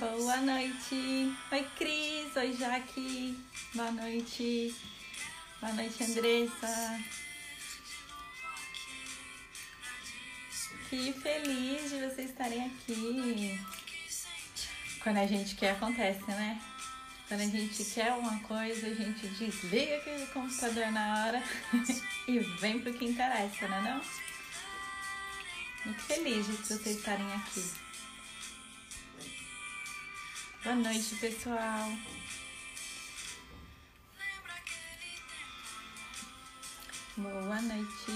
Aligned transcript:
Boa 0.00 0.38
noite. 0.38 1.30
Oi, 1.52 1.66
Cris. 1.76 2.34
Oi, 2.34 2.56
Jaque. 2.56 3.38
Boa 3.74 3.90
noite. 3.90 4.74
Boa 5.60 5.74
noite, 5.74 6.02
Andressa. 6.02 6.98
Que 10.88 11.12
feliz 11.12 11.90
de 11.90 11.98
vocês 11.98 12.30
estarem 12.30 12.64
aqui. 12.64 13.60
Quando 15.02 15.18
a 15.18 15.26
gente 15.26 15.54
quer, 15.56 15.72
acontece, 15.72 16.24
né? 16.28 16.58
Quando 17.28 17.42
a 17.42 17.46
gente 17.46 17.84
quer 17.84 18.14
uma 18.14 18.40
coisa, 18.40 18.86
a 18.86 18.94
gente 18.94 19.28
desliga 19.28 19.98
aquele 19.98 20.26
computador 20.28 20.90
na 20.92 21.26
hora 21.26 21.42
e 22.26 22.38
vem 22.38 22.80
pro 22.80 22.94
que 22.94 23.04
interessa, 23.04 23.68
né 23.68 23.82
não? 23.82 24.00
Muito 25.84 26.02
feliz 26.04 26.46
de 26.46 26.52
vocês 26.52 26.86
estarem 26.86 27.30
aqui. 27.34 27.89
Boa 30.62 30.76
noite, 30.76 31.14
pessoal. 31.16 31.90
Boa 37.16 37.62
noite. 37.62 38.10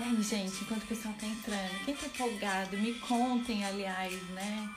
E 0.00 0.02
aí, 0.02 0.22
gente, 0.22 0.62
enquanto 0.62 0.82
o 0.82 0.86
pessoal 0.86 1.14
tá 1.14 1.26
entrando, 1.26 1.84
quem 1.84 1.94
tá 1.94 2.06
empolgado, 2.06 2.76
me 2.76 2.94
contem, 2.94 3.64
aliás, 3.64 4.20
né? 4.30 4.68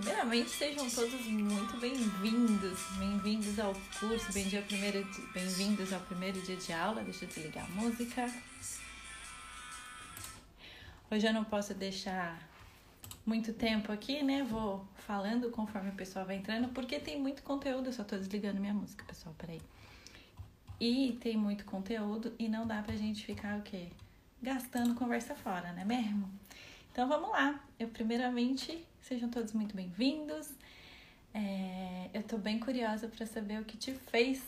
Primeiramente, 0.00 0.50
sejam 0.50 0.88
todos 0.88 1.26
muito 1.26 1.76
bem-vindos. 1.80 2.78
Bem-vindos 3.00 3.58
ao 3.58 3.74
curso, 3.98 4.32
bem-vindos 4.32 5.92
ao 5.92 6.00
primeiro 6.02 6.40
dia 6.42 6.54
de 6.54 6.72
aula. 6.72 7.02
Deixa 7.02 7.24
eu 7.24 7.28
desligar 7.28 7.64
a 7.64 7.68
música. 7.70 8.32
Hoje 11.10 11.26
eu 11.26 11.32
não 11.32 11.42
posso 11.42 11.74
deixar 11.74 12.40
muito 13.26 13.52
tempo 13.52 13.90
aqui, 13.90 14.22
né? 14.22 14.44
Vou 14.44 14.86
falando 14.98 15.50
conforme 15.50 15.90
o 15.90 15.94
pessoal 15.94 16.24
vai 16.24 16.36
entrando, 16.36 16.68
porque 16.68 17.00
tem 17.00 17.20
muito 17.20 17.42
conteúdo. 17.42 17.86
Eu 17.86 17.92
só 17.92 18.04
tô 18.04 18.16
desligando 18.16 18.60
minha 18.60 18.74
música, 18.74 19.04
pessoal, 19.04 19.34
peraí. 19.36 19.60
E 20.78 21.18
tem 21.20 21.36
muito 21.36 21.64
conteúdo 21.64 22.32
e 22.38 22.48
não 22.48 22.68
dá 22.68 22.80
pra 22.82 22.94
gente 22.94 23.26
ficar 23.26 23.58
o 23.58 23.62
quê? 23.62 23.88
Gastando 24.40 24.94
conversa 24.94 25.34
fora, 25.34 25.72
né 25.72 25.84
mesmo? 25.84 26.30
Então 26.92 27.08
vamos 27.08 27.30
lá. 27.30 27.60
Eu 27.80 27.88
primeiramente 27.88 28.86
Sejam 29.08 29.30
todos 29.30 29.54
muito 29.54 29.74
bem-vindos. 29.74 30.50
É, 31.32 32.10
eu 32.12 32.20
estou 32.20 32.38
bem 32.38 32.58
curiosa 32.58 33.08
para 33.08 33.24
saber 33.24 33.58
o 33.58 33.64
que 33.64 33.74
te 33.74 33.94
fez 33.94 34.42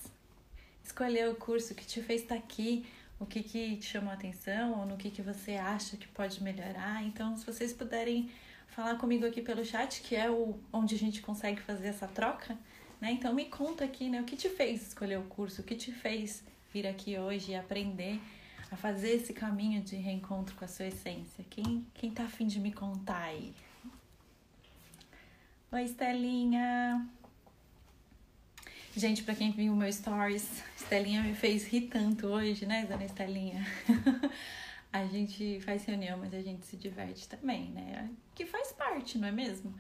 escolher 0.85 1.31
o 1.31 1.35
curso, 1.35 1.73
o 1.73 1.75
que 1.75 1.87
te 1.87 2.03
fez 2.03 2.21
estar 2.21 2.35
tá 2.35 2.41
aqui, 2.43 2.85
o 3.19 3.25
que, 3.25 3.43
que 3.43 3.79
te 3.79 3.87
chamou 3.87 4.11
a 4.11 4.13
atenção 4.13 4.79
ou 4.79 4.85
no 4.85 4.99
que, 4.99 5.11
que 5.11 5.23
você 5.23 5.53
acha 5.53 5.97
que 5.97 6.07
pode 6.09 6.43
melhorar. 6.43 7.03
Então, 7.03 7.39
se 7.39 7.47
vocês 7.47 7.73
puderem 7.73 8.31
falar 8.69 8.97
comigo 8.97 9.25
aqui 9.25 9.41
pelo 9.41 9.65
chat, 9.65 10.03
que 10.03 10.15
é 10.15 10.31
o 10.31 10.61
onde 10.71 10.95
a 10.95 10.99
gente 10.99 11.23
consegue 11.23 11.63
fazer 11.63 11.89
essa 11.89 12.07
troca, 12.07 12.55
né? 13.01 13.13
Então 13.13 13.33
me 13.33 13.47
conta 13.47 13.87
aqui, 13.87 14.11
né, 14.11 14.21
o 14.21 14.25
que 14.25 14.37
te 14.37 14.51
fez 14.51 14.89
escolher 14.89 15.19
o 15.19 15.23
curso, 15.23 15.63
o 15.63 15.65
que 15.65 15.75
te 15.75 15.91
fez 15.91 16.45
vir 16.71 16.87
aqui 16.87 17.17
hoje 17.17 17.53
e 17.53 17.55
aprender 17.55 18.21
a 18.71 18.77
fazer 18.77 19.13
esse 19.13 19.33
caminho 19.33 19.81
de 19.81 19.97
reencontro 19.97 20.55
com 20.55 20.67
a 20.67 20.69
sua 20.69 20.85
essência. 20.85 21.43
Quem 21.49 21.87
quem 21.95 22.11
tá 22.11 22.25
afim 22.25 22.47
de 22.47 22.61
me 22.61 22.73
contar 22.73 23.23
aí? 23.23 23.55
Oi, 25.73 25.85
Estelinha. 25.85 27.09
Gente, 28.97 29.23
para 29.23 29.37
quem 29.37 29.53
viu 29.53 29.73
meu 29.77 29.93
stories, 29.93 30.65
Estelinha 30.77 31.23
me 31.23 31.33
fez 31.33 31.65
rir 31.69 31.83
tanto 31.83 32.27
hoje, 32.27 32.67
né, 32.67 32.87
dona 32.87 33.05
Estelinha? 33.05 33.65
a 34.93 35.07
gente 35.07 35.61
faz 35.61 35.85
reunião, 35.85 36.19
mas 36.19 36.35
a 36.35 36.41
gente 36.41 36.67
se 36.67 36.77
diverte 36.77 37.29
também, 37.29 37.71
né? 37.71 38.11
Que 38.35 38.45
faz 38.45 38.73
parte, 38.73 39.17
não 39.17 39.29
é 39.29 39.31
mesmo? 39.31 39.73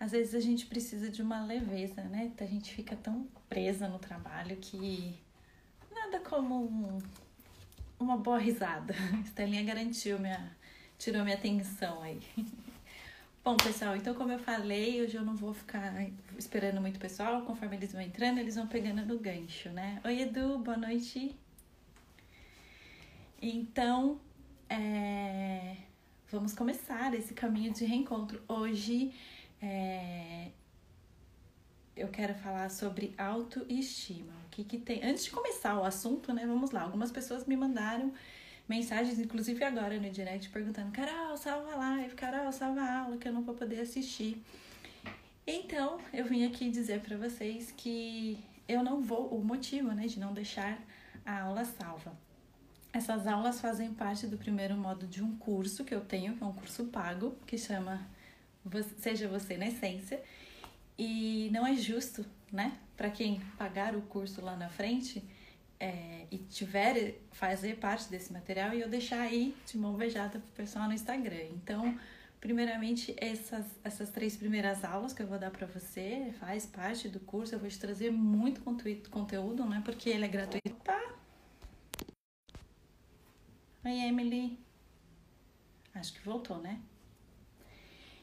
Às 0.00 0.10
vezes 0.10 0.34
a 0.34 0.40
gente 0.40 0.66
precisa 0.66 1.08
de 1.08 1.22
uma 1.22 1.44
leveza, 1.44 2.02
né? 2.02 2.32
A 2.40 2.44
gente 2.44 2.74
fica 2.74 2.96
tão 2.96 3.28
presa 3.48 3.86
no 3.86 4.00
trabalho 4.00 4.56
que 4.56 5.16
nada 5.94 6.18
como 6.18 6.64
um, 6.64 6.98
uma 7.96 8.16
boa 8.16 8.40
risada. 8.40 8.92
Estelinha 9.24 9.62
garantiu 9.62 10.18
minha, 10.18 10.50
tirou 10.98 11.22
minha 11.22 11.36
atenção 11.36 12.02
aí. 12.02 12.20
Bom, 13.48 13.56
pessoal, 13.56 13.96
então 13.96 14.14
como 14.14 14.30
eu 14.30 14.38
falei, 14.38 15.00
hoje 15.00 15.16
eu 15.16 15.24
não 15.24 15.34
vou 15.34 15.54
ficar 15.54 16.06
esperando 16.36 16.82
muito 16.82 17.00
pessoal, 17.00 17.40
conforme 17.46 17.76
eles 17.76 17.94
vão 17.94 18.02
entrando, 18.02 18.36
eles 18.36 18.56
vão 18.56 18.66
pegando 18.66 19.06
no 19.06 19.18
gancho, 19.18 19.70
né? 19.70 20.02
Oi, 20.04 20.20
Edu, 20.20 20.58
boa 20.58 20.76
noite. 20.76 21.34
Então, 23.40 24.20
é... 24.68 25.76
vamos 26.30 26.52
começar 26.52 27.14
esse 27.14 27.32
caminho 27.32 27.72
de 27.72 27.86
reencontro. 27.86 28.38
Hoje 28.46 29.14
é... 29.62 30.48
eu 31.96 32.08
quero 32.08 32.34
falar 32.34 32.68
sobre 32.68 33.14
autoestima. 33.16 34.34
O 34.44 34.50
que, 34.50 34.62
que 34.62 34.76
tem. 34.76 35.02
Antes 35.02 35.24
de 35.24 35.30
começar 35.30 35.80
o 35.80 35.84
assunto, 35.84 36.34
né? 36.34 36.46
Vamos 36.46 36.70
lá. 36.70 36.82
Algumas 36.82 37.10
pessoas 37.10 37.46
me 37.46 37.56
mandaram 37.56 38.12
mensagens, 38.68 39.18
inclusive 39.18 39.64
agora 39.64 39.98
no 39.98 40.10
direct, 40.10 40.50
perguntando: 40.50 40.92
Carol, 40.92 41.36
salva 41.36 41.72
a 41.72 41.76
live, 41.76 42.14
Carol, 42.14 42.52
salva 42.52 42.82
a 42.82 42.98
aula, 43.00 43.16
que 43.16 43.26
eu 43.26 43.32
não 43.32 43.42
vou 43.42 43.54
poder 43.54 43.80
assistir. 43.80 44.42
Então, 45.46 45.98
eu 46.12 46.26
vim 46.26 46.44
aqui 46.44 46.70
dizer 46.70 47.00
para 47.00 47.16
vocês 47.16 47.72
que 47.74 48.38
eu 48.68 48.82
não 48.82 49.00
vou, 49.00 49.28
o 49.28 49.42
motivo, 49.42 49.92
né, 49.92 50.06
de 50.06 50.20
não 50.20 50.34
deixar 50.34 50.78
a 51.24 51.40
aula 51.42 51.64
salva. 51.64 52.12
Essas 52.92 53.26
aulas 53.26 53.60
fazem 53.60 53.94
parte 53.94 54.26
do 54.26 54.36
primeiro 54.36 54.76
modo 54.76 55.06
de 55.06 55.22
um 55.22 55.36
curso 55.36 55.84
que 55.84 55.94
eu 55.94 56.02
tenho, 56.02 56.36
que 56.36 56.42
é 56.42 56.46
um 56.46 56.52
curso 56.52 56.84
pago, 56.86 57.34
que 57.46 57.56
chama 57.56 58.06
Seja 58.98 59.26
Você 59.28 59.56
na 59.56 59.68
Essência. 59.68 60.22
E 60.98 61.48
não 61.52 61.66
é 61.66 61.74
justo, 61.74 62.26
né, 62.52 62.76
para 62.96 63.08
quem 63.08 63.40
pagar 63.56 63.94
o 63.96 64.02
curso 64.02 64.42
lá 64.42 64.54
na 64.56 64.68
frente, 64.68 65.24
é, 65.80 66.26
e 66.30 66.38
tiver 66.38 67.14
fazer 67.32 67.76
parte 67.76 68.08
desse 68.10 68.32
material 68.32 68.74
e 68.74 68.80
eu 68.80 68.88
deixar 68.88 69.20
aí 69.20 69.56
de 69.66 69.78
mão 69.78 69.94
beijada 69.94 70.38
pro 70.38 70.52
pessoal 70.52 70.86
no 70.86 70.92
Instagram. 70.92 71.44
Então, 71.52 71.98
primeiramente 72.40 73.14
essas 73.16 73.66
essas 73.84 74.10
três 74.10 74.36
primeiras 74.36 74.84
aulas 74.84 75.12
que 75.12 75.22
eu 75.22 75.26
vou 75.26 75.38
dar 75.38 75.50
para 75.50 75.66
você 75.66 76.34
faz 76.40 76.66
parte 76.66 77.08
do 77.08 77.20
curso. 77.20 77.54
Eu 77.54 77.58
vou 77.58 77.68
te 77.68 77.78
trazer 77.78 78.10
muito 78.10 78.60
conteúdo, 79.10 79.64
né? 79.64 79.82
Porque 79.84 80.10
ele 80.10 80.24
é 80.24 80.28
gratuito. 80.28 80.74
Tá? 80.84 81.14
Oi, 83.84 83.92
Emily. 83.92 84.58
Acho 85.94 86.12
que 86.12 86.20
voltou, 86.20 86.58
né? 86.58 86.80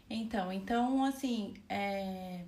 Então, 0.09 0.51
então 0.51 1.03
assim, 1.03 1.55
é, 1.67 2.45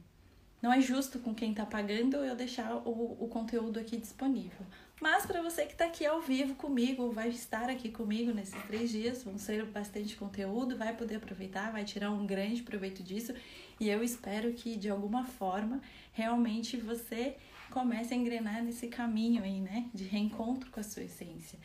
não 0.62 0.72
é 0.72 0.80
justo 0.80 1.20
com 1.20 1.34
quem 1.34 1.54
tá 1.54 1.66
pagando 1.66 2.18
eu 2.18 2.36
deixar 2.36 2.76
o, 2.76 3.24
o 3.24 3.28
conteúdo 3.28 3.80
aqui 3.80 3.98
disponível. 3.98 4.66
Mas 5.00 5.28
para 5.28 5.44
você 5.44 5.66
que 5.66 5.74
está 5.74 5.86
aqui 5.86 6.06
ao 6.06 6.22
vivo 6.22 6.56
comigo, 6.56 7.12
vai 7.12 7.30
estar 7.30 7.70
aqui 7.70 7.90
comigo 7.90 8.34
nesses 8.34 8.60
três 8.64 8.90
dias, 8.90 9.24
vão 9.24 9.38
ser 9.38 9.64
bastante 9.66 10.16
conteúdo, 10.16 10.76
vai 10.76 10.96
poder 10.96 11.18
aproveitar, 11.18 11.72
vai 11.72 11.84
tirar 11.84 12.10
um 12.10 12.26
grande 12.26 12.64
proveito 12.64 13.04
disso. 13.04 13.32
E 13.80 13.90
eu 13.90 14.04
espero 14.04 14.54
que 14.54 14.76
de 14.76 14.90
alguma 14.90 15.24
forma 15.24 15.82
realmente 16.14 16.78
você 16.78 17.38
comece 17.70 18.14
a 18.14 18.18
engrenar 18.18 18.64
nesse 18.64 18.88
caminho 18.88 19.44
aí, 19.44 19.62
né, 19.62 19.88
de 19.94 20.04
reencontro 20.04 20.72
com 20.72 20.80
a 20.80 20.84
sua 20.84 21.04
essência. 21.04 21.60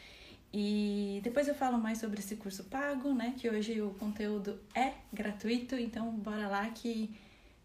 E 0.52 1.20
depois 1.24 1.48
eu 1.48 1.54
falo 1.54 1.78
mais 1.78 1.98
sobre 1.98 2.20
esse 2.20 2.36
curso 2.36 2.64
pago, 2.64 3.14
né, 3.14 3.34
que 3.38 3.48
hoje 3.48 3.80
o 3.80 3.94
conteúdo 3.94 4.60
é 4.74 4.92
gratuito, 5.10 5.74
então 5.74 6.10
bora 6.10 6.48
lá 6.48 6.68
que 6.68 7.16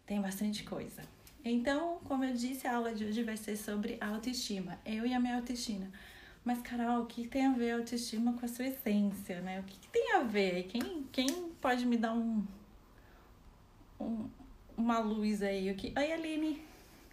tem 0.06 0.18
bastante 0.18 0.64
coisa. 0.64 1.02
Então, 1.50 1.98
como 2.04 2.24
eu 2.24 2.34
disse, 2.34 2.66
a 2.66 2.76
aula 2.76 2.94
de 2.94 3.04
hoje 3.04 3.22
vai 3.22 3.36
ser 3.36 3.56
sobre 3.56 3.96
autoestima. 4.00 4.78
Eu 4.84 5.06
e 5.06 5.14
a 5.14 5.20
minha 5.20 5.36
autoestima. 5.36 5.90
Mas, 6.44 6.60
Carol, 6.62 7.02
o 7.02 7.06
que 7.06 7.26
tem 7.26 7.46
a 7.46 7.52
ver 7.52 7.72
a 7.72 7.76
autoestima 7.76 8.32
com 8.32 8.44
a 8.44 8.48
sua 8.48 8.66
essência, 8.66 9.40
né? 9.40 9.60
O 9.60 9.62
que, 9.64 9.88
tem 9.88 10.12
a 10.12 10.22
ver? 10.22 10.64
Quem, 10.64 11.04
quem 11.12 11.50
pode 11.60 11.84
me 11.84 11.96
dar 11.96 12.14
um, 12.14 12.44
um, 14.00 14.28
uma 14.76 14.98
luz 14.98 15.42
aí? 15.42 15.70
O 15.70 15.74
que... 15.74 15.92
Oi, 15.96 16.12
Aline. 16.12 16.62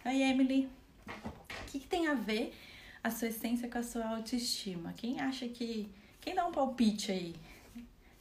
Oi, 0.04 0.22
Emily. 0.22 0.68
O 1.06 1.64
que 1.66 1.80
tem 1.80 2.06
a 2.06 2.14
ver 2.14 2.54
a 3.02 3.10
sua 3.10 3.28
essência 3.28 3.68
com 3.68 3.78
a 3.78 3.82
sua 3.82 4.06
autoestima? 4.06 4.92
Quem 4.96 5.20
acha 5.20 5.48
que... 5.48 5.88
Quem 6.20 6.34
dá 6.34 6.46
um 6.46 6.52
palpite 6.52 7.12
aí? 7.12 7.34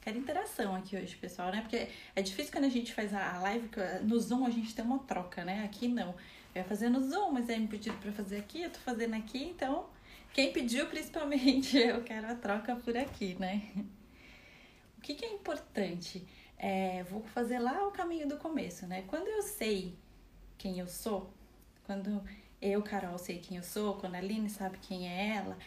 Quero 0.05 0.19
interação 0.19 0.75
aqui 0.75 0.95
hoje, 0.95 1.15
pessoal, 1.15 1.51
né? 1.51 1.61
Porque 1.61 1.87
é 2.15 2.21
difícil 2.21 2.51
quando 2.51 2.65
a 2.65 2.69
gente 2.69 2.93
faz 2.93 3.11
a 3.11 3.39
live, 3.39 3.67
no 4.03 4.19
Zoom 4.19 4.45
a 4.45 4.51
gente 4.51 4.75
tem 4.75 4.85
uma 4.85 4.99
troca, 4.99 5.43
né? 5.43 5.65
Aqui 5.65 5.87
não. 5.87 6.09
Eu 6.53 6.61
ia 6.61 6.63
fazer 6.63 6.89
no 6.89 7.01
Zoom, 7.01 7.31
mas 7.31 7.49
aí 7.49 7.59
me 7.59 7.67
pediram 7.67 7.97
pra 7.97 8.11
fazer 8.11 8.37
aqui, 8.37 8.61
eu 8.61 8.69
tô 8.69 8.77
fazendo 8.77 9.15
aqui, 9.15 9.43
então 9.43 9.89
quem 10.31 10.53
pediu, 10.53 10.85
principalmente, 10.85 11.75
eu 11.81 12.03
quero 12.03 12.27
a 12.27 12.35
troca 12.35 12.75
por 12.75 12.95
aqui, 12.95 13.35
né? 13.39 13.63
O 14.95 15.01
que, 15.01 15.15
que 15.15 15.25
é 15.25 15.33
importante? 15.33 16.23
É, 16.55 17.01
vou 17.05 17.23
fazer 17.23 17.57
lá 17.57 17.87
o 17.87 17.89
caminho 17.89 18.27
do 18.27 18.37
começo, 18.37 18.85
né? 18.85 19.05
Quando 19.07 19.27
eu 19.27 19.41
sei 19.41 19.97
quem 20.55 20.77
eu 20.77 20.87
sou, 20.87 21.33
quando 21.83 22.23
eu, 22.61 22.79
Carol, 22.83 23.17
sei 23.17 23.39
quem 23.39 23.57
eu 23.57 23.63
sou, 23.63 23.95
quando 23.95 24.13
a 24.13 24.19
Aline 24.19 24.51
sabe 24.51 24.77
quem 24.77 25.09
é 25.09 25.35
ela, 25.37 25.57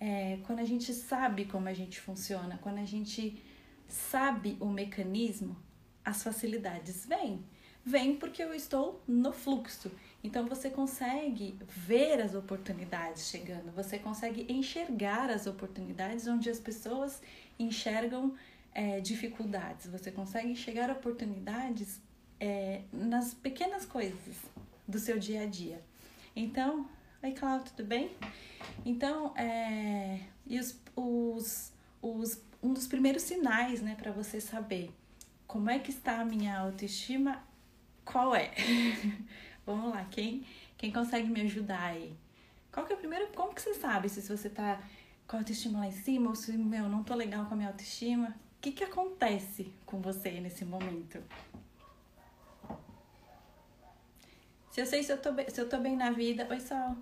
é, 0.00 0.38
quando 0.46 0.60
a 0.60 0.64
gente 0.64 0.94
sabe 0.94 1.44
como 1.44 1.68
a 1.68 1.74
gente 1.74 2.00
funciona, 2.00 2.58
quando 2.62 2.78
a 2.78 2.86
gente 2.86 3.51
sabe 3.92 4.56
o 4.58 4.66
mecanismo, 4.66 5.56
as 6.04 6.22
facilidades 6.22 7.06
vêm. 7.06 7.44
Vêm 7.84 8.16
porque 8.16 8.42
eu 8.42 8.54
estou 8.54 9.02
no 9.06 9.32
fluxo. 9.32 9.90
Então 10.24 10.46
você 10.46 10.70
consegue 10.70 11.58
ver 11.68 12.20
as 12.20 12.34
oportunidades 12.34 13.28
chegando, 13.28 13.72
você 13.72 13.98
consegue 13.98 14.46
enxergar 14.48 15.30
as 15.30 15.46
oportunidades 15.46 16.26
onde 16.26 16.48
as 16.48 16.60
pessoas 16.60 17.20
enxergam 17.58 18.34
é, 18.72 19.00
dificuldades, 19.00 19.86
você 19.88 20.10
consegue 20.10 20.48
enxergar 20.48 20.90
oportunidades 20.90 22.00
é, 22.40 22.82
nas 22.92 23.34
pequenas 23.34 23.84
coisas 23.84 24.36
do 24.86 24.98
seu 24.98 25.18
dia 25.18 25.42
a 25.42 25.46
dia. 25.46 25.82
Então, 26.34 26.88
oi 27.22 27.32
Cláudio, 27.32 27.72
tudo 27.76 27.86
bem? 27.86 28.10
Então, 28.84 29.36
é, 29.36 30.20
e 30.46 30.58
os, 30.58 30.78
os, 30.96 31.72
os, 32.00 32.40
um 32.62 32.72
dos 32.72 32.86
primeiros 32.86 33.22
sinais 33.22 33.82
né, 33.82 33.96
para 34.00 34.12
você 34.12 34.40
saber 34.40 34.90
como 35.46 35.68
é 35.68 35.78
que 35.78 35.90
está 35.90 36.20
a 36.20 36.24
minha 36.24 36.58
autoestima, 36.58 37.42
qual 38.04 38.34
é? 38.34 38.52
Vamos 39.66 39.90
lá, 39.90 40.04
quem, 40.10 40.46
quem 40.78 40.92
consegue 40.92 41.28
me 41.28 41.40
ajudar 41.42 41.82
aí? 41.82 42.16
Qual 42.70 42.86
que 42.86 42.92
é 42.92 42.96
o 42.96 42.98
primeiro, 42.98 43.28
como 43.34 43.54
que 43.54 43.60
você 43.60 43.74
sabe 43.74 44.08
se 44.08 44.22
você 44.22 44.48
tá 44.48 44.80
com 45.26 45.36
a 45.36 45.40
autoestima 45.40 45.80
lá 45.80 45.86
em 45.86 45.92
cima 45.92 46.30
ou 46.30 46.34
se, 46.34 46.52
meu, 46.52 46.88
não 46.88 47.02
tô 47.02 47.14
legal 47.14 47.44
com 47.46 47.54
a 47.54 47.56
minha 47.56 47.68
autoestima? 47.68 48.28
O 48.28 48.60
que 48.62 48.72
que 48.72 48.84
acontece 48.84 49.74
com 49.84 50.00
você 50.00 50.40
nesse 50.40 50.64
momento? 50.64 51.22
Se 54.70 54.80
eu 54.80 54.86
sei 54.86 55.02
se 55.02 55.12
eu 55.12 55.20
tô 55.20 55.32
bem, 55.32 55.50
se 55.50 55.60
eu 55.60 55.68
tô 55.68 55.78
bem 55.78 55.96
na 55.96 56.10
vida, 56.10 56.46
oi 56.48 56.60
Sol. 56.60 56.96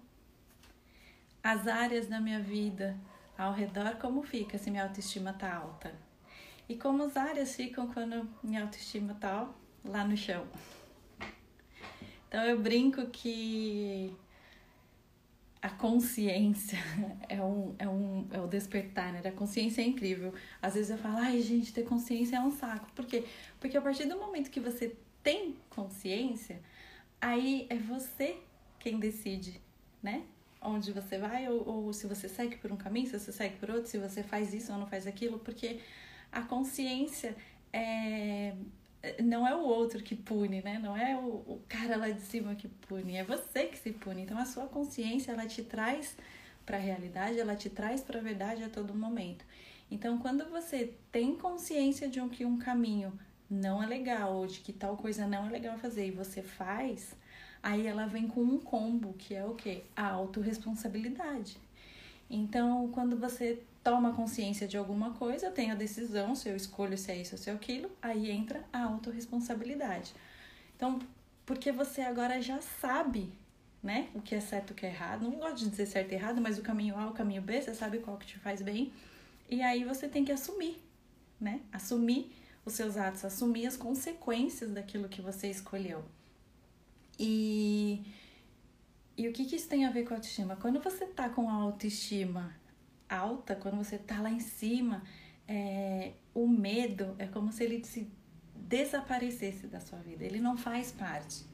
As 1.40 1.68
áreas 1.68 2.08
da 2.08 2.20
minha 2.20 2.40
vida 2.40 2.98
ao 3.40 3.54
redor, 3.54 3.96
como 3.96 4.22
fica 4.22 4.58
se 4.58 4.70
minha 4.70 4.82
autoestima 4.82 5.32
tá 5.32 5.54
alta? 5.54 5.94
E 6.68 6.76
como 6.76 7.04
as 7.04 7.16
áreas 7.16 7.56
ficam 7.56 7.90
quando 7.90 8.28
minha 8.42 8.62
autoestima 8.62 9.14
tá 9.14 9.48
lá 9.82 10.04
no 10.04 10.16
chão? 10.16 10.46
Então 12.28 12.44
eu 12.44 12.60
brinco 12.60 13.06
que 13.06 14.14
a 15.62 15.70
consciência 15.70 16.78
é 17.28 17.42
um, 17.42 17.74
é 17.78 17.88
um 17.88 18.28
é 18.30 18.40
o 18.40 18.46
despertar, 18.46 19.12
né? 19.12 19.22
A 19.24 19.32
consciência 19.32 19.80
é 19.80 19.86
incrível. 19.86 20.34
Às 20.60 20.74
vezes 20.74 20.90
eu 20.90 20.98
falo, 20.98 21.16
ai 21.16 21.40
gente, 21.40 21.72
ter 21.72 21.84
consciência 21.84 22.36
é 22.36 22.40
um 22.40 22.50
saco. 22.50 22.92
Por 22.94 23.06
quê? 23.06 23.24
Porque 23.58 23.76
a 23.76 23.80
partir 23.80 24.04
do 24.04 24.18
momento 24.18 24.50
que 24.50 24.60
você 24.60 24.94
tem 25.22 25.56
consciência, 25.70 26.60
aí 27.20 27.66
é 27.70 27.76
você 27.76 28.36
quem 28.78 28.98
decide, 28.98 29.60
né? 30.02 30.24
Onde 30.62 30.92
você 30.92 31.18
vai, 31.18 31.48
ou, 31.48 31.66
ou 31.66 31.92
se 31.92 32.06
você 32.06 32.28
segue 32.28 32.56
por 32.56 32.70
um 32.70 32.76
caminho, 32.76 33.06
se 33.06 33.18
você 33.18 33.32
segue 33.32 33.56
por 33.56 33.70
outro, 33.70 33.86
se 33.86 33.98
você 33.98 34.22
faz 34.22 34.52
isso 34.52 34.72
ou 34.72 34.78
não 34.78 34.86
faz 34.86 35.06
aquilo, 35.06 35.38
porque 35.38 35.80
a 36.30 36.42
consciência 36.42 37.34
é, 37.72 38.54
não 39.22 39.46
é 39.46 39.54
o 39.54 39.60
outro 39.60 40.02
que 40.02 40.14
pune, 40.14 40.62
né? 40.62 40.78
Não 40.78 40.96
é 40.96 41.16
o, 41.16 41.42
o 41.46 41.62
cara 41.68 41.96
lá 41.96 42.10
de 42.10 42.20
cima 42.20 42.54
que 42.54 42.68
pune, 42.68 43.16
é 43.16 43.24
você 43.24 43.64
que 43.64 43.78
se 43.78 43.92
pune. 43.92 44.22
Então 44.22 44.38
a 44.38 44.44
sua 44.44 44.66
consciência 44.66 45.32
ela 45.32 45.46
te 45.46 45.62
traz 45.62 46.16
para 46.66 46.76
a 46.76 46.80
realidade, 46.80 47.38
ela 47.38 47.56
te 47.56 47.70
traz 47.70 48.02
para 48.02 48.18
a 48.18 48.22
verdade 48.22 48.62
a 48.62 48.68
todo 48.68 48.94
momento. 48.94 49.44
Então 49.90 50.18
quando 50.18 50.48
você 50.50 50.94
tem 51.10 51.34
consciência 51.36 52.08
de 52.08 52.20
um 52.20 52.28
que 52.28 52.44
um 52.44 52.58
caminho 52.58 53.18
não 53.48 53.82
é 53.82 53.86
legal 53.86 54.36
ou 54.36 54.46
de 54.46 54.60
que 54.60 54.72
tal 54.72 54.96
coisa 54.96 55.26
não 55.26 55.46
é 55.46 55.50
legal 55.50 55.76
fazer 55.78 56.06
e 56.06 56.10
você 56.10 56.42
faz, 56.42 57.16
aí 57.62 57.86
ela 57.86 58.06
vem 58.06 58.26
com 58.26 58.40
um 58.40 58.58
combo 58.58 59.14
que 59.14 59.34
é 59.34 59.44
o 59.44 59.54
que? 59.54 59.82
A 59.94 60.08
autorresponsabilidade. 60.08 61.56
Então, 62.28 62.88
quando 62.92 63.16
você 63.16 63.62
toma 63.82 64.12
consciência 64.12 64.68
de 64.68 64.76
alguma 64.76 65.12
coisa, 65.12 65.50
tem 65.50 65.70
a 65.70 65.74
decisão, 65.74 66.34
se 66.34 66.48
eu 66.48 66.56
escolho 66.56 66.96
se 66.96 67.10
é 67.10 67.16
isso 67.16 67.34
ou 67.34 67.38
se 67.38 67.50
é 67.50 67.52
aquilo, 67.52 67.90
aí 68.00 68.30
entra 68.30 68.64
a 68.72 68.84
autorresponsabilidade. 68.84 70.14
Então, 70.76 70.98
porque 71.44 71.72
você 71.72 72.02
agora 72.02 72.40
já 72.40 72.60
sabe, 72.60 73.32
né, 73.82 74.08
o 74.14 74.20
que 74.20 74.34
é 74.34 74.40
certo 74.40 74.70
e 74.70 74.72
o 74.72 74.76
que 74.76 74.86
é 74.86 74.90
errado. 74.90 75.22
Não 75.22 75.38
gosto 75.38 75.56
de 75.56 75.70
dizer 75.70 75.86
certo 75.86 76.12
e 76.12 76.14
errado, 76.14 76.40
mas 76.40 76.58
o 76.58 76.62
caminho 76.62 76.96
A, 76.96 77.08
o 77.08 77.12
caminho 77.12 77.42
B, 77.42 77.60
você 77.60 77.74
sabe 77.74 77.98
qual 77.98 78.16
que 78.16 78.26
te 78.26 78.38
faz 78.38 78.62
bem. 78.62 78.92
E 79.48 79.62
aí 79.62 79.82
você 79.84 80.06
tem 80.06 80.24
que 80.24 80.30
assumir, 80.30 80.80
né? 81.40 81.60
Assumir 81.72 82.32
os 82.64 82.74
seus 82.74 82.96
atos, 82.96 83.24
assumir 83.24 83.66
as 83.66 83.76
consequências 83.76 84.70
daquilo 84.70 85.08
que 85.08 85.20
você 85.20 85.48
escolheu. 85.48 86.04
E 87.22 88.02
e 89.20 89.28
o 89.28 89.32
que, 89.34 89.44
que 89.44 89.54
isso 89.54 89.68
tem 89.68 89.84
a 89.84 89.90
ver 89.90 90.04
com 90.04 90.14
a 90.14 90.16
autoestima? 90.16 90.56
Quando 90.56 90.80
você 90.80 91.04
tá 91.04 91.28
com 91.28 91.46
a 91.50 91.52
autoestima 91.52 92.54
alta, 93.06 93.54
quando 93.54 93.76
você 93.76 93.98
tá 93.98 94.18
lá 94.18 94.30
em 94.30 94.40
cima, 94.40 95.02
é, 95.46 96.12
o 96.32 96.48
medo 96.48 97.14
é 97.18 97.26
como 97.26 97.52
se 97.52 97.62
ele 97.62 97.84
se 97.84 98.10
desaparecesse 98.56 99.66
da 99.66 99.78
sua 99.78 99.98
vida. 99.98 100.24
Ele 100.24 100.40
não 100.40 100.56
faz 100.56 100.90
parte. 100.90 101.44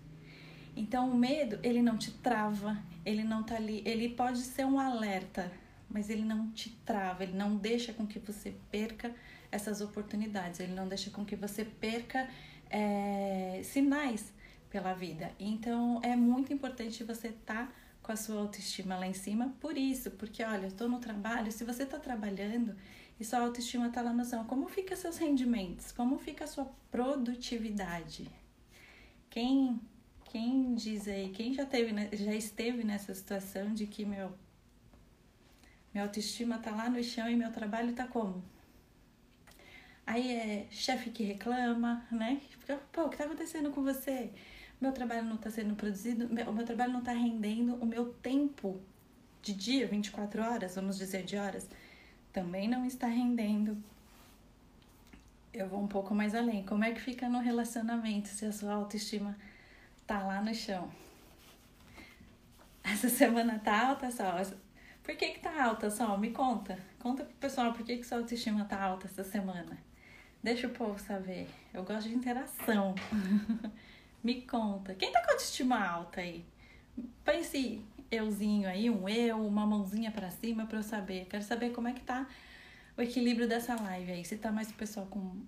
Então 0.77 1.11
o 1.11 1.17
medo, 1.17 1.59
ele 1.61 1.83
não 1.83 1.99
te 1.99 2.13
trava, 2.13 2.81
ele 3.05 3.25
não 3.25 3.43
tá 3.43 3.57
ali, 3.57 3.83
ele 3.85 4.11
pode 4.11 4.43
ser 4.43 4.65
um 4.65 4.79
alerta, 4.79 5.51
mas 5.91 6.09
ele 6.09 6.23
não 6.23 6.53
te 6.53 6.71
trava, 6.85 7.25
ele 7.25 7.37
não 7.37 7.57
deixa 7.57 7.93
com 7.93 8.07
que 8.07 8.21
você 8.21 8.55
perca 8.71 9.13
essas 9.51 9.81
oportunidades, 9.81 10.61
ele 10.61 10.73
não 10.73 10.87
deixa 10.87 11.11
com 11.11 11.25
que 11.25 11.35
você 11.35 11.65
perca 11.65 12.29
é, 12.71 13.61
sinais 13.65 14.36
pela 14.71 14.93
vida. 14.95 15.33
Então 15.39 16.01
é 16.03 16.15
muito 16.17 16.53
importante 16.53 17.05
você 17.05 17.29
estar 17.29 17.67
tá 17.67 17.73
com 18.03 18.13
a 18.13 18.17
sua 18.17 18.41
autoestima 18.41 18.97
lá 18.97 19.07
em 19.07 19.13
cima 19.13 19.55
por 19.61 19.77
isso, 19.77 20.13
porque 20.13 20.43
olha, 20.43 20.67
eu 20.67 20.73
tô 20.73 20.89
no 20.89 21.01
trabalho, 21.01 21.51
se 21.51 21.65
você 21.65 21.85
tá 21.85 21.99
trabalhando 21.99 22.77
e 23.19 23.25
sua 23.25 23.41
autoestima 23.41 23.91
tá 23.91 24.01
lá 24.03 24.13
no 24.13 24.25
chão, 24.25 24.45
como 24.45 24.69
fica 24.69 24.95
seus 24.95 25.17
rendimentos? 25.17 25.91
Como 25.91 26.19
fica 26.19 26.45
a 26.45 26.47
sua 26.47 26.71
produtividade? 26.91 28.31
Quem 29.31 29.81
quem 30.25 30.75
diz 30.75 31.09
aí, 31.09 31.31
quem 31.31 31.55
já 31.55 31.65
teve 31.65 31.93
já 32.17 32.35
esteve 32.35 32.85
nessa 32.85 33.15
situação 33.15 33.73
de 33.73 33.87
que 33.87 34.05
meu 34.05 34.33
minha 35.93 36.05
autoestima 36.05 36.59
tá 36.59 36.71
lá 36.73 36.91
no 36.91 37.03
chão 37.03 37.29
e 37.29 37.35
meu 37.35 37.51
trabalho 37.51 37.95
tá 37.95 38.07
como? 38.07 38.45
Aí 40.07 40.33
é 40.33 40.67
chefe 40.71 41.11
que 41.11 41.25
reclama, 41.25 42.07
né? 42.13 42.41
Pô, 42.93 43.07
o 43.07 43.09
que 43.09 43.17
tá 43.17 43.25
acontecendo 43.25 43.71
com 43.73 43.83
você? 43.83 44.31
Meu 44.81 44.93
trabalho 44.93 45.25
não 45.25 45.37
está 45.37 45.51
sendo 45.51 45.75
produzido, 45.75 46.27
o 46.27 46.53
meu 46.53 46.65
trabalho 46.65 46.93
não 46.93 47.01
está 47.01 47.13
rendendo, 47.13 47.75
o 47.77 47.87
meu 47.87 48.13
tempo 48.15 48.81
de 49.43 49.55
dia, 49.55 49.87
24 49.87 50.43
horas, 50.43 50.75
vamos 50.75 50.99
dizer 50.99 51.25
de 51.25 51.37
horas, 51.37 51.69
também 52.33 52.69
não 52.69 52.85
está 52.85 53.07
rendendo. 53.07 53.83
Eu 55.53 55.69
vou 55.69 55.81
um 55.81 55.87
pouco 55.87 56.15
mais 56.15 56.35
além. 56.35 56.65
Como 56.65 56.85
é 56.85 56.93
que 56.93 57.01
fica 57.01 57.29
no 57.29 57.39
relacionamento 57.39 58.29
se 58.29 58.45
a 58.45 58.53
sua 58.53 58.75
autoestima 58.75 59.37
tá 60.07 60.23
lá 60.23 60.43
no 60.43 60.55
chão? 60.55 60.91
Essa 62.85 63.09
semana 63.11 63.59
tá 63.59 63.89
alta, 63.89 64.11
Sol? 64.11 64.59
Por 65.03 65.17
que 65.17 65.29
que 65.29 65.41
tá 65.41 65.65
alta, 65.65 65.89
Sol? 65.91 66.19
Me 66.19 66.31
conta. 66.31 66.79
Conta 66.99 67.25
pro 67.25 67.35
pessoal 67.37 67.73
por 67.73 67.87
que 67.87 67.97
que 67.97 68.05
sua 68.05 68.19
autoestima 68.19 68.65
tá 68.65 68.83
alta 68.83 69.07
essa 69.07 69.25
semana. 69.25 69.79
Deixa 70.43 70.67
o 70.67 70.71
povo 70.71 70.99
saber. 70.99 71.49
Eu 71.73 71.85
gosto 71.85 72.09
de 72.09 72.15
interação. 72.15 72.95
Me 74.27 74.43
conta. 74.43 74.93
Quem 74.93 75.13
tá 75.13 75.23
com 75.23 75.31
autoestima 75.31 75.81
alta 75.81 76.21
aí? 76.21 76.45
Põe 77.25 77.39
esse 77.39 77.81
euzinho 78.11 78.69
aí, 78.69 78.91
um 78.91 79.09
eu, 79.09 79.47
uma 79.47 79.65
mãozinha 79.65 80.11
para 80.11 80.29
cima 80.31 80.67
para 80.67 80.81
eu 80.81 80.83
saber. 80.83 81.29
Quero 81.31 81.45
saber 81.45 81.71
como 81.71 81.87
é 81.87 81.93
que 81.93 82.01
tá 82.01 82.27
o 82.99 83.03
equilíbrio 83.03 83.47
dessa 83.47 83.81
live 83.81 84.11
aí. 84.11 84.25
Se 84.25 84.37
tá 84.37 84.51
mais 84.51 84.69
o 84.69 84.75
pessoal 84.75 85.07
com 85.07 85.43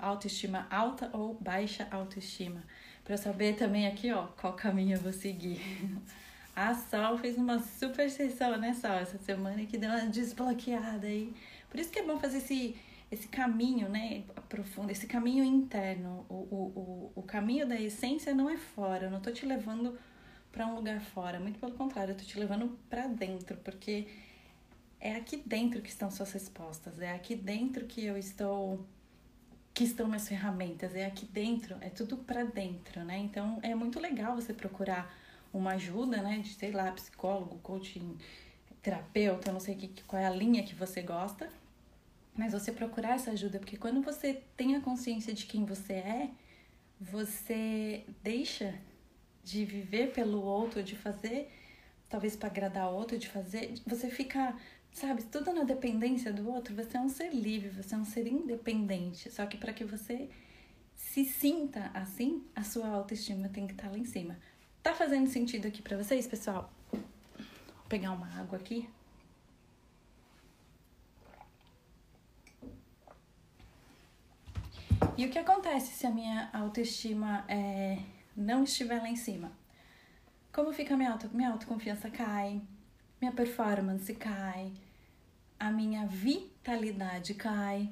autoestima 0.00 0.66
alta 0.68 1.08
ou 1.12 1.34
baixa 1.34 1.86
autoestima. 1.92 2.64
Para 3.04 3.14
eu 3.14 3.18
saber 3.18 3.54
também 3.54 3.86
aqui, 3.86 4.10
ó, 4.10 4.26
qual 4.36 4.54
caminho 4.54 4.96
eu 4.96 5.00
vou 5.00 5.12
seguir. 5.12 5.60
A 6.56 6.74
Sol 6.74 7.16
fez 7.18 7.38
uma 7.38 7.60
super 7.60 8.10
sessão, 8.10 8.58
né, 8.58 8.74
Sol, 8.74 8.94
essa 8.94 9.18
semana 9.18 9.64
que 9.64 9.78
deu 9.78 9.90
uma 9.90 10.06
desbloqueada 10.06 11.06
aí. 11.06 11.32
Por 11.70 11.78
isso 11.78 11.92
que 11.92 12.00
é 12.00 12.02
bom 12.02 12.18
fazer 12.18 12.38
esse 12.38 12.74
esse 13.10 13.28
caminho, 13.28 13.88
né, 13.88 14.24
profundo, 14.48 14.90
esse 14.90 15.06
caminho 15.06 15.44
interno, 15.44 16.26
o, 16.28 16.34
o, 16.34 17.12
o, 17.14 17.20
o 17.20 17.22
caminho 17.22 17.66
da 17.66 17.80
essência 17.80 18.34
não 18.34 18.50
é 18.50 18.56
fora, 18.56 19.06
eu 19.06 19.10
não 19.10 19.20
tô 19.20 19.30
te 19.30 19.46
levando 19.46 19.96
para 20.50 20.66
um 20.66 20.74
lugar 20.74 21.00
fora, 21.00 21.38
muito 21.38 21.58
pelo 21.58 21.72
contrário, 21.72 22.12
eu 22.12 22.16
tô 22.16 22.24
te 22.24 22.38
levando 22.38 22.78
para 22.88 23.06
dentro, 23.06 23.56
porque 23.58 24.08
é 25.00 25.14
aqui 25.14 25.36
dentro 25.36 25.82
que 25.82 25.88
estão 25.88 26.10
suas 26.10 26.32
respostas, 26.32 27.00
é 27.00 27.12
aqui 27.12 27.36
dentro 27.36 27.86
que 27.86 28.04
eu 28.04 28.16
estou 28.16 28.84
que 29.72 29.84
estão 29.84 30.06
minhas 30.06 30.26
ferramentas, 30.26 30.94
é 30.94 31.04
aqui 31.04 31.26
dentro, 31.26 31.76
é 31.82 31.90
tudo 31.90 32.16
para 32.16 32.44
dentro, 32.44 33.04
né? 33.04 33.18
Então 33.18 33.60
é 33.62 33.74
muito 33.74 34.00
legal 34.00 34.34
você 34.34 34.54
procurar 34.54 35.14
uma 35.52 35.72
ajuda, 35.72 36.22
né, 36.22 36.38
de 36.38 36.54
sei 36.54 36.72
lá, 36.72 36.90
psicólogo, 36.92 37.58
coaching, 37.58 38.16
terapeuta, 38.80 39.52
não 39.52 39.60
sei 39.60 39.74
que, 39.74 40.02
qual 40.04 40.20
é 40.20 40.26
a 40.26 40.30
linha 40.30 40.62
que 40.62 40.74
você 40.74 41.02
gosta, 41.02 41.50
mas 42.36 42.52
você 42.52 42.70
procurar 42.70 43.14
essa 43.14 43.30
ajuda, 43.30 43.58
porque 43.58 43.76
quando 43.76 44.02
você 44.02 44.42
tem 44.56 44.76
a 44.76 44.80
consciência 44.80 45.32
de 45.32 45.46
quem 45.46 45.64
você 45.64 45.94
é, 45.94 46.30
você 47.00 48.04
deixa 48.22 48.74
de 49.42 49.64
viver 49.64 50.12
pelo 50.12 50.42
outro, 50.42 50.82
de 50.82 50.96
fazer, 50.96 51.50
talvez 52.08 52.36
para 52.36 52.48
agradar 52.48 52.90
o 52.90 52.94
outro, 52.94 53.18
de 53.18 53.28
fazer, 53.28 53.74
você 53.86 54.10
fica, 54.10 54.54
sabe, 54.92 55.22
tudo 55.24 55.52
na 55.52 55.64
dependência 55.64 56.32
do 56.32 56.50
outro. 56.50 56.74
Você 56.74 56.96
é 56.96 57.00
um 57.00 57.08
ser 57.08 57.32
livre, 57.32 57.70
você 57.70 57.94
é 57.94 57.98
um 57.98 58.04
ser 58.04 58.26
independente. 58.26 59.30
Só 59.30 59.46
que 59.46 59.56
para 59.56 59.72
que 59.72 59.84
você 59.84 60.28
se 60.94 61.24
sinta 61.24 61.90
assim, 61.94 62.44
a 62.54 62.62
sua 62.62 62.88
autoestima 62.88 63.48
tem 63.48 63.66
que 63.66 63.72
estar 63.74 63.86
tá 63.86 63.90
lá 63.92 63.98
em 63.98 64.04
cima. 64.04 64.38
Tá 64.82 64.94
fazendo 64.94 65.28
sentido 65.28 65.66
aqui 65.66 65.82
para 65.82 65.96
vocês, 65.96 66.26
pessoal? 66.26 66.72
Vou 66.92 67.86
pegar 67.88 68.12
uma 68.12 68.28
água 68.38 68.58
aqui. 68.58 68.88
E 75.18 75.24
o 75.24 75.30
que 75.30 75.38
acontece 75.38 75.94
se 75.94 76.06
a 76.06 76.10
minha 76.10 76.50
autoestima 76.52 77.42
é, 77.48 77.98
não 78.36 78.64
estiver 78.64 79.00
lá 79.00 79.08
em 79.08 79.16
cima? 79.16 79.50
Como 80.52 80.74
fica 80.74 80.92
a 80.92 80.96
minha, 80.96 81.12
auto, 81.12 81.30
minha 81.32 81.52
autoconfiança 81.52 82.10
cai, 82.10 82.60
minha 83.18 83.32
performance 83.32 84.14
cai, 84.14 84.70
a 85.58 85.70
minha 85.70 86.06
vitalidade 86.06 87.32
cai. 87.32 87.88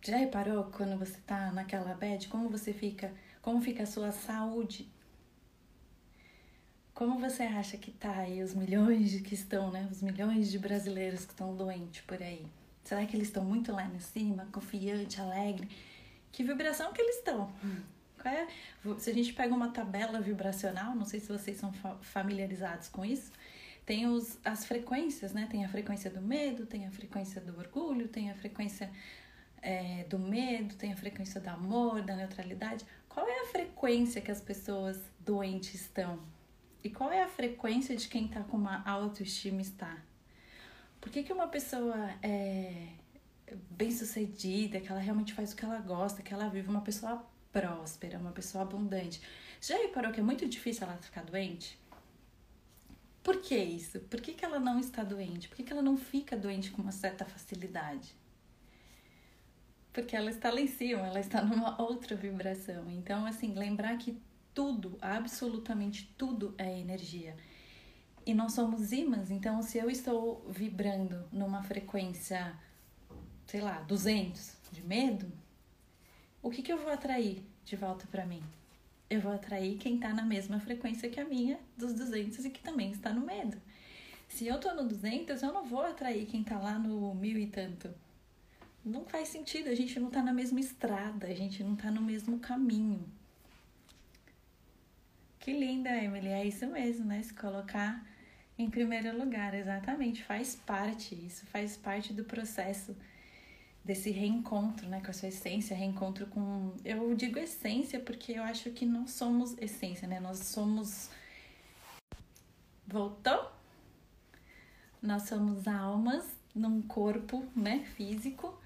Já 0.00 0.16
reparou 0.16 0.64
quando 0.64 0.98
você 0.98 1.20
tá 1.26 1.52
naquela 1.52 1.94
bad, 1.94 2.26
como 2.28 2.48
você 2.48 2.72
fica, 2.72 3.12
como 3.42 3.60
fica 3.60 3.82
a 3.82 3.86
sua 3.86 4.12
saúde? 4.12 4.90
Como 6.94 7.18
você 7.18 7.42
acha 7.42 7.76
que 7.76 7.90
tá 7.90 8.16
aí 8.16 8.42
os 8.42 8.54
milhões 8.54 9.20
que 9.20 9.34
estão, 9.34 9.70
né? 9.70 9.86
Os 9.90 10.00
milhões 10.00 10.50
de 10.50 10.58
brasileiros 10.58 11.26
que 11.26 11.32
estão 11.32 11.54
doentes 11.54 12.00
por 12.00 12.22
aí? 12.22 12.46
Será 12.84 13.04
que 13.06 13.16
eles 13.16 13.28
estão 13.28 13.44
muito 13.44 13.72
lá 13.72 13.84
em 13.84 14.00
cima, 14.00 14.46
confiante, 14.52 15.20
alegre? 15.20 15.68
Que 16.30 16.42
vibração 16.42 16.92
que 16.92 17.00
eles 17.00 17.16
estão? 17.16 17.52
É? 18.24 18.46
Se 18.98 19.10
a 19.10 19.14
gente 19.14 19.32
pega 19.32 19.54
uma 19.54 19.70
tabela 19.70 20.20
vibracional, 20.20 20.94
não 20.94 21.04
sei 21.04 21.20
se 21.20 21.28
vocês 21.28 21.56
são 21.56 21.72
familiarizados 22.00 22.88
com 22.88 23.04
isso, 23.04 23.32
tem 23.84 24.06
os, 24.06 24.38
as 24.44 24.64
frequências, 24.64 25.32
né? 25.32 25.48
Tem 25.50 25.64
a 25.64 25.68
frequência 25.68 26.08
do 26.10 26.20
medo, 26.20 26.66
tem 26.66 26.86
a 26.86 26.90
frequência 26.90 27.40
do 27.40 27.58
orgulho, 27.58 28.06
tem 28.08 28.30
a 28.30 28.34
frequência 28.34 28.90
é, 29.60 30.04
do 30.04 30.18
medo, 30.18 30.74
tem 30.76 30.92
a 30.92 30.96
frequência 30.96 31.40
do 31.40 31.48
amor, 31.48 32.02
da 32.02 32.14
neutralidade. 32.14 32.84
Qual 33.08 33.26
é 33.28 33.40
a 33.40 33.46
frequência 33.46 34.20
que 34.20 34.30
as 34.30 34.40
pessoas 34.40 35.00
doentes 35.20 35.74
estão? 35.74 36.20
E 36.82 36.90
qual 36.90 37.12
é 37.12 37.22
a 37.22 37.28
frequência 37.28 37.96
de 37.96 38.08
quem 38.08 38.26
está 38.26 38.42
com 38.42 38.56
uma 38.56 38.82
autoestima 38.88 39.60
está? 39.60 39.96
Por 41.02 41.10
que, 41.10 41.24
que 41.24 41.32
uma 41.32 41.48
pessoa 41.48 42.14
é 42.22 42.90
bem 43.70 43.90
sucedida, 43.90 44.80
que 44.80 44.88
ela 44.88 45.00
realmente 45.00 45.34
faz 45.34 45.52
o 45.52 45.56
que 45.56 45.64
ela 45.64 45.80
gosta, 45.80 46.22
que 46.22 46.32
ela 46.32 46.48
vive 46.48 46.68
uma 46.68 46.80
pessoa 46.80 47.26
próspera, 47.52 48.18
uma 48.18 48.30
pessoa 48.30 48.62
abundante, 48.62 49.20
já 49.60 49.76
reparou 49.76 50.12
que 50.12 50.20
é 50.20 50.22
muito 50.22 50.48
difícil 50.48 50.86
ela 50.86 50.96
ficar 50.98 51.24
doente? 51.24 51.76
Por 53.20 53.40
que 53.40 53.56
isso? 53.56 53.98
Por 53.98 54.20
que, 54.20 54.32
que 54.32 54.44
ela 54.44 54.60
não 54.60 54.78
está 54.78 55.02
doente? 55.02 55.48
Por 55.48 55.56
que, 55.56 55.64
que 55.64 55.72
ela 55.72 55.82
não 55.82 55.96
fica 55.96 56.36
doente 56.36 56.70
com 56.70 56.80
uma 56.80 56.92
certa 56.92 57.24
facilidade? 57.24 58.14
Porque 59.92 60.14
ela 60.14 60.30
está 60.30 60.52
lá 60.52 60.60
em 60.60 60.68
cima, 60.68 61.04
ela 61.04 61.18
está 61.18 61.42
numa 61.42 61.82
outra 61.82 62.14
vibração. 62.14 62.88
Então, 62.88 63.26
assim, 63.26 63.54
lembrar 63.54 63.98
que 63.98 64.16
tudo, 64.54 64.96
absolutamente 65.00 66.14
tudo 66.16 66.54
é 66.56 66.78
energia. 66.78 67.36
E 68.24 68.34
nós 68.34 68.52
somos 68.52 68.92
ímãs, 68.92 69.30
então 69.30 69.62
se 69.62 69.78
eu 69.78 69.90
estou 69.90 70.46
vibrando 70.48 71.24
numa 71.32 71.62
frequência, 71.62 72.54
sei 73.46 73.60
lá, 73.60 73.80
200 73.80 74.52
de 74.70 74.82
medo, 74.82 75.30
o 76.40 76.50
que, 76.50 76.62
que 76.62 76.72
eu 76.72 76.78
vou 76.78 76.92
atrair 76.92 77.42
de 77.64 77.74
volta 77.74 78.06
para 78.06 78.24
mim? 78.24 78.42
Eu 79.10 79.20
vou 79.20 79.32
atrair 79.32 79.76
quem 79.78 79.96
está 79.96 80.14
na 80.14 80.22
mesma 80.22 80.60
frequência 80.60 81.10
que 81.10 81.20
a 81.20 81.24
minha 81.24 81.58
dos 81.76 81.92
200 81.92 82.44
e 82.44 82.50
que 82.50 82.62
também 82.62 82.92
está 82.92 83.12
no 83.12 83.26
medo. 83.26 83.60
Se 84.28 84.46
eu 84.46 84.58
tô 84.58 84.72
no 84.72 84.88
200, 84.88 85.42
eu 85.42 85.52
não 85.52 85.64
vou 85.64 85.82
atrair 85.82 86.24
quem 86.26 86.42
tá 86.42 86.58
lá 86.58 86.78
no 86.78 87.14
mil 87.14 87.38
e 87.38 87.46
tanto. 87.46 87.90
Não 88.84 89.04
faz 89.04 89.28
sentido, 89.28 89.68
a 89.68 89.74
gente 89.74 89.98
não 90.00 90.10
tá 90.10 90.22
na 90.22 90.32
mesma 90.32 90.58
estrada, 90.58 91.26
a 91.26 91.34
gente 91.34 91.62
não 91.62 91.76
tá 91.76 91.90
no 91.90 92.00
mesmo 92.00 92.38
caminho. 92.38 93.04
Que 95.38 95.52
linda, 95.52 95.90
Emily, 95.90 96.28
é 96.28 96.46
isso 96.46 96.66
mesmo, 96.68 97.04
né? 97.04 97.22
Se 97.22 97.34
colocar 97.34 98.04
em 98.58 98.68
primeiro 98.70 99.16
lugar, 99.18 99.54
exatamente, 99.54 100.22
faz 100.22 100.54
parte, 100.54 101.14
isso 101.14 101.46
faz 101.46 101.76
parte 101.76 102.12
do 102.12 102.24
processo 102.24 102.96
desse 103.84 104.10
reencontro, 104.10 104.88
né, 104.88 105.00
com 105.00 105.10
a 105.10 105.14
sua 105.14 105.28
essência, 105.28 105.76
reencontro 105.76 106.26
com, 106.26 106.72
eu 106.84 107.14
digo 107.14 107.38
essência 107.38 107.98
porque 107.98 108.32
eu 108.32 108.42
acho 108.42 108.70
que 108.70 108.86
não 108.86 109.08
somos 109.08 109.58
essência, 109.58 110.06
né? 110.06 110.20
Nós 110.20 110.38
somos 110.38 111.10
Voltou? 112.92 113.50
Nós 115.00 115.22
somos 115.22 115.66
almas 115.66 116.36
num 116.54 116.82
corpo, 116.82 117.42
né, 117.56 117.84
físico. 117.96 118.60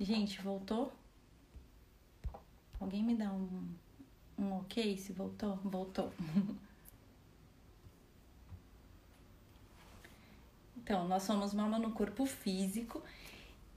Gente, 0.00 0.42
voltou? 0.42 0.92
Alguém 2.80 3.04
me 3.04 3.14
dá 3.14 3.30
um, 3.32 3.68
um 4.36 4.52
ok 4.54 4.96
se 4.98 5.12
voltou? 5.12 5.54
Voltou. 5.58 6.12
Então, 10.84 11.08
nós 11.08 11.22
somos 11.22 11.54
mama 11.54 11.78
no 11.78 11.92
corpo 11.92 12.26
físico. 12.26 13.02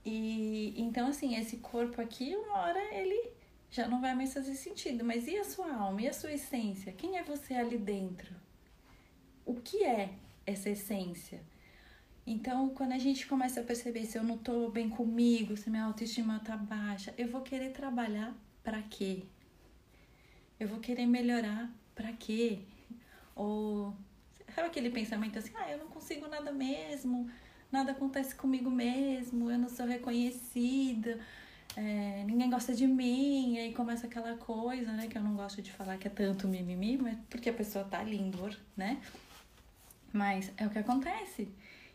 E 0.04 0.74
então, 0.76 1.08
assim, 1.08 1.36
esse 1.36 1.56
corpo 1.56 2.02
aqui, 2.02 2.36
uma 2.36 2.58
hora 2.58 2.94
ele 2.94 3.30
já 3.70 3.88
não 3.88 3.98
vai 3.98 4.14
mais 4.14 4.34
fazer 4.34 4.54
sentido. 4.54 5.02
Mas 5.02 5.26
e 5.26 5.38
a 5.38 5.44
sua 5.44 5.72
alma? 5.74 6.02
E 6.02 6.08
a 6.08 6.12
sua 6.12 6.32
essência? 6.32 6.92
Quem 6.92 7.16
é 7.16 7.22
você 7.22 7.54
ali 7.54 7.78
dentro? 7.78 8.34
O 9.46 9.54
que 9.54 9.84
é 9.84 10.10
essa 10.44 10.68
essência? 10.68 11.40
Então, 12.26 12.68
quando 12.68 12.92
a 12.92 12.98
gente 12.98 13.26
começa 13.26 13.60
a 13.60 13.64
perceber 13.64 14.04
se 14.04 14.18
eu 14.18 14.22
não 14.22 14.36
tô 14.36 14.68
bem 14.68 14.90
comigo, 14.90 15.56
se 15.56 15.70
minha 15.70 15.84
autoestima 15.84 16.38
tá 16.40 16.58
baixa, 16.58 17.14
eu 17.16 17.26
vou 17.28 17.40
querer 17.40 17.72
trabalhar 17.72 18.36
para 18.62 18.82
quê? 18.82 19.22
Eu 20.60 20.68
vou 20.68 20.78
querer 20.78 21.06
melhorar 21.06 21.72
para 21.94 22.12
quê? 22.12 22.58
Ou 23.34 23.96
Sabe 24.58 24.70
aquele 24.70 24.90
pensamento 24.90 25.38
assim, 25.38 25.52
ah, 25.54 25.70
eu 25.70 25.78
não 25.78 25.86
consigo 25.86 26.26
nada 26.26 26.50
mesmo, 26.50 27.30
nada 27.70 27.92
acontece 27.92 28.34
comigo 28.34 28.68
mesmo, 28.68 29.48
eu 29.48 29.56
não 29.56 29.68
sou 29.68 29.86
reconhecida, 29.86 31.20
é, 31.76 32.24
ninguém 32.26 32.50
gosta 32.50 32.74
de 32.74 32.84
mim, 32.84 33.54
e 33.54 33.58
aí 33.60 33.72
começa 33.72 34.08
aquela 34.08 34.36
coisa, 34.36 34.90
né, 34.90 35.06
que 35.06 35.16
eu 35.16 35.22
não 35.22 35.36
gosto 35.36 35.62
de 35.62 35.70
falar 35.70 35.96
que 35.96 36.08
é 36.08 36.10
tanto 36.10 36.48
mimimi, 36.48 36.98
mas 36.98 37.16
porque 37.30 37.50
a 37.50 37.52
pessoa 37.52 37.84
tá 37.84 38.02
dor, 38.02 38.52
né? 38.76 39.00
Mas 40.12 40.50
é 40.56 40.66
o 40.66 40.70
que 40.70 40.78
acontece. 40.80 41.48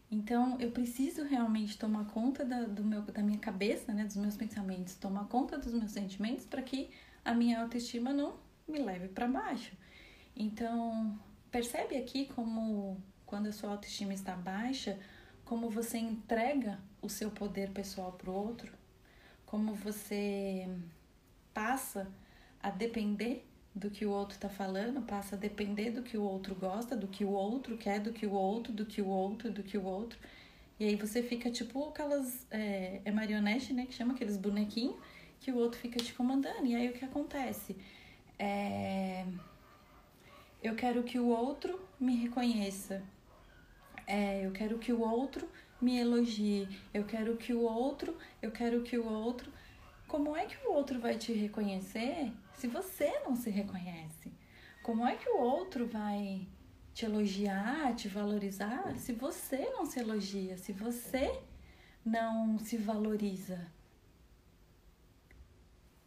Então 0.09 0.57
eu 0.57 0.71
preciso 0.71 1.25
realmente 1.25 1.77
tomar 1.77 2.05
conta 2.05 2.45
da, 2.45 2.63
do 2.63 2.81
meu, 2.81 3.01
da 3.01 3.21
minha 3.21 3.39
cabeça, 3.39 3.93
né, 3.93 4.05
dos 4.05 4.15
meus 4.15 4.37
pensamentos, 4.37 4.95
tomar 4.95 5.25
conta 5.25 5.57
dos 5.57 5.73
meus 5.73 5.91
sentimentos 5.91 6.45
para 6.45 6.61
que 6.61 6.89
a 7.25 7.33
minha 7.33 7.61
autoestima 7.61 8.13
não 8.13 8.35
me 8.65 8.79
leve 8.79 9.09
para 9.09 9.27
baixo. 9.27 9.73
Então, 10.33 11.19
Percebe 11.53 11.95
aqui 11.97 12.25
como, 12.25 12.97
quando 13.27 13.45
a 13.45 13.51
sua 13.51 13.69
autoestima 13.69 14.11
está 14.11 14.35
baixa, 14.35 14.97
como 15.45 15.69
você 15.69 15.99
entrega 15.99 16.79
o 16.99 17.07
seu 17.07 17.29
poder 17.29 17.69
pessoal 17.69 18.13
para 18.13 18.31
o 18.31 18.33
outro, 18.33 18.73
como 19.45 19.75
você 19.75 20.67
passa 21.53 22.11
a 22.59 22.71
depender 22.71 23.47
do 23.75 23.91
que 23.91 24.03
o 24.03 24.09
outro 24.09 24.33
está 24.33 24.49
falando, 24.49 25.03
passa 25.03 25.35
a 25.35 25.37
depender 25.37 25.91
do 25.91 26.01
que 26.01 26.17
o 26.17 26.23
outro 26.23 26.55
gosta, 26.55 26.95
do 26.95 27.07
que 27.07 27.23
o 27.23 27.29
outro 27.29 27.77
quer, 27.77 27.99
do 27.99 28.11
que 28.11 28.25
o 28.25 28.31
outro, 28.31 28.73
do 28.73 28.83
que 28.83 28.99
o 28.99 29.07
outro, 29.07 29.51
do 29.51 29.61
que 29.61 29.77
o 29.77 29.85
outro. 29.85 30.17
E 30.79 30.85
aí 30.85 30.95
você 30.95 31.21
fica 31.21 31.51
tipo 31.51 31.87
aquelas. 31.87 32.47
É, 32.49 32.99
é 33.05 33.11
marionete, 33.11 33.73
né? 33.73 33.85
Que 33.85 33.93
chama 33.93 34.15
aqueles 34.15 34.37
bonequinhos 34.37 34.95
que 35.39 35.51
o 35.51 35.57
outro 35.57 35.79
fica 35.79 35.99
te 35.99 36.15
comandando. 36.15 36.65
E 36.65 36.75
aí 36.75 36.89
o 36.89 36.93
que 36.93 37.05
acontece? 37.05 37.77
É 38.39 39.23
eu 40.63 40.75
quero 40.75 41.03
que 41.03 41.19
o 41.19 41.27
outro 41.27 41.77
me 41.99 42.15
reconheça. 42.15 43.03
É, 44.07 44.45
eu 44.45 44.51
quero 44.51 44.79
que 44.79 44.93
o 44.93 45.01
outro 45.01 45.47
me 45.81 45.99
elogie. 45.99 46.69
Eu 46.93 47.03
quero 47.03 47.35
que 47.35 47.53
o 47.53 47.61
outro, 47.61 48.17
eu 48.41 48.49
quero 48.49 48.81
que 48.81 48.97
o 48.97 49.05
outro. 49.05 49.51
Como 50.07 50.35
é 50.37 50.45
que 50.45 50.55
o 50.65 50.71
outro 50.71 51.01
vai 51.01 51.17
te 51.17 51.33
reconhecer 51.33 52.31
se 52.53 52.67
você 52.67 53.19
não 53.25 53.35
se 53.35 53.49
reconhece? 53.49 54.31
Como 54.81 55.05
é 55.05 55.17
que 55.17 55.27
o 55.29 55.37
outro 55.37 55.85
vai 55.85 56.47
te 56.93 57.05
elogiar, 57.05 57.93
te 57.95 58.07
valorizar 58.07 58.95
se 58.97 59.11
você 59.11 59.69
não 59.71 59.85
se 59.85 59.99
elogia, 59.99 60.57
se 60.57 60.71
você 60.71 61.41
não 62.05 62.57
se 62.57 62.77
valoriza? 62.77 63.69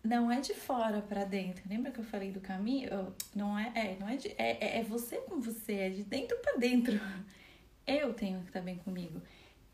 Não 0.06 0.30
é 0.30 0.40
de 0.40 0.54
fora 0.54 1.02
para 1.02 1.24
dentro. 1.24 1.62
Lembra 1.68 1.90
que 1.90 1.98
eu 1.98 2.04
falei 2.04 2.30
do 2.30 2.40
caminho? 2.40 3.14
Não 3.34 3.58
é, 3.58 3.72
é 3.74 3.96
não 3.98 4.08
é, 4.08 4.16
de, 4.16 4.28
é, 4.38 4.64
é, 4.64 4.78
é 4.78 4.82
você 4.82 5.16
com 5.18 5.40
você, 5.40 5.74
é 5.74 5.90
de 5.90 6.04
dentro 6.04 6.36
para 6.38 6.56
dentro. 6.56 6.98
Eu 7.86 8.14
tenho 8.14 8.40
que 8.40 8.46
estar 8.46 8.60
bem 8.60 8.76
comigo. 8.76 9.20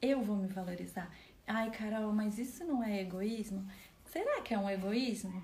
Eu 0.00 0.22
vou 0.22 0.36
me 0.36 0.48
valorizar. 0.48 1.10
Ai, 1.46 1.70
Carol, 1.70 2.12
mas 2.12 2.38
isso 2.38 2.64
não 2.64 2.82
é 2.82 3.00
egoísmo? 3.00 3.66
Será 4.06 4.42
que 4.42 4.52
é 4.52 4.58
um 4.58 4.68
egoísmo? 4.68 5.42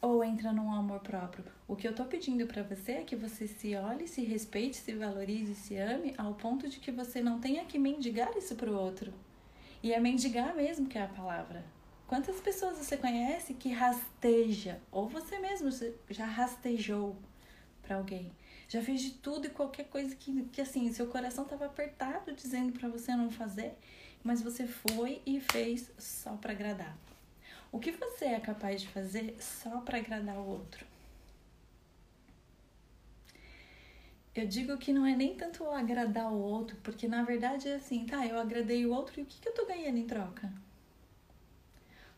ou 0.00 0.24
entra 0.24 0.52
num 0.52 0.72
amor 0.72 1.00
próprio? 1.00 1.44
O 1.68 1.76
que 1.76 1.86
eu 1.86 1.94
tô 1.94 2.04
pedindo 2.04 2.46
para 2.46 2.62
você 2.62 2.92
é 2.92 3.04
que 3.04 3.14
você 3.14 3.46
se 3.46 3.76
olhe, 3.76 4.08
se 4.08 4.22
respeite, 4.22 4.76
se 4.76 4.94
valorize, 4.94 5.54
se 5.54 5.76
ame 5.76 6.14
ao 6.16 6.34
ponto 6.34 6.68
de 6.68 6.80
que 6.80 6.90
você 6.90 7.20
não 7.20 7.38
tenha 7.38 7.64
que 7.64 7.78
mendigar 7.78 8.36
isso 8.36 8.56
pro 8.56 8.74
outro. 8.74 9.12
E 9.82 9.92
é 9.92 10.00
mendigar 10.00 10.54
mesmo 10.54 10.88
que 10.88 10.98
é 10.98 11.02
a 11.02 11.08
palavra. 11.08 11.64
Quantas 12.10 12.40
pessoas 12.40 12.76
você 12.76 12.96
conhece 12.96 13.54
que 13.54 13.68
rasteja, 13.70 14.80
ou 14.90 15.08
você 15.08 15.38
mesmo 15.38 15.70
já 16.08 16.26
rastejou 16.26 17.14
para 17.80 17.98
alguém? 17.98 18.32
Já 18.68 18.82
fez 18.82 19.00
de 19.00 19.12
tudo 19.12 19.46
e 19.46 19.50
qualquer 19.50 19.84
coisa 19.84 20.16
que, 20.16 20.42
que 20.46 20.60
assim, 20.60 20.92
seu 20.92 21.06
coração 21.06 21.44
estava 21.44 21.66
apertado 21.66 22.32
dizendo 22.32 22.76
para 22.76 22.88
você 22.88 23.14
não 23.14 23.30
fazer, 23.30 23.78
mas 24.24 24.42
você 24.42 24.66
foi 24.66 25.22
e 25.24 25.38
fez 25.38 25.88
só 26.00 26.32
para 26.32 26.50
agradar. 26.50 26.98
O 27.70 27.78
que 27.78 27.92
você 27.92 28.24
é 28.24 28.40
capaz 28.40 28.82
de 28.82 28.88
fazer 28.88 29.36
só 29.38 29.80
para 29.80 29.98
agradar 29.98 30.36
o 30.36 30.48
outro? 30.48 30.84
Eu 34.34 34.48
digo 34.48 34.76
que 34.78 34.92
não 34.92 35.06
é 35.06 35.14
nem 35.14 35.36
tanto 35.36 35.64
agradar 35.70 36.32
o 36.32 36.40
outro, 36.40 36.76
porque 36.82 37.06
na 37.06 37.22
verdade 37.22 37.68
é 37.68 37.76
assim, 37.76 38.04
tá, 38.04 38.26
eu 38.26 38.36
agradei 38.36 38.84
o 38.84 38.92
outro 38.92 39.20
e 39.20 39.22
o 39.22 39.26
que, 39.26 39.40
que 39.40 39.48
eu 39.48 39.54
tô 39.54 39.64
ganhando 39.64 39.98
em 39.98 40.08
troca? 40.08 40.52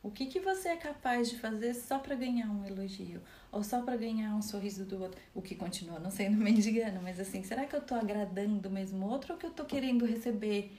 O 0.02 0.10
que, 0.10 0.26
que 0.26 0.40
você 0.40 0.70
é 0.70 0.76
capaz 0.76 1.30
de 1.30 1.38
fazer 1.38 1.74
só 1.74 1.98
para 1.98 2.14
ganhar 2.16 2.50
um 2.50 2.64
elogio? 2.66 3.22
Ou 3.52 3.62
só 3.62 3.82
para 3.82 3.96
ganhar 3.96 4.34
um 4.34 4.42
sorriso 4.42 4.84
do 4.84 5.00
outro? 5.00 5.20
O 5.34 5.40
que 5.40 5.54
continua 5.54 6.00
não 6.00 6.10
sendo 6.10 6.36
mendigando, 6.42 7.00
mas 7.00 7.20
assim, 7.20 7.42
será 7.44 7.66
que 7.66 7.76
eu 7.76 7.80
tô 7.80 7.94
agradando 7.94 8.68
mesmo 8.70 9.06
outro 9.06 9.34
ou 9.34 9.38
que 9.38 9.46
eu 9.46 9.50
tô 9.52 9.64
querendo 9.64 10.04
receber 10.04 10.72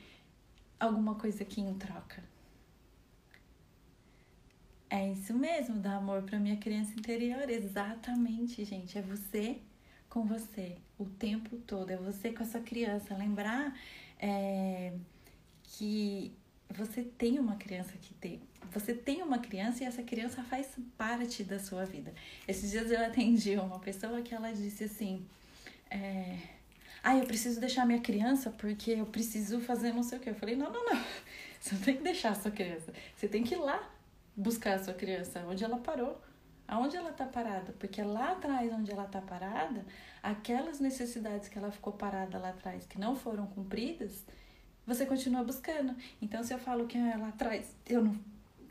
alguma 0.80 1.16
coisa 1.16 1.44
aqui 1.44 1.62
em 1.62 1.74
troca? 1.76 2.24
É 4.90 5.10
isso 5.12 5.34
mesmo, 5.34 5.80
dar 5.80 5.96
amor 5.96 6.22
para 6.24 6.38
minha 6.40 6.58
criança 6.58 6.94
interior. 6.94 7.50
Exatamente, 7.50 8.64
gente. 8.66 8.98
É 8.98 9.02
você 9.02 9.60
com 10.10 10.24
você 10.26 10.78
o 11.00 11.06
tempo 11.06 11.58
todo. 11.66 11.90
É 11.90 11.98
você 11.98 12.32
com 12.32 12.44
a 12.44 12.46
sua 12.46 12.62
criança. 12.62 13.16
Lembrar 13.16 13.76
é, 14.20 14.94
que 15.64 16.32
você 16.70 17.04
tem 17.04 17.40
uma 17.40 17.56
criança 17.56 17.94
que 17.98 18.14
tem. 18.14 18.42
Você 18.72 18.94
tem 18.94 19.22
uma 19.22 19.40
criança 19.40 19.84
e 19.84 19.88
essa 19.88 20.04
criança 20.04 20.44
faz 20.44 20.68
parte 20.98 21.44
da 21.44 21.60
sua 21.60 21.86
vida. 21.86 22.14
Esses 22.48 22.72
dias 22.72 22.90
eu 22.92 23.04
atendi 23.06 23.56
uma 23.58 23.80
pessoa 23.80 24.22
que 24.22 24.34
ela 24.34 24.52
disse 24.52 24.86
assim. 24.86 25.26
É, 25.90 26.38
ah, 27.04 27.18
eu 27.18 27.26
preciso 27.26 27.60
deixar 27.60 27.86
minha 27.86 28.00
criança 28.00 28.50
porque 28.50 28.92
eu 28.92 29.06
preciso 29.06 29.60
fazer 29.60 29.94
não 29.94 30.04
sei 30.04 30.18
o 30.18 30.22
que. 30.22 30.30
Eu 30.30 30.36
falei, 30.36 30.56
não, 30.56 30.72
não, 30.72 30.86
não. 30.86 31.04
Você 31.60 31.76
não 31.76 31.82
tem 31.82 31.98
que 31.98 32.04
deixar 32.04 32.32
a 32.32 32.36
sua 32.36 32.52
criança. 32.52 32.94
Você 33.16 33.28
tem 33.28 33.44
que 33.44 33.56
ir 33.56 33.58
lá 33.58 33.90
buscar 34.36 34.76
a 34.76 34.84
sua 34.84 34.94
criança 34.94 35.46
onde 35.48 35.64
ela 35.64 35.78
parou, 35.78 36.20
aonde 36.68 36.96
ela 36.96 37.12
está 37.12 37.26
parada, 37.26 37.74
porque 37.80 38.02
lá 38.02 38.32
atrás, 38.32 38.72
onde 38.74 38.92
ela 38.92 39.06
está 39.06 39.22
parada, 39.22 39.86
aquelas 40.22 40.80
necessidades 40.80 41.48
que 41.50 41.58
ela 41.58 41.72
ficou 41.72 41.94
parada 41.94 42.38
lá 42.38 42.50
atrás, 42.50 42.86
que 42.86 43.00
não 43.00 43.16
foram 43.16 43.46
cumpridas, 43.48 44.26
você 44.86 45.06
continua 45.06 45.44
buscando. 45.44 45.96
Então, 46.22 46.44
se 46.44 46.54
eu 46.54 46.60
falo 46.60 46.88
que 46.88 46.98
ah, 46.98 47.18
lá 47.18 47.30
atrás 47.30 47.76
eu 47.86 48.04
não, 48.04 48.20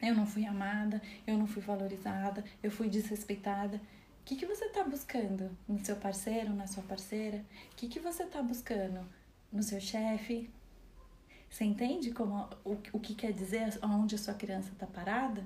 eu 0.03 0.15
não 0.15 0.27
fui 0.27 0.45
amada, 0.45 1.01
eu 1.27 1.39
não 1.39 1.47
fui 1.47 1.63
valorizada, 1.63 2.45
eu 2.63 2.71
fui 2.71 2.89
desrespeitada, 2.89 3.81
o 4.23 4.25
que, 4.25 4.37
que 4.37 4.47
você 4.47 4.67
está 4.67 4.85
buscando 4.85 5.51
no 5.69 5.85
seu 5.85 5.97
parceiro, 5.97 6.55
na 6.55 6.67
sua 6.67 6.83
parceira? 6.85 7.45
O 7.73 7.77
que, 7.77 7.89
que 7.89 7.99
você 7.99 8.23
está 8.23 8.41
buscando 8.41 9.05
no 9.53 9.63
seu 9.65 9.81
chefe, 9.81 10.49
você 11.51 11.65
entende 11.65 12.13
como, 12.13 12.49
o, 12.65 12.79
o 12.93 13.01
que 13.01 13.15
quer 13.15 13.33
dizer 13.33 13.79
onde 13.83 14.15
a 14.15 14.19
sua 14.19 14.33
criança 14.33 14.71
está 14.73 14.87
parada? 14.87 15.45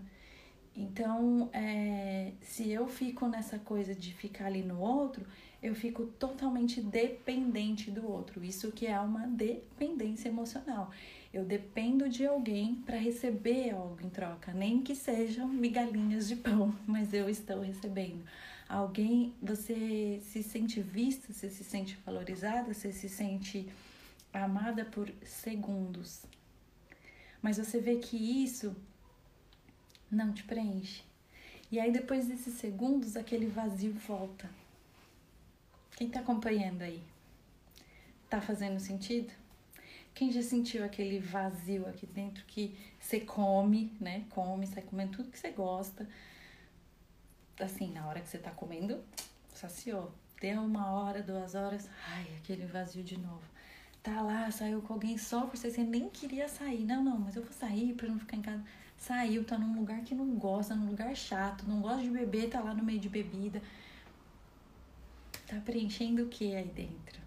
Então, 0.77 1.49
é, 1.55 2.33
se 2.43 2.71
eu 2.71 2.87
fico 2.87 3.27
nessa 3.27 3.59
coisa 3.59 3.95
de 3.95 4.13
ficar 4.13 4.47
ali 4.47 4.63
no 4.63 4.79
outro, 4.79 5.27
eu 5.63 5.75
fico 5.75 6.05
totalmente 6.05 6.83
dependente 6.83 7.91
do 7.91 8.07
outro. 8.07 8.45
Isso 8.45 8.71
que 8.71 8.87
é 8.87 9.01
uma 9.01 9.27
dependência 9.27 10.29
emocional. 10.29 10.91
Eu 11.37 11.45
dependo 11.45 12.09
de 12.09 12.25
alguém 12.25 12.77
para 12.77 12.97
receber 12.97 13.69
algo 13.69 14.01
em 14.03 14.09
troca, 14.09 14.55
nem 14.55 14.83
que 14.83 14.95
sejam 14.95 15.47
migalhinhas 15.47 16.27
de 16.27 16.35
pão, 16.35 16.75
mas 16.89 17.13
eu 17.13 17.29
estou 17.29 17.61
recebendo. 17.61 18.25
Alguém, 18.67 19.35
você 19.43 20.19
se 20.25 20.43
sente 20.43 20.81
vista, 20.81 21.31
você 21.31 21.51
se 21.51 21.63
sente 21.63 21.95
valorizada, 22.07 22.73
você 22.73 22.91
se 22.91 23.11
sente 23.11 23.69
amada 24.33 24.87
por 24.87 25.13
segundos. 25.23 26.23
Mas 27.43 27.59
você 27.59 27.81
vê 27.83 27.97
que 27.97 28.17
isso 28.17 28.75
não 30.11 30.33
te 30.33 30.43
preenche. 30.43 31.05
E 31.71 31.79
aí 31.79 31.93
depois 31.93 32.27
desses 32.27 32.55
segundos 32.55 33.15
aquele 33.15 33.47
vazio 33.47 33.93
volta. 33.93 34.49
Quem 35.99 36.09
tá 36.09 36.21
acompanhando 36.21 36.81
aí? 36.81 37.03
Tá 38.31 38.41
fazendo 38.41 38.81
sentido? 38.81 39.35
Quem 40.17 40.33
já 40.33 40.43
sentiu 40.43 40.85
aquele 40.85 41.21
vazio 41.21 41.87
aqui 41.87 42.07
dentro 42.07 42.45
que 42.47 42.77
você 42.99 43.21
come, 43.21 43.97
né? 44.01 44.25
Come, 44.31 44.67
sai 44.67 44.83
comendo 44.83 45.19
tudo 45.19 45.31
que 45.31 45.39
você 45.39 45.51
gosta. 45.51 46.09
Assim, 47.61 47.93
na 47.93 48.09
hora 48.09 48.21
que 48.21 48.29
você 48.29 48.39
tá 48.39 48.51
comendo, 48.51 48.99
saciou. 49.55 50.13
Deu 50.41 50.61
uma 50.61 50.91
hora, 50.91 51.23
duas 51.23 51.55
horas, 51.55 51.89
ai, 52.09 52.27
aquele 52.39 52.67
vazio 52.67 53.05
de 53.05 53.17
novo 53.17 53.45
tá 54.07 54.23
lá, 54.23 54.49
saiu 54.53 54.81
com 54.83 54.93
alguém 54.93 55.19
só 55.19 55.47
por 55.47 55.57
você, 55.57 55.69
você 55.69 55.83
nem 55.83 56.09
queria 56.09 56.49
sair. 56.49 56.85
Não, 56.85 57.03
não, 57.03 57.19
mas 57.19 57.35
eu 57.35 57.43
vou 57.43 57.53
sair 57.53 57.93
pra 57.95 58.09
não 58.09 58.21
ficar 58.21 58.37
em 58.37 58.43
casa. 58.43 58.63
Saiu, 58.97 59.45
tá 59.45 59.59
num 59.59 59.77
lugar 59.77 60.01
que 60.03 60.15
não 60.15 60.37
gosta, 60.37 60.77
num 60.77 60.87
lugar 60.91 61.15
chato, 61.17 61.65
não 61.67 61.81
gosta 61.81 62.03
de 62.03 62.11
beber, 62.11 62.49
tá 62.49 62.61
lá 62.61 62.73
no 62.73 62.85
meio 62.85 63.01
de 63.01 63.09
bebida. 63.09 63.61
Tá 65.49 65.61
preenchendo 65.61 66.23
o 66.23 66.29
que 66.29 66.55
aí 66.55 66.69
dentro? 66.69 67.26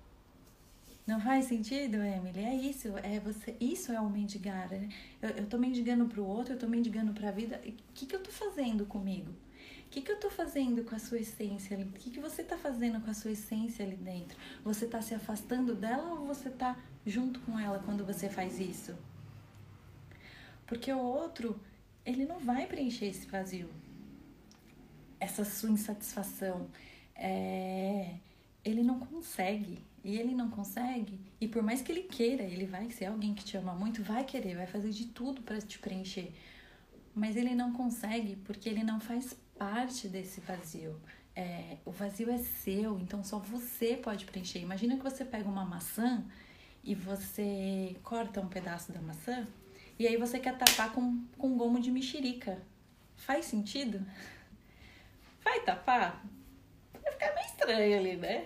Não 1.10 1.20
faz 1.20 1.46
sentido, 1.46 1.96
Emily? 1.96 2.46
É 2.46 2.54
isso, 2.54 2.96
é 3.00 3.20
você, 3.20 3.56
isso 3.60 3.92
é 3.92 4.00
o 4.00 4.08
mendigar. 4.08 4.70
Né? 4.70 4.90
Eu, 5.20 5.30
eu 5.30 5.46
tô 5.48 5.58
mendigando 5.58 6.06
pro 6.06 6.24
outro, 6.24 6.54
eu 6.54 6.60
tô 6.60 6.68
mendigando 6.68 7.12
pra 7.14 7.32
vida. 7.32 7.60
O 7.66 7.94
que, 7.96 8.06
que 8.06 8.16
eu 8.16 8.22
tô 8.22 8.30
fazendo 8.30 8.86
comigo? 8.86 9.32
O 9.32 9.90
que, 9.90 10.02
que 10.02 10.12
eu 10.12 10.18
estou 10.18 10.30
fazendo 10.30 10.84
com 10.84 10.94
a 10.94 11.00
sua 11.00 11.18
essência? 11.18 11.76
O 11.80 11.94
que, 11.94 12.12
que 12.12 12.20
você 12.20 12.44
está 12.44 12.56
fazendo 12.60 13.02
com 13.04 13.10
a 13.10 13.16
sua 13.16 13.32
essência 13.32 13.84
ali 13.84 13.96
dentro? 13.96 14.38
Você 14.64 14.86
está 14.86 15.02
se 15.02 15.16
afastando 15.16 15.74
dela 15.74 16.14
ou 16.14 16.28
você 16.28 16.48
está 16.48 16.78
junto 17.04 17.40
com 17.40 17.58
ela 17.60 17.80
quando 17.80 18.06
você 18.06 18.30
faz 18.30 18.60
isso? 18.60 18.96
Porque 20.68 20.94
o 20.94 21.00
outro, 21.00 21.60
ele 22.06 22.24
não 22.24 22.38
vai 22.38 22.68
preencher 22.68 23.08
esse 23.08 23.26
vazio, 23.26 23.68
essa 25.20 25.44
sua 25.44 25.72
insatisfação. 25.72 26.68
É... 27.16 28.14
Ele 28.64 28.84
não 28.84 29.00
consegue. 29.00 29.89
E 30.04 30.18
ele 30.18 30.34
não 30.34 30.50
consegue, 30.50 31.20
e 31.42 31.48
por 31.48 31.62
mais 31.62 31.82
que 31.82 31.92
ele 31.92 32.04
queira, 32.04 32.44
ele 32.44 32.66
vai 32.66 32.90
ser 32.90 33.06
alguém 33.06 33.34
que 33.34 33.44
te 33.44 33.58
ama 33.58 33.74
muito, 33.74 34.02
vai 34.02 34.24
querer, 34.24 34.56
vai 34.56 34.66
fazer 34.66 34.92
de 34.92 35.08
tudo 35.08 35.42
para 35.42 35.60
te 35.60 35.78
preencher. 35.78 36.32
Mas 37.14 37.36
ele 37.36 37.54
não 37.54 37.74
consegue 37.74 38.38
porque 38.38 38.70
ele 38.70 38.84
não 38.84 39.00
faz 39.00 39.36
parte 39.58 40.08
desse 40.08 40.40
vazio. 40.40 41.00
É, 41.36 41.78
o 41.86 41.92
vazio 41.92 42.30
é 42.30 42.38
seu, 42.38 42.98
então 43.00 43.24
só 43.24 43.40
você 43.40 43.98
pode 43.98 44.26
preencher. 44.26 44.60
Imagina 44.60 44.96
que 44.96 45.04
você 45.04 45.26
pega 45.26 45.50
uma 45.50 45.66
maçã 45.66 46.24
e 46.84 46.96
você 46.96 47.96
corta 48.04 48.40
um 48.40 48.48
pedaço 48.48 48.92
da 48.92 49.02
maçã 49.02 49.46
e 49.98 50.08
aí 50.08 50.16
você 50.16 50.40
quer 50.40 50.58
tapar 50.58 50.94
com, 50.94 51.26
com 51.38 51.58
gomo 51.58 51.80
de 51.80 51.92
mexerica. 51.92 52.62
Faz 53.18 53.46
sentido? 53.46 54.06
Vai 55.44 55.60
tapar? 55.62 56.26
Vai 57.02 57.12
ficar 57.12 57.34
meio 57.36 57.48
estranho 57.48 58.00
ali, 58.00 58.16
né? 58.16 58.46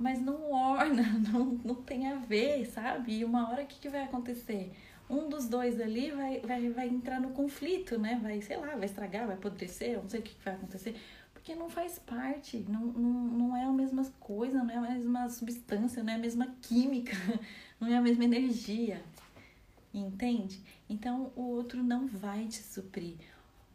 Mas 0.00 0.20
não 0.20 0.50
orna, 0.50 1.02
não, 1.30 1.60
não 1.62 1.74
tem 1.76 2.08
a 2.08 2.16
ver, 2.16 2.66
sabe? 2.66 3.18
E 3.18 3.24
uma 3.24 3.50
hora 3.50 3.62
o 3.62 3.66
que, 3.66 3.78
que 3.78 3.88
vai 3.88 4.02
acontecer? 4.02 4.72
um 5.10 5.28
dos 5.28 5.48
dois 5.48 5.80
ali 5.80 6.12
vai, 6.12 6.40
vai, 6.40 6.70
vai 6.70 6.88
entrar 6.88 7.20
no 7.20 7.30
conflito, 7.30 7.98
né? 7.98 8.18
Vai, 8.22 8.40
sei 8.40 8.56
lá, 8.56 8.76
vai 8.76 8.84
estragar, 8.84 9.26
vai 9.26 9.34
apodrecer, 9.34 10.00
não 10.00 10.08
sei 10.08 10.20
o 10.20 10.22
que 10.22 10.36
vai 10.44 10.54
acontecer. 10.54 10.94
Porque 11.34 11.54
não 11.54 11.68
faz 11.68 11.98
parte, 11.98 12.64
não, 12.68 12.86
não, 12.86 13.12
não 13.12 13.56
é 13.56 13.64
a 13.64 13.72
mesma 13.72 14.04
coisa, 14.20 14.62
não 14.62 14.70
é 14.70 14.76
a 14.76 14.94
mesma 14.94 15.28
substância, 15.28 16.02
não 16.02 16.12
é 16.12 16.16
a 16.16 16.18
mesma 16.18 16.54
química, 16.62 17.16
não 17.80 17.88
é 17.88 17.96
a 17.96 18.00
mesma 18.00 18.24
energia. 18.24 19.02
Entende? 19.92 20.62
Então 20.88 21.32
o 21.34 21.42
outro 21.42 21.82
não 21.82 22.06
vai 22.06 22.46
te 22.46 22.62
suprir. 22.62 23.16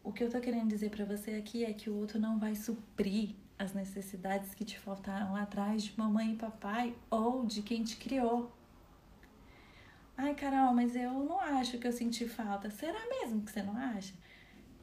O 0.01 0.13
que 0.13 0.23
eu 0.23 0.29
tô 0.29 0.39
querendo 0.39 0.69
dizer 0.69 0.89
para 0.89 1.03
você 1.03 1.31
aqui 1.31 1.65
é 1.65 1.73
que 1.73 1.89
o 1.89 1.95
outro 1.97 2.17
não 2.17 2.39
vai 2.39 2.55
suprir 2.55 3.35
as 3.57 3.73
necessidades 3.73 4.53
que 4.53 4.65
te 4.65 4.77
faltaram 4.77 5.33
lá 5.33 5.43
atrás 5.43 5.83
de 5.83 5.97
mamãe 5.97 6.33
e 6.33 6.35
papai 6.35 6.95
ou 7.09 7.45
de 7.45 7.61
quem 7.61 7.83
te 7.83 7.95
criou. 7.95 8.51
Ai, 10.17 10.33
Carol, 10.33 10.73
mas 10.73 10.95
eu 10.95 11.11
não 11.11 11.39
acho 11.39 11.77
que 11.77 11.87
eu 11.87 11.91
senti 11.91 12.27
falta. 12.27 12.69
Será 12.69 12.99
mesmo 13.09 13.41
que 13.41 13.51
você 13.51 13.61
não 13.61 13.75
acha? 13.75 14.13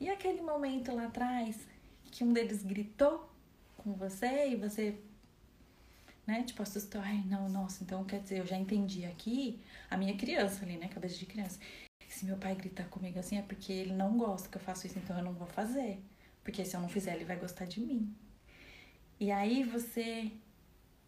E 0.00 0.08
aquele 0.10 0.42
momento 0.42 0.94
lá 0.94 1.06
atrás 1.06 1.58
que 2.10 2.24
um 2.24 2.32
deles 2.32 2.62
gritou 2.62 3.30
com 3.78 3.94
você 3.94 4.50
e 4.50 4.56
você, 4.56 4.98
né, 6.26 6.42
tipo, 6.42 6.62
assustou. 6.62 7.00
Ai, 7.00 7.22
não, 7.26 7.48
nossa, 7.48 7.82
então 7.82 8.04
quer 8.04 8.20
dizer, 8.20 8.38
eu 8.40 8.46
já 8.46 8.56
entendi 8.56 9.04
aqui 9.04 9.60
a 9.90 9.96
minha 9.96 10.16
criança 10.16 10.64
ali, 10.64 10.76
né, 10.76 10.88
cabeça 10.88 11.18
de 11.18 11.26
criança. 11.26 11.58
Se 12.08 12.26
meu 12.26 12.36
pai 12.36 12.54
gritar 12.54 12.88
comigo 12.88 13.18
assim 13.18 13.38
é 13.38 13.42
porque 13.42 13.72
ele 13.72 13.94
não 13.94 14.18
gosta 14.18 14.48
que 14.48 14.56
eu 14.56 14.60
faça 14.60 14.86
isso, 14.86 14.98
então 14.98 15.16
eu 15.16 15.24
não 15.24 15.32
vou 15.32 15.46
fazer. 15.46 15.98
Porque 16.44 16.64
se 16.64 16.76
eu 16.76 16.80
não 16.80 16.88
fizer, 16.88 17.14
ele 17.14 17.24
vai 17.24 17.36
gostar 17.36 17.64
de 17.64 17.80
mim. 17.80 18.14
E 19.22 19.30
aí 19.30 19.62
você 19.62 20.32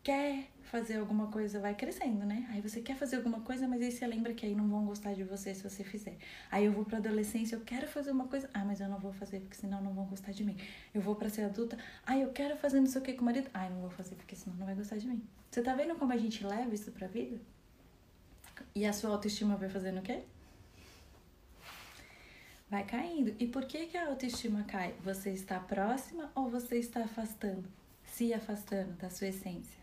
quer 0.01 0.47
fazer 0.63 0.99
alguma 0.99 1.27
coisa, 1.33 1.59
vai 1.59 1.75
crescendo, 1.75 2.25
né? 2.25 2.47
Aí 2.51 2.61
você 2.61 2.81
quer 2.81 2.97
fazer 2.97 3.17
alguma 3.17 3.41
coisa, 3.41 3.67
mas 3.67 3.83
aí 3.83 3.91
você 3.91 4.07
lembra 4.07 4.33
que 4.33 4.47
aí 4.47 4.55
não 4.55 4.69
vão 4.69 4.87
gostar 4.87 5.15
de 5.15 5.25
você 5.25 5.53
se 5.53 5.69
você 5.69 5.83
fizer. 5.83 6.17
Aí 6.49 6.67
eu 6.67 6.71
vou 6.71 6.85
pra 6.85 6.99
adolescência, 6.99 7.57
eu 7.57 7.63
quero 7.63 7.89
fazer 7.89 8.13
uma 8.13 8.29
coisa, 8.29 8.49
ah, 8.55 8.65
mas 8.65 8.81
eu 8.81 8.89
não 8.89 9.01
vou 9.01 9.13
fazer 9.13 9.41
porque 9.41 9.57
senão 9.57 9.83
não 9.83 9.93
vão 9.93 10.07
gostar 10.07 10.31
de 10.31 10.45
mim. 10.45 10.57
Eu 10.95 11.01
vou 11.01 11.17
pra 11.17 11.29
ser 11.29 11.43
adulta, 11.43 11.77
ah, 12.07 12.17
eu 12.17 12.31
quero 12.31 12.57
fazer 12.57 12.79
não 12.79 12.87
sei 12.87 13.01
o 13.01 13.05
que 13.05 13.15
com 13.15 13.23
o 13.23 13.25
marido, 13.25 13.51
ah, 13.53 13.69
não 13.69 13.81
vou 13.81 13.91
fazer 13.91 14.15
porque 14.15 14.37
senão 14.37 14.57
não 14.59 14.67
vai 14.67 14.77
gostar 14.77 14.97
de 14.97 15.09
mim. 15.09 15.21
Você 15.51 15.61
tá 15.61 15.75
vendo 15.75 15.97
como 15.97 16.13
a 16.13 16.17
gente 16.17 16.47
leva 16.47 16.73
isso 16.73 16.93
pra 16.93 17.09
vida? 17.09 17.41
E 18.77 18.87
a 18.87 18.93
sua 18.93 19.11
autoestima 19.11 19.57
vai 19.57 19.69
fazendo 19.69 19.99
o 19.99 20.03
quê? 20.03 20.23
Vai 22.71 22.85
caindo. 22.85 23.35
E 23.41 23.49
por 23.49 23.65
que, 23.65 23.87
que 23.87 23.97
a 23.97 24.07
autoestima 24.07 24.63
cai? 24.63 24.95
Você 25.03 25.31
está 25.31 25.59
próxima 25.59 26.31
ou 26.37 26.49
você 26.49 26.79
está 26.79 27.03
afastando? 27.03 27.69
Se 28.15 28.33
afastando 28.33 28.93
da 28.93 29.11
sua 29.11 29.27
essência? 29.27 29.77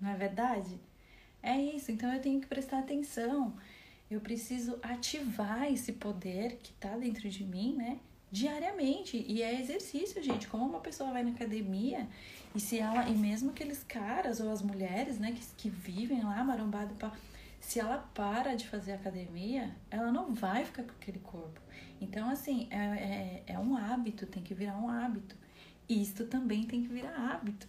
Não 0.00 0.08
é 0.08 0.16
verdade? 0.16 0.80
É 1.42 1.54
isso, 1.60 1.92
então 1.92 2.10
eu 2.14 2.18
tenho 2.22 2.40
que 2.40 2.46
prestar 2.46 2.78
atenção. 2.78 3.54
Eu 4.10 4.22
preciso 4.22 4.78
ativar 4.82 5.70
esse 5.70 5.92
poder 5.92 6.56
que 6.56 6.70
está 6.70 6.96
dentro 6.96 7.28
de 7.28 7.44
mim, 7.44 7.74
né? 7.76 8.00
Diariamente. 8.32 9.22
E 9.28 9.42
é 9.42 9.60
exercício, 9.60 10.22
gente. 10.22 10.48
Como 10.48 10.64
uma 10.64 10.80
pessoa 10.80 11.12
vai 11.12 11.22
na 11.22 11.32
academia 11.32 12.08
e 12.54 12.58
se 12.58 12.78
ela, 12.78 13.06
e 13.06 13.14
mesmo 13.14 13.50
aqueles 13.50 13.84
caras 13.84 14.40
ou 14.40 14.50
as 14.50 14.62
mulheres, 14.62 15.18
né, 15.18 15.32
que, 15.32 15.44
que 15.58 15.68
vivem 15.68 16.24
lá 16.24 16.42
marombado, 16.42 16.96
se 17.60 17.78
ela 17.78 17.98
para 18.14 18.54
de 18.54 18.66
fazer 18.66 18.92
academia, 18.92 19.76
ela 19.90 20.10
não 20.10 20.32
vai 20.32 20.64
ficar 20.64 20.84
com 20.84 20.92
aquele 20.92 21.18
corpo. 21.18 21.65
Então, 22.00 22.28
assim, 22.28 22.68
é, 22.70 22.76
é, 22.76 23.54
é 23.54 23.58
um 23.58 23.76
hábito, 23.76 24.26
tem 24.26 24.42
que 24.42 24.54
virar 24.54 24.76
um 24.76 24.88
hábito. 24.88 25.36
Isto 25.88 26.26
também 26.26 26.64
tem 26.64 26.82
que 26.82 26.88
virar 26.88 27.14
hábito 27.14 27.66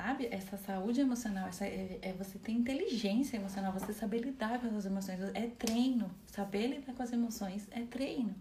sabe? 0.00 0.28
Essa 0.30 0.56
saúde 0.56 1.00
emocional, 1.00 1.48
essa, 1.48 1.66
é, 1.66 1.98
é, 2.00 2.12
você 2.12 2.38
ter 2.38 2.52
inteligência 2.52 3.36
emocional, 3.36 3.72
você 3.72 3.92
saber 3.92 4.20
lidar 4.20 4.58
com 4.60 4.76
as 4.76 4.86
emoções. 4.86 5.20
É 5.34 5.46
treino. 5.46 6.10
Saber 6.26 6.68
lidar 6.68 6.94
com 6.94 7.02
as 7.02 7.12
emoções 7.12 7.68
é 7.70 7.82
treino. 7.82 8.34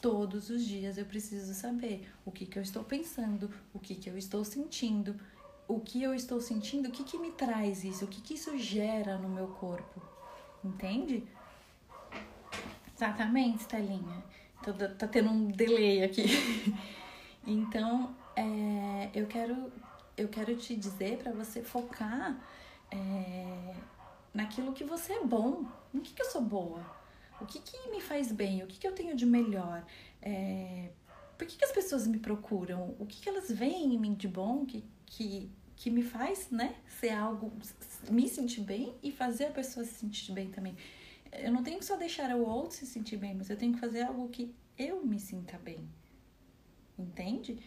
Todos 0.00 0.50
os 0.50 0.64
dias 0.64 0.96
eu 0.96 1.04
preciso 1.04 1.52
saber 1.54 2.08
o 2.24 2.30
que, 2.30 2.46
que 2.46 2.58
eu 2.58 2.62
estou 2.62 2.84
pensando, 2.84 3.50
o 3.72 3.78
que, 3.78 3.94
que 3.94 4.08
eu 4.08 4.16
estou 4.16 4.44
sentindo, 4.44 5.18
o 5.66 5.80
que 5.80 6.02
eu 6.02 6.14
estou 6.14 6.40
sentindo, 6.40 6.88
o 6.88 6.92
que, 6.92 7.04
que 7.04 7.18
me 7.18 7.32
traz 7.32 7.84
isso, 7.84 8.04
o 8.04 8.08
que, 8.08 8.20
que 8.20 8.34
isso 8.34 8.56
gera 8.58 9.18
no 9.18 9.28
meu 9.28 9.48
corpo. 9.48 10.02
Entende? 10.62 11.24
Exatamente, 12.94 13.66
Telinha. 13.66 14.24
Tá, 14.62 14.72
tá 14.88 15.08
tendo 15.08 15.30
um 15.30 15.48
delay 15.48 16.04
aqui. 16.04 16.24
então, 17.46 18.14
é, 18.36 19.10
eu 19.14 19.26
quero 19.26 19.72
eu 20.16 20.28
quero 20.28 20.56
te 20.56 20.76
dizer 20.76 21.18
para 21.18 21.32
você 21.32 21.62
focar 21.62 22.38
é, 22.90 23.74
naquilo 24.32 24.72
que 24.72 24.84
você 24.84 25.14
é 25.14 25.24
bom. 25.24 25.64
No 25.92 26.00
que, 26.00 26.12
que 26.12 26.22
eu 26.22 26.30
sou 26.30 26.42
boa? 26.42 26.84
O 27.40 27.46
que, 27.46 27.58
que 27.58 27.90
me 27.90 28.00
faz 28.00 28.30
bem? 28.30 28.62
O 28.62 28.66
que, 28.66 28.78
que 28.78 28.86
eu 28.86 28.92
tenho 28.92 29.16
de 29.16 29.26
melhor? 29.26 29.84
É, 30.22 30.90
por 31.36 31.46
que, 31.46 31.56
que 31.56 31.64
as 31.64 31.72
pessoas 31.72 32.06
me 32.06 32.18
procuram? 32.18 32.94
O 32.98 33.06
que, 33.06 33.20
que 33.20 33.28
elas 33.28 33.50
veem 33.50 33.94
em 33.94 33.98
mim 33.98 34.14
de 34.14 34.28
bom 34.28 34.64
que, 34.64 34.84
que, 35.06 35.50
que 35.76 35.90
me 35.90 36.02
faz 36.02 36.48
né, 36.50 36.76
ser 36.86 37.10
algo, 37.10 37.52
me 38.08 38.28
sentir 38.28 38.60
bem 38.60 38.94
e 39.02 39.10
fazer 39.10 39.46
a 39.46 39.50
pessoa 39.50 39.84
se 39.84 39.94
sentir 39.94 40.32
bem 40.32 40.50
também? 40.50 40.76
Eu 41.40 41.52
não 41.52 41.62
tenho 41.62 41.78
que 41.78 41.84
só 41.84 41.96
deixar 41.96 42.34
o 42.34 42.44
outro 42.44 42.76
se 42.76 42.86
sentir 42.86 43.16
bem, 43.16 43.34
mas 43.34 43.50
eu 43.50 43.56
tenho 43.56 43.74
que 43.74 43.80
fazer 43.80 44.02
algo 44.02 44.28
que 44.28 44.54
eu 44.78 45.04
me 45.04 45.18
sinta 45.18 45.58
bem. 45.58 45.88
Entende? 46.98 47.58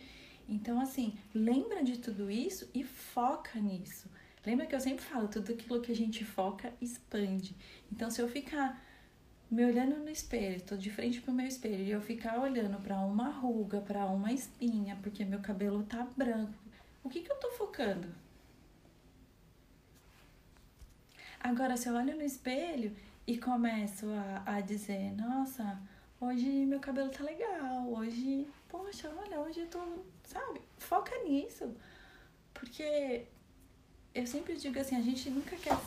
Então, 0.47 0.79
assim, 0.79 1.17
lembra 1.33 1.83
de 1.83 1.97
tudo 1.97 2.31
isso 2.31 2.69
e 2.73 2.83
foca 2.83 3.59
nisso. 3.59 4.09
Lembra 4.45 4.65
que 4.65 4.73
eu 4.73 4.79
sempre 4.79 5.03
falo, 5.03 5.27
tudo 5.27 5.51
aquilo 5.51 5.81
que 5.81 5.91
a 5.91 5.95
gente 5.95 6.23
foca 6.23 6.73
expande. 6.79 7.53
Então, 7.91 8.09
se 8.09 8.21
eu 8.21 8.29
ficar 8.29 8.81
me 9.51 9.65
olhando 9.65 9.97
no 9.97 10.09
espelho, 10.09 10.61
tô 10.61 10.75
de 10.75 10.89
frente 10.89 11.21
pro 11.21 11.33
meu 11.33 11.47
espelho 11.47 11.83
e 11.83 11.91
eu 11.91 12.01
ficar 12.01 12.39
olhando 12.39 12.81
para 12.81 12.99
uma 12.99 13.29
ruga, 13.29 13.81
para 13.81 14.05
uma 14.05 14.31
espinha, 14.31 14.97
porque 15.01 15.25
meu 15.25 15.39
cabelo 15.39 15.83
tá 15.83 16.05
branco, 16.15 16.53
o 17.03 17.09
que 17.09 17.21
que 17.21 17.31
eu 17.31 17.37
tô 17.37 17.51
focando? 17.51 18.07
Agora, 21.39 21.77
se 21.77 21.87
eu 21.87 21.95
olho 21.95 22.15
no 22.15 22.23
espelho 22.23 22.95
e 23.27 23.37
começo 23.37 24.07
a, 24.45 24.55
a 24.55 24.61
dizer, 24.61 25.11
nossa, 25.17 25.77
hoje 26.19 26.47
meu 26.47 26.79
cabelo 26.79 27.09
tá 27.09 27.23
legal, 27.23 27.87
hoje, 27.89 28.47
poxa, 28.69 29.11
olha, 29.19 29.39
hoje 29.41 29.59
eu 29.59 29.67
tô 29.67 29.79
sabe? 30.27 30.61
Foca 30.77 31.11
nisso. 31.23 31.75
Porque 32.53 33.25
eu 34.13 34.25
sempre 34.25 34.55
digo 34.55 34.79
assim, 34.79 34.95
a 34.95 35.01
gente 35.01 35.29
nunca 35.29 35.55
quer 35.55 35.77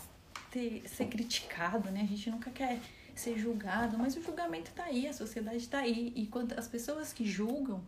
ter, 0.51 0.89
ser 0.89 1.07
criticado, 1.07 1.91
né? 1.91 2.03
A 2.03 2.07
gente 2.07 2.31
nunca 2.31 2.51
quer 2.51 2.81
ser 3.15 3.39
julgado, 3.39 3.99
mas 3.99 4.17
o 4.17 4.23
julgamento 4.23 4.71
tá 4.73 4.85
aí, 4.85 5.07
a 5.07 5.13
sociedade 5.13 5.69
tá 5.69 5.79
aí. 5.79 6.13
E 6.17 6.27
quando 6.27 6.53
as 6.59 6.69
pessoas 6.69 7.13
que 7.13 7.25
julgam 7.25 7.83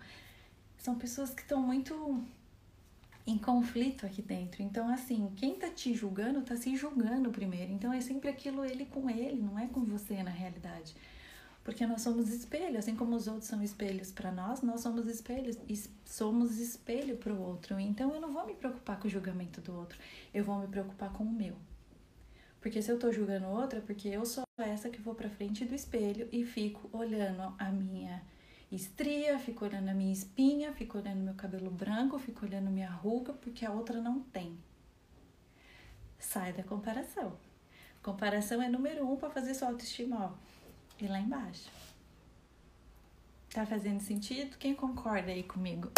são 0.79 0.97
pessoas 0.97 1.31
que 1.31 1.43
estão 1.43 1.61
muito 1.61 2.23
em 3.27 3.39
conflito 3.39 4.05
aqui 4.05 4.21
dentro. 4.23 4.63
Então, 4.63 4.89
assim, 4.89 5.31
quem 5.37 5.55
tá 5.55 5.69
te 5.69 5.95
julgando 5.95 6.43
tá 6.43 6.57
se 6.57 6.77
julgando 6.77 7.31
primeiro. 7.31 7.73
Então, 7.73 7.93
é 7.93 8.01
sempre 8.01 8.29
aquilo 8.29 8.65
ele 8.65 8.87
com 8.87 9.09
ele, 9.09 9.41
não 9.41 9.59
é 9.59 9.67
com 9.67 9.85
você 9.85 10.23
na 10.23 10.31
realidade. 10.31 10.95
Porque 11.65 11.87
nós 11.87 12.01
somos 12.01 12.29
espelho, 12.29 12.77
assim 12.77 12.97
como 12.97 13.15
os 13.15 13.29
outros 13.29 13.47
são 13.47 13.63
espelhos 13.63 14.11
para 14.11 14.33
nós, 14.33 14.63
nós 14.63 14.81
somos 14.81 15.07
espelhos 15.07 15.57
e 15.69 15.81
somos 16.05 16.59
espelho 16.59 17.17
para 17.17 17.33
o 17.33 17.41
outro. 17.41 17.79
Então 17.79 18.13
eu 18.13 18.21
não 18.21 18.33
vou 18.33 18.45
me 18.45 18.55
preocupar 18.55 18.99
com 18.99 19.07
o 19.07 19.11
julgamento 19.11 19.61
do 19.61 19.77
outro, 19.77 19.97
eu 20.35 20.43
vou 20.43 20.59
me 20.59 20.67
preocupar 20.67 21.13
com 21.13 21.23
o 21.23 21.33
meu. 21.33 21.55
Porque 22.61 22.83
se 22.83 22.91
eu 22.91 22.99
tô 22.99 23.13
julgando 23.13 23.47
o 23.47 23.61
outro, 23.61 23.79
é 23.79 23.83
porque 23.83 24.09
eu 24.09 24.25
sou 24.25 24.45
essa 24.59 24.91
que 24.91 25.01
vou 25.01 25.15
para 25.15 25.31
frente 25.31 25.65
do 25.65 25.75
espelho 25.75 26.29
e 26.33 26.45
fico 26.45 26.89
olhando 26.97 27.55
a 27.59 27.71
minha 27.71 28.23
estria, 28.77 29.39
fico 29.39 29.65
olhando 29.65 29.89
a 29.89 29.95
minha 29.95 30.13
espinha, 30.13 30.73
fico 30.73 30.99
olhando 30.99 31.21
meu 31.21 31.35
cabelo 31.35 31.71
branco, 31.71 32.19
fico 32.19 32.45
olhando 32.45 32.71
minha 32.71 32.91
ruga, 32.91 33.33
porque 33.33 33.65
a 33.65 33.71
outra 33.71 34.01
não 34.01 34.21
tem. 34.21 34.59
Sai 36.19 36.53
da 36.53 36.63
comparação. 36.63 37.37
Comparação 38.03 38.63
é 38.63 38.69
número 38.69 39.07
um 39.09 39.17
para 39.17 39.31
fazer 39.31 39.55
sua 39.55 39.69
autoestima, 39.69 40.27
ó 40.27 40.53
e 41.03 41.09
lá 41.09 41.19
embaixo. 41.19 41.69
Tá 43.51 43.67
fazendo 43.67 44.01
sentido? 44.01 44.57
Quem 44.57 44.75
concorda 44.75 45.31
aí 45.31 45.43
comigo? 45.43 45.91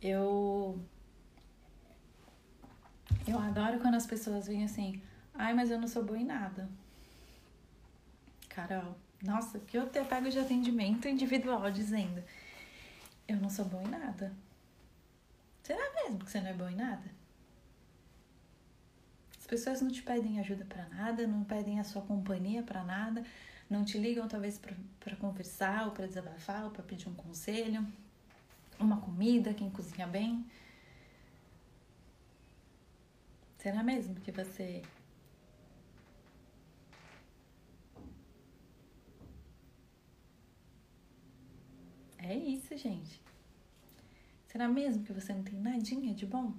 Eu. 0.00 0.80
Eu 3.26 3.38
adoro 3.38 3.78
quando 3.78 3.94
as 3.94 4.06
pessoas 4.06 4.46
vêm 4.46 4.64
assim, 4.64 5.02
ai, 5.34 5.52
mas 5.52 5.70
eu 5.70 5.78
não 5.78 5.86
sou 5.86 6.02
boa 6.02 6.18
em 6.18 6.24
nada. 6.24 6.68
Carol, 8.48 8.96
nossa, 9.22 9.58
que 9.60 9.76
eu 9.76 9.82
até 9.82 10.02
pego 10.04 10.30
de 10.30 10.38
atendimento 10.38 11.08
individual 11.08 11.70
dizendo, 11.70 12.22
eu 13.26 13.36
não 13.36 13.50
sou 13.50 13.64
boa 13.64 13.82
em 13.82 13.88
nada. 13.88 14.32
Será 15.62 15.92
mesmo 15.94 16.20
que 16.24 16.30
você 16.30 16.40
não 16.40 16.48
é 16.48 16.54
boa 16.54 16.70
em 16.70 16.76
nada? 16.76 17.18
pessoas 19.48 19.80
não 19.80 19.90
te 19.90 20.02
pedem 20.02 20.38
ajuda 20.38 20.64
para 20.66 20.86
nada, 20.90 21.26
não 21.26 21.42
pedem 21.42 21.80
a 21.80 21.84
sua 21.84 22.02
companhia 22.02 22.62
para 22.62 22.84
nada, 22.84 23.24
não 23.68 23.82
te 23.82 23.96
ligam 23.98 24.28
talvez 24.28 24.60
para 25.00 25.16
conversar 25.16 25.86
ou 25.86 25.92
para 25.92 26.06
desabafar 26.06 26.64
ou 26.64 26.70
para 26.70 26.82
pedir 26.82 27.08
um 27.08 27.14
conselho, 27.14 27.84
uma 28.78 29.00
comida, 29.00 29.54
quem 29.54 29.70
cozinha 29.70 30.06
bem. 30.06 30.44
Será 33.56 33.82
mesmo 33.82 34.16
que 34.16 34.30
você 34.30 34.82
É 42.28 42.34
isso, 42.34 42.76
gente. 42.76 43.20
Será 44.46 44.68
mesmo 44.68 45.04
que 45.04 45.12
você 45.12 45.32
não 45.32 45.42
tem 45.42 45.58
nadinha 45.58 46.14
de 46.14 46.26
bom? 46.26 46.52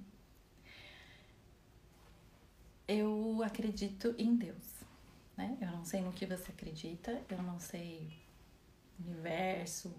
eu 2.90 3.40
acredito 3.44 4.12
em 4.18 4.34
Deus, 4.34 4.84
né? 5.36 5.56
Eu 5.60 5.70
não 5.70 5.84
sei 5.84 6.00
no 6.00 6.12
que 6.12 6.26
você 6.26 6.50
acredita, 6.50 7.22
eu 7.30 7.40
não 7.40 7.60
sei 7.60 8.10
universo, 8.98 9.94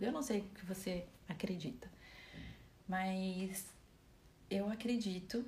eu 0.00 0.10
não 0.10 0.20
sei 0.20 0.40
o 0.40 0.44
que 0.48 0.66
você 0.66 1.06
acredita. 1.28 1.88
Mas 2.88 3.68
eu 4.50 4.68
acredito 4.68 5.44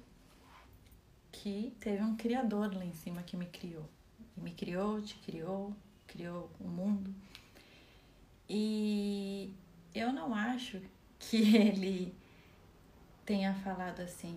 que 1.32 1.74
teve 1.80 2.04
um 2.04 2.16
criador 2.16 2.72
lá 2.72 2.84
em 2.84 2.94
cima 2.94 3.24
que 3.24 3.36
me 3.36 3.46
criou. 3.46 3.88
E 4.36 4.40
me 4.40 4.52
criou, 4.52 5.02
te 5.02 5.16
criou, 5.16 5.74
criou 6.06 6.48
o 6.60 6.68
mundo. 6.68 7.12
E 8.52 9.54
eu 9.94 10.12
não 10.12 10.34
acho 10.34 10.82
que 11.20 11.36
ele 11.56 12.12
tenha 13.24 13.54
falado 13.54 14.00
assim: 14.00 14.36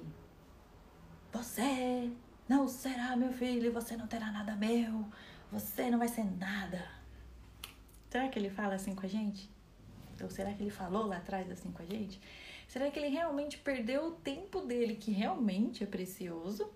você 1.31 2.11
Não 2.47 2.67
será 2.67 3.15
meu 3.15 3.33
filho, 3.33 3.73
você 3.73 3.97
não 3.97 4.05
terá 4.05 4.31
nada 4.31 4.55
meu, 4.55 5.03
você 5.51 5.89
não 5.89 5.97
vai 5.97 6.07
ser 6.07 6.25
nada. 6.25 6.87
Será 8.07 8.29
que 8.29 8.37
ele 8.37 8.51
fala 8.51 8.75
assim 8.75 8.93
com 8.93 9.03
a 9.03 9.09
gente? 9.09 9.49
Ou 10.21 10.29
será 10.29 10.53
que 10.53 10.61
ele 10.61 10.69
falou 10.69 11.07
lá 11.07 11.17
atrás 11.17 11.49
assim 11.49 11.71
com 11.71 11.81
a 11.81 11.85
gente? 11.87 12.21
Será 12.67 12.91
que 12.91 12.99
ele 12.99 13.09
realmente 13.09 13.57
perdeu 13.57 14.09
o 14.09 14.11
tempo 14.11 14.61
dele, 14.61 14.95
que 14.95 15.11
realmente 15.11 15.83
é 15.83 15.87
precioso, 15.87 16.71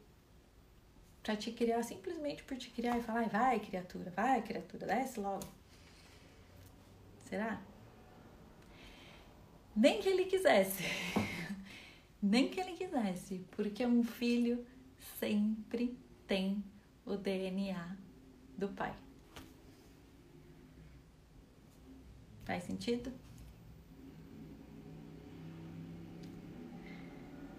para 1.22 1.36
te 1.36 1.52
criar 1.52 1.84
simplesmente 1.84 2.44
por 2.44 2.58
te 2.58 2.72
criar 2.72 2.98
e 2.98 3.04
falar, 3.04 3.30
vai 3.30 3.60
criatura, 3.60 4.10
vai 4.10 4.42
criatura, 4.42 4.88
desce 4.88 5.20
logo. 5.20 5.57
Será? 7.30 7.62
Nem 9.76 10.00
que 10.02 10.08
ele 10.08 10.26
quisesse. 10.26 10.84
Nem 12.24 12.50
que 12.50 12.60
ele 12.60 12.72
quisesse, 12.74 13.46
porque 13.52 13.86
um 13.86 14.02
filho 14.04 14.66
sempre 15.20 15.96
tem 16.26 16.64
o 17.06 17.16
DNA 17.16 17.96
do 18.58 18.70
pai. 18.70 18.96
Faz 22.46 22.64
sentido? 22.64 23.12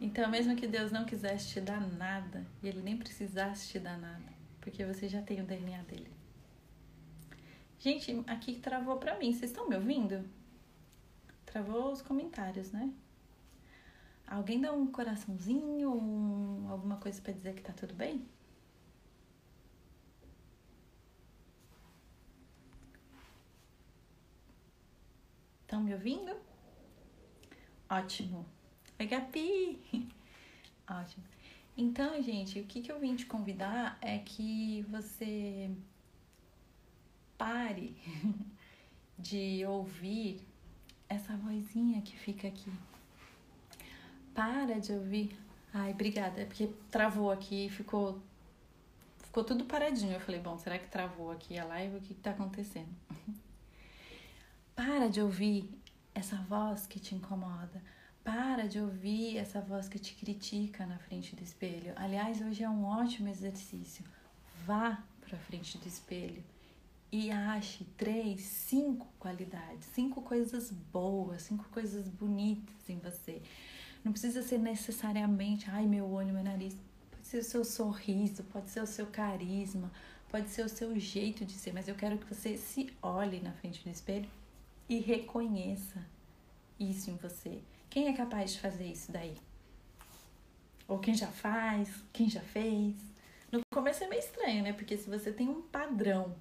Então, 0.01 0.31
mesmo 0.31 0.57
que 0.57 0.67
Deus 0.67 0.91
não 0.91 1.05
quisesse 1.05 1.49
te 1.49 1.61
dar 1.61 1.81
nada, 1.81 2.47
e 2.63 2.69
Ele 2.69 2.83
nem 2.83 2.97
precisasse 2.97 3.69
te 3.69 3.79
dar 3.79 3.99
nada, 3.99 4.33
porque 4.61 4.85
você 4.85 5.09
já 5.09 5.21
tem 5.21 5.41
o 5.41 5.45
DNA 5.45 5.83
dele. 5.83 6.18
Gente, 7.81 8.25
aqui 8.27 8.59
travou 8.59 8.97
pra 8.97 9.17
mim. 9.19 9.33
Vocês 9.33 9.51
estão 9.51 9.69
me 9.69 9.77
ouvindo? 9.77 10.29
Travou 11.47 11.93
os 11.93 12.03
comentários, 12.03 12.73
né? 12.73 12.93
Alguém 14.27 14.61
dá 14.61 14.73
um 14.73 14.87
coraçãozinho, 14.89 15.91
um, 15.91 16.69
alguma 16.71 16.97
coisa 16.97 17.23
para 17.23 17.33
dizer 17.33 17.55
que 17.55 17.63
tá 17.63 17.73
tudo 17.73 17.95
bem? 17.95 18.27
Estão 25.63 25.81
me 25.83 25.95
ouvindo? 25.95 26.37
Ótimo. 27.89 28.45
Oi, 28.99 29.07
Gabi! 29.07 29.81
Ótimo. 30.91 31.25
Então, 31.77 32.21
gente, 32.23 32.59
o 32.59 32.67
que, 32.67 32.83
que 32.83 32.91
eu 32.91 32.99
vim 32.99 33.15
te 33.15 33.25
convidar 33.25 33.97
é 34.01 34.19
que 34.19 34.83
você 34.91 35.71
pare 37.39 37.97
de 39.17 39.65
ouvir 39.65 40.47
essa 41.09 41.37
vozinha 41.37 42.03
que 42.03 42.17
fica 42.19 42.49
aqui. 42.49 42.71
Para 44.35 44.79
de 44.79 44.93
ouvir. 44.93 45.39
Ai, 45.73 45.93
obrigada. 45.93 46.43
É 46.43 46.45
porque 46.45 46.69
travou 46.91 47.31
aqui 47.31 47.67
e 47.67 47.71
ficou. 47.71 48.21
Ficou 49.19 49.45
tudo 49.45 49.65
paradinho. 49.65 50.13
Eu 50.13 50.21
falei, 50.21 50.41
bom, 50.41 50.59
será 50.59 50.79
que 50.79 50.89
travou 50.89 51.31
aqui 51.31 51.59
a 51.59 51.65
live? 51.65 51.97
O 51.97 52.01
que, 52.01 52.15
que 52.15 52.21
tá 52.21 52.31
acontecendo? 52.31 52.89
Para 54.75 55.09
de 55.09 55.21
ouvir 55.21 55.71
essa 56.15 56.37
voz 56.37 56.87
que 56.87 57.01
te 57.01 57.15
incomoda 57.15 57.83
para 58.29 58.69
de 58.69 58.79
ouvir 58.79 59.39
essa 59.39 59.59
voz 59.59 59.89
que 59.89 59.99
te 59.99 60.15
critica 60.15 60.85
na 60.85 60.99
frente 60.99 61.35
do 61.35 61.43
espelho. 61.43 61.95
Aliás, 61.97 62.43
hoje 62.43 62.63
é 62.63 62.69
um 62.69 62.85
ótimo 62.85 63.27
exercício. 63.29 64.05
Vá 64.67 65.03
para 65.23 65.39
frente 65.39 65.79
do 65.79 65.89
espelho 65.89 66.45
e 67.11 67.31
ache 67.31 67.85
três, 67.97 68.43
cinco 68.43 69.07
qualidades, 69.19 69.89
cinco 69.95 70.21
coisas 70.23 70.71
boas, 70.71 71.43
cinco 71.43 71.65
coisas 71.71 72.09
bonitas 72.09 72.89
em 72.89 72.99
você. 72.99 73.41
Não 74.05 74.13
precisa 74.13 74.43
ser 74.43 74.59
necessariamente, 74.59 75.71
ai, 75.71 75.87
meu 75.87 76.11
olho, 76.11 76.33
meu 76.33 76.45
nariz. 76.45 76.77
Pode 77.11 77.27
ser 77.27 77.39
o 77.39 77.45
seu 77.45 77.65
sorriso, 77.65 78.45
pode 78.45 78.71
ser 78.71 78.81
o 78.81 78.87
seu 78.87 79.07
carisma, 79.07 79.91
pode 80.31 80.51
ser 80.51 80.65
o 80.65 80.69
seu 80.69 80.99
jeito 80.99 81.45
de 81.45 81.53
ser, 81.53 81.73
mas 81.73 81.89
eu 81.89 81.95
quero 81.95 82.19
que 82.19 82.33
você 82.33 82.57
se 82.57 82.93
olhe 83.03 83.41
na 83.41 83.53
frente 83.53 83.83
do 83.83 83.91
espelho 83.91 84.29
e 84.89 84.99
reconheça 84.99 86.05
isso 86.79 87.11
em 87.11 87.17
você. 87.17 87.61
Quem 87.91 88.09
é 88.09 88.13
capaz 88.13 88.53
de 88.53 88.61
fazer 88.61 88.87
isso 88.87 89.11
daí? 89.11 89.35
Ou 90.87 90.99
quem 90.99 91.15
já 91.15 91.27
faz, 91.27 91.91
quem 92.13 92.29
já 92.29 92.41
fez? 92.41 92.95
No 93.51 93.61
começo 93.73 94.05
é 94.05 94.09
meio 94.09 94.21
estranho, 94.21 94.63
né? 94.63 94.73
Porque 94.73 94.97
se 94.97 95.09
você 95.09 95.33
tem 95.33 95.49
um 95.49 95.63
padrão 95.63 96.35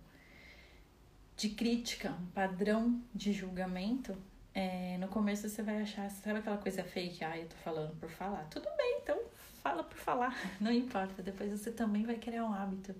de 1.38 1.50
crítica, 1.50 2.10
um 2.10 2.26
padrão 2.28 3.00
de 3.14 3.32
julgamento, 3.32 4.18
é, 4.56 4.98
no 4.98 5.08
começo 5.08 5.48
você 5.48 5.62
vai 5.62 5.84
achar, 5.84 6.10
sabe 6.10 6.40
aquela 6.40 6.58
coisa 6.58 6.84
fake? 6.84 7.24
Ah, 7.24 7.38
eu 7.38 7.48
tô 7.48 7.56
falando 7.58 7.96
por 8.00 8.10
falar. 8.10 8.44
Tudo 8.46 8.68
bem, 8.76 9.00
então 9.04 9.16
fala 9.62 9.84
por 9.84 9.98
falar, 9.98 10.36
não 10.60 10.72
importa. 10.72 11.22
Depois 11.22 11.52
você 11.52 11.72
também 11.72 12.04
vai 12.04 12.16
criar 12.16 12.44
um 12.44 12.52
hábito. 12.52 12.96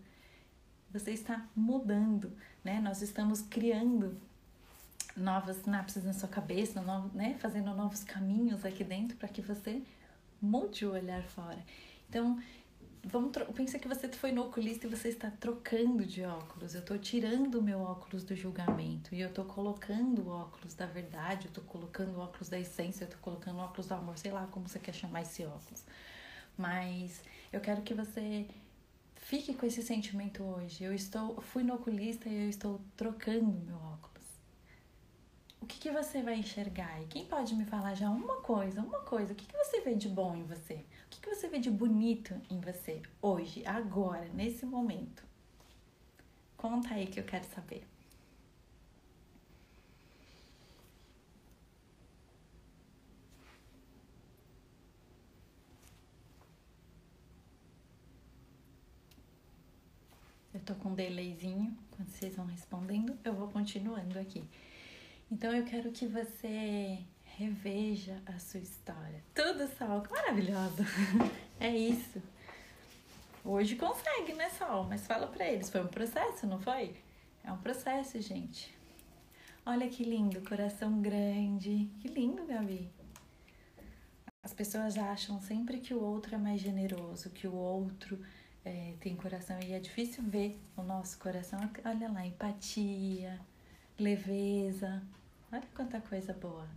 Você 0.94 1.12
está 1.12 1.48
mudando, 1.56 2.32
né? 2.64 2.80
Nós 2.80 3.02
estamos 3.02 3.42
criando 3.42 4.22
novas 5.16 5.58
sinapses 5.58 6.04
na 6.04 6.14
sua 6.14 6.30
cabeça, 6.30 6.80
no, 6.80 7.08
né? 7.08 7.36
fazendo 7.40 7.74
novos 7.74 8.04
caminhos 8.04 8.64
aqui 8.64 8.84
dentro 8.84 9.18
para 9.18 9.28
que 9.28 9.42
você 9.42 9.82
mude 10.40 10.86
o 10.86 10.92
olhar 10.94 11.24
fora. 11.24 11.66
Então, 12.08 12.40
vamos 13.04 13.32
pensa 13.56 13.80
que 13.80 13.88
você 13.88 14.08
foi 14.10 14.32
no 14.32 14.44
oculista 14.44 14.86
e 14.86 14.90
você 14.90 15.10
está 15.10 15.32
trocando 15.32 16.06
de 16.06 16.24
óculos. 16.24 16.74
Eu 16.74 16.82
estou 16.82 16.98
tirando 16.98 17.56
o 17.56 17.62
meu 17.62 17.80
óculos 17.80 18.24
do 18.24 18.36
julgamento 18.36 19.14
e 19.14 19.22
eu 19.22 19.30
estou 19.30 19.46
colocando 19.46 20.24
o 20.24 20.30
óculos 20.30 20.74
da 20.74 20.86
verdade, 20.86 21.46
eu 21.46 21.50
estou 21.50 21.64
colocando 21.64 22.18
o 22.18 22.20
óculos 22.20 22.50
da 22.50 22.60
essência, 22.60 23.04
eu 23.04 23.08
estou 23.08 23.22
colocando 23.22 23.58
o 23.58 23.62
óculos 23.62 23.88
do 23.88 23.94
amor, 23.94 24.18
sei 24.18 24.32
lá 24.32 24.48
como 24.48 24.68
você 24.68 24.80
quer 24.80 24.94
chamar 24.94 25.22
esse 25.22 25.46
óculos. 25.46 25.84
Mas 26.58 27.22
eu 27.52 27.62
quero 27.62 27.82
que 27.82 27.94
você 27.94 28.48
fique 29.16 29.54
com 29.54 29.66
esse 29.66 29.82
sentimento 29.84 30.44
hoje. 30.44 30.84
Eu 30.84 30.94
estou, 30.94 31.42
fui 31.42 31.64
no 31.64 31.76
oculista 31.76 32.28
e 32.30 32.46
eu 32.46 32.50
estou 32.50 32.82
trocando 32.96 33.52
o 33.52 33.66
meu 33.66 33.76
óculos 33.76 34.18
o 35.62 35.66
que, 35.66 35.80
que 35.80 35.92
você 35.92 36.22
vai 36.22 36.36
enxergar? 36.36 37.02
E 37.02 37.08
quem 37.08 37.26
pode 37.26 37.54
me 37.54 37.66
falar 37.66 37.94
já 37.94 38.10
uma 38.10 38.38
coisa, 38.38 38.82
uma 38.82 39.02
coisa, 39.02 39.34
o 39.34 39.36
que, 39.36 39.46
que 39.46 39.58
você 39.58 39.82
vê 39.82 39.96
de 39.96 40.08
bom 40.08 40.36
em 40.36 40.44
você? 40.44 40.86
O 41.08 41.10
que, 41.10 41.22
que 41.22 41.34
você 41.34 41.48
vê 41.48 41.58
de 41.58 41.72
bonito 41.72 42.36
em 42.50 42.60
você 42.60 43.02
hoje, 43.22 43.66
agora, 43.66 44.28
nesse 44.34 44.66
momento? 44.66 45.24
Conta 46.58 46.94
aí 46.94 47.08
que 47.08 47.20
eu 47.20 47.24
quero 47.24 47.46
saber. 47.46 47.88
Eu 60.54 60.60
tô 60.62 60.76
com 60.76 60.90
um 60.90 60.96
delayzinho, 60.96 61.78
quando 61.92 62.10
vocês 62.10 62.36
vão 62.36 62.46
respondendo, 62.48 63.18
eu 63.24 63.34
vou 63.34 63.48
continuando 63.48 64.20
aqui. 64.20 64.44
Então 65.32 65.54
eu 65.56 65.64
quero 65.64 65.92
que 65.92 66.06
você 66.06 67.00
reveja 67.38 68.20
a 68.26 68.40
sua 68.40 68.60
história. 68.60 69.24
Tudo, 69.34 69.68
Sol, 69.78 70.04
maravilhoso. 70.10 70.84
É 71.60 71.76
isso. 71.76 72.22
Hoje 73.44 73.76
consegue, 73.76 74.34
né, 74.34 74.48
Sol? 74.50 74.84
Mas 74.84 75.08
fala 75.08 75.26
pra 75.26 75.44
eles, 75.48 75.72
foi 75.72 75.82
um 75.82 75.88
processo, 75.88 76.46
não 76.46 76.60
foi? 76.60 76.96
É 77.44 77.52
um 77.52 77.58
processo, 77.58 78.22
gente. 78.22 78.78
Olha 79.66 79.90
que 79.90 80.04
lindo, 80.04 80.40
coração 80.48 81.02
grande. 81.02 81.90
Que 82.00 82.10
lindo, 82.10 82.46
Gabi. 82.46 82.92
As 84.44 84.54
pessoas 84.54 85.00
acham 85.00 85.42
sempre 85.42 85.80
que 85.80 85.96
o 85.96 86.04
outro 86.04 86.36
é 86.36 86.38
mais 86.38 86.62
generoso, 86.62 87.32
que 87.32 87.48
o 87.48 87.56
outro 87.56 88.24
é, 88.64 88.94
tem 89.00 89.16
coração. 89.16 89.60
E 89.62 89.74
é 89.74 89.80
difícil 89.80 90.24
ver 90.24 90.60
o 90.76 90.84
nosso 90.84 91.18
coração. 91.18 91.60
Olha 91.84 92.12
lá, 92.12 92.24
empatia, 92.24 93.40
leveza. 93.98 95.02
Olha 95.52 95.68
quanta 95.74 96.00
coisa 96.00 96.34
boa. 96.34 96.68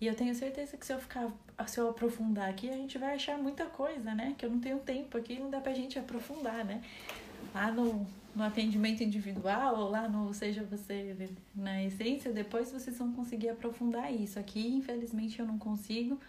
E 0.00 0.06
eu 0.06 0.14
tenho 0.14 0.34
certeza 0.34 0.76
que 0.76 0.84
se 0.84 0.92
eu 0.92 0.98
ficar, 0.98 1.32
se 1.66 1.80
eu 1.80 1.88
aprofundar 1.88 2.50
aqui, 2.50 2.68
a 2.68 2.76
gente 2.76 2.98
vai 2.98 3.14
achar 3.14 3.38
muita 3.38 3.64
coisa, 3.64 4.14
né? 4.14 4.34
Que 4.36 4.44
eu 4.44 4.50
não 4.50 4.60
tenho 4.60 4.78
tempo 4.78 5.16
aqui, 5.16 5.38
não 5.38 5.48
dá 5.48 5.60
pra 5.60 5.72
gente 5.72 5.98
aprofundar, 5.98 6.64
né? 6.64 6.82
Lá 7.54 7.70
no, 7.72 8.06
no 8.34 8.42
atendimento 8.44 9.02
individual, 9.02 9.78
ou 9.78 9.90
lá 9.90 10.06
no 10.06 10.34
Seja 10.34 10.62
Você 10.64 11.30
na 11.54 11.82
Essência, 11.82 12.30
depois 12.30 12.70
vocês 12.70 12.98
vão 12.98 13.12
conseguir 13.12 13.48
aprofundar 13.48 14.12
isso. 14.12 14.38
Aqui, 14.38 14.68
infelizmente, 14.68 15.40
eu 15.40 15.46
não 15.46 15.58
consigo, 15.58 16.20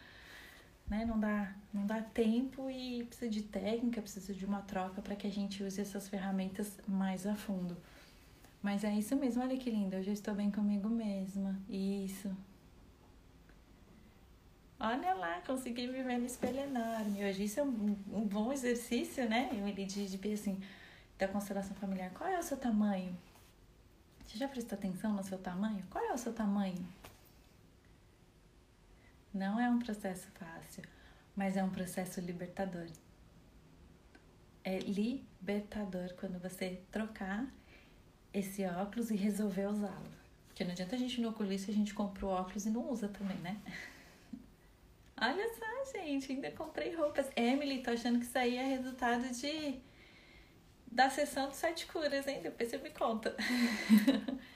né? 0.87 1.03
Não 1.05 1.19
dá, 1.19 1.53
não 1.73 1.85
dá 1.85 2.01
tempo 2.01 2.69
e 2.69 3.03
precisa 3.03 3.29
de 3.29 3.43
técnica, 3.43 4.01
precisa 4.01 4.33
de 4.33 4.45
uma 4.45 4.61
troca 4.61 5.01
para 5.01 5.15
que 5.15 5.27
a 5.27 5.31
gente 5.31 5.61
use 5.61 5.81
essas 5.81 6.07
ferramentas 6.07 6.79
mais 6.87 7.27
a 7.27 7.35
fundo. 7.35 7.75
Mas 8.61 8.85
é 8.85 8.93
isso 8.93 9.15
mesmo, 9.17 9.43
olha 9.43 9.57
que 9.57 9.69
lindo, 9.69 9.97
eu 9.97 10.03
já 10.03 10.13
estou 10.13 10.33
bem 10.33 10.49
comigo 10.49 10.87
mesma. 10.89 11.59
Isso. 11.69 12.31
Olha 14.79 15.13
lá, 15.15 15.41
consegui 15.41 15.87
me 15.87 16.03
ver 16.03 16.19
no 16.19 16.25
espelho 16.25 16.59
enorme. 16.59 17.25
Hoje 17.25 17.45
isso 17.45 17.59
é 17.59 17.63
um, 17.63 17.97
um 18.13 18.27
bom 18.27 18.53
exercício, 18.53 19.27
né? 19.27 19.49
Eu 19.51 19.73
de, 19.73 20.17
de 20.17 20.33
assim, 20.33 20.61
da 21.17 21.27
constelação 21.27 21.75
familiar. 21.75 22.11
Qual 22.11 22.29
é 22.29 22.37
o 22.37 22.43
seu 22.43 22.57
tamanho? 22.57 23.17
Você 24.25 24.37
já 24.37 24.47
prestou 24.47 24.77
atenção 24.77 25.13
no 25.13 25.23
seu 25.23 25.39
tamanho? 25.39 25.83
Qual 25.89 26.03
é 26.03 26.13
o 26.13 26.17
seu 26.17 26.31
tamanho? 26.33 26.85
Não 29.33 29.59
é 29.59 29.69
um 29.69 29.79
processo 29.79 30.27
fácil, 30.35 30.83
mas 31.35 31.57
é 31.57 31.63
um 31.63 31.69
processo 31.69 32.19
libertador. 32.21 32.87
é 34.63 34.79
libertador 34.79 36.13
quando 36.19 36.39
você 36.39 36.81
trocar 36.91 37.45
esse 38.33 38.65
óculos 38.65 39.09
e 39.09 39.15
resolver 39.15 39.67
usá-lo. 39.67 40.11
Porque 40.47 40.63
não 40.63 40.71
adianta 40.71 40.95
a 40.95 40.99
gente 40.99 41.21
no 41.21 41.29
oculista, 41.29 41.71
a 41.71 41.73
gente 41.73 41.93
compra 41.93 42.25
o 42.25 42.29
óculos 42.29 42.65
e 42.65 42.69
não 42.69 42.91
usa 42.91 43.07
também, 43.07 43.37
né? 43.37 43.57
Olha 45.21 45.47
só, 45.55 45.91
gente, 45.99 46.31
ainda 46.31 46.49
comprei 46.51 46.93
roupas. 46.95 47.29
Emily, 47.35 47.81
tô 47.83 47.91
achando 47.91 48.19
que 48.19 48.25
isso 48.25 48.37
aí 48.37 48.55
é 48.57 48.63
resultado 48.63 49.29
de 49.33 49.81
da 50.91 51.09
sessão 51.09 51.49
de 51.49 51.55
sete 51.55 51.85
curas, 51.87 52.27
hein? 52.27 52.41
Depois 52.41 52.69
você 52.69 52.77
me 52.77 52.89
conta. 52.91 53.35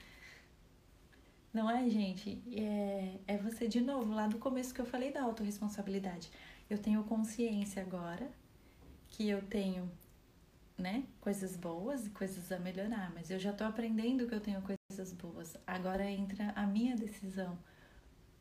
Não 1.53 1.69
é, 1.69 1.89
gente? 1.89 2.41
É, 2.53 3.19
é 3.27 3.37
você 3.37 3.67
de 3.67 3.81
novo, 3.81 4.13
lá 4.13 4.27
do 4.27 4.37
começo 4.39 4.73
que 4.73 4.79
eu 4.81 4.85
falei 4.85 5.11
da 5.11 5.21
autorresponsabilidade. 5.23 6.31
Eu 6.69 6.77
tenho 6.77 7.03
consciência 7.03 7.81
agora 7.81 8.31
que 9.09 9.29
eu 9.29 9.41
tenho, 9.43 9.91
né, 10.77 11.05
coisas 11.21 11.55
boas 11.57 12.07
e 12.07 12.11
coisas 12.11 12.51
a 12.51 12.59
melhorar, 12.59 13.11
mas 13.13 13.31
eu 13.31 13.39
já 13.39 13.53
tô 13.53 13.63
aprendendo 13.65 14.27
que 14.27 14.35
eu 14.35 14.41
tenho 14.41 14.61
coisas 14.61 15.13
boas. 15.13 15.57
Agora 15.67 16.05
entra 16.09 16.51
a 16.55 16.65
minha 16.67 16.95
decisão. 16.97 17.59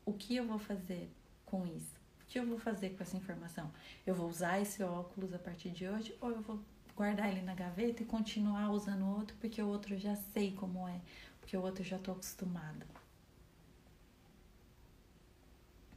O 0.06 0.14
que 0.14 0.36
eu 0.36 0.46
vou 0.46 0.58
fazer 0.58 1.10
com 1.46 1.66
isso? 1.66 1.99
Que 2.30 2.38
eu 2.38 2.46
vou 2.46 2.58
fazer 2.58 2.90
com 2.90 3.02
essa 3.02 3.16
informação? 3.16 3.70
Eu 4.06 4.14
vou 4.14 4.28
usar 4.28 4.60
esse 4.60 4.82
óculos 4.84 5.34
a 5.34 5.38
partir 5.38 5.70
de 5.70 5.88
hoje 5.88 6.16
ou 6.20 6.30
eu 6.30 6.40
vou 6.40 6.60
guardar 6.96 7.28
ele 7.28 7.42
na 7.42 7.56
gaveta 7.56 8.04
e 8.04 8.06
continuar 8.06 8.70
usando 8.70 9.02
o 9.02 9.18
outro 9.18 9.36
porque 9.40 9.60
o 9.60 9.66
outro 9.66 9.94
eu 9.94 9.98
já 9.98 10.14
sei 10.32 10.52
como 10.52 10.86
é, 10.86 11.00
porque 11.40 11.56
o 11.56 11.60
outro 11.60 11.82
eu 11.82 11.86
já 11.86 11.98
tô 11.98 12.12
acostumada. 12.12 12.86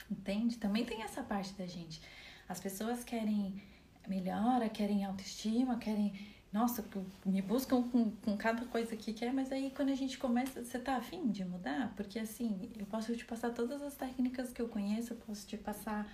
Entende? 0.10 0.58
Também 0.58 0.84
tem 0.84 1.04
essa 1.04 1.22
parte 1.22 1.54
da 1.54 1.68
gente. 1.68 2.02
As 2.50 2.60
pessoas 2.60 3.04
querem 3.04 3.62
melhora, 4.08 4.68
querem 4.70 5.06
autoestima, 5.06 5.78
querem. 5.78 6.20
Nossa, 6.54 6.86
me 7.26 7.42
buscam 7.42 7.82
com, 7.90 8.12
com 8.12 8.38
cada 8.38 8.64
coisa 8.68 8.96
que 8.96 9.12
quer, 9.12 9.34
mas 9.34 9.52
aí 9.52 9.72
quando 9.76 9.90
a 9.90 9.96
gente 9.96 10.20
começa, 10.20 10.64
você 10.64 10.78
tá 10.78 10.98
afim 10.98 11.32
de 11.32 11.44
mudar? 11.44 11.92
Porque 11.96 12.20
assim, 12.20 12.72
eu 12.78 12.86
posso 12.86 13.16
te 13.16 13.26
passar 13.26 13.50
todas 13.50 13.82
as 13.82 13.96
técnicas 13.96 14.54
que 14.54 14.62
eu 14.62 14.70
conheço, 14.70 15.14
eu 15.14 15.18
posso 15.18 15.48
te 15.48 15.58
passar 15.58 16.08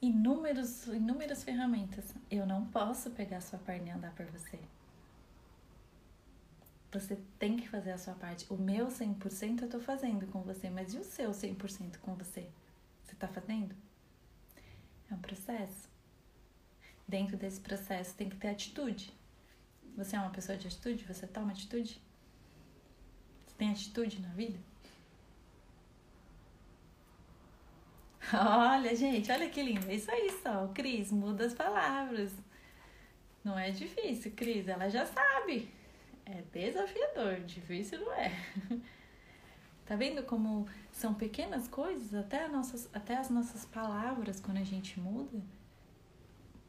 inúmeros, 0.00 0.86
inúmeras 0.86 1.42
ferramentas. 1.42 2.14
Eu 2.30 2.46
não 2.46 2.64
posso 2.66 3.10
pegar 3.10 3.40
sua 3.40 3.58
perna 3.58 3.88
e 3.88 3.90
andar 3.90 4.14
por 4.14 4.24
você. 4.26 4.60
Você 6.92 7.18
tem 7.36 7.56
que 7.56 7.68
fazer 7.68 7.90
a 7.90 7.98
sua 7.98 8.14
parte. 8.14 8.46
O 8.48 8.56
meu 8.56 8.86
100% 8.86 9.62
eu 9.62 9.68
tô 9.68 9.80
fazendo 9.80 10.28
com 10.28 10.42
você, 10.42 10.70
mas 10.70 10.94
e 10.94 10.98
o 10.98 11.04
seu 11.04 11.32
100% 11.32 11.98
com 11.98 12.14
você? 12.14 12.48
Você 13.04 13.14
está 13.14 13.26
fazendo? 13.26 13.74
É 15.10 15.14
um 15.14 15.18
processo. 15.18 15.88
Dentro 17.08 17.36
desse 17.36 17.60
processo 17.60 18.14
tem 18.14 18.28
que 18.28 18.36
ter 18.36 18.48
atitude. 18.48 19.12
Você 19.96 20.16
é 20.16 20.20
uma 20.20 20.30
pessoa 20.30 20.56
de 20.56 20.66
atitude? 20.66 21.04
Você 21.04 21.26
toma 21.26 21.52
atitude? 21.52 22.00
Você 23.46 23.54
tem 23.56 23.70
atitude 23.70 24.20
na 24.20 24.28
vida? 24.30 24.58
Olha, 28.32 28.94
gente, 28.94 29.30
olha 29.30 29.50
que 29.50 29.62
lindo. 29.62 29.90
É 29.90 29.94
isso 29.94 30.10
aí 30.10 30.30
só. 30.42 30.68
Cris 30.68 31.10
muda 31.10 31.46
as 31.46 31.54
palavras. 31.54 32.32
Não 33.42 33.58
é 33.58 33.70
difícil, 33.70 34.32
Cris. 34.32 34.68
Ela 34.68 34.88
já 34.88 35.04
sabe. 35.06 35.72
É 36.24 36.42
desafiador. 36.52 37.40
Difícil 37.40 38.00
não 38.00 38.12
é. 38.12 38.32
Tá 39.90 39.96
vendo 39.96 40.22
como 40.22 40.68
são 40.92 41.12
pequenas 41.12 41.66
coisas, 41.66 42.14
até, 42.14 42.46
nossas, 42.46 42.88
até 42.94 43.16
as 43.16 43.28
nossas 43.28 43.64
palavras, 43.64 44.38
quando 44.38 44.58
a 44.58 44.62
gente 44.62 45.00
muda, 45.00 45.42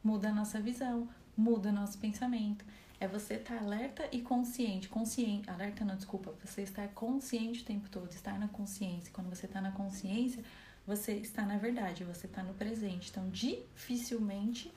muda 0.02 0.30
a 0.30 0.32
nossa 0.32 0.60
visão, 0.60 1.08
muda 1.36 1.68
o 1.68 1.72
nosso 1.72 1.98
pensamento. 1.98 2.64
É 3.02 3.08
você 3.08 3.34
estar 3.34 3.56
tá 3.56 3.64
alerta 3.64 4.08
e 4.12 4.20
consciente. 4.20 4.88
Consciente, 4.88 5.50
alerta 5.50 5.84
não, 5.84 5.96
desculpa, 5.96 6.32
você 6.40 6.62
estar 6.62 6.86
consciente 6.90 7.62
o 7.62 7.64
tempo 7.64 7.88
todo, 7.88 8.08
estar 8.12 8.38
na 8.38 8.46
consciência. 8.46 9.12
Quando 9.12 9.28
você 9.28 9.46
está 9.46 9.60
na 9.60 9.72
consciência, 9.72 10.44
você 10.86 11.14
está 11.14 11.44
na 11.44 11.58
verdade, 11.58 12.04
você 12.04 12.28
está 12.28 12.44
no 12.44 12.54
presente. 12.54 13.10
Então, 13.10 13.28
dificilmente 13.28 14.72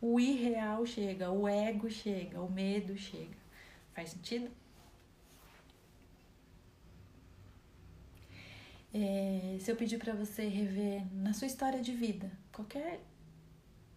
o 0.00 0.18
irreal 0.18 0.86
chega, 0.86 1.30
o 1.30 1.46
ego 1.46 1.90
chega, 1.90 2.40
o 2.40 2.50
medo 2.50 2.96
chega. 2.96 3.36
Faz 3.94 4.12
sentido? 4.12 4.50
É, 8.94 9.58
se 9.60 9.70
eu 9.70 9.76
pedir 9.76 9.98
para 9.98 10.14
você 10.14 10.48
rever 10.48 11.04
na 11.12 11.34
sua 11.34 11.46
história 11.46 11.82
de 11.82 11.92
vida, 11.92 12.32
qualquer, 12.50 12.98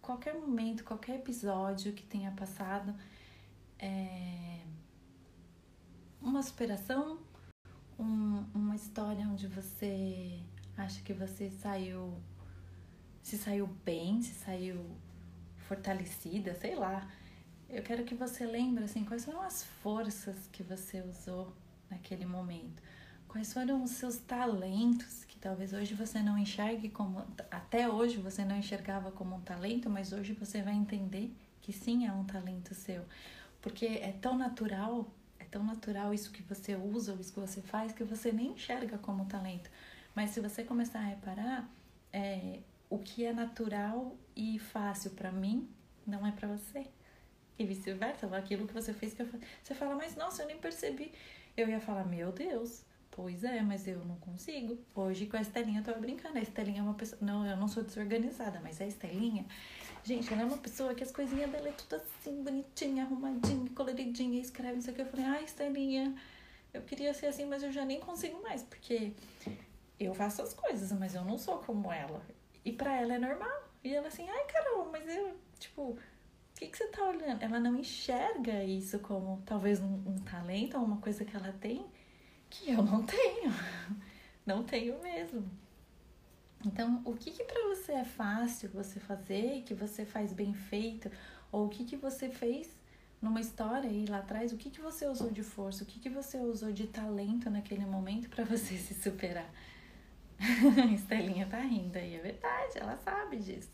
qualquer 0.02 0.34
momento, 0.34 0.84
qualquer 0.84 1.16
episódio 1.16 1.94
que 1.94 2.02
tenha 2.02 2.30
passado, 2.32 2.94
é, 3.82 4.60
uma 6.22 6.42
superação, 6.42 7.18
um, 7.98 8.44
uma 8.54 8.74
história 8.74 9.26
onde 9.28 9.46
você 9.46 10.40
acha 10.76 11.02
que 11.02 11.12
você 11.12 11.50
saiu, 11.50 12.14
se 13.22 13.36
saiu 13.36 13.66
bem, 13.84 14.22
se 14.22 14.32
saiu 14.32 14.96
fortalecida, 15.68 16.54
sei 16.54 16.74
lá. 16.74 17.06
Eu 17.68 17.82
quero 17.82 18.04
que 18.04 18.14
você 18.14 18.46
lembre 18.46 18.84
assim, 18.84 19.04
quais 19.04 19.24
foram 19.24 19.42
as 19.42 19.64
forças 19.82 20.48
que 20.52 20.62
você 20.62 21.02
usou 21.02 21.52
naquele 21.90 22.24
momento 22.24 22.82
Quais 23.32 23.50
foram 23.50 23.82
os 23.82 23.92
seus 23.92 24.18
talentos 24.18 25.24
que 25.24 25.38
talvez 25.38 25.72
hoje 25.72 25.94
você 25.94 26.22
não 26.22 26.36
enxergue 26.36 26.90
como. 26.90 27.24
Até 27.50 27.88
hoje 27.88 28.18
você 28.18 28.44
não 28.44 28.54
enxergava 28.54 29.10
como 29.10 29.34
um 29.34 29.40
talento, 29.40 29.88
mas 29.88 30.12
hoje 30.12 30.34
você 30.34 30.60
vai 30.60 30.74
entender 30.74 31.34
que 31.62 31.72
sim 31.72 32.06
é 32.06 32.12
um 32.12 32.24
talento 32.24 32.74
seu. 32.74 33.02
Porque 33.62 33.86
é 33.86 34.12
tão 34.20 34.36
natural, 34.36 35.10
é 35.38 35.44
tão 35.44 35.64
natural 35.64 36.12
isso 36.12 36.30
que 36.32 36.42
você 36.42 36.74
usa, 36.74 37.16
isso 37.20 37.32
que 37.32 37.40
você 37.40 37.62
faz, 37.62 37.92
que 37.92 38.04
você 38.04 38.30
nem 38.30 38.48
enxerga 38.48 38.98
como 38.98 39.24
talento. 39.24 39.70
Mas 40.14 40.30
se 40.30 40.40
você 40.40 40.62
começar 40.62 40.98
a 40.98 41.04
reparar, 41.04 41.70
é, 42.12 42.58
o 42.90 42.98
que 42.98 43.24
é 43.24 43.32
natural 43.32 44.14
e 44.36 44.58
fácil 44.58 45.12
para 45.12 45.32
mim 45.32 45.70
não 46.06 46.26
é 46.26 46.32
para 46.32 46.48
você. 46.48 46.86
E 47.58 47.64
vice-versa, 47.64 48.26
aquilo 48.36 48.66
que 48.66 48.74
você 48.74 48.92
fez 48.92 49.14
que 49.14 49.22
eu, 49.22 49.28
você 49.62 49.74
fala, 49.74 49.94
mas 49.94 50.16
nossa, 50.16 50.42
eu 50.42 50.48
nem 50.48 50.58
percebi. 50.58 51.12
Eu 51.56 51.68
ia 51.68 51.80
falar, 51.80 52.04
meu 52.04 52.32
Deus, 52.32 52.84
Pois 53.12 53.44
é, 53.44 53.60
mas 53.60 53.86
eu 53.86 54.02
não 54.06 54.16
consigo. 54.16 54.78
Hoje 54.94 55.26
com 55.26 55.36
a 55.36 55.40
Estelinha 55.42 55.80
eu 55.80 55.84
tava 55.84 56.00
brincando. 56.00 56.38
A 56.38 56.40
Estelinha 56.40 56.80
é 56.80 56.82
uma 56.82 56.94
pessoa. 56.94 57.18
Não, 57.20 57.46
eu 57.46 57.58
não 57.58 57.68
sou 57.68 57.82
desorganizada, 57.84 58.58
mas 58.62 58.80
a 58.80 58.86
Estelinha. 58.86 59.44
Gente, 60.04 60.32
ela 60.32 60.42
é 60.42 60.44
uma 60.44 60.58
pessoa 60.58 60.94
que 60.94 61.02
as 61.04 61.12
coisinhas 61.12 61.50
dela 61.50 61.68
é 61.68 61.72
tudo 61.72 61.96
assim, 61.96 62.42
bonitinha, 62.42 63.04
arrumadinha, 63.04 63.70
coloridinha, 63.74 64.40
escreve 64.40 64.78
isso 64.78 64.90
aqui. 64.90 65.00
Eu 65.00 65.06
falei, 65.06 65.26
ai, 65.26 65.44
Estelinha, 65.44 66.14
eu 66.74 66.82
queria 66.82 67.14
ser 67.14 67.26
assim, 67.26 67.44
mas 67.44 67.62
eu 67.62 67.70
já 67.70 67.84
nem 67.84 68.00
consigo 68.00 68.42
mais, 68.42 68.62
porque 68.62 69.12
eu 69.98 70.12
faço 70.12 70.42
as 70.42 70.52
coisas, 70.52 70.90
mas 70.98 71.14
eu 71.14 71.24
não 71.24 71.38
sou 71.38 71.58
como 71.58 71.92
ela. 71.92 72.20
E 72.64 72.72
pra 72.72 73.00
ela 73.00 73.14
é 73.14 73.18
normal. 73.18 73.62
E 73.84 73.94
ela 73.94 74.08
assim, 74.08 74.28
ai, 74.28 74.44
Carol, 74.46 74.88
mas 74.90 75.06
eu, 75.08 75.36
tipo, 75.58 75.82
o 75.82 75.98
que, 76.56 76.66
que 76.66 76.76
você 76.76 76.88
tá 76.88 77.04
olhando? 77.04 77.42
Ela 77.42 77.60
não 77.60 77.76
enxerga 77.76 78.64
isso 78.64 78.98
como 79.00 79.42
talvez 79.46 79.80
um, 79.80 79.94
um 80.06 80.16
talento 80.18 80.76
ou 80.76 80.84
uma 80.84 80.98
coisa 80.98 81.24
que 81.24 81.36
ela 81.36 81.52
tem 81.60 81.84
que 82.52 82.70
eu 82.70 82.82
não 82.82 83.02
tenho. 83.04 83.50
Não 84.44 84.64
tenho 84.64 85.00
mesmo. 85.00 85.48
Então, 86.64 87.02
o 87.04 87.14
que, 87.14 87.30
que 87.30 87.44
para 87.44 87.68
você 87.68 87.92
é 87.92 88.04
fácil 88.04 88.70
você 88.70 89.00
fazer, 89.00 89.62
que 89.62 89.74
você 89.74 90.04
faz 90.04 90.32
bem 90.32 90.54
feito, 90.54 91.10
ou 91.50 91.66
o 91.66 91.68
que, 91.68 91.84
que 91.84 91.96
você 91.96 92.28
fez 92.28 92.70
numa 93.20 93.40
história 93.40 93.88
aí 93.88 94.06
lá 94.06 94.18
atrás, 94.18 94.52
o 94.52 94.56
que, 94.56 94.70
que 94.70 94.80
você 94.80 95.06
usou 95.06 95.30
de 95.30 95.42
força, 95.42 95.84
o 95.84 95.86
que, 95.86 96.00
que 96.00 96.08
você 96.08 96.38
usou 96.38 96.72
de 96.72 96.86
talento 96.86 97.50
naquele 97.50 97.84
momento 97.84 98.28
para 98.28 98.44
você 98.44 98.76
se 98.78 98.94
superar? 98.94 99.50
Estelinha 100.94 101.46
tá 101.46 101.60
rindo 101.60 101.96
aí, 101.96 102.16
é 102.16 102.20
verdade, 102.20 102.78
ela 102.78 102.96
sabe 102.96 103.36
disso. 103.36 103.70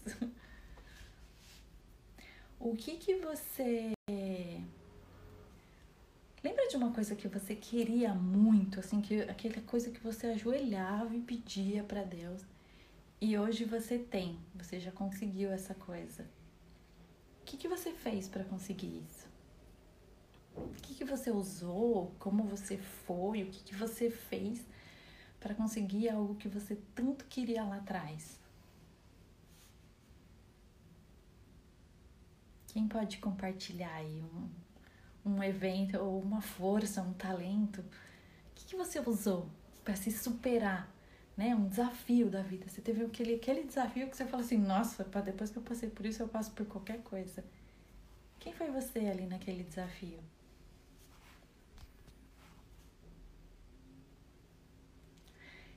O 2.60 2.74
que 2.74 2.96
que 2.96 3.14
você 3.16 3.94
Lembra 6.42 6.68
de 6.68 6.76
uma 6.76 6.92
coisa 6.92 7.16
que 7.16 7.26
você 7.26 7.54
queria 7.54 8.14
muito, 8.14 8.78
assim, 8.78 9.00
que 9.00 9.22
aquela 9.22 9.60
coisa 9.62 9.90
que 9.90 10.00
você 10.00 10.28
ajoelhava 10.28 11.14
e 11.14 11.20
pedia 11.20 11.82
para 11.82 12.04
Deus. 12.04 12.44
E 13.20 13.36
hoje 13.36 13.64
você 13.64 13.98
tem, 13.98 14.38
você 14.54 14.78
já 14.78 14.92
conseguiu 14.92 15.50
essa 15.50 15.74
coisa. 15.74 16.22
O 17.42 17.44
que, 17.44 17.56
que 17.56 17.66
você 17.66 17.90
fez 17.92 18.28
para 18.28 18.44
conseguir 18.44 19.02
isso? 19.04 19.26
O 20.54 20.74
que, 20.80 20.94
que 20.94 21.04
você 21.04 21.30
usou? 21.30 22.14
Como 22.20 22.44
você 22.44 22.76
foi? 22.78 23.42
O 23.42 23.50
que, 23.50 23.64
que 23.64 23.74
você 23.74 24.08
fez 24.08 24.64
para 25.40 25.52
conseguir 25.52 26.08
algo 26.08 26.36
que 26.36 26.48
você 26.48 26.76
tanto 26.94 27.24
queria 27.24 27.64
lá 27.64 27.78
atrás? 27.78 28.38
Quem 32.68 32.86
pode 32.86 33.18
compartilhar 33.18 33.94
aí 33.94 34.22
um, 34.22 34.48
um 35.32 35.42
evento 35.42 35.98
ou 35.98 36.20
uma 36.20 36.40
força, 36.40 37.02
um 37.02 37.14
talento? 37.14 37.80
O 37.80 37.84
que, 38.54 38.64
que 38.66 38.76
você 38.76 39.00
usou 39.00 39.48
para 39.82 39.96
se 39.96 40.12
superar? 40.12 40.88
Né? 41.38 41.54
Um 41.54 41.68
desafio 41.68 42.28
da 42.28 42.42
vida. 42.42 42.68
Você 42.68 42.82
teve 42.82 43.04
aquele, 43.04 43.36
aquele 43.36 43.62
desafio 43.62 44.10
que 44.10 44.16
você 44.16 44.26
fala 44.26 44.42
assim: 44.42 44.58
nossa, 44.58 45.04
depois 45.04 45.50
que 45.50 45.58
eu 45.58 45.62
passei 45.62 45.88
por 45.88 46.04
isso, 46.04 46.20
eu 46.20 46.28
passo 46.28 46.50
por 46.50 46.66
qualquer 46.66 47.00
coisa. 47.04 47.44
Quem 48.40 48.52
foi 48.52 48.68
você 48.72 48.98
ali 49.06 49.24
naquele 49.24 49.62
desafio? 49.62 50.18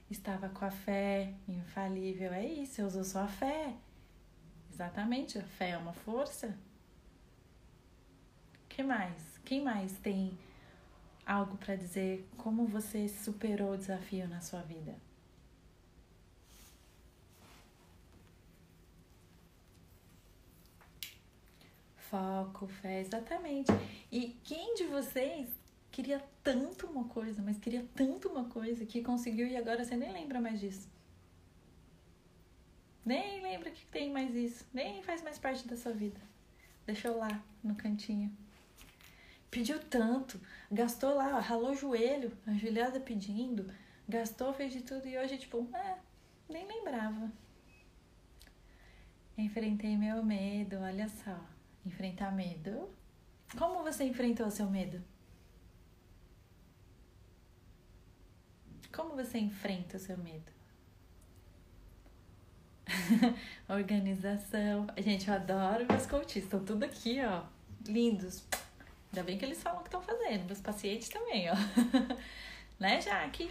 Estava 0.09 0.49
com 0.49 0.65
a 0.65 0.71
fé 0.71 1.35
infalível, 1.47 2.33
é 2.33 2.45
isso, 2.45 2.83
usou 2.83 3.03
sua 3.03 3.27
fé. 3.27 3.75
Exatamente, 4.73 5.37
a 5.37 5.43
fé 5.43 5.69
é 5.71 5.77
uma 5.77 5.93
força. 5.93 6.57
que 8.67 8.81
mais? 8.81 9.39
Quem 9.45 9.63
mais 9.63 9.93
tem 9.99 10.37
algo 11.25 11.55
para 11.57 11.75
dizer 11.75 12.27
como 12.37 12.65
você 12.65 13.07
superou 13.07 13.73
o 13.73 13.77
desafio 13.77 14.27
na 14.27 14.41
sua 14.41 14.61
vida? 14.63 15.10
Foco, 22.11 22.67
fé, 22.67 22.99
exatamente. 22.99 23.71
E 24.11 24.35
quem 24.43 24.75
de 24.75 24.83
vocês 24.83 25.47
queria 25.89 26.21
tanto 26.43 26.85
uma 26.85 27.05
coisa, 27.05 27.41
mas 27.41 27.57
queria 27.57 27.87
tanto 27.95 28.27
uma 28.27 28.49
coisa 28.49 28.85
que 28.85 29.01
conseguiu 29.01 29.47
e 29.47 29.55
agora 29.55 29.85
você 29.85 29.95
nem 29.95 30.11
lembra 30.11 30.41
mais 30.41 30.59
disso? 30.59 30.89
Nem 33.05 33.41
lembra 33.41 33.71
que 33.71 33.85
tem 33.85 34.11
mais 34.11 34.35
isso, 34.35 34.67
nem 34.73 35.01
faz 35.01 35.23
mais 35.23 35.39
parte 35.39 35.65
da 35.65 35.77
sua 35.77 35.93
vida. 35.93 36.19
Deixou 36.85 37.17
lá 37.17 37.41
no 37.63 37.75
cantinho. 37.75 38.29
Pediu 39.49 39.79
tanto, 39.79 40.37
gastou 40.69 41.15
lá, 41.15 41.39
ralou 41.39 41.71
o 41.71 41.75
joelho, 41.75 42.37
ajoelhada 42.45 42.99
pedindo, 42.99 43.73
gastou, 44.07 44.53
fez 44.53 44.73
de 44.73 44.81
tudo 44.81 45.07
e 45.07 45.17
hoje, 45.17 45.37
tipo, 45.37 45.65
é, 45.73 45.97
nem 46.49 46.67
lembrava. 46.67 47.31
Enfrentei 49.37 49.95
meu 49.95 50.21
medo, 50.25 50.77
olha 50.77 51.07
só. 51.07 51.50
Enfrentar 51.85 52.31
medo. 52.31 52.89
Como 53.57 53.83
você 53.83 54.03
enfrentou 54.03 54.47
o 54.47 54.51
seu 54.51 54.69
medo? 54.69 55.01
Como 58.91 59.15
você 59.15 59.37
enfrenta 59.39 59.97
o 59.97 59.99
seu 59.99 60.17
medo? 60.17 60.51
Organização. 63.69 64.87
Gente, 64.97 65.27
eu 65.27 65.33
adoro 65.33 65.85
meus 65.89 66.05
coaches. 66.05 66.43
Estão 66.43 66.63
tudo 66.63 66.83
aqui, 66.83 67.19
ó. 67.23 67.43
Lindos. 67.87 68.45
Ainda 69.11 69.23
bem 69.23 69.37
que 69.37 69.45
eles 69.45 69.61
falam 69.61 69.79
o 69.79 69.83
que 69.83 69.87
estão 69.87 70.01
fazendo. 70.01 70.45
Meus 70.45 70.61
pacientes 70.61 71.09
também, 71.09 71.49
ó. 71.49 71.55
né, 72.79 73.01
Jaque? 73.01 73.49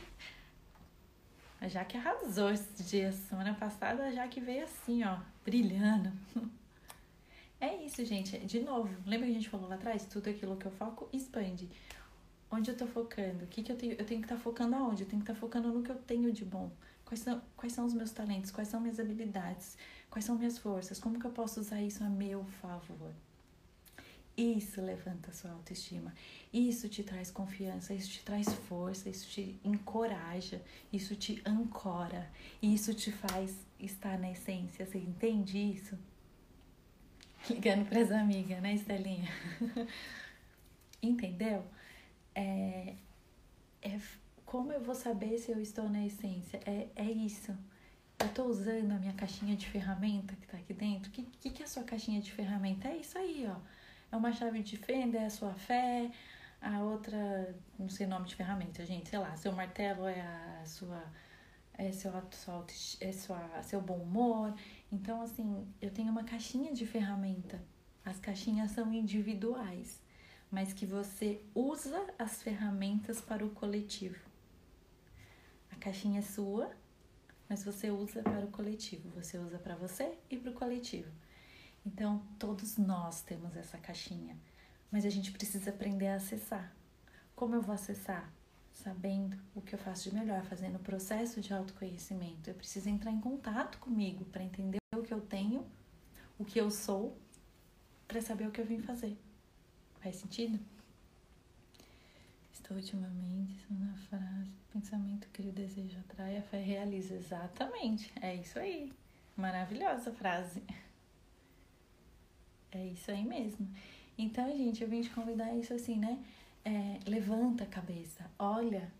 A 1.61 1.69
Jaque 1.69 1.97
arrasou 1.97 2.51
esses 2.51 2.89
dias. 2.89 3.15
Semana 3.15 3.55
passada 3.55 4.05
a 4.05 4.13
Jaque 4.13 4.41
veio 4.41 4.65
assim, 4.65 5.05
ó, 5.05 5.19
brilhando. 5.45 6.13
É 7.61 7.77
isso, 7.85 8.05
gente. 8.05 8.39
De 8.39 8.61
novo, 8.61 8.89
lembra 9.05 9.27
que 9.27 9.33
a 9.33 9.35
gente 9.35 9.51
falou 9.51 9.69
lá 9.69 9.75
atrás? 9.75 10.07
Tudo 10.07 10.31
aquilo 10.31 10.57
que 10.57 10.67
eu 10.67 10.71
foco 10.71 11.09
expande. 11.13 11.69
Onde 12.51 12.71
eu 12.71 12.77
tô 12.77 12.87
focando? 12.87 13.45
O 13.45 13.47
que, 13.47 13.63
que 13.63 13.71
eu 13.71 13.77
tenho? 13.77 13.93
Eu 13.93 14.07
tenho 14.07 14.21
que 14.21 14.27
estar 14.27 14.37
tá 14.37 14.41
focando 14.41 14.75
aonde? 14.75 15.03
Eu 15.03 15.09
tenho 15.09 15.23
que 15.23 15.31
estar 15.31 15.35
tá 15.35 15.41
focando 15.41 15.71
no 15.71 15.83
que 15.83 15.91
eu 15.91 15.97
tenho 15.97 16.33
de 16.33 16.45
bom. 16.45 16.71
Quais 17.05 17.21
são, 17.21 17.43
quais 17.57 17.73
são 17.73 17.85
os 17.85 17.93
meus 17.93 18.11
talentos? 18.13 18.51
Quais 18.51 18.69
são 18.69 18.81
minhas 18.81 18.99
habilidades? 18.99 19.77
Quais 20.09 20.25
são 20.25 20.37
minhas 20.37 20.59
forças? 20.59 20.99
Como 20.99 21.19
que 21.19 21.27
eu 21.27 21.31
posso 21.31 21.61
usar 21.61 21.83
isso 21.83 22.03
a 22.03 22.09
meu 22.09 22.45
favor? 22.63 23.13
Isso 24.37 24.81
levanta 24.81 25.31
a 25.31 25.35
sua 25.35 25.51
autoestima. 25.51 26.15
Isso 26.53 26.89
te 26.89 27.03
traz 27.03 27.31
confiança, 27.31 27.93
isso 27.93 28.09
te 28.09 28.25
traz 28.25 28.49
força, 28.69 29.11
isso 29.11 29.29
te 29.29 29.61
encoraja, 29.63 30.63
isso 30.93 31.15
te 31.15 31.43
ancora, 31.45 32.31
isso 32.63 32.95
te 32.95 33.13
faz 33.13 33.55
estar 33.79 34.19
na 34.19 34.31
essência. 34.31 34.87
Você 34.87 34.99
entende 34.99 35.59
isso? 35.59 35.99
Ligando 37.49 37.89
para 37.89 38.01
as 38.01 38.11
amigas, 38.11 38.61
né, 38.61 38.75
Estelinha? 38.75 39.31
Entendeu? 41.03 41.65
É, 42.35 42.95
é, 43.83 43.99
como 44.45 44.73
eu 44.73 44.81
vou 44.81 44.95
saber 44.95 45.39
se 45.39 45.51
eu 45.51 45.61
estou 45.61 45.89
na 45.89 46.05
essência? 46.05 46.61
É, 46.67 46.89
é 46.95 47.11
isso. 47.11 47.57
Eu 48.19 48.27
estou 48.27 48.47
usando 48.47 48.93
a 48.93 48.99
minha 48.99 49.15
caixinha 49.15 49.57
de 49.57 49.67
ferramenta 49.67 50.37
que 50.37 50.45
está 50.45 50.59
aqui 50.59 50.75
dentro. 50.75 51.11
O 51.11 51.13
que, 51.13 51.23
que, 51.23 51.51
que 51.51 51.63
é 51.63 51.65
a 51.65 51.69
sua 51.69 51.85
caixinha 51.85 52.21
de 52.21 52.31
ferramenta? 52.31 52.89
É 52.89 52.97
isso 52.97 53.17
aí, 53.17 53.47
ó. 53.49 53.57
É 54.13 54.17
uma 54.17 54.33
chave 54.33 54.63
de 54.63 54.77
fenda, 54.77 55.19
é 55.19 55.27
a 55.27 55.31
sua 55.31 55.55
fé, 55.55 56.11
a 56.61 56.81
outra, 56.83 57.55
não 57.79 57.89
sei 57.89 58.07
nome 58.07 58.27
de 58.27 58.35
ferramenta, 58.35 58.85
gente, 58.85 59.09
sei 59.09 59.19
lá, 59.19 59.37
seu 59.37 59.53
martelo 59.53 60.07
é 60.07 60.21
a 60.21 60.67
sua 60.67 61.03
é 61.81 61.93
seu, 61.93 62.13
sua, 62.33 62.67
é 63.01 63.13
sua, 63.13 63.63
seu 63.63 63.81
bom 63.81 63.97
humor. 63.97 64.55
Então, 64.93 65.23
assim, 65.23 65.67
eu 65.81 65.91
tenho 65.91 66.11
uma 66.11 66.25
caixinha 66.25 66.73
de 66.73 66.87
ferramenta. 66.87 67.63
As 68.05 68.19
caixinhas 68.19 68.73
são 68.73 68.93
individuais, 68.93 70.01
mas 70.51 70.73
que 70.73 70.85
você 70.85 71.43
usa 71.55 72.13
as 72.19 72.43
ferramentas 72.43 73.21
para 73.21 73.45
o 73.45 73.51
coletivo. 73.51 74.19
A 75.71 75.77
caixinha 75.77 76.19
é 76.19 76.23
sua, 76.23 76.75
mas 77.49 77.63
você 77.63 77.91
usa 77.91 78.23
para 78.23 78.45
o 78.45 78.51
coletivo. 78.51 79.09
Você 79.11 79.39
usa 79.39 79.59
para 79.59 79.77
você 79.77 80.19
e 80.29 80.37
para 80.37 80.51
o 80.51 80.55
coletivo. 80.55 81.11
Então, 81.87 82.23
todos 82.39 82.77
nós 82.77 83.23
temos 83.23 83.57
essa 83.57 83.79
caixinha, 83.79 84.37
mas 84.91 85.07
a 85.07 85.11
gente 85.11 85.33
precisa 85.33 85.71
aprender 85.71 86.09
a 86.09 86.17
acessar. 86.17 86.75
Como 87.35 87.55
eu 87.55 87.63
vou 87.63 87.75
acessar? 87.75 88.31
Sabendo 88.81 89.37
o 89.55 89.61
que 89.61 89.75
eu 89.75 89.79
faço 89.79 90.09
de 90.09 90.15
melhor, 90.15 90.43
fazendo 90.45 90.77
o 90.77 90.81
processo 90.81 91.41
de 91.41 91.53
autoconhecimento. 91.53 92.49
Eu 92.49 92.55
preciso 92.55 92.89
entrar 92.89 93.11
em 93.11 93.21
contato 93.21 93.79
comigo 93.79 94.25
para 94.27 94.43
entender 94.43 94.79
o 94.97 95.03
que 95.03 95.13
eu 95.13 95.21
tenho, 95.21 95.67
o 96.39 96.45
que 96.45 96.61
eu 96.61 96.71
sou, 96.71 97.17
para 98.09 98.21
saber 98.21 98.47
o 98.47 98.51
que 98.51 98.61
eu 98.61 98.65
vim 98.65 98.81
fazer. 98.81 99.17
Faz 100.01 100.17
sentido? 100.17 100.59
Estou 102.53 102.77
ultimamente 102.77 103.67
na 103.71 103.95
frase: 104.09 104.51
pensamento 104.73 105.29
que 105.29 105.43
o 105.43 105.53
desejo 105.53 105.99
atrai, 106.01 106.39
a 106.39 106.43
fé 106.43 106.63
realiza. 106.63 107.15
Exatamente, 107.15 108.13
é 108.21 108.35
isso 108.35 108.59
aí. 108.59 108.93
Maravilhosa 109.37 110.13
frase. 110.13 110.63
É 112.73 112.87
isso 112.87 113.11
aí 113.11 113.25
mesmo. 113.25 113.69
Então, 114.17 114.47
gente, 114.57 114.83
eu 114.83 114.89
vim 114.89 115.03
te 115.03 115.11
convidar 115.11 115.55
isso 115.55 115.75
assim, 115.75 115.97
né? 115.99 116.23
É, 116.65 116.99
levanta 117.07 117.65
a 117.65 117.67
cabeça, 117.67 118.31
olha 118.39 118.93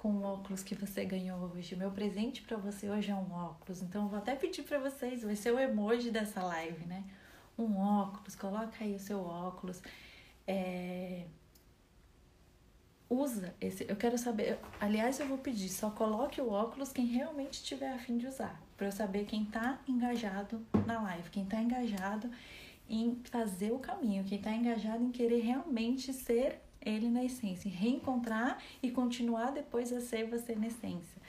com 0.00 0.12
o 0.12 0.22
óculos 0.22 0.62
que 0.62 0.74
você 0.74 1.04
ganhou 1.04 1.38
hoje. 1.54 1.76
Meu 1.76 1.90
presente 1.90 2.40
para 2.40 2.56
você 2.56 2.88
hoje 2.88 3.10
é 3.10 3.14
um 3.14 3.30
óculos. 3.32 3.82
Então, 3.82 4.08
vou 4.08 4.18
até 4.18 4.34
pedir 4.34 4.62
para 4.62 4.78
vocês, 4.78 5.22
vai 5.22 5.36
ser 5.36 5.52
o 5.52 5.58
emoji 5.58 6.10
dessa 6.10 6.42
live, 6.42 6.86
né? 6.86 7.04
Um 7.58 7.76
óculos, 7.76 8.34
coloca 8.34 8.82
aí 8.82 8.94
o 8.94 8.98
seu 8.98 9.20
óculos. 9.20 9.82
É... 10.46 11.26
Usa 13.10 13.54
esse. 13.60 13.84
Eu 13.86 13.96
quero 13.96 14.16
saber. 14.16 14.58
Aliás, 14.80 15.20
eu 15.20 15.26
vou 15.26 15.36
pedir, 15.36 15.68
só 15.68 15.90
coloque 15.90 16.40
o 16.40 16.48
óculos 16.48 16.92
quem 16.92 17.04
realmente 17.04 17.62
tiver 17.62 17.92
a 17.92 17.98
fim 17.98 18.16
de 18.16 18.26
usar. 18.26 18.58
Para 18.78 18.86
eu 18.86 18.92
saber 18.92 19.26
quem 19.26 19.44
tá 19.44 19.80
engajado 19.86 20.64
na 20.86 21.02
live, 21.02 21.28
quem 21.28 21.44
tá 21.44 21.60
engajado 21.60 22.30
em 22.88 23.20
fazer 23.24 23.70
o 23.72 23.78
caminho, 23.78 24.24
quem 24.24 24.40
tá 24.40 24.50
engajado 24.52 25.04
em 25.04 25.10
querer 25.10 25.40
realmente 25.40 26.12
ser 26.14 26.62
ele 26.80 27.08
na 27.08 27.24
essência, 27.24 27.70
reencontrar 27.70 28.62
e 28.82 28.90
continuar 28.90 29.52
depois 29.52 29.92
a 29.92 30.00
ser 30.00 30.28
você 30.28 30.54
na 30.54 30.66
essência. 30.68 31.20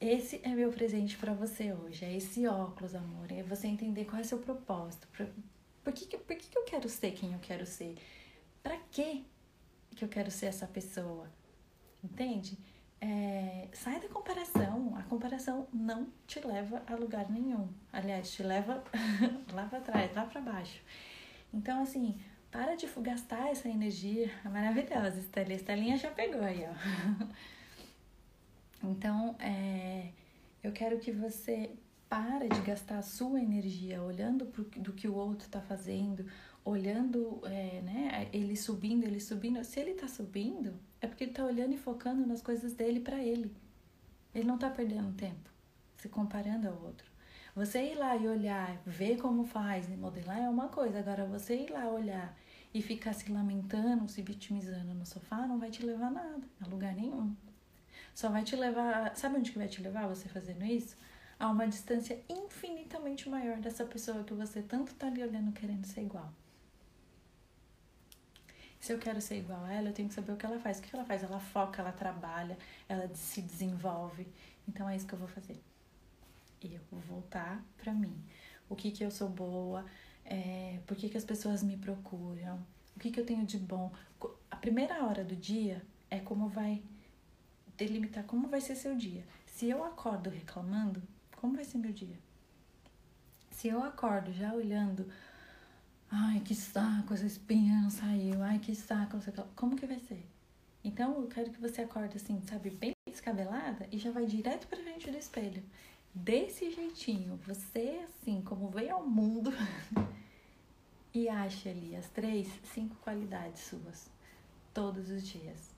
Esse 0.00 0.40
é 0.42 0.48
meu 0.48 0.70
presente 0.72 1.16
para 1.16 1.32
você 1.32 1.72
hoje, 1.72 2.04
é 2.04 2.16
esse 2.16 2.46
óculos, 2.46 2.94
amor, 2.94 3.30
é 3.30 3.42
você 3.42 3.68
entender 3.68 4.04
qual 4.04 4.20
é 4.20 4.24
seu 4.24 4.38
propósito, 4.38 5.06
por, 5.84 5.92
que, 5.92 6.18
por 6.18 6.36
que, 6.36 6.48
que 6.48 6.58
eu 6.58 6.64
quero 6.64 6.88
ser 6.88 7.12
quem 7.12 7.32
eu 7.32 7.38
quero 7.38 7.64
ser, 7.64 7.96
para 8.62 8.76
que 8.90 9.24
que 9.94 10.04
eu 10.04 10.08
quero 10.08 10.30
ser 10.30 10.46
essa 10.46 10.66
pessoa, 10.66 11.28
entende? 12.02 12.58
É, 13.00 13.68
sai 13.72 14.00
da 14.00 14.08
comparação, 14.08 14.94
a 14.96 15.02
comparação 15.02 15.66
não 15.72 16.06
te 16.26 16.40
leva 16.40 16.82
a 16.86 16.94
lugar 16.94 17.30
nenhum, 17.30 17.68
aliás, 17.92 18.32
te 18.32 18.42
leva 18.42 18.82
lá 19.52 19.66
para 19.66 19.80
trás, 19.80 20.14
lá 20.14 20.24
para 20.24 20.40
baixo. 20.40 20.80
Então, 21.52 21.82
assim, 21.82 22.18
para 22.52 22.76
de 22.76 22.86
gastar 23.00 23.50
essa 23.50 23.68
energia 23.68 24.30
maravilhosa, 24.44 25.18
Estelinha. 25.18 25.56
Estelinha 25.56 25.96
já 25.96 26.10
pegou 26.10 26.42
aí, 26.42 26.64
ó. 26.64 27.26
Então, 28.84 29.36
é, 29.38 30.08
eu 30.60 30.72
quero 30.72 30.98
que 30.98 31.12
você 31.12 31.70
para 32.08 32.48
de 32.48 32.60
gastar 32.62 32.98
a 32.98 33.02
sua 33.02 33.40
energia 33.40 34.02
olhando 34.02 34.44
pro, 34.46 34.64
do 34.64 34.92
que 34.92 35.06
o 35.06 35.14
outro 35.14 35.46
está 35.46 35.60
fazendo, 35.60 36.26
olhando, 36.64 37.40
é, 37.44 37.80
né, 37.80 38.28
ele 38.32 38.56
subindo, 38.56 39.04
ele 39.04 39.20
subindo. 39.20 39.62
Se 39.62 39.78
ele 39.78 39.92
está 39.92 40.08
subindo, 40.08 40.74
é 41.00 41.06
porque 41.06 41.22
ele 41.22 41.30
está 41.30 41.44
olhando 41.44 41.74
e 41.74 41.78
focando 41.78 42.26
nas 42.26 42.42
coisas 42.42 42.72
dele 42.72 42.98
para 42.98 43.22
ele. 43.22 43.54
Ele 44.34 44.48
não 44.48 44.56
está 44.56 44.68
perdendo 44.68 45.12
tempo 45.12 45.48
se 45.96 46.08
comparando 46.08 46.68
ao 46.68 46.82
outro. 46.82 47.06
Você 47.54 47.92
ir 47.92 47.94
lá 47.94 48.16
e 48.16 48.26
olhar, 48.26 48.82
ver 48.84 49.18
como 49.18 49.44
faz 49.44 49.88
e 49.88 49.96
modelar 49.96 50.38
é 50.38 50.48
uma 50.48 50.68
coisa. 50.68 50.98
Agora, 50.98 51.24
você 51.24 51.54
ir 51.54 51.70
lá 51.70 51.88
olhar 51.88 52.36
e 52.74 52.80
ficar 52.80 53.12
se 53.12 53.30
lamentando, 53.30 54.08
se 54.08 54.22
vitimizando 54.22 54.94
no 54.94 55.04
sofá 55.04 55.46
não 55.46 55.58
vai 55.58 55.70
te 55.70 55.84
levar 55.84 56.06
a 56.06 56.10
nada, 56.10 56.46
a 56.60 56.66
lugar 56.66 56.94
nenhum. 56.94 57.34
Só 58.14 58.28
vai 58.28 58.44
te 58.44 58.56
levar. 58.56 59.16
Sabe 59.16 59.36
onde 59.36 59.52
que 59.52 59.58
vai 59.58 59.68
te 59.68 59.82
levar 59.82 60.06
você 60.06 60.28
fazendo 60.28 60.64
isso? 60.64 60.96
A 61.38 61.50
uma 61.50 61.66
distância 61.66 62.22
infinitamente 62.28 63.28
maior 63.28 63.58
dessa 63.58 63.84
pessoa 63.84 64.22
que 64.24 64.34
você 64.34 64.62
tanto 64.62 64.94
tá 64.94 65.06
ali 65.06 65.22
olhando 65.22 65.52
querendo 65.52 65.84
ser 65.84 66.02
igual. 66.02 66.32
Se 68.78 68.92
eu 68.92 68.98
quero 68.98 69.20
ser 69.20 69.38
igual 69.38 69.64
a 69.64 69.72
ela, 69.72 69.88
eu 69.88 69.92
tenho 69.92 70.08
que 70.08 70.14
saber 70.14 70.32
o 70.32 70.36
que 70.36 70.44
ela 70.44 70.58
faz. 70.58 70.78
O 70.78 70.82
que 70.82 70.94
ela 70.94 71.04
faz? 71.04 71.22
Ela 71.22 71.38
foca, 71.38 71.80
ela 71.80 71.92
trabalha, 71.92 72.58
ela 72.88 73.08
se 73.14 73.40
desenvolve. 73.40 74.26
Então 74.68 74.88
é 74.88 74.96
isso 74.96 75.06
que 75.06 75.12
eu 75.14 75.18
vou 75.18 75.28
fazer. 75.28 75.60
Eu 76.62 76.80
vou 76.90 77.00
voltar 77.00 77.62
pra 77.76 77.92
mim. 77.92 78.14
O 78.68 78.76
que 78.76 78.90
que 78.90 79.04
eu 79.04 79.10
sou 79.10 79.28
boa? 79.28 79.84
É, 80.34 80.78
por 80.86 80.96
que, 80.96 81.08
que 81.08 81.16
as 81.18 81.24
pessoas 81.24 81.62
me 81.62 81.76
procuram? 81.76 82.58
O 82.96 83.00
que, 83.00 83.10
que 83.10 83.20
eu 83.20 83.26
tenho 83.26 83.44
de 83.44 83.58
bom? 83.58 83.92
A 84.50 84.56
primeira 84.56 85.04
hora 85.04 85.22
do 85.22 85.36
dia 85.36 85.82
é 86.10 86.18
como 86.18 86.48
vai 86.48 86.82
delimitar 87.76 88.24
como 88.24 88.48
vai 88.48 88.60
ser 88.60 88.76
seu 88.76 88.96
dia. 88.96 89.24
Se 89.46 89.68
eu 89.68 89.84
acordo 89.84 90.30
reclamando, 90.30 91.02
como 91.36 91.54
vai 91.54 91.64
ser 91.64 91.78
meu 91.78 91.92
dia? 91.92 92.18
Se 93.50 93.68
eu 93.68 93.82
acordo 93.82 94.32
já 94.32 94.54
olhando 94.54 95.06
Ai, 96.14 96.40
que 96.40 96.54
saco, 96.54 97.14
essa 97.14 97.24
espinha 97.24 97.80
não 97.80 97.88
saiu. 97.88 98.42
Ai, 98.42 98.58
que 98.58 98.74
saco, 98.74 99.16
não 99.16 99.22
sei. 99.22 99.32
Como 99.56 99.76
que 99.76 99.86
vai 99.86 99.98
ser? 99.98 100.22
Então, 100.84 101.22
eu 101.22 101.26
quero 101.26 101.50
que 101.50 101.58
você 101.58 101.80
acorde 101.80 102.18
assim, 102.18 102.38
sabe, 102.42 102.68
bem 102.68 102.92
descabelada 103.08 103.88
e 103.90 103.98
já 103.98 104.10
vai 104.10 104.26
direto 104.26 104.66
pra 104.66 104.78
frente 104.78 105.10
do 105.10 105.16
espelho. 105.16 105.62
Desse 106.14 106.70
jeitinho, 106.70 107.40
você, 107.46 108.00
assim, 108.04 108.42
como 108.42 108.68
veio 108.68 108.94
ao 108.94 109.06
mundo, 109.08 109.50
e 111.14 111.28
ache 111.28 111.68
ali 111.68 111.94
as 111.94 112.08
três, 112.08 112.48
cinco 112.72 112.96
qualidades 112.96 113.62
suas, 113.62 114.10
todos 114.72 115.10
os 115.10 115.26
dias. 115.26 115.70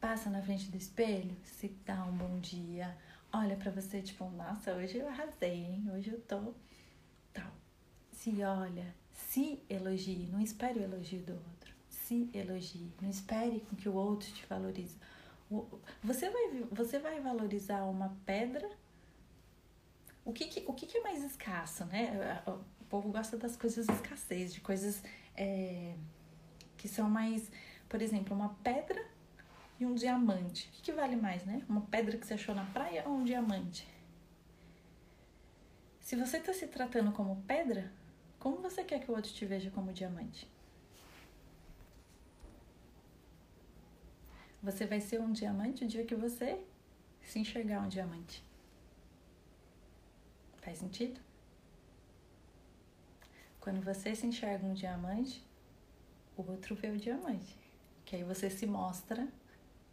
Passa 0.00 0.30
na 0.30 0.42
frente 0.42 0.70
do 0.70 0.76
espelho, 0.76 1.36
se 1.44 1.68
dá 1.84 2.04
um 2.04 2.16
bom 2.16 2.38
dia, 2.38 2.96
olha 3.32 3.56
para 3.56 3.70
você, 3.70 4.02
tipo, 4.02 4.28
nossa, 4.30 4.72
hoje 4.74 4.98
eu 4.98 5.08
arrasei, 5.08 5.64
hein? 5.64 5.90
Hoje 5.92 6.10
eu 6.10 6.20
tô 6.20 6.54
tal. 7.32 7.52
Se 8.12 8.42
olha, 8.42 8.94
se 9.12 9.62
elogie, 9.68 10.28
não 10.32 10.40
espere 10.40 10.80
o 10.80 10.82
elogio 10.82 11.22
do 11.22 11.32
outro. 11.32 11.74
Se 11.88 12.30
elogie, 12.34 12.92
não 13.00 13.08
espere 13.08 13.60
com 13.60 13.76
que 13.76 13.88
o 13.88 13.94
outro 13.94 14.30
te 14.32 14.44
valorize. 14.46 14.96
Você 16.02 16.30
vai, 16.30 16.64
você 16.70 16.98
vai 16.98 17.20
valorizar 17.20 17.84
uma 17.84 18.16
pedra? 18.24 18.68
O 20.24 20.32
que, 20.32 20.46
que 20.46 20.64
o 20.66 20.72
que, 20.72 20.86
que, 20.86 20.98
é 20.98 21.02
mais 21.02 21.24
escasso, 21.24 21.84
né? 21.86 22.42
Povo 22.90 23.10
gosta 23.10 23.36
das 23.38 23.56
coisas 23.56 23.88
escassez, 23.88 24.52
de 24.52 24.60
coisas 24.60 25.00
é, 25.36 25.94
que 26.76 26.88
são 26.88 27.08
mais, 27.08 27.50
por 27.88 28.02
exemplo, 28.02 28.34
uma 28.36 28.50
pedra 28.64 29.02
e 29.78 29.86
um 29.86 29.94
diamante. 29.94 30.68
O 30.68 30.72
que, 30.72 30.82
que 30.82 30.92
vale 30.92 31.14
mais, 31.14 31.44
né? 31.46 31.62
Uma 31.68 31.82
pedra 31.82 32.18
que 32.18 32.26
você 32.26 32.34
achou 32.34 32.52
na 32.52 32.64
praia 32.66 33.04
ou 33.06 33.12
um 33.12 33.24
diamante? 33.24 33.86
Se 36.00 36.16
você 36.16 36.38
está 36.38 36.52
se 36.52 36.66
tratando 36.66 37.12
como 37.12 37.40
pedra, 37.42 37.92
como 38.40 38.56
você 38.56 38.82
quer 38.82 38.98
que 39.00 39.10
o 39.10 39.14
outro 39.14 39.32
te 39.32 39.46
veja 39.46 39.70
como 39.70 39.92
diamante? 39.92 40.50
Você 44.60 44.84
vai 44.84 45.00
ser 45.00 45.20
um 45.20 45.30
diamante 45.30 45.84
o 45.84 45.88
dia 45.88 46.04
que 46.04 46.16
você 46.16 46.60
se 47.22 47.38
enxergar 47.38 47.80
um 47.80 47.88
diamante. 47.88 48.42
Faz 50.60 50.78
sentido? 50.78 51.29
Quando 53.60 53.82
você 53.82 54.14
se 54.14 54.26
enxerga 54.26 54.66
um 54.66 54.72
diamante, 54.72 55.44
o 56.36 56.50
outro 56.50 56.74
vê 56.74 56.88
o 56.88 56.96
diamante. 56.96 57.56
Que 58.04 58.16
aí 58.16 58.24
você 58.24 58.48
se 58.48 58.66
mostra 58.66 59.28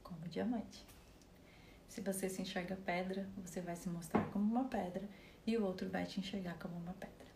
como 0.01 0.27
diamante. 0.29 0.85
Se 1.89 2.01
você 2.01 2.29
se 2.29 2.41
enxerga 2.41 2.75
pedra, 2.75 3.27
você 3.37 3.59
vai 3.59 3.75
se 3.75 3.89
mostrar 3.89 4.23
como 4.31 4.45
uma 4.45 4.65
pedra 4.65 5.07
e 5.45 5.57
o 5.57 5.65
outro 5.65 5.89
vai 5.89 6.05
te 6.05 6.19
enxergar 6.19 6.57
como 6.59 6.75
uma 6.77 6.93
pedra. 6.93 7.27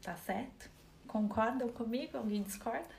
Tá 0.00 0.16
certo? 0.16 0.70
Concordam 1.06 1.68
comigo? 1.68 2.16
Alguém 2.16 2.42
discorda? 2.42 2.94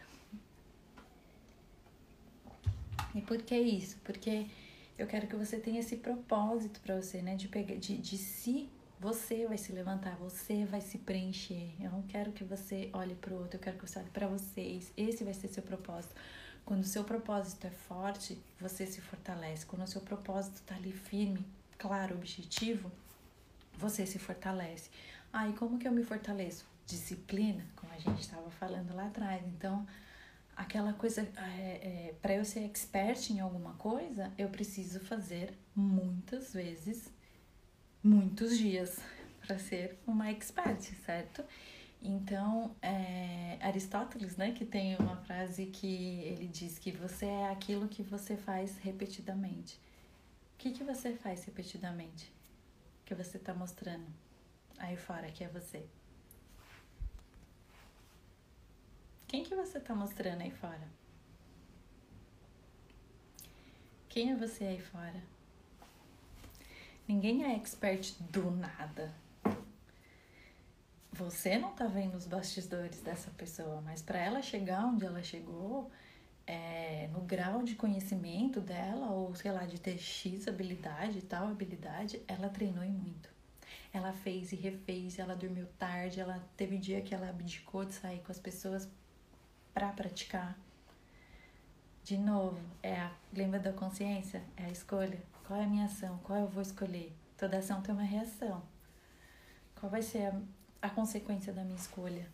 E 3.15 3.21
por 3.21 3.41
que 3.41 3.57
isso? 3.57 3.97
Porque 4.03 4.47
eu 4.97 5.07
quero 5.07 5.27
que 5.27 5.35
você 5.35 5.59
tenha 5.59 5.79
esse 5.79 5.97
propósito 5.97 6.79
para 6.81 7.01
você, 7.01 7.21
né? 7.21 7.35
De, 7.35 7.47
pegar, 7.47 7.75
de, 7.75 7.97
de 7.97 8.17
si, 8.17 8.69
você 9.03 9.45
vai 9.45 9.57
se 9.57 9.73
levantar, 9.73 10.15
você 10.15 10.65
vai 10.65 10.79
se 10.81 10.97
preencher. 10.97 11.75
Eu 11.79 11.91
não 11.91 12.03
quero 12.03 12.31
que 12.31 12.43
você 12.43 12.89
olhe 12.93 13.15
para 13.15 13.33
o 13.33 13.37
outro, 13.37 13.57
eu 13.57 13.61
quero 13.61 13.77
que 13.77 13.87
você 13.87 13.99
olhe 13.99 14.09
para 14.09 14.27
vocês. 14.27 14.91
Esse 14.95 15.23
vai 15.23 15.33
ser 15.33 15.49
seu 15.49 15.61
propósito. 15.61 16.15
Quando 16.65 16.81
o 16.81 16.87
seu 16.87 17.03
propósito 17.03 17.67
é 17.67 17.69
forte, 17.69 18.41
você 18.59 18.87
se 18.87 19.01
fortalece. 19.01 19.65
Quando 19.65 19.83
o 19.83 19.87
seu 19.87 19.99
propósito 19.99 20.55
está 20.55 20.75
ali 20.75 20.93
firme, 20.93 21.45
claro, 21.77 22.15
objetivo, 22.15 22.89
você 23.77 24.05
se 24.05 24.17
fortalece. 24.17 24.89
Ah, 25.33 25.49
e 25.49 25.53
como 25.53 25.77
que 25.77 25.87
eu 25.87 25.91
me 25.91 26.03
fortaleço? 26.03 26.65
disciplina, 26.85 27.65
como 27.75 27.91
a 27.93 27.97
gente 27.97 28.21
estava 28.21 28.49
falando 28.51 28.93
lá 28.95 29.07
atrás. 29.07 29.43
Então, 29.47 29.85
aquela 30.55 30.93
coisa, 30.93 31.21
é, 31.21 32.09
é, 32.09 32.15
para 32.21 32.35
eu 32.35 32.45
ser 32.45 32.61
expert 32.61 33.29
em 33.31 33.39
alguma 33.39 33.73
coisa, 33.73 34.31
eu 34.37 34.49
preciso 34.49 34.99
fazer 34.99 35.57
muitas 35.75 36.53
vezes, 36.53 37.09
muitos 38.03 38.57
dias, 38.57 38.99
para 39.39 39.57
ser 39.57 39.97
uma 40.05 40.29
expert, 40.29 40.81
certo? 41.05 41.43
Então, 42.01 42.75
é, 42.81 43.57
Aristóteles, 43.61 44.35
né, 44.35 44.51
que 44.51 44.65
tem 44.65 44.97
uma 44.97 45.15
frase 45.15 45.67
que 45.67 46.19
ele 46.21 46.47
diz 46.47 46.77
que 46.77 46.91
você 46.91 47.25
é 47.25 47.49
aquilo 47.49 47.87
que 47.87 48.03
você 48.03 48.35
faz 48.35 48.77
repetidamente. 48.79 49.79
O 50.55 50.57
que, 50.57 50.71
que 50.71 50.83
você 50.83 51.13
faz 51.13 51.45
repetidamente? 51.45 52.29
Que 53.05 53.15
você 53.15 53.37
está 53.37 53.53
mostrando 53.53 54.05
aí 54.77 54.97
fora 54.97 55.31
que 55.31 55.43
é 55.43 55.47
você. 55.47 55.85
Quem 59.27 59.43
que 59.43 59.55
você 59.55 59.79
tá 59.79 59.95
mostrando 59.95 60.41
aí 60.41 60.51
fora? 60.51 60.87
Quem 64.09 64.31
é 64.31 64.35
você 64.35 64.65
aí 64.65 64.79
fora? 64.79 65.32
Ninguém 67.07 67.43
é 67.43 67.55
expert 67.55 68.15
do 68.31 68.49
nada. 68.49 69.13
Você 71.11 71.57
não 71.57 71.73
tá 71.73 71.85
vendo 71.85 72.15
os 72.15 72.25
bastidores 72.25 73.01
dessa 73.01 73.29
pessoa, 73.31 73.81
mas 73.81 74.01
para 74.01 74.19
ela 74.19 74.41
chegar 74.41 74.85
onde 74.85 75.05
ela 75.05 75.21
chegou, 75.21 75.91
é, 76.47 77.09
no 77.11 77.21
grau 77.21 77.61
de 77.61 77.75
conhecimento 77.75 78.59
dela, 78.59 79.11
ou 79.11 79.35
sei 79.35 79.51
lá, 79.51 79.65
de 79.65 79.79
ter 79.79 79.97
X 79.97 80.47
habilidade, 80.47 81.21
tal 81.21 81.47
habilidade, 81.47 82.21
ela 82.27 82.49
treinou 82.49 82.83
e 82.83 82.89
muito. 82.89 83.29
Ela 83.93 84.11
fez 84.11 84.51
e 84.51 84.55
refez, 84.55 85.19
ela 85.19 85.35
dormiu 85.35 85.67
tarde, 85.77 86.19
ela 86.19 86.43
teve 86.57 86.77
dia 86.77 87.01
que 87.01 87.13
ela 87.13 87.29
abdicou 87.29 87.85
de 87.85 87.93
sair 87.93 88.19
com 88.21 88.31
as 88.31 88.39
pessoas 88.39 88.89
para 89.73 89.89
praticar. 89.89 90.57
De 92.03 92.17
novo, 92.17 92.59
é 92.81 92.95
a 92.95 93.11
lembra 93.31 93.59
da 93.59 93.71
consciência, 93.71 94.41
é 94.57 94.65
a 94.65 94.69
escolha. 94.69 95.32
Qual 95.45 95.59
é 95.59 95.63
a 95.63 95.67
minha 95.67 95.85
ação? 95.85 96.17
Qual 96.23 96.39
eu 96.39 96.47
vou 96.47 96.61
escolher? 96.61 97.13
Toda 97.37 97.57
ação 97.57 97.81
tem 97.81 97.93
uma 97.93 98.03
reação. 98.03 98.63
Qual 99.75 99.89
vai 99.89 100.01
ser 100.01 100.27
a, 100.27 100.41
a 100.81 100.89
consequência 100.89 101.51
da 101.51 101.63
minha 101.63 101.75
escolha? 101.75 102.27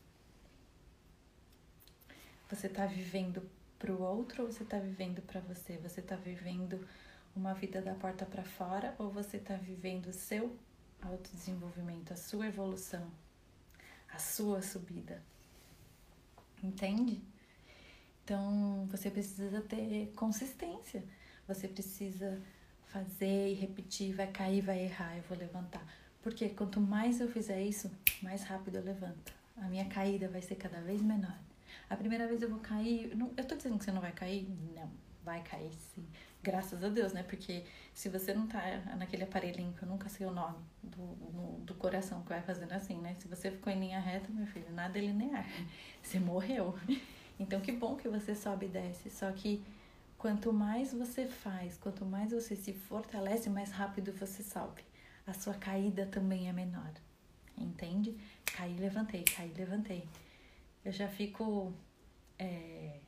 Você 2.49 2.67
está 2.67 2.85
vivendo 2.85 3.41
para 3.77 3.91
o 3.91 4.01
outro 4.01 4.43
ou 4.43 4.51
você 4.51 4.63
está 4.63 4.77
vivendo 4.77 5.21
para 5.21 5.39
você? 5.41 5.77
Você 5.77 5.99
está 5.99 6.15
vivendo 6.15 6.87
uma 7.35 7.53
vida 7.53 7.81
da 7.81 7.95
porta 7.95 8.25
para 8.25 8.43
fora 8.43 8.93
ou 8.99 9.09
você 9.09 9.37
está 9.37 9.55
vivendo 9.55 10.07
o 10.07 10.13
seu 10.13 10.55
autodesenvolvimento, 11.01 12.11
a 12.11 12.15
sua 12.15 12.47
evolução, 12.47 13.09
a 14.13 14.19
sua 14.19 14.61
subida? 14.61 15.23
Entende? 16.61 17.21
Então 18.23 18.87
você 18.91 19.09
precisa 19.09 19.61
ter 19.61 20.11
consistência. 20.15 21.03
Você 21.47 21.67
precisa 21.67 22.39
fazer 22.89 23.49
e 23.49 23.53
repetir, 23.53 24.13
vai 24.13 24.27
cair, 24.27 24.61
vai 24.61 24.83
errar, 24.83 25.15
eu 25.15 25.23
vou 25.23 25.37
levantar. 25.37 25.83
Porque 26.21 26.49
quanto 26.49 26.81
mais 26.81 27.21
eu 27.21 27.29
fizer 27.29 27.61
isso, 27.61 27.89
mais 28.21 28.43
rápido 28.43 28.77
eu 28.77 28.83
levanto. 28.83 29.33
A 29.57 29.67
minha 29.67 29.85
caída 29.85 30.27
vai 30.27 30.41
ser 30.41 30.55
cada 30.55 30.81
vez 30.81 31.01
menor. 31.01 31.37
A 31.89 31.95
primeira 31.95 32.27
vez 32.27 32.41
eu 32.41 32.49
vou 32.49 32.59
cair, 32.59 33.15
não, 33.15 33.31
eu 33.37 33.45
tô 33.45 33.55
dizendo 33.55 33.77
que 33.77 33.85
você 33.85 33.91
não 33.91 34.01
vai 34.01 34.11
cair? 34.11 34.47
Não, 34.75 34.89
vai 35.23 35.41
cair 35.43 35.71
sim. 35.93 36.05
Graças 36.41 36.83
a 36.83 36.89
Deus, 36.89 37.13
né? 37.13 37.23
Porque 37.23 37.65
se 37.93 38.09
você 38.09 38.33
não 38.33 38.47
tá 38.47 38.61
naquele 38.97 39.23
aparelhinho 39.23 39.73
que 39.73 39.83
eu 39.83 39.89
nunca 39.89 40.07
sei 40.07 40.25
o 40.25 40.31
nome 40.31 40.57
do, 40.81 41.01
no, 41.33 41.59
do 41.59 41.73
coração 41.75 42.21
que 42.23 42.29
vai 42.29 42.41
fazendo 42.41 42.71
assim, 42.71 42.97
né? 42.99 43.15
Se 43.19 43.27
você 43.27 43.51
ficou 43.51 43.71
em 43.71 43.79
linha 43.79 43.99
reta, 43.99 44.31
meu 44.31 44.47
filho, 44.47 44.71
nada 44.71 44.97
é 44.97 45.01
linear. 45.01 45.45
Você 46.01 46.19
morreu. 46.19 46.77
Então, 47.41 47.61
que 47.61 47.71
bom 47.71 47.95
que 47.95 48.09
você 48.09 48.35
sobe 48.35 48.65
e 48.65 48.69
desce. 48.69 49.09
Só 49.09 49.31
que 49.31 49.63
quanto 50.19 50.51
mais 50.51 50.93
você 50.93 51.25
faz, 51.25 51.77
quanto 51.77 52.05
mais 52.05 52.31
você 52.31 52.55
se 52.55 52.73
fortalece, 52.73 53.49
mais 53.49 53.71
rápido 53.71 54.11
você 54.11 54.43
sobe. 54.43 54.83
A 55.25 55.33
sua 55.33 55.53
caída 55.53 56.05
também 56.05 56.49
é 56.49 56.53
menor. 56.53 56.91
Entende? 57.57 58.15
Caí, 58.45 58.75
levantei, 58.77 59.23
caí, 59.23 59.51
levantei. 59.57 60.07
Eu 60.83 60.91
já 60.91 61.07
fico. 61.07 61.73
É, 62.37 62.99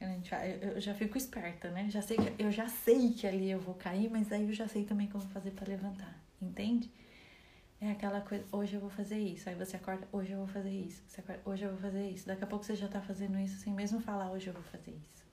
eu 0.00 0.80
já 0.80 0.94
fico 0.94 1.16
esperta, 1.16 1.70
né? 1.70 1.88
Já 1.90 2.02
sei 2.02 2.16
que, 2.16 2.42
eu 2.42 2.50
já 2.50 2.68
sei 2.68 3.12
que 3.12 3.26
ali 3.26 3.50
eu 3.50 3.60
vou 3.60 3.74
cair, 3.74 4.10
mas 4.10 4.32
aí 4.32 4.44
eu 4.44 4.52
já 4.52 4.68
sei 4.68 4.84
também 4.84 5.08
como 5.08 5.24
fazer 5.28 5.50
para 5.50 5.68
levantar, 5.68 6.16
entende? 6.40 6.90
É 7.80 7.90
aquela 7.90 8.20
coisa, 8.20 8.44
hoje 8.52 8.74
eu 8.74 8.80
vou 8.80 8.90
fazer 8.90 9.18
isso. 9.18 9.48
Aí 9.48 9.54
você 9.54 9.76
acorda, 9.76 10.06
hoje 10.12 10.32
eu 10.32 10.38
vou 10.38 10.46
fazer 10.48 10.70
isso. 10.70 11.02
Você 11.06 11.20
acorda, 11.20 11.42
hoje 11.44 11.64
eu 11.64 11.70
vou 11.70 11.80
fazer 11.80 12.10
isso. 12.10 12.26
Daqui 12.26 12.44
a 12.44 12.46
pouco 12.46 12.64
você 12.64 12.74
já 12.74 12.88
tá 12.88 13.00
fazendo 13.00 13.38
isso 13.38 13.58
sem 13.58 13.72
mesmo 13.72 14.00
falar, 14.00 14.30
hoje 14.30 14.48
eu 14.48 14.54
vou 14.54 14.62
fazer 14.64 14.92
isso. 14.92 15.27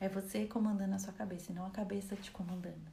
É 0.00 0.08
você 0.08 0.46
comandando 0.46 0.94
a 0.94 0.98
sua 0.98 1.12
cabeça, 1.12 1.52
e 1.52 1.54
não 1.54 1.66
a 1.66 1.70
cabeça 1.70 2.16
te 2.16 2.30
comandando. 2.30 2.90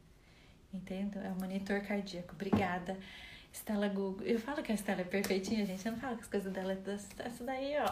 Entende? 0.74 1.18
É 1.18 1.32
o 1.32 1.40
monitor 1.40 1.82
cardíaco. 1.82 2.34
Obrigada, 2.34 3.00
Estela 3.52 3.88
Google. 3.88 4.28
Eu 4.28 4.40
falo 4.40 4.62
que 4.62 4.72
a 4.72 4.76
Estela 4.76 5.02
é 5.02 5.06
perfeitinha, 5.06 5.66
gente. 5.66 5.86
Eu 5.86 5.94
não 5.94 6.00
falo 6.00 6.18
que 6.18 6.24
as 6.24 6.28
coisas 6.28 6.52
dela 6.52 6.74
é 6.74 6.94
essa 7.26 7.44
daí, 7.44 7.76
ó. 7.80 7.88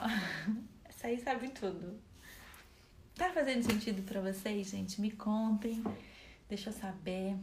Essa 0.88 1.08
aí 1.08 1.20
sabe 1.20 1.50
tudo. 1.50 2.00
Tá 3.16 3.32
fazendo 3.32 3.64
sentido 3.64 4.02
para 4.04 4.22
vocês, 4.22 4.70
gente? 4.70 5.00
Me 5.02 5.12
contem. 5.12 5.84
Deixa 6.48 6.70
eu 6.70 6.74
saber. 6.74 7.38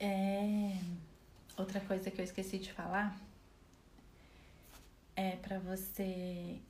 É... 0.00 0.78
Outra 1.56 1.80
coisa 1.80 2.10
que 2.10 2.20
eu 2.20 2.24
esqueci 2.24 2.58
de 2.58 2.72
falar 2.72 3.16
é 5.16 5.36
para 5.36 5.58
você 5.58 6.60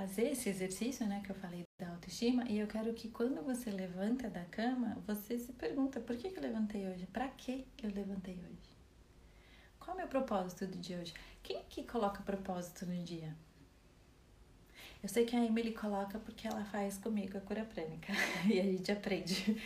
fazer 0.00 0.30
esse 0.30 0.48
exercício, 0.48 1.06
né, 1.06 1.20
que 1.22 1.30
eu 1.30 1.36
falei 1.36 1.62
da 1.78 1.90
autoestima, 1.90 2.44
e 2.48 2.58
eu 2.58 2.66
quero 2.66 2.94
que 2.94 3.10
quando 3.10 3.42
você 3.42 3.70
levanta 3.70 4.30
da 4.30 4.44
cama, 4.46 4.96
você 5.06 5.38
se 5.38 5.52
pergunta: 5.52 6.00
por 6.00 6.16
que, 6.16 6.28
eu 6.28 6.40
levantei 6.40 6.88
hoje? 6.88 7.06
Para 7.06 7.28
que 7.28 7.66
eu 7.82 7.90
levantei 7.90 8.34
hoje? 8.34 8.70
Qual 9.78 9.90
é 9.90 9.94
o 9.94 9.98
meu 9.98 10.08
propósito 10.08 10.66
do 10.66 10.78
dia 10.78 10.98
hoje? 10.98 11.12
Quem 11.42 11.62
que 11.68 11.82
coloca 11.82 12.22
propósito 12.22 12.86
no 12.86 13.02
dia? 13.04 13.34
Eu 15.02 15.08
sei 15.08 15.26
que 15.26 15.36
a 15.36 15.44
Emily 15.44 15.72
coloca 15.72 16.18
porque 16.18 16.48
ela 16.48 16.64
faz 16.64 16.96
comigo 16.96 17.36
a 17.36 17.40
cura 17.40 17.64
prânica 17.64 18.12
e 18.48 18.58
a 18.58 18.64
gente 18.64 18.90
aprende. 18.90 19.62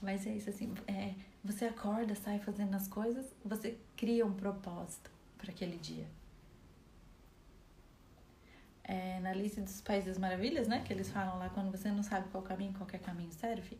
Mas 0.00 0.26
é 0.26 0.34
isso 0.34 0.50
assim, 0.50 0.74
é, 0.86 1.14
você 1.42 1.64
acorda, 1.64 2.14
sai 2.14 2.38
fazendo 2.38 2.74
as 2.74 2.86
coisas, 2.86 3.24
você 3.42 3.78
cria 3.96 4.26
um 4.26 4.34
propósito 4.34 5.10
para 5.38 5.50
aquele 5.50 5.78
dia. 5.78 6.06
É, 8.84 9.18
na 9.20 9.32
lista 9.32 9.60
dos 9.62 9.80
Países 9.80 10.18
Maravilhas, 10.18 10.68
né? 10.68 10.82
Que 10.84 10.92
eles 10.92 11.10
falam 11.10 11.38
lá 11.38 11.48
quando 11.50 11.70
você 11.70 11.90
não 11.90 12.02
sabe 12.02 12.28
qual 12.30 12.42
caminho, 12.42 12.72
qualquer 12.74 13.00
caminho 13.00 13.32
serve. 13.32 13.78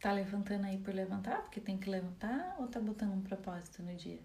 Tá 0.00 0.12
levantando 0.12 0.66
aí 0.66 0.78
por 0.78 0.94
levantar, 0.94 1.42
porque 1.42 1.60
tem 1.60 1.78
que 1.78 1.88
levantar, 1.88 2.56
ou 2.58 2.66
tá 2.66 2.80
botando 2.80 3.12
um 3.12 3.20
propósito 3.22 3.82
no 3.82 3.94
dia? 3.94 4.18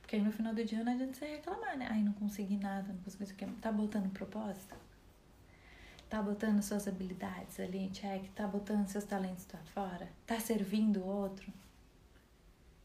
Porque 0.00 0.16
aí 0.16 0.22
no 0.22 0.30
final 0.30 0.54
do 0.54 0.64
dia 0.64 0.84
não 0.84 0.92
adianta 0.92 1.14
você 1.14 1.26
reclamar, 1.26 1.76
né? 1.78 1.88
Ai, 1.90 2.02
não 2.02 2.12
consegui 2.12 2.56
nada, 2.58 2.92
não 2.92 3.00
consegui 3.00 3.24
isso 3.24 3.32
aqui. 3.32 3.46
Tá 3.60 3.72
botando 3.72 4.06
um 4.06 4.10
propósito? 4.10 4.76
Tá 6.10 6.22
botando 6.22 6.62
suas 6.62 6.86
habilidades 6.86 7.58
ali 7.58 7.78
em 7.78 7.90
check? 7.90 8.28
Tá 8.34 8.46
botando 8.46 8.86
seus 8.86 9.04
talentos 9.04 9.44
pra 9.46 9.60
fora? 9.60 10.08
Tá 10.26 10.38
servindo 10.38 11.00
o 11.00 11.06
outro? 11.06 11.52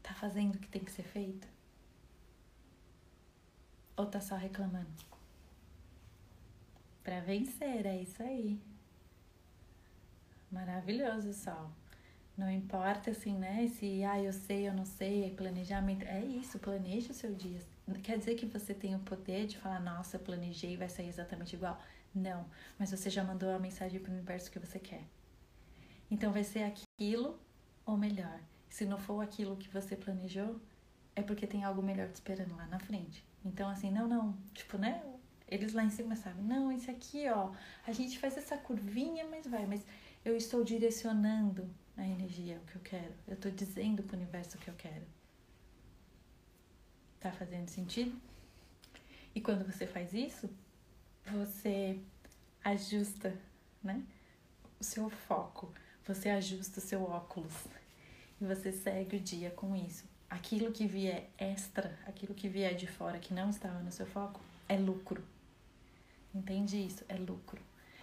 Tá 0.02 0.14
fazendo 0.14 0.54
o 0.56 0.58
que 0.58 0.68
tem 0.68 0.82
que 0.82 0.90
ser 0.92 1.04
feito? 1.04 1.46
Ou 4.00 4.06
tá 4.06 4.18
só 4.18 4.34
reclamando? 4.34 4.88
Pra 7.04 7.20
vencer, 7.20 7.84
é 7.84 8.00
isso 8.00 8.22
aí. 8.22 8.58
Maravilhoso, 10.50 11.34
Sol. 11.34 11.70
Não 12.34 12.50
importa 12.50 13.10
assim, 13.10 13.36
né? 13.36 13.68
Se 13.68 14.02
ah, 14.02 14.18
eu 14.18 14.32
sei, 14.32 14.66
eu 14.66 14.72
não 14.72 14.86
sei, 14.86 15.34
planejamento. 15.34 16.06
É 16.06 16.24
isso, 16.24 16.58
planeje 16.58 17.10
o 17.10 17.14
seu 17.14 17.34
dia. 17.34 17.60
Quer 18.02 18.16
dizer 18.16 18.36
que 18.36 18.46
você 18.46 18.72
tem 18.72 18.96
o 18.96 19.00
poder 19.00 19.46
de 19.46 19.58
falar, 19.58 19.80
nossa, 19.80 20.16
eu 20.16 20.20
planejei, 20.20 20.78
vai 20.78 20.88
sair 20.88 21.08
exatamente 21.08 21.54
igual. 21.54 21.78
Não, 22.14 22.46
mas 22.78 22.90
você 22.90 23.10
já 23.10 23.22
mandou 23.22 23.50
a 23.50 23.58
mensagem 23.58 24.00
para 24.00 24.12
o 24.12 24.14
universo 24.14 24.50
que 24.50 24.58
você 24.58 24.78
quer. 24.78 25.04
Então 26.10 26.32
vai 26.32 26.42
ser 26.42 26.62
aquilo 26.62 27.38
ou 27.84 27.98
melhor. 27.98 28.40
Se 28.70 28.86
não 28.86 28.96
for 28.96 29.20
aquilo 29.20 29.58
que 29.58 29.68
você 29.68 29.94
planejou, 29.94 30.58
é 31.14 31.20
porque 31.20 31.46
tem 31.46 31.64
algo 31.64 31.82
melhor 31.82 32.08
te 32.08 32.14
esperando 32.14 32.56
lá 32.56 32.66
na 32.66 32.78
frente. 32.78 33.28
Então, 33.44 33.68
assim, 33.68 33.90
não, 33.90 34.06
não, 34.06 34.36
tipo, 34.52 34.76
né? 34.76 35.02
Eles 35.48 35.72
lá 35.72 35.82
em 35.82 35.90
cima 35.90 36.14
sabem, 36.14 36.44
não, 36.44 36.70
esse 36.70 36.90
aqui, 36.90 37.28
ó, 37.28 37.52
a 37.86 37.92
gente 37.92 38.18
faz 38.18 38.36
essa 38.36 38.56
curvinha, 38.56 39.26
mas 39.28 39.46
vai, 39.46 39.66
mas 39.66 39.84
eu 40.24 40.36
estou 40.36 40.62
direcionando 40.62 41.68
a 41.96 42.06
energia, 42.06 42.58
o 42.58 42.66
que 42.66 42.76
eu 42.76 42.82
quero. 42.82 43.14
Eu 43.26 43.34
estou 43.34 43.50
dizendo 43.50 44.02
para 44.02 44.14
o 44.14 44.18
universo 44.18 44.56
o 44.56 44.60
que 44.60 44.68
eu 44.68 44.74
quero. 44.74 45.04
Tá 47.18 47.32
fazendo 47.32 47.68
sentido? 47.68 48.16
E 49.34 49.40
quando 49.40 49.64
você 49.64 49.86
faz 49.86 50.12
isso, 50.14 50.48
você 51.26 52.00
ajusta, 52.64 53.36
né? 53.82 54.02
O 54.78 54.84
seu 54.84 55.10
foco, 55.10 55.72
você 56.06 56.30
ajusta 56.30 56.78
o 56.78 56.82
seu 56.82 57.02
óculos 57.02 57.66
e 58.40 58.44
você 58.44 58.72
segue 58.72 59.16
o 59.16 59.20
dia 59.20 59.50
com 59.50 59.76
isso. 59.76 60.09
Aquilo 60.30 60.70
que 60.70 60.86
vier 60.86 61.28
extra, 61.36 61.98
aquilo 62.06 62.34
que 62.34 62.48
vier 62.48 62.74
de 62.74 62.86
fora 62.86 63.18
que 63.18 63.34
não 63.34 63.50
estava 63.50 63.80
no 63.80 63.90
seu 63.90 64.06
foco, 64.06 64.40
é 64.68 64.76
lucro. 64.76 65.22
Entende 66.32 66.76
isso? 66.76 67.04
É 67.08 67.16
lucro. 67.16 67.60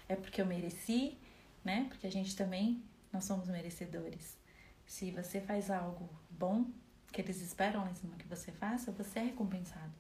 É 0.10 0.16
porque 0.16 0.42
eu 0.42 0.46
mereci, 0.46 1.18
né? 1.64 1.86
Porque 1.88 2.06
a 2.06 2.12
gente 2.12 2.36
também 2.36 2.84
nós 3.12 3.24
somos 3.24 3.48
merecedores. 3.48 4.38
Se 4.86 5.10
você 5.12 5.40
faz 5.40 5.72
algo 5.72 6.10
bom, 6.30 6.66
que 7.12 7.22
eles 7.22 7.42
esperam 7.42 7.82
lá 7.82 7.92
em 7.92 7.96
cima 7.96 8.18
que 8.18 8.28
você 8.28 8.52
faça, 8.52 8.92
você 8.92 9.20
é 9.20 9.24
recompensado. 9.24 9.94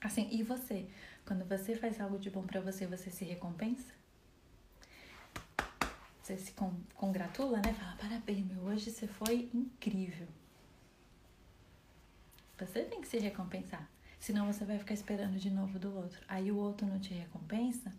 Assim, 0.00 0.28
e 0.30 0.42
você? 0.42 0.86
Quando 1.24 1.44
você 1.44 1.76
faz 1.76 2.00
algo 2.00 2.18
de 2.18 2.30
bom 2.30 2.42
para 2.42 2.60
você, 2.60 2.86
você 2.86 3.10
se 3.10 3.24
recompensa? 3.24 3.92
Você 6.22 6.36
se 6.38 6.52
congratula, 6.94 7.58
né? 7.58 7.74
Fala, 7.74 7.96
parabéns, 7.96 8.46
meu, 8.46 8.62
hoje 8.62 8.90
você 8.90 9.06
foi 9.06 9.50
incrível. 9.52 10.28
Você 12.66 12.84
tem 12.84 13.00
que 13.00 13.08
se 13.08 13.18
recompensar. 13.18 13.88
Senão 14.18 14.46
você 14.46 14.64
vai 14.64 14.78
ficar 14.78 14.94
esperando 14.94 15.38
de 15.38 15.50
novo 15.50 15.78
do 15.78 15.94
outro. 15.96 16.20
Aí 16.28 16.50
o 16.52 16.56
outro 16.56 16.86
não 16.86 17.00
te 17.00 17.12
recompensa, 17.12 17.92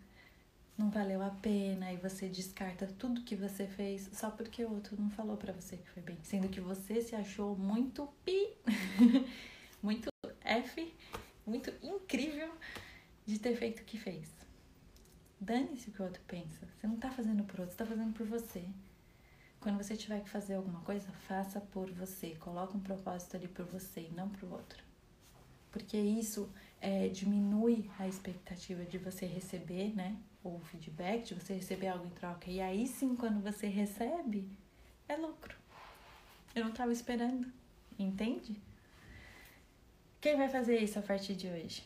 não 0.76 0.90
valeu 0.90 1.22
a 1.22 1.30
pena 1.30 1.92
e 1.92 1.96
você 1.96 2.28
descarta 2.28 2.86
tudo 2.98 3.22
que 3.22 3.36
você 3.36 3.66
fez 3.66 4.08
só 4.12 4.30
porque 4.30 4.64
o 4.64 4.72
outro 4.72 5.00
não 5.00 5.10
falou 5.10 5.36
para 5.36 5.52
você 5.52 5.76
que 5.76 5.88
foi 5.90 6.02
bem, 6.02 6.18
sendo 6.22 6.48
que 6.48 6.60
você 6.60 7.00
se 7.02 7.14
achou 7.14 7.56
muito 7.56 8.08
pi, 8.24 8.54
muito 9.82 10.08
F, 10.40 10.94
muito 11.46 11.72
incrível 11.82 12.50
de 13.26 13.38
ter 13.38 13.54
feito 13.56 13.80
o 13.80 13.84
que 13.84 13.98
fez. 13.98 14.32
Dane-se 15.40 15.90
o 15.90 15.92
que 15.92 16.00
o 16.00 16.04
outro 16.04 16.22
pensa. 16.26 16.66
Você 16.74 16.86
não 16.86 16.96
tá 16.96 17.10
fazendo 17.10 17.44
por 17.44 17.60
outro, 17.60 17.72
você 17.72 17.78
tá 17.78 17.86
fazendo 17.86 18.12
por 18.14 18.26
você. 18.26 18.64
Quando 19.64 19.82
você 19.82 19.96
tiver 19.96 20.20
que 20.20 20.28
fazer 20.28 20.54
alguma 20.54 20.80
coisa, 20.80 21.10
faça 21.26 21.58
por 21.58 21.90
você. 21.90 22.36
Coloque 22.38 22.76
um 22.76 22.80
propósito 22.80 23.36
ali 23.36 23.48
por 23.48 23.64
você 23.64 24.02
e 24.02 24.14
não 24.14 24.28
pro 24.28 24.52
outro. 24.52 24.84
Porque 25.72 25.96
isso 25.96 26.52
é, 26.82 27.08
diminui 27.08 27.90
a 27.98 28.06
expectativa 28.06 28.84
de 28.84 28.98
você 28.98 29.24
receber, 29.24 29.96
né? 29.96 30.16
ou 30.42 30.60
feedback, 30.60 31.24
de 31.24 31.34
você 31.34 31.54
receber 31.54 31.88
algo 31.88 32.04
em 32.04 32.10
troca. 32.10 32.50
E 32.50 32.60
aí 32.60 32.86
sim, 32.86 33.16
quando 33.16 33.42
você 33.42 33.66
recebe, 33.66 34.46
é 35.08 35.16
lucro. 35.16 35.56
Eu 36.54 36.64
não 36.64 36.70
estava 36.70 36.92
esperando, 36.92 37.50
entende? 37.98 38.60
Quem 40.20 40.36
vai 40.36 40.50
fazer 40.50 40.76
isso 40.76 40.98
a 40.98 41.02
partir 41.02 41.34
de 41.34 41.48
hoje? 41.48 41.82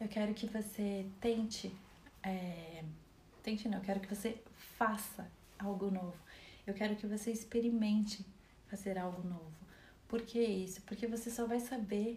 Eu 0.00 0.08
quero 0.08 0.32
que 0.32 0.46
você 0.46 1.06
tente, 1.20 1.74
é, 2.22 2.84
tente 3.42 3.68
não, 3.68 3.78
eu 3.78 3.84
quero 3.84 4.00
que 4.00 4.14
você 4.14 4.40
faça 4.76 5.28
algo 5.58 5.90
novo. 5.90 6.16
Eu 6.66 6.74
quero 6.74 6.94
que 6.94 7.06
você 7.06 7.30
experimente 7.32 8.24
fazer 8.68 8.98
algo 8.98 9.26
novo. 9.26 9.52
Por 10.06 10.22
que 10.22 10.40
isso? 10.40 10.80
Porque 10.82 11.06
você 11.06 11.30
só 11.30 11.46
vai 11.46 11.58
saber, 11.58 12.16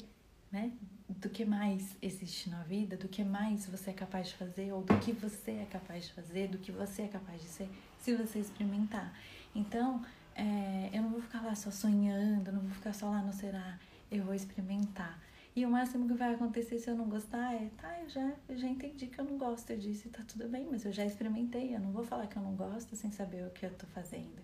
né, 0.52 0.72
do 1.10 1.30
que 1.30 1.44
mais 1.44 1.96
existe 2.02 2.50
na 2.50 2.64
vida, 2.64 2.96
do 2.96 3.08
que 3.08 3.24
mais 3.24 3.66
você 3.66 3.90
é 3.90 3.94
capaz 3.94 4.28
de 4.28 4.36
fazer, 4.36 4.72
ou 4.72 4.84
do 4.84 4.98
que 5.00 5.12
você 5.12 5.52
é 5.52 5.68
capaz 5.70 6.06
de 6.06 6.14
fazer, 6.14 6.48
do 6.48 6.58
que 6.58 6.72
você 6.72 7.04
é 7.04 7.08
capaz 7.08 7.42
de 7.42 7.48
ser, 7.48 7.70
se 8.00 8.16
você 8.16 8.40
experimentar. 8.40 9.14
Então, 9.56 10.06
é, 10.36 10.90
eu 10.94 11.02
não 11.02 11.10
vou 11.10 11.22
ficar 11.22 11.42
lá 11.42 11.56
só 11.56 11.72
sonhando, 11.72 12.52
não 12.52 12.62
vou 12.62 12.72
ficar 12.72 12.94
só 12.94 13.10
lá 13.10 13.22
no 13.22 13.34
será, 13.34 13.80
eu 14.12 14.24
vou 14.24 14.34
experimentar. 14.34 15.20
E 15.56 15.66
o 15.66 15.70
máximo 15.70 16.08
que 16.08 16.14
vai 16.14 16.34
acontecer 16.34 16.80
se 16.80 16.90
eu 16.90 16.96
não 16.96 17.10
gostar 17.10 17.54
é, 17.54 17.70
tá, 17.78 18.00
eu 18.00 18.10
já, 18.10 18.34
eu 18.48 18.58
já 18.58 18.68
entendi 18.68 19.08
que 19.08 19.20
eu 19.20 19.26
não 19.26 19.38
gosto 19.38 19.70
eu 19.72 19.78
disse 19.78 20.08
tá 20.08 20.24
tudo 20.26 20.48
bem, 20.48 20.66
mas 20.72 20.86
eu 20.86 20.94
já 20.94 21.06
experimentei, 21.06 21.76
eu 21.76 21.80
não 21.80 21.92
vou 21.92 22.04
falar 22.04 22.28
que 22.28 22.38
eu 22.38 22.42
não 22.42 22.56
gosto 22.56 22.96
sem 22.96 23.12
saber 23.12 23.46
o 23.46 23.50
que 23.50 23.66
eu 23.66 23.74
tô 23.74 23.86
fazendo. 23.88 24.42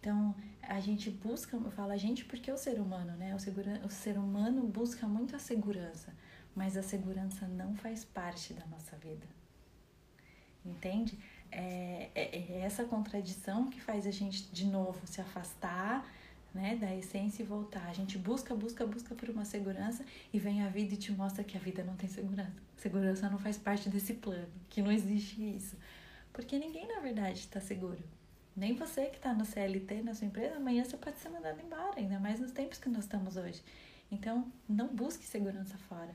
Então, 0.00 0.34
a 0.62 0.80
gente 0.80 1.10
busca, 1.10 1.56
eu 1.56 1.70
falo 1.70 1.92
a 1.92 1.96
gente 1.96 2.24
porque 2.24 2.50
é 2.50 2.54
o 2.54 2.56
ser 2.56 2.80
humano, 2.80 3.12
né? 3.16 3.34
O, 3.34 3.38
segura, 3.38 3.80
o 3.84 3.90
ser 3.90 4.18
humano 4.18 4.66
busca 4.66 5.06
muito 5.06 5.36
a 5.36 5.38
segurança, 5.38 6.12
mas 6.54 6.76
a 6.76 6.82
segurança 6.82 7.46
não 7.46 7.76
faz 7.76 8.04
parte 8.04 8.54
da 8.54 8.66
nossa 8.66 8.96
vida. 8.96 9.26
Entende? 10.64 11.18
É, 11.52 12.10
é, 12.14 12.38
é 12.38 12.60
essa 12.60 12.84
contradição 12.84 13.68
que 13.68 13.80
faz 13.80 14.06
a 14.06 14.10
gente, 14.10 14.50
de 14.50 14.66
novo, 14.66 15.06
se 15.06 15.20
afastar 15.20 16.04
né, 16.54 16.76
da 16.76 16.94
essência 16.94 17.42
e 17.42 17.46
voltar. 17.46 17.86
A 17.88 17.92
gente 17.92 18.18
busca, 18.18 18.54
busca, 18.54 18.86
busca 18.86 19.14
por 19.14 19.28
uma 19.28 19.44
segurança 19.44 20.04
e 20.32 20.38
vem 20.38 20.62
a 20.62 20.68
vida 20.68 20.94
e 20.94 20.96
te 20.96 21.12
mostra 21.12 21.44
que 21.44 21.56
a 21.56 21.60
vida 21.60 21.82
não 21.84 21.96
tem 21.96 22.08
segurança. 22.08 22.52
Segurança 22.76 23.28
não 23.28 23.38
faz 23.38 23.56
parte 23.56 23.88
desse 23.88 24.14
plano, 24.14 24.48
que 24.68 24.82
não 24.82 24.90
existe 24.90 25.42
isso. 25.56 25.76
Porque 26.32 26.58
ninguém, 26.58 26.86
na 26.88 27.00
verdade, 27.00 27.38
está 27.38 27.60
seguro. 27.60 28.02
Nem 28.56 28.74
você 28.74 29.06
que 29.06 29.16
está 29.16 29.32
no 29.32 29.44
CLT, 29.44 30.02
na 30.02 30.14
sua 30.14 30.26
empresa, 30.26 30.56
amanhã 30.56 30.84
você 30.84 30.96
pode 30.96 31.18
ser 31.18 31.28
mandado 31.28 31.60
embora, 31.60 31.98
ainda 31.98 32.18
mais 32.18 32.40
nos 32.40 32.52
tempos 32.52 32.78
que 32.78 32.88
nós 32.88 33.04
estamos 33.04 33.36
hoje. 33.36 33.62
Então, 34.10 34.50
não 34.68 34.88
busque 34.88 35.24
segurança 35.24 35.78
fora. 35.78 36.14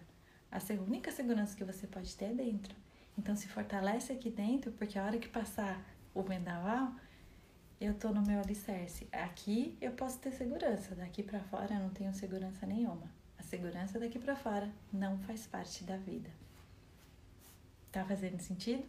A 0.51 0.59
única 0.87 1.11
segurança 1.11 1.55
que 1.55 1.63
você 1.63 1.87
pode 1.87 2.15
ter 2.15 2.25
é 2.25 2.33
dentro. 2.33 2.75
Então, 3.17 3.35
se 3.35 3.47
fortalece 3.47 4.11
aqui 4.11 4.29
dentro, 4.29 4.71
porque 4.73 4.99
a 4.99 5.05
hora 5.05 5.17
que 5.17 5.27
passar 5.27 5.81
o 6.13 6.21
vendaval, 6.21 6.93
eu 7.79 7.93
tô 7.93 8.09
no 8.09 8.21
meu 8.21 8.39
alicerce. 8.39 9.07
Aqui 9.11 9.77
eu 9.81 9.91
posso 9.91 10.19
ter 10.19 10.31
segurança, 10.31 10.95
daqui 10.95 11.21
para 11.23 11.39
fora 11.41 11.73
eu 11.73 11.79
não 11.79 11.89
tenho 11.89 12.13
segurança 12.13 12.65
nenhuma. 12.65 13.09
A 13.37 13.43
segurança 13.43 13.99
daqui 13.99 14.17
para 14.17 14.35
fora 14.35 14.69
não 14.91 15.17
faz 15.19 15.45
parte 15.45 15.83
da 15.83 15.97
vida. 15.97 16.29
Tá 17.91 18.03
fazendo 18.05 18.39
sentido? 18.39 18.83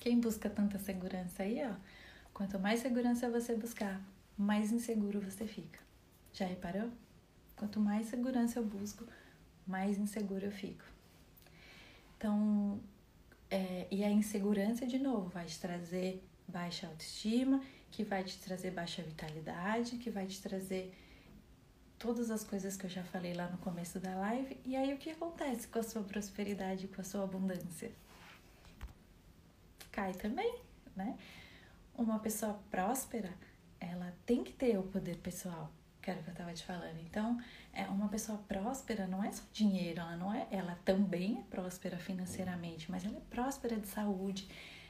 Quem 0.00 0.20
busca 0.20 0.48
tanta 0.48 0.78
segurança 0.78 1.42
aí, 1.42 1.60
ó, 1.64 1.74
quanto 2.32 2.58
mais 2.58 2.80
segurança 2.80 3.28
você 3.28 3.56
buscar, 3.56 4.00
mais 4.38 4.70
inseguro 4.70 5.20
você 5.20 5.46
fica. 5.46 5.80
Já 6.32 6.46
reparou? 6.46 6.90
Quanto 7.56 7.80
mais 7.80 8.06
segurança 8.06 8.58
eu 8.58 8.64
busco, 8.64 9.04
mais 9.66 9.98
inseguro 9.98 10.44
eu 10.44 10.52
fico. 10.52 10.84
Então, 12.16 12.80
é, 13.50 13.86
e 13.90 14.04
a 14.04 14.10
insegurança, 14.10 14.86
de 14.86 14.98
novo, 14.98 15.28
vai 15.28 15.46
te 15.46 15.58
trazer 15.58 16.22
baixa 16.48 16.86
autoestima, 16.86 17.62
que 17.90 18.04
vai 18.04 18.24
te 18.24 18.38
trazer 18.38 18.70
baixa 18.70 19.02
vitalidade, 19.02 19.96
que 19.96 20.10
vai 20.10 20.26
te 20.26 20.40
trazer 20.40 20.94
todas 21.98 22.30
as 22.30 22.44
coisas 22.44 22.76
que 22.76 22.84
eu 22.84 22.90
já 22.90 23.02
falei 23.04 23.34
lá 23.34 23.48
no 23.48 23.58
começo 23.58 23.98
da 23.98 24.14
live. 24.16 24.58
E 24.64 24.76
aí 24.76 24.92
o 24.92 24.98
que 24.98 25.10
acontece 25.10 25.66
com 25.68 25.78
a 25.78 25.82
sua 25.82 26.02
prosperidade, 26.02 26.88
com 26.88 27.00
a 27.00 27.04
sua 27.04 27.24
abundância? 27.24 27.90
Cai 29.90 30.12
também, 30.12 30.58
né? 30.94 31.16
Uma 31.96 32.18
pessoa 32.18 32.60
próspera, 32.70 33.32
ela 33.80 34.12
tem 34.26 34.44
que 34.44 34.52
ter 34.52 34.78
o 34.78 34.82
poder 34.82 35.16
pessoal, 35.16 35.72
que 36.02 36.10
era 36.10 36.20
o 36.20 36.22
que 36.22 36.28
eu 36.28 36.32
estava 36.32 36.52
te 36.52 36.62
falando. 36.64 37.00
Então, 37.00 37.40
é 37.72 37.84
uma 37.84 38.08
pessoa 38.08 38.38
próspera 38.46 39.06
não 39.06 39.24
é 39.24 39.32
só 39.32 39.42
dinheiro, 39.52 40.00
ela 40.00 40.16
não 40.16 40.34
é, 40.34 40.46
ela 40.50 40.78
também 40.84 41.38
é 41.38 41.42
próspera 41.50 41.96
financeiramente, 41.98 42.90
mas 42.90 43.04
ela 43.04 43.16
é 43.16 43.22
próspera 43.30 43.76
de 43.76 43.86
saúde, 43.86 44.46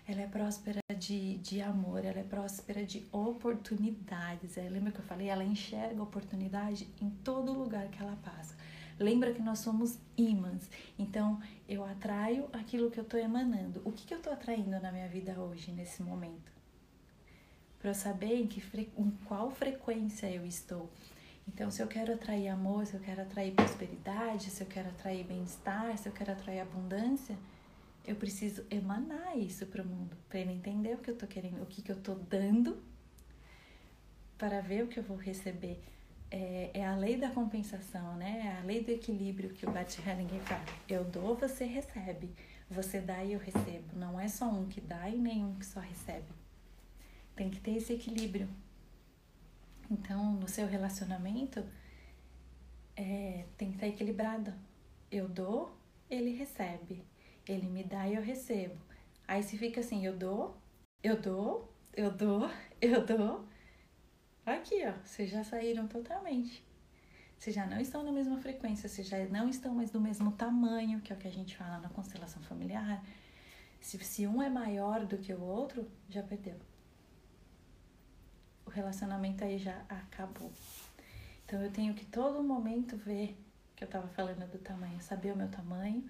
ela 0.08 0.20
é 0.20 0.26
próspera 0.26 0.80
de, 0.96 1.38
de 1.38 1.60
amor, 1.60 2.04
ela 2.04 2.20
é 2.20 2.22
próspera 2.22 2.86
de 2.86 3.04
oportunidades. 3.10 4.56
É, 4.56 4.68
lembra 4.68 4.92
que 4.92 5.00
eu 5.00 5.04
falei? 5.04 5.28
Ela 5.28 5.44
enxerga 5.44 6.00
oportunidade 6.02 6.88
em 7.00 7.10
todo 7.10 7.52
lugar 7.52 7.88
que 7.88 8.00
ela 8.00 8.16
passa. 8.16 8.54
Lembra 8.98 9.34
que 9.34 9.42
nós 9.42 9.58
somos 9.58 9.98
ímãs, 10.16 10.70
então 10.98 11.38
eu 11.68 11.84
atraio 11.84 12.48
aquilo 12.52 12.90
que 12.90 12.98
eu 12.98 13.04
estou 13.04 13.20
emanando. 13.20 13.82
O 13.84 13.92
que, 13.92 14.06
que 14.06 14.14
eu 14.14 14.18
estou 14.18 14.32
atraindo 14.32 14.80
na 14.80 14.90
minha 14.90 15.08
vida 15.08 15.38
hoje, 15.38 15.70
nesse 15.70 16.02
momento? 16.02 16.50
Para 17.78 17.90
eu 17.90 17.94
saber 17.94 18.40
em, 18.40 18.46
que, 18.46 18.62
em 18.96 19.10
qual 19.26 19.50
frequência 19.50 20.30
eu 20.30 20.46
estou. 20.46 20.90
Então, 21.46 21.70
se 21.70 21.82
eu 21.82 21.86
quero 21.86 22.14
atrair 22.14 22.48
amor, 22.48 22.86
se 22.86 22.94
eu 22.94 23.00
quero 23.00 23.20
atrair 23.22 23.52
prosperidade, 23.52 24.50
se 24.50 24.62
eu 24.62 24.66
quero 24.66 24.88
atrair 24.88 25.24
bem-estar, 25.24 25.96
se 25.98 26.08
eu 26.08 26.12
quero 26.12 26.32
atrair 26.32 26.60
abundância, 26.60 27.36
eu 28.06 28.16
preciso 28.16 28.64
emanar 28.70 29.36
isso 29.36 29.66
para 29.66 29.82
o 29.82 29.86
mundo, 29.86 30.16
para 30.28 30.38
ele 30.38 30.52
entender 30.52 30.94
o 30.94 30.98
que 30.98 31.10
eu 31.10 31.16
tô 31.16 31.26
querendo, 31.26 31.62
o 31.62 31.66
que, 31.66 31.82
que 31.82 31.90
eu 31.90 32.00
tô 32.00 32.14
dando, 32.14 32.82
para 34.38 34.60
ver 34.60 34.84
o 34.84 34.88
que 34.88 34.98
eu 34.98 35.02
vou 35.02 35.16
receber. 35.16 35.82
É, 36.30 36.70
é 36.74 36.86
a 36.86 36.96
lei 36.96 37.16
da 37.16 37.30
compensação, 37.30 38.16
né? 38.16 38.42
É 38.44 38.60
a 38.60 38.64
lei 38.64 38.82
do 38.82 38.90
equilíbrio 38.90 39.50
que 39.50 39.66
o 39.66 39.70
Bart 39.70 39.96
Hellinger 39.98 40.40
fala. 40.42 40.64
Eu 40.88 41.04
dou, 41.04 41.36
você 41.36 41.64
recebe. 41.64 42.30
Você 42.68 43.00
dá 43.00 43.22
e 43.24 43.32
eu 43.32 43.38
recebo. 43.38 43.96
Não 43.96 44.18
é 44.18 44.28
só 44.28 44.46
um 44.46 44.66
que 44.66 44.80
dá 44.80 45.08
e 45.08 45.16
nenhum 45.16 45.54
que 45.54 45.66
só 45.66 45.80
recebe. 45.80 46.26
Tem 47.34 47.48
que 47.48 47.60
ter 47.60 47.76
esse 47.76 47.92
equilíbrio. 47.92 48.48
Então, 49.90 50.32
no 50.32 50.48
seu 50.48 50.66
relacionamento, 50.66 51.64
é, 52.96 53.44
tem 53.56 53.68
que 53.68 53.76
estar 53.76 53.86
equilibrado. 53.86 54.52
Eu 55.10 55.28
dou, 55.28 55.76
ele 56.10 56.32
recebe. 56.34 57.04
Ele 57.46 57.68
me 57.68 57.84
dá 57.84 58.08
e 58.08 58.14
eu 58.14 58.22
recebo. 58.22 58.76
Aí 59.26 59.42
se 59.42 59.56
fica 59.56 59.80
assim, 59.80 60.04
eu 60.04 60.16
dou, 60.16 60.56
eu 61.02 61.20
dou, 61.20 61.72
eu 61.94 62.10
dou, 62.10 62.50
eu 62.80 63.04
dou. 63.04 63.44
Aqui, 64.44 64.84
ó, 64.86 64.92
vocês 65.04 65.30
já 65.30 65.42
saíram 65.42 65.86
totalmente. 65.88 66.64
Vocês 67.38 67.54
já 67.54 67.66
não 67.66 67.78
estão 67.78 68.02
na 68.02 68.12
mesma 68.12 68.38
frequência, 68.38 68.88
vocês 68.88 69.06
já 69.06 69.18
não 69.26 69.48
estão 69.48 69.74
mais 69.74 69.90
do 69.90 70.00
mesmo 70.00 70.32
tamanho, 70.32 71.00
que 71.00 71.12
é 71.12 71.16
o 71.16 71.18
que 71.18 71.28
a 71.28 71.32
gente 71.32 71.56
fala 71.56 71.78
na 71.78 71.88
constelação 71.88 72.42
familiar. 72.42 73.04
Se, 73.80 73.98
se 73.98 74.26
um 74.26 74.42
é 74.42 74.48
maior 74.48 75.04
do 75.04 75.18
que 75.18 75.32
o 75.32 75.42
outro, 75.42 75.88
já 76.08 76.22
perdeu. 76.22 76.56
O 78.64 78.70
relacionamento 78.70 79.44
aí 79.44 79.58
já 79.58 79.84
acabou. 79.88 80.50
Então 81.44 81.62
eu 81.62 81.70
tenho 81.70 81.94
que 81.94 82.04
todo 82.06 82.42
momento 82.42 82.96
ver 82.96 83.36
que 83.76 83.84
eu 83.84 83.88
tava 83.88 84.08
falando 84.08 84.50
do 84.50 84.58
tamanho, 84.58 85.00
saber 85.00 85.32
o 85.32 85.36
meu 85.36 85.48
tamanho 85.48 86.08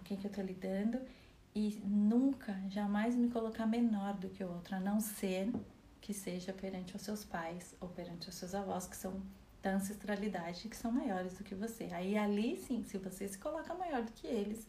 com 0.00 0.04
quem 0.04 0.16
que 0.16 0.26
eu 0.26 0.32
tô 0.32 0.40
lidando 0.40 0.98
e 1.54 1.80
nunca, 1.84 2.56
jamais 2.68 3.14
me 3.14 3.28
colocar 3.28 3.66
menor 3.66 4.14
do 4.14 4.28
que 4.28 4.42
o 4.42 4.50
outro, 4.50 4.76
a 4.76 4.80
não 4.80 4.98
ser 5.00 5.52
que 6.00 6.14
seja 6.14 6.52
perante 6.52 6.96
os 6.96 7.02
seus 7.02 7.24
pais 7.24 7.74
ou 7.80 7.88
perante 7.88 8.28
os 8.28 8.34
seus 8.34 8.54
avós, 8.54 8.86
que 8.86 8.96
são 8.96 9.20
da 9.62 9.72
ancestralidade, 9.72 10.68
que 10.68 10.76
são 10.76 10.90
maiores 10.90 11.34
do 11.34 11.44
que 11.44 11.54
você. 11.54 11.84
Aí 11.92 12.16
ali 12.16 12.56
sim, 12.56 12.82
se 12.84 12.96
você 12.96 13.28
se 13.28 13.36
coloca 13.36 13.74
maior 13.74 14.02
do 14.02 14.12
que 14.12 14.26
eles, 14.26 14.66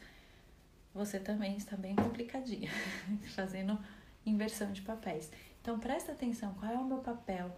você 0.93 1.19
também 1.19 1.55
está 1.55 1.77
bem 1.77 1.95
complicadinha, 1.95 2.69
fazendo 3.33 3.79
inversão 4.25 4.71
de 4.71 4.81
papéis. 4.81 5.31
Então 5.61 5.79
presta 5.79 6.11
atenção, 6.11 6.53
qual 6.55 6.71
é 6.71 6.75
o 6.75 6.83
meu 6.83 6.97
papel 6.97 7.55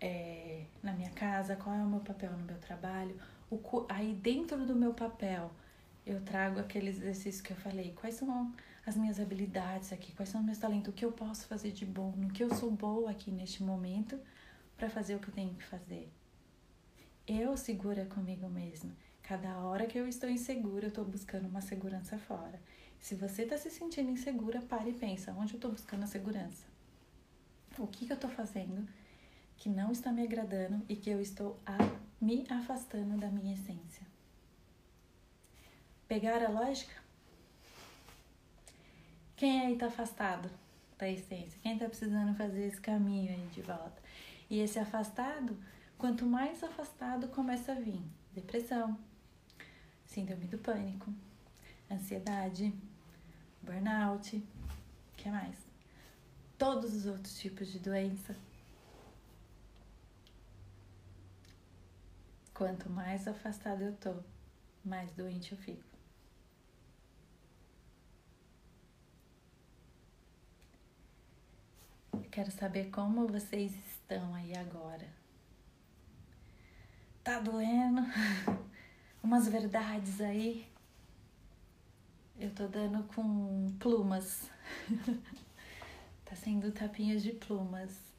é, 0.00 0.64
na 0.82 0.92
minha 0.92 1.10
casa, 1.10 1.56
qual 1.56 1.74
é 1.74 1.82
o 1.82 1.86
meu 1.86 2.00
papel 2.00 2.30
no 2.32 2.44
meu 2.44 2.58
trabalho, 2.58 3.18
o, 3.50 3.86
aí 3.88 4.14
dentro 4.14 4.64
do 4.64 4.74
meu 4.74 4.94
papel, 4.94 5.50
eu 6.04 6.20
trago 6.20 6.58
aqueles 6.58 6.96
exercícios 6.96 7.40
que 7.40 7.52
eu 7.52 7.56
falei. 7.56 7.92
Quais 7.92 8.16
são 8.16 8.52
as 8.84 8.96
minhas 8.96 9.20
habilidades 9.20 9.92
aqui? 9.92 10.12
Quais 10.12 10.28
são 10.28 10.40
os 10.40 10.46
meus 10.46 10.58
talentos? 10.58 10.88
O 10.88 10.92
que 10.92 11.04
eu 11.04 11.12
posso 11.12 11.46
fazer 11.46 11.72
de 11.72 11.86
bom? 11.86 12.12
No 12.16 12.30
que 12.30 12.42
eu 12.42 12.52
sou 12.54 12.70
boa 12.70 13.10
aqui 13.10 13.30
neste 13.30 13.62
momento 13.62 14.18
para 14.76 14.90
fazer 14.90 15.14
o 15.14 15.20
que 15.20 15.28
eu 15.28 15.34
tenho 15.34 15.54
que 15.54 15.64
fazer? 15.64 16.10
Eu 17.26 17.56
segura 17.56 18.04
comigo 18.06 18.48
mesma. 18.48 18.96
Cada 19.22 19.56
hora 19.58 19.86
que 19.86 19.96
eu 19.96 20.08
estou 20.08 20.28
insegura, 20.28 20.86
eu 20.86 20.88
estou 20.88 21.04
buscando 21.04 21.46
uma 21.46 21.60
segurança 21.60 22.18
fora. 22.18 22.60
Se 22.98 23.14
você 23.14 23.42
está 23.42 23.56
se 23.56 23.70
sentindo 23.70 24.10
insegura, 24.10 24.60
pare 24.60 24.90
e 24.90 24.94
pensa: 24.94 25.32
onde 25.32 25.54
eu 25.54 25.58
estou 25.58 25.70
buscando 25.70 26.02
a 26.02 26.06
segurança? 26.06 26.66
O 27.78 27.86
que, 27.86 28.06
que 28.06 28.12
eu 28.12 28.16
estou 28.16 28.30
fazendo 28.30 28.86
que 29.56 29.68
não 29.68 29.92
está 29.92 30.12
me 30.12 30.22
agradando 30.22 30.84
e 30.88 30.96
que 30.96 31.08
eu 31.08 31.20
estou 31.20 31.58
a, 31.64 31.78
me 32.20 32.44
afastando 32.50 33.16
da 33.16 33.28
minha 33.30 33.54
essência? 33.54 34.11
Pegar 36.12 36.44
a 36.44 36.50
lógica? 36.50 36.92
Quem 39.34 39.62
aí 39.62 39.78
tá 39.78 39.86
afastado 39.86 40.50
da 40.98 41.08
essência? 41.08 41.58
Quem 41.62 41.78
tá 41.78 41.88
precisando 41.88 42.36
fazer 42.36 42.66
esse 42.66 42.78
caminho 42.78 43.32
aí 43.32 43.46
de 43.46 43.62
volta? 43.62 43.98
E 44.50 44.60
esse 44.60 44.78
afastado, 44.78 45.56
quanto 45.96 46.26
mais 46.26 46.62
afastado 46.62 47.28
começa 47.28 47.72
a 47.72 47.76
vir 47.76 47.98
depressão, 48.34 48.98
síndrome 50.04 50.44
do 50.48 50.58
pânico, 50.58 51.10
ansiedade, 51.90 52.74
burnout, 53.62 54.46
que 55.16 55.30
mais? 55.30 55.56
Todos 56.58 56.92
os 56.92 57.06
outros 57.06 57.38
tipos 57.38 57.72
de 57.72 57.78
doença. 57.78 58.36
Quanto 62.52 62.90
mais 62.90 63.26
afastado 63.26 63.80
eu 63.80 63.96
tô, 63.96 64.14
mais 64.84 65.10
doente 65.12 65.52
eu 65.52 65.58
fico. 65.58 65.91
Quero 72.30 72.50
saber 72.50 72.90
como 72.90 73.26
vocês 73.26 73.72
estão 73.86 74.34
aí 74.34 74.56
agora. 74.56 75.06
Tá 77.22 77.38
doendo? 77.38 78.02
Umas 79.22 79.48
verdades 79.48 80.20
aí. 80.20 80.66
Eu 82.38 82.50
tô 82.54 82.66
dando 82.66 83.02
com 83.14 83.74
plumas. 83.78 84.50
tá 86.24 86.34
sendo 86.34 86.72
tapinhas 86.72 87.22
de 87.22 87.32
plumas. 87.32 88.12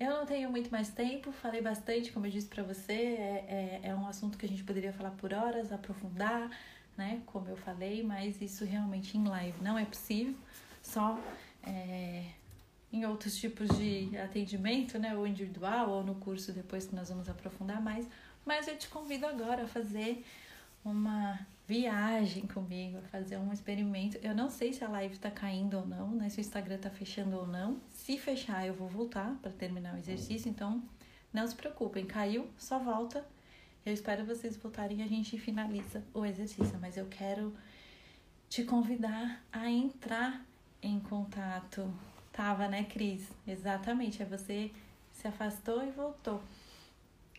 Eu 0.00 0.10
não 0.10 0.26
tenho 0.26 0.50
muito 0.50 0.70
mais 0.70 0.88
tempo, 0.88 1.30
falei 1.30 1.62
bastante, 1.62 2.10
como 2.10 2.26
eu 2.26 2.30
disse 2.30 2.48
para 2.48 2.64
você, 2.64 2.92
é, 2.92 3.80
é, 3.82 3.88
é, 3.90 3.94
um 3.94 4.06
assunto 4.06 4.36
que 4.36 4.44
a 4.44 4.48
gente 4.48 4.64
poderia 4.64 4.92
falar 4.92 5.12
por 5.12 5.32
horas, 5.32 5.70
aprofundar, 5.70 6.50
né? 6.96 7.22
Como 7.26 7.48
eu 7.48 7.56
falei, 7.56 8.02
mas 8.02 8.40
isso 8.40 8.64
realmente 8.64 9.16
em 9.16 9.24
live 9.24 9.62
não 9.62 9.78
é 9.78 9.84
possível. 9.84 10.34
Só 10.82 11.20
é, 11.62 12.24
em 12.92 13.06
outros 13.06 13.36
tipos 13.36 13.68
de 13.78 14.16
atendimento, 14.18 14.98
né? 14.98 15.16
Ou 15.16 15.26
individual, 15.26 15.90
ou 15.90 16.04
no 16.04 16.14
curso 16.16 16.52
depois 16.52 16.86
que 16.86 16.94
nós 16.94 17.08
vamos 17.08 17.28
aprofundar 17.28 17.80
mais. 17.80 18.06
Mas 18.44 18.68
eu 18.68 18.76
te 18.76 18.88
convido 18.88 19.26
agora 19.26 19.64
a 19.64 19.66
fazer 19.66 20.24
uma 20.84 21.38
viagem 21.66 22.46
comigo, 22.46 22.98
a 22.98 23.02
fazer 23.02 23.38
um 23.38 23.52
experimento. 23.52 24.18
Eu 24.22 24.34
não 24.34 24.50
sei 24.50 24.72
se 24.72 24.84
a 24.84 24.88
live 24.88 25.16
tá 25.16 25.30
caindo 25.30 25.78
ou 25.78 25.86
não, 25.86 26.10
né? 26.10 26.28
Se 26.28 26.38
o 26.38 26.40
Instagram 26.40 26.78
tá 26.78 26.90
fechando 26.90 27.36
ou 27.36 27.46
não. 27.46 27.80
Se 27.88 28.18
fechar, 28.18 28.66
eu 28.66 28.74
vou 28.74 28.88
voltar 28.88 29.36
para 29.40 29.52
terminar 29.52 29.94
o 29.94 29.98
exercício, 29.98 30.50
então 30.50 30.82
não 31.32 31.46
se 31.46 31.54
preocupem. 31.54 32.04
Caiu, 32.04 32.48
só 32.58 32.78
volta. 32.78 33.24
Eu 33.86 33.94
espero 33.94 34.24
vocês 34.24 34.56
voltarem 34.56 34.98
e 34.98 35.02
a 35.02 35.08
gente 35.08 35.38
finaliza 35.38 36.04
o 36.12 36.24
exercício, 36.26 36.78
mas 36.80 36.96
eu 36.96 37.06
quero 37.06 37.54
te 38.48 38.64
convidar 38.64 39.42
a 39.50 39.68
entrar 39.70 40.44
em 40.82 41.00
contato. 41.00 41.92
Tava, 42.32 42.66
né, 42.66 42.84
Cris? 42.84 43.28
Exatamente, 43.46 44.22
é 44.22 44.24
você 44.24 44.70
se 45.12 45.28
afastou 45.28 45.86
e 45.86 45.90
voltou. 45.90 46.42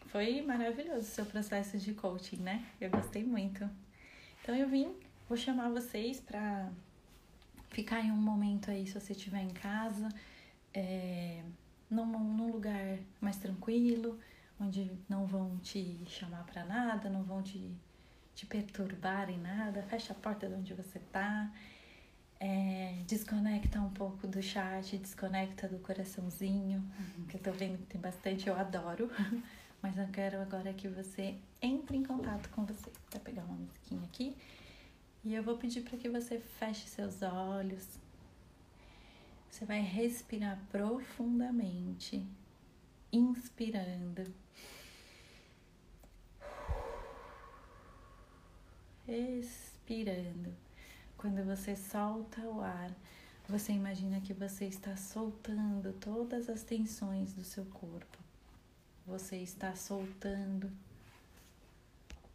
Foi 0.08 0.42
maravilhoso 0.44 1.00
o 1.00 1.04
seu 1.04 1.26
processo 1.26 1.80
de 1.80 1.94
coaching, 1.94 2.38
né? 2.38 2.64
Eu 2.80 2.92
gostei 2.92 3.24
muito. 3.24 3.68
Então 4.42 4.56
eu 4.56 4.70
vim, 4.70 4.94
vou 5.28 5.36
chamar 5.36 5.70
vocês 5.70 6.20
para 6.20 6.70
ficar 7.72 8.02
em 8.02 8.12
um 8.12 8.16
momento 8.16 8.70
aí, 8.70 8.86
se 8.86 8.94
você 8.94 9.14
estiver 9.14 9.42
em 9.42 9.50
casa, 9.50 10.08
é, 10.74 11.42
num, 11.90 12.06
num 12.06 12.52
lugar 12.52 13.00
mais 13.20 13.38
tranquilo, 13.38 14.20
onde 14.60 14.92
não 15.10 15.26
vão 15.26 15.58
te 15.58 16.00
chamar 16.06 16.44
para 16.44 16.64
nada, 16.66 17.10
não 17.10 17.24
vão 17.24 17.42
te, 17.42 17.72
te 18.36 18.46
perturbar 18.46 19.30
em 19.30 19.40
nada. 19.40 19.82
Fecha 19.84 20.14
a 20.14 20.16
porta 20.16 20.48
de 20.48 20.54
onde 20.54 20.74
você 20.76 21.00
tá. 21.12 21.52
É, 22.46 23.02
desconecta 23.08 23.80
um 23.80 23.90
pouco 23.92 24.28
do 24.28 24.44
chat, 24.44 24.98
desconecta 24.98 25.66
do 25.66 25.80
coraçãozinho, 25.80 26.84
que 27.30 27.38
eu 27.38 27.42
tô 27.42 27.54
vendo 27.54 27.78
que 27.78 27.86
tem 27.86 28.02
bastante, 28.02 28.50
eu 28.50 28.56
adoro. 28.58 29.10
Mas 29.82 29.98
eu 29.98 30.06
quero 30.10 30.42
agora 30.42 30.74
que 30.74 30.90
você 30.90 31.38
entre 31.62 31.96
em 31.96 32.04
contato 32.04 32.50
com 32.50 32.66
você. 32.66 32.92
Vou 33.12 33.22
pegar 33.22 33.44
uma 33.44 33.56
musiquinha 33.56 34.04
aqui. 34.04 34.36
E 35.24 35.34
eu 35.34 35.42
vou 35.42 35.58
pedir 35.58 35.84
para 35.84 35.98
que 35.98 36.10
você 36.10 36.38
feche 36.38 36.86
seus 36.86 37.22
olhos. 37.22 37.98
Você 39.50 39.64
vai 39.64 39.80
respirar 39.80 40.60
profundamente, 40.70 42.28
inspirando. 43.10 44.34
Expirando. 49.08 50.63
Quando 51.24 51.44
você 51.44 51.74
solta 51.74 52.42
o 52.42 52.62
ar, 52.62 52.92
você 53.48 53.72
imagina 53.72 54.20
que 54.22 54.34
você 54.34 54.66
está 54.66 54.96
soltando 54.98 55.94
todas 55.94 56.50
as 56.50 56.64
tensões 56.64 57.34
do 57.34 57.44
seu 57.44 57.66
corpo 57.66 58.24
você 59.06 59.36
está 59.38 59.76
soltando 59.76 60.72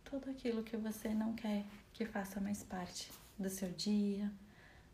tudo 0.05 0.31
aquilo 0.31 0.63
que 0.63 0.77
você 0.77 1.15
não 1.15 1.35
quer 1.35 1.65
que 1.95 2.05
faça 2.05 2.41
mais 2.41 2.63
parte 2.63 3.11
do 3.39 3.49
seu 3.49 3.71
dia, 3.73 4.31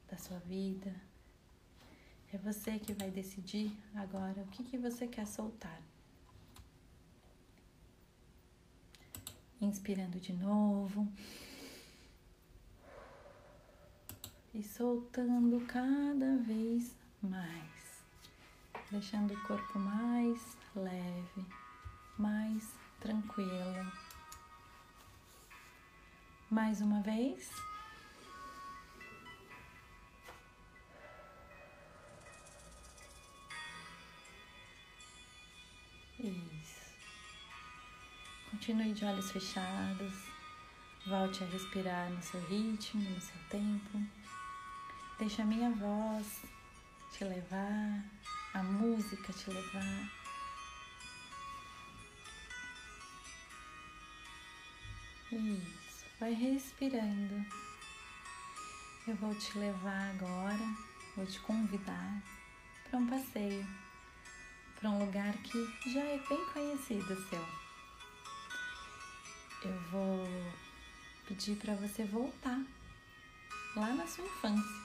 da 0.09 0.17
sua 0.17 0.39
vida. 0.41 0.95
É 2.33 2.39
você 2.39 2.79
que 2.79 2.93
vai 2.93 3.11
decidir 3.11 3.73
agora 3.95 4.43
o 4.43 4.47
que, 4.49 4.63
que 4.63 4.79
você 4.79 5.07
quer 5.07 5.27
soltar. 5.27 5.81
Inspirando 9.61 10.21
de 10.21 10.33
novo. 10.33 11.09
E 14.55 14.63
soltando 14.63 15.65
cada 15.67 16.37
vez 16.39 16.95
mais, 17.23 18.05
deixando 18.91 19.35
o 19.35 19.43
corpo 19.43 19.79
mais 19.79 20.57
leve 20.77 21.45
mais 22.19 22.75
tranquila. 23.01 23.93
Mais 26.51 26.81
uma 26.81 27.01
vez. 27.03 27.51
Isso. 36.19 36.95
Continue 38.51 38.93
de 38.93 39.05
olhos 39.05 39.31
fechados. 39.31 40.13
Volte 41.07 41.45
a 41.45 41.47
respirar 41.49 42.09
no 42.11 42.23
seu 42.23 42.41
ritmo, 42.47 43.03
no 43.03 43.21
seu 43.21 43.39
tempo. 43.51 44.24
Deixa 45.17 45.43
a 45.43 45.47
minha 45.47 45.71
voz 45.71 46.43
te 47.13 47.25
levar, 47.25 48.05
a 48.53 48.63
música 48.65 49.33
te 49.33 49.49
levar. 49.49 50.11
Isso, 55.31 56.05
vai 56.19 56.33
respirando. 56.33 57.47
Eu 59.07 59.15
vou 59.17 59.33
te 59.37 59.57
levar 59.57 60.11
agora, 60.11 60.77
vou 61.15 61.25
te 61.25 61.39
convidar 61.41 62.21
para 62.91 62.99
um 62.99 63.07
passeio, 63.07 63.65
para 64.81 64.91
um 64.91 64.99
lugar 64.99 65.33
que 65.45 65.93
já 65.93 66.01
é 66.01 66.19
bem 66.29 66.45
conhecido 66.53 67.29
seu. 67.29 67.47
Eu 69.63 69.81
vou 69.93 70.27
pedir 71.29 71.57
para 71.57 71.77
você 71.77 72.05
voltar 72.05 72.61
lá 73.77 73.95
na 73.95 74.07
sua 74.09 74.25
infância 74.25 74.84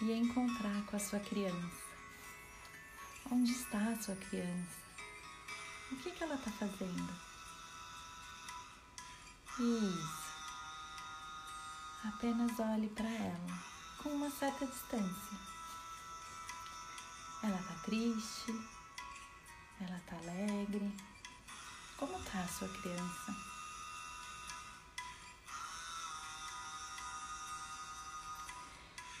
e 0.00 0.12
encontrar 0.12 0.84
com 0.86 0.96
a 0.96 1.00
sua 1.00 1.20
criança. 1.20 1.82
Onde 3.30 3.52
está 3.52 3.78
a 3.78 4.02
sua 4.02 4.16
criança? 4.16 4.82
O 5.90 5.96
que, 5.96 6.10
que 6.10 6.24
ela 6.24 6.34
está 6.34 6.50
fazendo? 6.50 7.12
Isso. 9.58 10.32
Apenas 12.04 12.58
olhe 12.58 12.88
para 12.88 13.08
ela 13.08 13.64
com 14.02 14.08
uma 14.08 14.30
certa 14.30 14.66
distância. 14.66 15.38
Ela 17.42 17.58
tá 17.58 17.74
triste? 17.84 18.52
Ela 19.80 20.00
tá 20.06 20.16
alegre? 20.16 20.92
Como 21.96 22.18
tá 22.24 22.40
a 22.40 22.48
sua 22.48 22.68
criança? 22.68 23.51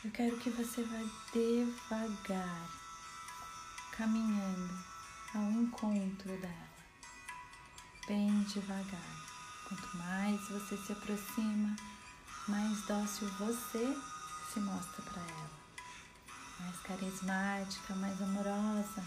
Eu 0.04 0.10
quero 0.10 0.36
que 0.38 0.50
você 0.50 0.82
vá 0.82 0.98
devagar, 1.32 2.68
caminhando 3.96 4.84
ao 5.32 5.42
encontro 5.42 6.36
dela, 6.38 6.68
bem 8.08 8.42
devagar. 8.42 9.16
Quanto 9.68 9.96
mais 9.96 10.40
você 10.48 10.76
se 10.76 10.92
aproxima, 10.92 11.76
mais 12.48 12.82
dócil 12.86 13.28
você 13.38 13.96
se 14.52 14.58
mostra 14.58 15.02
para 15.02 15.22
ela. 15.22 15.50
Mais 16.58 16.80
carismática, 16.80 17.94
mais 17.94 18.20
amorosa. 18.20 19.04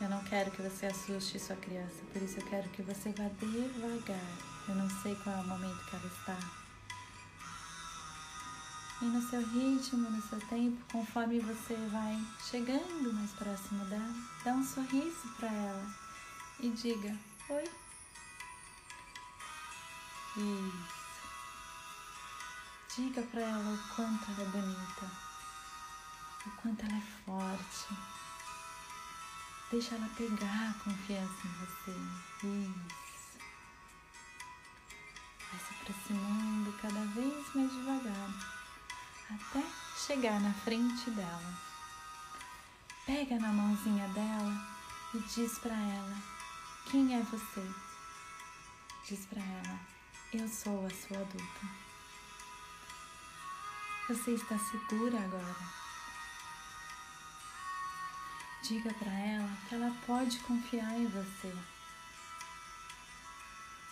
Eu 0.00 0.08
não 0.08 0.24
quero 0.24 0.50
que 0.50 0.60
você 0.60 0.86
assuste 0.86 1.38
sua 1.38 1.54
criança, 1.54 2.02
por 2.12 2.20
isso 2.20 2.40
eu 2.40 2.46
quero 2.46 2.68
que 2.70 2.82
você 2.82 3.12
vá 3.12 3.28
devagar. 3.38 4.36
Eu 4.68 4.74
não 4.74 4.90
sei 5.02 5.14
qual 5.22 5.36
é 5.36 5.40
o 5.40 5.46
momento 5.46 5.84
que 5.84 5.94
ela 5.94 6.06
está. 6.06 6.63
E 9.02 9.04
no 9.06 9.20
seu 9.20 9.40
ritmo, 9.40 10.08
no 10.08 10.22
seu 10.22 10.40
tempo, 10.48 10.82
conforme 10.90 11.40
você 11.40 11.74
vai 11.90 12.18
chegando 12.40 13.12
mais 13.12 13.30
próximo 13.32 13.84
dela, 13.86 14.14
dá 14.44 14.52
um 14.52 14.64
sorriso 14.64 15.28
para 15.36 15.48
ela 15.48 15.86
e 16.60 16.70
diga: 16.70 17.16
Oi. 17.50 17.64
Isso. 20.36 21.04
Diga 22.96 23.22
para 23.22 23.40
ela 23.40 23.74
o 23.74 23.94
quanto 23.94 24.30
ela 24.30 24.42
é 24.42 24.46
bonita, 24.46 25.10
o 26.46 26.50
quanto 26.52 26.84
ela 26.84 26.96
é 26.96 27.02
forte. 27.24 27.94
Deixa 29.70 29.96
ela 29.96 30.08
pegar 30.16 30.74
confiança 30.84 31.46
em 31.46 31.50
você. 31.58 31.90
Isso. 32.46 33.38
Vai 35.50 35.60
se 35.60 35.74
aproximando 35.74 36.72
cada 36.80 37.04
vez 37.06 37.54
mais 37.54 37.72
devagar, 37.72 38.53
até 39.34 39.62
chegar 40.06 40.40
na 40.40 40.52
frente 40.52 41.10
dela. 41.10 41.54
Pega 43.06 43.38
na 43.38 43.52
mãozinha 43.52 44.08
dela 44.08 44.66
e 45.14 45.18
diz 45.18 45.58
para 45.58 45.74
ela: 45.74 46.16
Quem 46.90 47.14
é 47.14 47.22
você? 47.22 47.70
Diz 49.06 49.26
para 49.26 49.42
ela: 49.42 49.94
eu 50.36 50.48
sou 50.48 50.84
a 50.84 50.90
sua 50.90 51.20
adulta. 51.20 51.60
Você 54.08 54.32
está 54.32 54.58
segura 54.58 55.16
agora. 55.16 55.68
Diga 58.64 58.92
para 58.94 59.12
ela 59.12 59.48
que 59.68 59.74
ela 59.76 59.96
pode 60.04 60.36
confiar 60.40 60.92
em 60.98 61.06
você. 61.06 61.56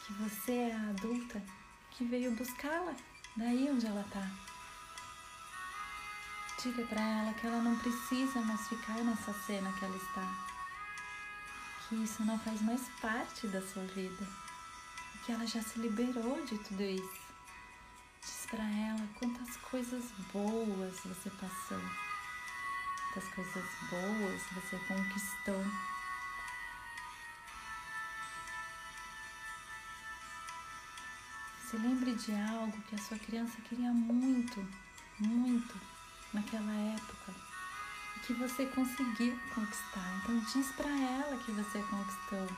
Que 0.04 0.12
você 0.14 0.52
é 0.52 0.74
a 0.74 0.88
adulta 0.90 1.40
que 1.92 2.04
veio 2.06 2.34
buscá-la 2.34 2.96
daí 3.36 3.70
onde 3.70 3.86
ela 3.86 4.00
está. 4.00 4.28
Diga 6.62 6.84
para 6.84 7.00
ela 7.00 7.34
que 7.34 7.44
ela 7.44 7.60
não 7.60 7.76
precisa 7.76 8.40
mais 8.40 8.68
ficar 8.68 8.94
nessa 8.98 9.32
cena 9.32 9.72
que 9.72 9.84
ela 9.84 9.96
está. 9.96 10.32
Que 11.88 11.96
isso 11.96 12.22
não 12.24 12.38
faz 12.38 12.62
mais 12.62 12.82
parte 13.00 13.48
da 13.48 13.60
sua 13.60 13.82
vida. 13.86 14.24
Que 15.26 15.32
ela 15.32 15.44
já 15.44 15.60
se 15.60 15.80
liberou 15.80 16.40
de 16.46 16.56
tudo 16.58 16.82
isso. 16.84 17.20
Diz 18.20 18.46
para 18.48 18.62
ela 18.62 19.08
quantas 19.18 19.56
coisas 19.56 20.04
boas 20.32 21.00
você 21.00 21.30
passou. 21.30 21.80
Quantas 23.12 23.28
coisas 23.34 23.64
boas 23.90 24.42
você 24.54 24.76
conquistou. 24.86 25.64
Se 31.68 31.76
lembre 31.76 32.14
de 32.14 32.32
algo 32.52 32.80
que 32.82 32.94
a 32.94 32.98
sua 32.98 33.18
criança 33.18 33.60
queria 33.62 33.92
muito, 33.92 34.64
muito 35.18 35.91
naquela 36.32 36.72
época 36.72 37.32
que 38.26 38.32
você 38.34 38.66
conseguiu 38.66 39.38
conquistar. 39.54 40.20
Então 40.22 40.38
diz 40.52 40.70
para 40.72 40.88
ela 40.88 41.36
que 41.38 41.52
você 41.52 41.82
conquistou. 41.82 42.48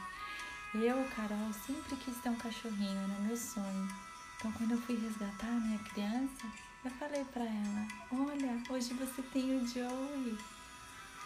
Eu, 0.75 1.09
Carol, 1.17 1.53
sempre 1.53 1.97
quis 1.97 2.17
ter 2.19 2.29
um 2.29 2.37
cachorrinho, 2.37 2.99
era 2.99 3.21
meu 3.21 3.37
sonho. 3.37 3.89
Então 4.37 4.53
quando 4.53 4.73
eu 4.73 4.83
fui 4.83 4.97
resgatar 4.97 5.47
a 5.47 5.61
minha 5.61 5.79
criança, 5.79 6.47
eu 6.85 6.91
falei 6.93 7.25
para 7.25 7.45
ela: 7.45 7.89
"Olha, 8.13 8.63
hoje 8.69 8.93
você 8.95 9.23
tem 9.23 9.57
o 9.57 9.67
Joey. 9.67 10.39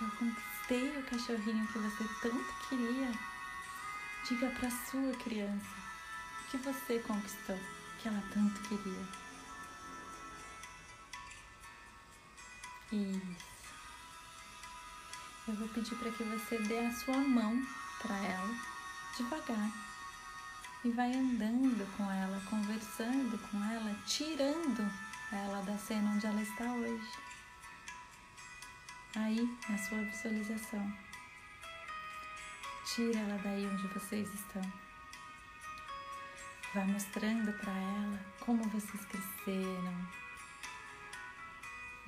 Eu 0.01 0.11
conquistei 0.11 0.99
o 0.99 1.03
cachorrinho 1.05 1.67
que 1.67 1.79
você 1.79 2.05
tanto 2.23 2.69
queria. 2.69 3.13
Diga 4.29 4.51
para 4.51 4.71
sua 4.71 5.13
criança 5.25 5.77
que 6.51 6.59
você 6.59 7.01
conquistou, 7.01 7.59
que 7.99 8.09
ela 8.09 8.23
tanto 8.33 8.61
queria." 8.69 9.28
Isso. 12.93 13.49
Eu 15.47 15.55
vou 15.55 15.69
pedir 15.69 15.95
para 15.97 16.11
que 16.11 16.23
você 16.25 16.59
dê 16.59 16.79
a 16.79 16.93
sua 16.93 17.19
mão 17.19 17.67
para 18.03 18.17
ela 18.17 18.55
devagar 19.17 19.71
e 20.85 20.91
vai 20.91 21.13
andando 21.13 21.87
com 21.97 22.11
ela, 22.11 22.41
conversando 22.49 23.39
com 23.49 23.65
ela, 23.65 23.95
tirando 24.07 24.91
ela 25.33 25.63
da 25.63 25.77
cena 25.77 26.11
onde 26.11 26.27
ela 26.27 26.41
está 26.41 26.65
hoje. 26.65 27.13
Aí, 29.17 29.59
na 29.69 29.79
sua 29.79 29.99
visualização, 30.03 30.93
tira 32.85 33.19
ela 33.19 33.39
daí 33.43 33.67
onde 33.67 33.89
vocês 33.89 34.33
estão. 34.33 34.63
Vai 36.75 36.87
mostrando 36.87 37.53
para 37.61 37.73
ela 37.73 38.21
como 38.41 38.63
vocês 38.69 39.05
cresceram, 39.07 40.09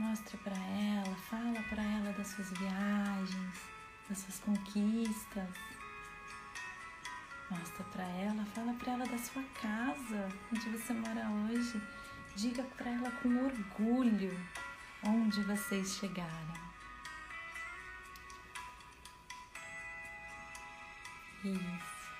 Mostra 0.01 0.38
para 0.38 0.57
ela, 0.57 1.14
fala 1.14 1.62
para 1.68 1.82
ela 1.82 2.11
das 2.14 2.28
suas 2.28 2.51
viagens, 2.53 3.61
das 4.09 4.16
suas 4.16 4.38
conquistas. 4.38 5.46
Mostra 7.51 7.84
para 7.92 8.05
ela, 8.05 8.42
fala 8.46 8.72
para 8.72 8.92
ela 8.94 9.05
da 9.05 9.18
sua 9.18 9.42
casa, 9.61 10.28
onde 10.51 10.70
você 10.70 10.94
mora 10.94 11.28
hoje. 11.28 11.82
Diga 12.34 12.62
para 12.78 12.90
ela 12.90 13.11
com 13.11 13.44
orgulho 13.44 14.34
onde 15.07 15.42
vocês 15.42 15.96
chegaram. 15.96 16.55
Isso. 21.44 22.11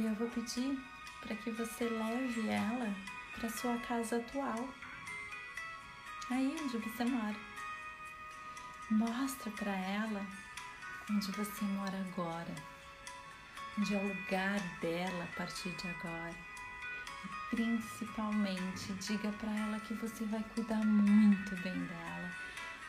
E 0.00 0.04
eu 0.04 0.14
vou 0.16 0.28
pedir 0.30 0.76
para 1.20 1.36
que 1.36 1.52
você 1.52 1.84
leve 1.84 2.48
ela 2.48 2.92
para 3.38 3.48
sua 3.48 3.78
casa 3.78 4.16
atual 4.16 4.81
aí 6.32 6.56
onde 6.60 6.78
você 6.78 7.04
mora. 7.04 7.36
Mostra 8.90 9.50
para 9.52 9.72
ela 9.72 10.26
onde 11.10 11.30
você 11.32 11.64
mora 11.64 11.98
agora, 11.98 12.54
onde 13.78 13.94
é 13.94 13.98
o 13.98 14.08
lugar 14.08 14.60
dela 14.80 15.24
a 15.24 15.36
partir 15.36 15.70
de 15.70 15.88
agora. 15.88 16.34
E 17.24 17.56
principalmente 17.56 18.92
diga 18.94 19.30
para 19.32 19.50
ela 19.50 19.80
que 19.80 19.94
você 19.94 20.24
vai 20.24 20.42
cuidar 20.54 20.84
muito 20.84 21.54
bem 21.62 21.78
dela, 21.86 22.32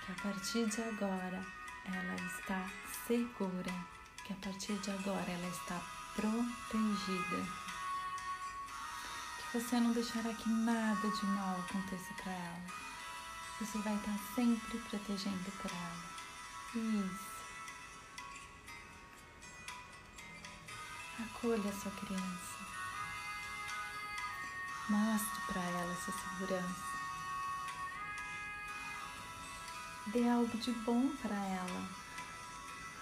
que 0.06 0.12
a 0.12 0.16
partir 0.24 0.66
de 0.68 0.82
agora 0.82 1.44
ela 1.86 2.16
está 2.16 2.66
segura, 3.08 3.74
que 4.24 4.34
a 4.34 4.36
partir 4.38 4.74
de 4.80 4.92
agora 4.92 5.30
ela 5.30 5.48
está 5.48 5.82
protegida. 6.16 7.64
Que 9.38 9.60
você 9.60 9.80
não 9.80 9.92
deixará 9.92 10.34
que 10.34 10.50
nada 10.50 11.10
de 11.10 11.26
mal 11.26 11.60
aconteça 11.60 12.14
para 12.22 12.32
ela 12.32 12.83
você 13.60 13.78
vai 13.80 13.96
estar 13.96 14.18
sempre 14.36 14.78
protegendo 14.90 15.52
por 15.62 15.72
ela. 15.72 16.14
Isso. 16.76 17.34
Acolha 21.20 21.70
a 21.70 21.74
sua 21.74 21.92
criança. 21.92 22.58
Mostre 24.90 25.42
para 25.48 25.62
ela 25.62 25.94
essa 25.94 26.12
segurança. 26.12 26.94
Dê 30.08 30.28
algo 30.28 30.58
de 30.58 30.72
bom 30.72 31.16
para 31.22 31.36
ela. 31.36 31.90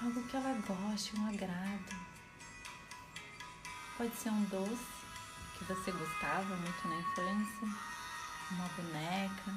Algo 0.02 0.24
que 0.24 0.36
ela 0.36 0.54
goste, 0.68 1.18
um 1.18 1.28
agrado. 1.28 1.96
Pode 3.98 4.16
ser 4.16 4.30
um 4.30 4.44
doce 4.46 5.02
que 5.58 5.66
você 5.66 5.92
gostava 5.92 6.56
muito 6.56 6.88
na 6.88 6.96
infância, 6.96 7.68
uma 8.52 8.68
boneca, 8.70 9.54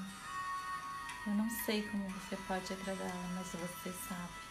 eu 1.27 1.35
não 1.35 1.49
sei 1.49 1.83
como 1.89 2.09
você 2.11 2.37
pode 2.47 2.73
agradá-la, 2.73 3.29
mas 3.35 3.47
você 3.49 3.93
sabe. 4.07 4.45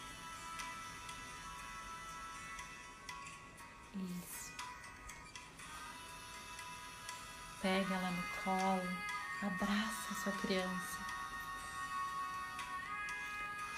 Isso. 3.94 4.52
Pega 7.62 7.94
ela 7.94 8.10
no 8.10 8.22
colo, 8.42 8.96
abraça 9.40 10.10
a 10.10 10.14
sua 10.22 10.32
criança. 10.32 10.98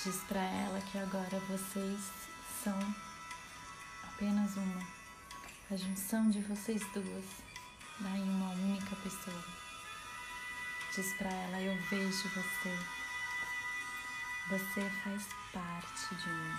Diz 0.02 0.16
para 0.28 0.40
ela 0.40 0.80
que 0.80 0.98
agora 0.98 1.38
vocês 1.48 2.00
são 2.64 2.78
apenas 4.04 4.56
uma. 4.56 4.86
A 5.70 5.76
junção 5.76 6.30
de 6.30 6.40
vocês 6.40 6.80
duas 6.94 7.24
dá 8.00 8.10
em 8.10 8.22
uma 8.22 8.50
única 8.52 8.96
pessoa. 8.96 9.65
Diz 10.96 11.12
para 11.12 11.30
ela: 11.30 11.60
Eu 11.60 11.76
vejo 11.90 12.26
você. 12.30 12.74
Você 14.48 14.90
faz 15.04 15.28
parte 15.52 16.14
de 16.14 16.30
mim. 16.30 16.56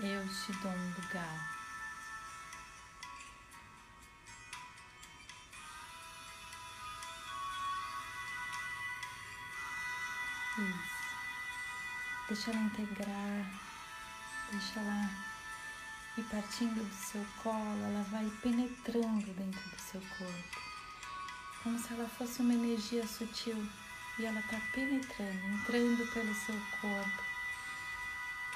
Eu 0.00 0.28
te 0.28 0.52
dou 0.60 0.70
um 0.70 0.94
lugar. 1.00 1.58
Isso. 10.58 10.98
Deixa 12.28 12.50
ela 12.50 12.60
integrar, 12.60 13.50
deixa 14.52 14.78
ela 14.80 15.10
ir 16.18 16.24
partindo 16.24 16.86
do 16.86 16.94
seu 16.94 17.24
colo, 17.42 17.82
ela 17.82 18.02
vai 18.10 18.30
penetrando 18.42 19.32
dentro 19.32 19.70
do 19.70 19.80
seu 19.80 20.02
corpo 20.18 20.67
como 21.62 21.78
se 21.78 21.92
ela 21.92 22.08
fosse 22.08 22.40
uma 22.40 22.54
energia 22.54 23.06
sutil 23.06 23.56
e 24.18 24.24
ela 24.24 24.40
está 24.40 24.60
penetrando, 24.72 25.46
entrando 25.46 26.12
pelo 26.12 26.34
seu 26.34 26.54
corpo. 26.80 27.22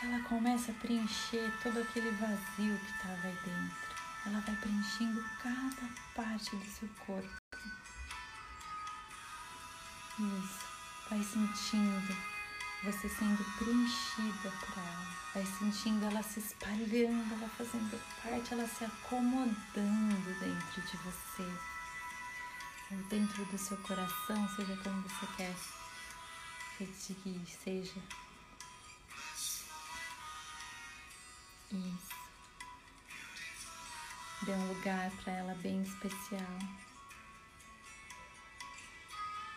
Ela 0.02 0.20
começa 0.24 0.72
a 0.72 0.74
preencher 0.74 1.52
todo 1.62 1.80
aquele 1.80 2.10
vazio 2.10 2.78
que 2.78 2.90
estava 2.92 3.26
aí 3.26 3.38
dentro. 3.44 3.92
Ela 4.26 4.40
vai 4.40 4.56
preenchendo 4.56 5.24
cada 5.42 5.88
parte 6.14 6.56
do 6.56 6.64
seu 6.66 6.88
corpo. 7.06 7.36
Isso. 10.18 10.72
Vai 11.08 11.22
sentindo 11.22 12.16
você 12.84 13.08
sendo 13.08 13.44
preenchida 13.58 14.50
por 14.60 14.78
ela. 14.78 15.06
Vai 15.34 15.46
sentindo 15.46 16.04
ela 16.06 16.22
se 16.22 16.40
espalhando, 16.40 17.34
ela 17.34 17.48
fazendo 17.56 18.00
parte, 18.22 18.52
ela 18.52 18.66
se 18.66 18.84
acomodando 18.84 20.40
dentro 20.40 20.82
de 20.82 20.96
você 20.98 21.71
dentro 23.08 23.44
do 23.46 23.58
seu 23.58 23.76
coração, 23.78 24.48
seja 24.56 24.76
como 24.78 25.02
você 25.02 25.26
quer 25.36 25.54
que 26.86 27.56
seja. 27.64 28.00
Isso. 31.70 32.22
Dê 34.42 34.52
um 34.52 34.68
lugar 34.68 35.10
para 35.22 35.32
ela 35.32 35.54
bem 35.56 35.82
especial. 35.82 36.58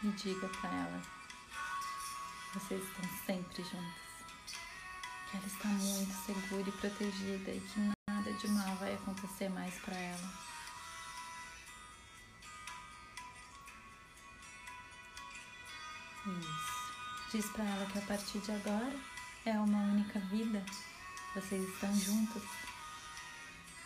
E 0.04 0.08
diga 0.10 0.48
para 0.48 0.70
ela: 0.70 1.02
vocês 2.54 2.84
estão 2.84 3.04
sempre 3.26 3.64
juntas. 3.64 4.06
Que 5.30 5.38
ela 5.38 5.48
está 5.48 5.68
muito 5.68 6.14
segura 6.26 6.70
e 6.70 6.72
protegida 6.72 7.52
e 7.52 7.60
que 7.60 7.80
nada 8.08 8.34
de 8.34 8.48
mal 8.50 8.76
vai 8.76 8.94
acontecer 8.94 9.50
mais 9.50 9.74
para 9.80 9.96
ela. 9.96 10.55
Isso. 16.28 16.86
Diz 17.32 17.46
para 17.52 17.64
ela 17.64 17.86
que 17.86 18.00
a 18.00 18.02
partir 18.02 18.40
de 18.40 18.52
agora 18.52 18.96
é 19.46 19.52
uma 19.60 19.78
única 19.78 20.20
vida. 20.20 20.66
Vocês 21.36 21.68
estão 21.70 21.94
juntos. 21.96 22.42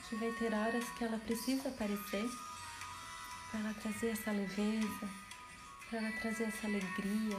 Que 0.07 0.15
vai 0.15 0.31
ter 0.33 0.53
horas 0.53 0.85
que 0.97 1.03
ela 1.03 1.19
precisa 1.19 1.69
aparecer 1.69 2.29
para 3.51 3.59
ela 3.59 3.73
trazer 3.75 4.09
essa 4.09 4.31
leveza, 4.31 5.09
para 5.89 5.99
ela 5.99 6.11
trazer 6.19 6.43
essa 6.45 6.67
alegria, 6.67 7.37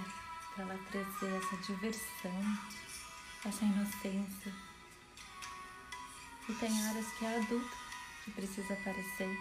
para 0.55 0.64
ela 0.64 0.78
trazer 0.90 1.34
essa 1.36 1.57
diversão, 1.59 2.59
essa 3.44 3.64
inocência. 3.64 4.53
E 6.48 6.53
tem 6.55 6.88
horas 6.88 7.07
que 7.18 7.24
é 7.24 7.36
adulto 7.36 7.76
que 8.24 8.30
precisa 8.32 8.74
aparecer, 8.74 9.38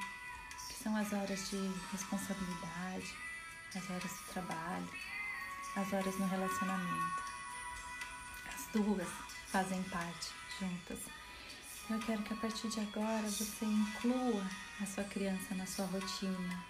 que 0.68 0.84
são 0.84 0.96
as 0.96 1.12
horas 1.12 1.50
de 1.50 1.72
responsabilidade, 1.92 3.14
as 3.76 3.90
horas 3.90 4.12
do 4.12 4.34
trabalho, 4.34 4.90
as 5.76 5.94
horas 5.94 6.18
no 6.20 6.28
relacionamento. 6.28 7.24
As 8.48 8.68
duas 8.74 9.08
fazem 9.52 9.82
parte 9.84 10.30
juntas. 10.60 11.00
Eu 11.90 12.00
quero 12.00 12.22
que 12.24 12.34
a 12.34 12.38
partir 12.38 12.68
de 12.68 12.80
agora 12.80 13.28
você 13.28 13.66
inclua 13.66 14.46
a 14.82 14.86
sua 14.86 15.04
criança 15.06 15.56
na 15.56 15.66
sua 15.66 15.86
rotina, 15.86 16.64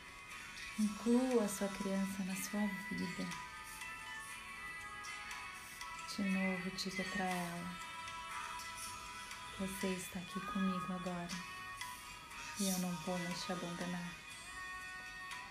inclua 0.79 1.43
a 1.43 1.49
sua 1.49 1.67
criança 1.67 2.23
na 2.23 2.35
sua 2.35 2.61
vida. 2.91 3.27
De 6.15 6.23
novo, 6.23 6.71
diga 6.77 7.03
para 7.03 7.25
ela: 7.25 7.75
Você 9.59 9.87
está 9.87 10.19
aqui 10.19 10.39
comigo 10.39 10.93
agora 10.93 11.29
e 12.59 12.69
eu 12.69 12.79
não 12.79 12.91
vou 13.05 13.17
mais 13.19 13.43
te 13.43 13.51
abandonar. 13.51 14.11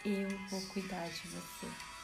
Eu 0.04 0.28
vou 0.48 0.60
cuidar 0.68 1.08
de 1.08 1.28
você. 1.28 1.97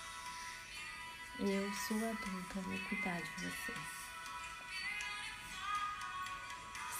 Eu 1.39 1.73
sou 1.75 1.97
adulta, 1.97 2.61
vou 2.61 2.79
cuidar 2.89 3.21
de 3.21 3.31
você. 3.45 3.75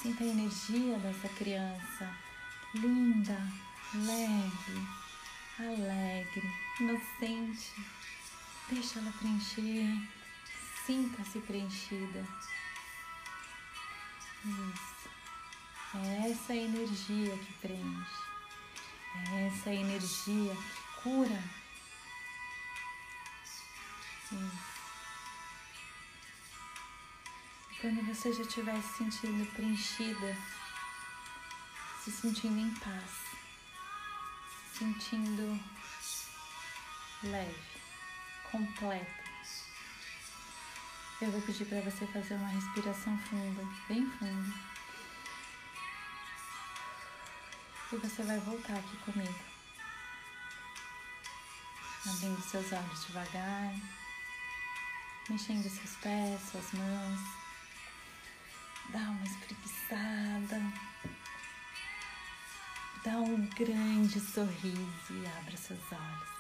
Sinta 0.03 0.25
a 0.25 0.27
energia 0.27 0.99
dessa 0.99 1.29
criança 1.29 2.17
linda, 2.75 3.39
leve, 3.95 4.89
alegre, 5.61 6.53
inocente. 6.81 7.73
Deixa 8.69 8.99
ela 8.99 9.13
preencher. 9.13 10.09
Sinta-se 10.85 11.39
preenchida. 11.39 12.27
Isso. 14.45 15.09
É 15.95 16.31
essa 16.31 16.55
energia 16.55 17.39
que 17.39 17.53
preenche. 17.61 18.23
É 19.31 19.47
essa 19.47 19.73
energia 19.73 20.55
que 20.57 21.03
cura 21.03 21.64
e 27.71 27.75
quando 27.81 28.07
você 28.07 28.33
já 28.33 28.43
estiver 28.43 28.81
se 28.83 28.99
sentindo 28.99 29.47
preenchida, 29.53 30.37
se 32.03 32.11
sentindo 32.11 32.59
em 32.59 32.71
paz, 32.75 33.11
se 34.73 34.79
sentindo 34.79 35.61
leve, 37.23 37.81
completa, 38.51 39.25
eu 41.21 41.31
vou 41.31 41.41
pedir 41.43 41.65
para 41.67 41.81
você 41.81 42.07
fazer 42.09 42.35
uma 42.35 42.49
respiração 42.49 43.17
funda, 43.19 43.63
bem 43.89 44.05
funda. 44.19 44.55
E 47.93 47.97
você 47.97 48.23
vai 48.25 48.39
voltar 48.41 48.75
aqui 48.75 48.97
comigo. 48.99 49.39
Abrindo 52.07 52.43
seus 52.43 52.73
olhos 52.73 53.07
devagar 53.07 53.75
mexendo 55.29 55.69
seus 55.71 55.97
pés, 55.97 56.41
suas 56.51 56.73
mãos. 56.73 57.21
Dá 58.91 58.99
uma 58.99 59.25
espreguiçada. 59.25 60.61
Dá 63.05 63.19
um 63.19 63.47
grande 63.51 64.21
sorriso 64.21 65.13
e 65.13 65.27
abra 65.39 65.57
seus 65.57 65.93
olhos. 65.93 66.35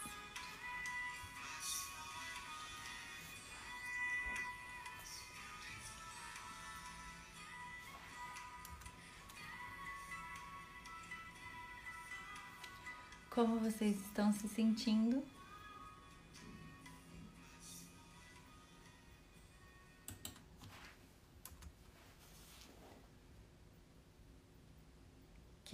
Como 13.30 13.59
vocês 13.59 14.01
estão 14.01 14.32
se 14.32 14.49
sentindo? 14.49 15.34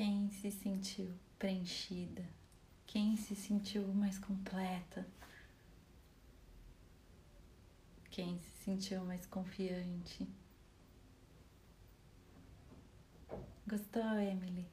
Quem 0.02 0.30
se 0.30 0.50
sentiu 0.50 1.12
preenchida? 1.38 2.24
Quem 2.86 3.18
se 3.18 3.36
sentiu 3.36 3.86
mais 3.88 4.18
completa? 4.18 5.06
Quem 8.10 8.38
se 8.38 8.64
sentiu 8.64 9.04
mais 9.04 9.26
confiante? 9.26 10.26
Gostou, 13.68 14.18
Emily? 14.18 14.66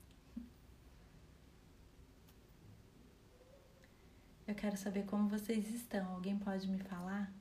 Eu 4.48 4.56
quero 4.56 4.78
saber 4.78 5.06
como 5.08 5.28
vocês 5.28 5.70
estão. 5.76 6.14
Alguém 6.14 6.40
pode 6.40 6.70
me 6.70 6.80
falar? 6.80 7.37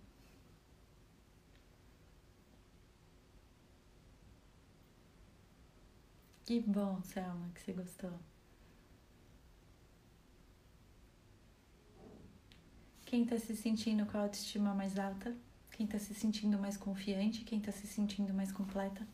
Que 6.46 6.60
bom, 6.60 7.02
Selma, 7.02 7.50
que 7.54 7.60
você 7.60 7.72
gostou. 7.74 8.18
Quem 13.06 13.22
está 13.22 13.38
se 13.38 13.56
sentindo 13.56 14.04
com 14.04 14.18
a 14.18 14.22
autoestima 14.22 14.74
mais 14.74 14.98
alta? 14.98 15.34
Quem 15.70 15.86
está 15.86 15.98
se 15.98 16.14
sentindo 16.14 16.58
mais 16.58 16.76
confiante? 16.76 17.42
Quem 17.44 17.58
está 17.58 17.72
se 17.72 17.86
sentindo 17.86 18.34
mais 18.34 18.52
completa? 18.52 19.06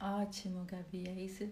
Ótimo, 0.00 0.64
Gabi. 0.64 1.06
É 1.08 1.12
isso. 1.12 1.48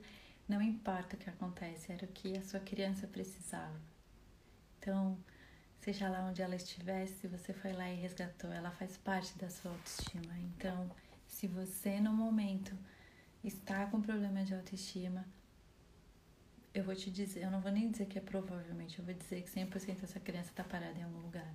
Não 0.48 0.61
importa 0.62 1.15
o 1.16 1.19
que 1.19 1.28
acontece, 1.31 1.93
era 1.93 2.05
o 2.05 2.09
que 2.09 2.36
a 2.36 2.43
sua 2.43 2.61
criança 2.61 3.07
precisava. 3.07 3.81
Então, 4.78 5.19
seja 5.87 6.09
lá 6.09 6.27
onde 6.29 6.43
ela 6.43 6.57
estivesse, 6.57 7.15
se 7.21 7.29
você 7.29 7.53
foi 7.53 7.73
lá 7.73 7.89
e 7.89 7.95
resgatou, 7.95 8.51
ela 8.53 8.73
faz 8.73 8.97
parte 8.97 9.39
da 9.39 9.49
sua 9.49 9.71
autoestima. 9.71 10.37
Então, 10.41 10.91
se 11.29 11.47
você 11.47 12.01
no 12.01 12.13
momento 12.13 12.77
está 13.45 13.87
com 13.87 14.03
problema 14.03 14.43
de 14.43 14.53
autoestima, 14.53 15.25
eu 16.75 16.83
vou 16.83 16.97
te 16.97 17.09
dizer, 17.09 17.45
eu 17.45 17.53
não 17.53 17.61
vou 17.61 17.71
nem 17.71 17.89
dizer 17.89 18.07
que 18.07 18.19
é 18.19 18.21
provavelmente, 18.21 18.99
eu 18.99 19.05
vou 19.05 19.15
dizer 19.15 19.43
que 19.43 19.49
100% 19.49 20.03
essa 20.03 20.19
criança 20.19 20.51
está 20.51 20.65
parada 20.65 20.99
em 20.99 21.05
algum 21.05 21.21
lugar. 21.21 21.55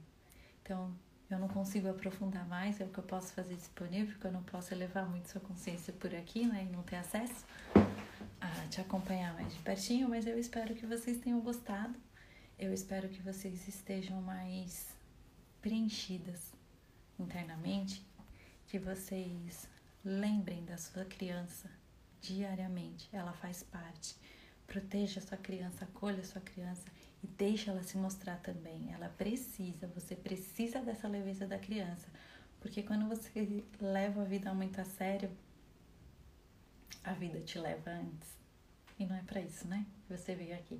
Então, 0.63 0.95
eu 1.29 1.37
não 1.37 1.49
consigo 1.49 1.89
aprofundar 1.89 2.47
mais, 2.47 2.79
é 2.79 2.85
o 2.85 2.87
que 2.87 2.99
eu 2.99 3.03
posso 3.03 3.33
fazer 3.33 3.55
disponível, 3.55 4.13
porque 4.13 4.27
eu 4.27 4.31
não 4.31 4.43
posso 4.43 4.73
elevar 4.73 5.09
muito 5.09 5.27
sua 5.27 5.41
consciência 5.41 5.91
por 5.91 6.15
aqui, 6.15 6.47
né, 6.47 6.65
e 6.69 6.73
não 6.73 6.83
ter 6.83 6.95
acesso 6.95 7.45
a 8.39 8.67
te 8.69 8.79
acompanhar 8.79 9.33
mais 9.33 9.53
de 9.53 9.59
pertinho, 9.59 10.07
mas 10.07 10.25
eu 10.25 10.39
espero 10.39 10.73
que 10.73 10.85
vocês 10.85 11.17
tenham 11.17 11.41
gostado. 11.41 11.93
Eu 12.61 12.71
espero 12.71 13.09
que 13.09 13.23
vocês 13.23 13.67
estejam 13.67 14.21
mais 14.21 14.95
preenchidas 15.63 16.53
internamente, 17.17 18.05
que 18.67 18.77
vocês 18.77 19.67
lembrem 20.05 20.63
da 20.63 20.77
sua 20.77 21.03
criança 21.03 21.67
diariamente, 22.21 23.09
ela 23.11 23.33
faz 23.33 23.63
parte. 23.63 24.15
Proteja 24.67 25.19
a 25.19 25.23
sua 25.23 25.37
criança, 25.39 25.85
acolha 25.85 26.19
a 26.19 26.23
sua 26.23 26.39
criança 26.39 26.85
e 27.23 27.27
deixe 27.27 27.67
ela 27.67 27.81
se 27.81 27.97
mostrar 27.97 28.37
também. 28.37 28.93
Ela 28.93 29.09
precisa, 29.09 29.87
você 29.87 30.15
precisa 30.15 30.81
dessa 30.81 31.07
leveza 31.07 31.47
da 31.47 31.57
criança, 31.57 32.07
porque 32.59 32.83
quando 32.83 33.09
você 33.09 33.63
leva 33.81 34.21
a 34.21 34.25
vida 34.25 34.53
muito 34.53 34.79
a 34.79 34.85
sério, 34.85 35.31
a 37.03 37.13
vida 37.13 37.41
te 37.41 37.57
leva 37.57 37.89
antes. 37.89 38.37
E 38.99 39.05
não 39.07 39.15
é 39.15 39.23
para 39.23 39.41
isso, 39.41 39.67
né? 39.67 39.83
Você 40.07 40.35
veio 40.35 40.53
aqui. 40.53 40.79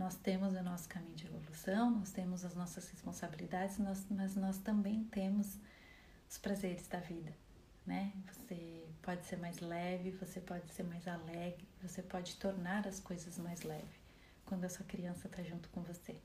Nós 0.00 0.14
temos 0.14 0.54
o 0.54 0.62
nosso 0.62 0.88
caminho 0.88 1.14
de 1.14 1.26
evolução, 1.26 1.90
nós 1.90 2.10
temos 2.10 2.42
as 2.42 2.54
nossas 2.54 2.88
responsabilidades, 2.88 3.76
nós, 3.76 4.06
mas 4.08 4.34
nós 4.34 4.56
também 4.56 5.04
temos 5.04 5.58
os 6.26 6.38
prazeres 6.38 6.88
da 6.88 7.00
vida, 7.00 7.30
né? 7.86 8.10
Você 8.32 8.88
pode 9.02 9.26
ser 9.26 9.36
mais 9.36 9.60
leve, 9.60 10.12
você 10.12 10.40
pode 10.40 10.72
ser 10.72 10.84
mais 10.84 11.06
alegre, 11.06 11.68
você 11.82 12.00
pode 12.00 12.34
tornar 12.36 12.88
as 12.88 12.98
coisas 12.98 13.36
mais 13.36 13.60
leves 13.60 14.00
quando 14.46 14.64
a 14.64 14.70
sua 14.70 14.86
criança 14.86 15.26
está 15.26 15.42
junto 15.42 15.68
com 15.68 15.82
você. 15.82 16.16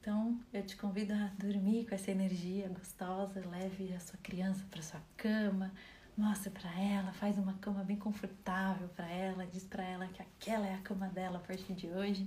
Então, 0.00 0.40
eu 0.50 0.64
te 0.64 0.74
convido 0.74 1.12
a 1.12 1.26
dormir 1.38 1.86
com 1.86 1.94
essa 1.94 2.10
energia 2.10 2.66
gostosa, 2.70 3.46
leve 3.46 3.92
a 3.92 4.00
sua 4.00 4.18
criança 4.22 4.64
para 4.70 4.80
sua 4.80 5.02
cama, 5.18 5.70
mostra 6.16 6.50
para 6.50 6.70
ela, 6.80 7.12
faz 7.12 7.36
uma 7.36 7.52
cama 7.58 7.84
bem 7.84 7.98
confortável 7.98 8.88
para 8.88 9.06
ela, 9.06 9.46
diz 9.46 9.64
para 9.64 9.84
ela 9.84 10.08
que 10.08 10.22
aquela 10.22 10.66
é 10.66 10.74
a 10.74 10.80
cama 10.80 11.10
dela 11.10 11.36
a 11.36 11.42
partir 11.42 11.74
de 11.74 11.88
hoje. 11.88 12.26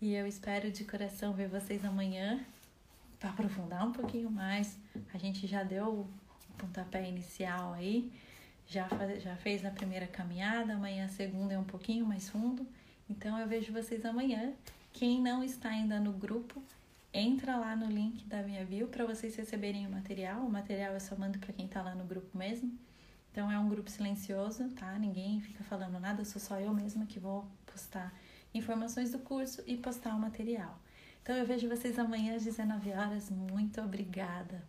E 0.00 0.14
eu 0.14 0.26
espero 0.26 0.70
de 0.70 0.84
coração 0.84 1.32
ver 1.32 1.48
vocês 1.48 1.82
amanhã 1.82 2.44
para 3.18 3.30
aprofundar 3.30 3.86
um 3.86 3.92
pouquinho 3.92 4.30
mais. 4.30 4.78
A 5.14 5.16
gente 5.16 5.46
já 5.46 5.62
deu 5.62 5.88
o 5.88 6.08
pontapé 6.58 7.08
inicial 7.08 7.72
aí, 7.72 8.12
já, 8.66 8.86
faz, 8.88 9.22
já 9.22 9.34
fez 9.36 9.64
a 9.64 9.70
primeira 9.70 10.06
caminhada, 10.06 10.74
amanhã 10.74 11.06
a 11.06 11.08
segunda 11.08 11.54
é 11.54 11.58
um 11.58 11.64
pouquinho 11.64 12.04
mais 12.04 12.28
fundo. 12.28 12.66
Então 13.08 13.38
eu 13.38 13.48
vejo 13.48 13.72
vocês 13.72 14.04
amanhã. 14.04 14.52
Quem 14.92 15.22
não 15.22 15.42
está 15.42 15.70
ainda 15.70 15.98
no 15.98 16.12
grupo, 16.12 16.62
entra 17.10 17.56
lá 17.56 17.74
no 17.74 17.86
link 17.86 18.22
da 18.26 18.42
minha 18.42 18.66
bio 18.66 18.88
para 18.88 19.06
vocês 19.06 19.34
receberem 19.34 19.86
o 19.86 19.90
material. 19.90 20.42
O 20.42 20.50
material 20.50 20.92
eu 20.92 21.00
só 21.00 21.16
mando 21.16 21.38
para 21.38 21.54
quem 21.54 21.64
está 21.64 21.80
lá 21.80 21.94
no 21.94 22.04
grupo 22.04 22.36
mesmo. 22.36 22.70
Então 23.32 23.50
é 23.50 23.58
um 23.58 23.68
grupo 23.68 23.90
silencioso, 23.90 24.68
tá? 24.70 24.98
Ninguém 24.98 25.40
fica 25.40 25.64
falando 25.64 25.98
nada, 25.98 26.22
sou 26.22 26.40
só 26.40 26.60
eu 26.60 26.74
mesma 26.74 27.06
que 27.06 27.18
vou 27.18 27.46
postar 27.64 28.12
informações 28.56 29.12
do 29.12 29.18
curso 29.18 29.62
e 29.66 29.76
postar 29.76 30.14
o 30.14 30.18
material. 30.18 30.78
Então 31.22 31.36
eu 31.36 31.46
vejo 31.46 31.68
vocês 31.68 31.98
amanhã 31.98 32.36
às 32.36 32.44
19 32.44 32.90
horas. 32.92 33.30
Muito 33.30 33.80
obrigada 33.80 34.62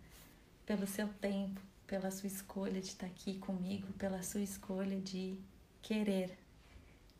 pelo 0.65 0.87
seu 0.87 1.07
tempo, 1.21 1.61
pela 1.85 2.11
sua 2.11 2.27
escolha 2.27 2.81
de 2.81 2.87
estar 2.87 3.05
aqui 3.05 3.37
comigo, 3.37 3.91
pela 3.93 4.21
sua 4.23 4.41
escolha 4.41 4.99
de 4.99 5.39
querer 5.81 6.37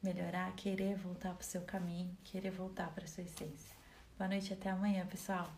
melhorar, 0.02 0.56
querer 0.56 0.96
voltar 0.96 1.34
para 1.34 1.42
o 1.42 1.46
seu 1.46 1.62
caminho, 1.62 2.16
querer 2.24 2.52
voltar 2.52 2.90
para 2.94 3.06
a 3.06 3.08
sua 3.08 3.24
essência. 3.24 3.76
Boa 4.18 4.28
noite, 4.28 4.54
até 4.54 4.70
amanhã, 4.70 5.06
pessoal. 5.06 5.52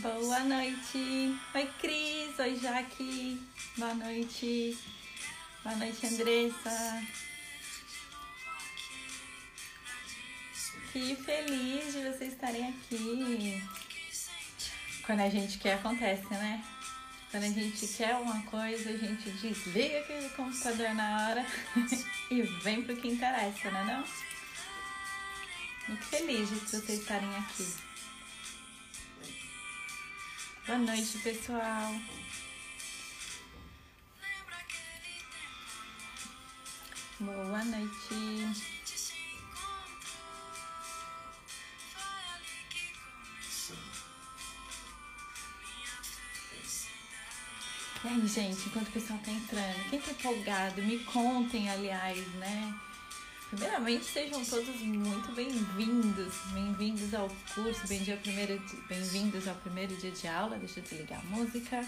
Boa 0.00 0.38
noite. 0.44 1.36
Oi, 1.56 1.70
Cris. 1.80 2.38
Oi, 2.38 2.54
Jaque. 2.54 3.42
Boa 3.76 3.94
noite. 3.94 4.78
Boa 5.64 5.74
noite, 5.74 6.06
Andressa. 6.06 7.02
Que 10.92 11.16
feliz 11.16 11.92
de 11.92 12.12
vocês 12.12 12.32
estarem 12.32 12.68
aqui. 12.68 13.60
Quando 15.04 15.20
a 15.20 15.28
gente 15.28 15.58
quer, 15.58 15.74
acontece, 15.74 16.32
né? 16.32 16.64
Quando 17.32 17.42
a 17.42 17.48
gente 17.48 17.88
quer 17.88 18.14
uma 18.18 18.40
coisa, 18.42 18.90
a 18.90 18.96
gente 18.96 19.30
desliga 19.32 19.98
aquele 19.98 20.28
computador 20.28 20.94
na 20.94 21.28
hora 21.28 21.46
e 22.30 22.42
vem 22.62 22.82
pro 22.82 22.96
que 22.96 23.08
interessa, 23.08 23.68
né? 23.72 23.84
Não? 23.84 24.04
Muito 25.88 26.04
feliz 26.04 26.48
de 26.50 26.54
vocês 26.54 27.00
estarem 27.00 27.34
aqui. 27.34 27.87
Boa 30.68 30.80
noite, 30.80 31.16
pessoal. 31.20 31.94
Boa 37.18 37.64
noite. 37.64 38.14
E 48.04 48.08
aí, 48.08 48.26
gente, 48.26 48.66
enquanto 48.66 48.88
o 48.88 48.92
pessoal 48.92 49.18
tá 49.20 49.30
entrando, 49.30 49.88
quem 49.88 49.98
tá 50.02 50.10
empolgado, 50.10 50.82
me 50.82 50.98
contem, 51.04 51.70
aliás, 51.70 52.28
né? 52.34 52.87
Primeiramente, 53.48 54.04
sejam 54.04 54.44
todos 54.44 54.78
muito 54.82 55.34
bem-vindos. 55.34 56.34
Bem-vindos 56.52 57.14
ao 57.14 57.30
curso, 57.54 57.88
bem-vindos 57.88 59.48
ao 59.48 59.54
primeiro 59.54 59.96
dia 59.96 60.10
de 60.10 60.28
aula. 60.28 60.58
Deixa 60.58 60.80
eu 60.80 60.82
desligar 60.82 61.18
a 61.18 61.24
música. 61.24 61.82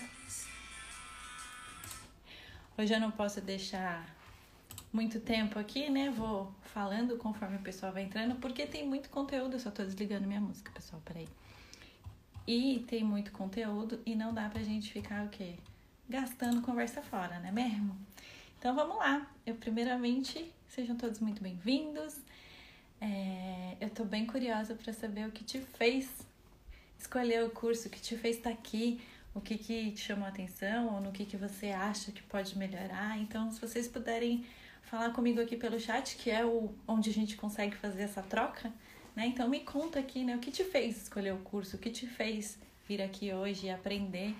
Hoje 2.78 2.94
eu 2.94 2.98
não 2.98 3.10
posso 3.10 3.42
deixar 3.42 4.08
muito 4.90 5.20
tempo 5.20 5.58
aqui, 5.58 5.90
né? 5.90 6.08
Vou 6.08 6.50
falando 6.62 7.18
conforme 7.18 7.56
o 7.56 7.60
pessoal 7.60 7.92
vai 7.92 8.04
entrando, 8.04 8.36
porque 8.36 8.66
tem 8.66 8.88
muito 8.88 9.10
conteúdo. 9.10 9.56
Eu 9.56 9.60
só 9.60 9.70
tô 9.70 9.84
desligando 9.84 10.26
minha 10.26 10.40
música, 10.40 10.72
pessoal, 10.72 11.02
peraí. 11.04 11.28
E 12.46 12.86
tem 12.88 13.04
muito 13.04 13.32
conteúdo 13.32 14.00
e 14.06 14.14
não 14.14 14.32
dá 14.32 14.48
pra 14.48 14.62
gente 14.62 14.90
ficar 14.90 15.26
o 15.26 15.28
quê? 15.28 15.56
Gastando 16.08 16.62
conversa 16.62 17.02
fora, 17.02 17.38
né 17.38 17.52
mesmo? 17.52 17.94
Então 18.58 18.74
vamos 18.74 18.96
lá. 18.96 19.30
Eu 19.44 19.56
primeiramente 19.56 20.50
Sejam 20.70 20.96
todos 20.96 21.18
muito 21.18 21.42
bem-vindos. 21.42 22.14
É, 23.00 23.76
eu 23.80 23.90
tô 23.90 24.04
bem 24.04 24.24
curiosa 24.24 24.72
para 24.72 24.92
saber 24.92 25.26
o 25.26 25.32
que 25.32 25.42
te 25.42 25.58
fez 25.58 26.08
escolher 26.96 27.42
o 27.42 27.50
curso, 27.50 27.88
o 27.88 27.90
que 27.90 28.00
te 28.00 28.16
fez 28.16 28.36
estar 28.36 28.50
tá 28.50 28.54
aqui, 28.54 29.00
o 29.34 29.40
que, 29.40 29.58
que 29.58 29.90
te 29.90 30.00
chamou 30.00 30.26
a 30.26 30.28
atenção, 30.28 30.94
ou 30.94 31.00
no 31.00 31.10
que, 31.10 31.24
que 31.24 31.36
você 31.36 31.72
acha 31.72 32.12
que 32.12 32.22
pode 32.22 32.56
melhorar. 32.56 33.18
Então, 33.18 33.50
se 33.50 33.60
vocês 33.60 33.88
puderem 33.88 34.46
falar 34.82 35.10
comigo 35.10 35.40
aqui 35.40 35.56
pelo 35.56 35.78
chat, 35.80 36.14
que 36.16 36.30
é 36.30 36.46
o, 36.46 36.72
onde 36.86 37.10
a 37.10 37.12
gente 37.12 37.36
consegue 37.36 37.74
fazer 37.74 38.02
essa 38.02 38.22
troca, 38.22 38.72
né? 39.16 39.26
Então 39.26 39.48
me 39.48 39.60
conta 39.60 39.98
aqui, 39.98 40.22
né? 40.22 40.36
O 40.36 40.38
que 40.38 40.52
te 40.52 40.62
fez 40.62 41.02
escolher 41.02 41.34
o 41.34 41.38
curso, 41.38 41.74
o 41.74 41.78
que 41.80 41.90
te 41.90 42.06
fez 42.06 42.56
vir 42.86 43.02
aqui 43.02 43.32
hoje 43.32 43.66
e 43.66 43.70
aprender 43.70 44.36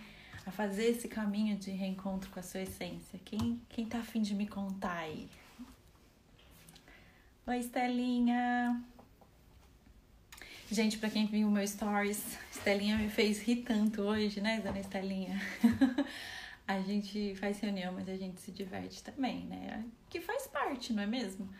a 0.47 0.52
fazer 0.52 0.90
esse 0.90 1.09
caminho 1.09 1.57
de 1.57 1.73
reencontro 1.73 2.31
com 2.31 2.39
a 2.39 2.43
sua 2.44 2.61
essência. 2.61 3.19
Quem, 3.24 3.61
quem 3.69 3.85
tá 3.85 3.98
afim 3.98 4.23
de 4.23 4.32
me 4.32 4.47
contar 4.47 4.97
aí? 4.97 5.28
Oi, 7.51 7.59
Estelinha. 7.59 8.81
Gente, 10.70 10.98
para 10.98 11.10
quem 11.10 11.27
viu 11.27 11.51
meu 11.51 11.66
stories, 11.66 12.39
Estelinha 12.48 12.97
me 12.97 13.10
fez 13.10 13.43
rir 13.43 13.64
tanto 13.64 14.02
hoje, 14.02 14.40
né, 14.40 14.60
dona 14.60 14.78
Estelinha? 14.78 15.36
a 16.64 16.81
gente 16.81 17.35
faz 17.35 17.59
reunião, 17.59 17.93
mas 17.93 18.09
a 18.09 18.14
gente 18.14 18.40
se 18.40 18.52
diverte 18.52 19.02
também, 19.02 19.47
né? 19.47 19.85
Que 20.09 20.20
faz 20.20 20.47
parte, 20.47 20.93
não 20.93 21.02
é 21.02 21.09
mesmo? 21.09 21.52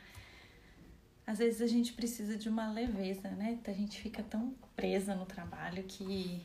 Às 1.27 1.39
vezes 1.39 1.61
a 1.61 1.67
gente 1.67 1.93
precisa 1.93 2.37
de 2.37 2.49
uma 2.49 2.71
leveza, 2.71 3.29
né? 3.31 3.59
A 3.67 3.73
gente 3.73 4.01
fica 4.01 4.23
tão 4.23 4.55
presa 4.77 5.17
no 5.17 5.27
trabalho 5.27 5.83
que 5.83 6.41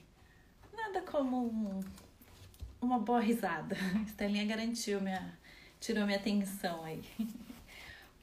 nada 0.76 1.04
como 1.04 1.46
um, 1.46 1.80
uma 2.82 2.98
boa 2.98 3.20
risada. 3.20 3.78
Estelinha 4.08 4.44
garantiu 4.44 5.00
minha, 5.02 5.38
tirou 5.80 6.04
minha 6.04 6.18
atenção 6.18 6.84
aí. 6.84 7.04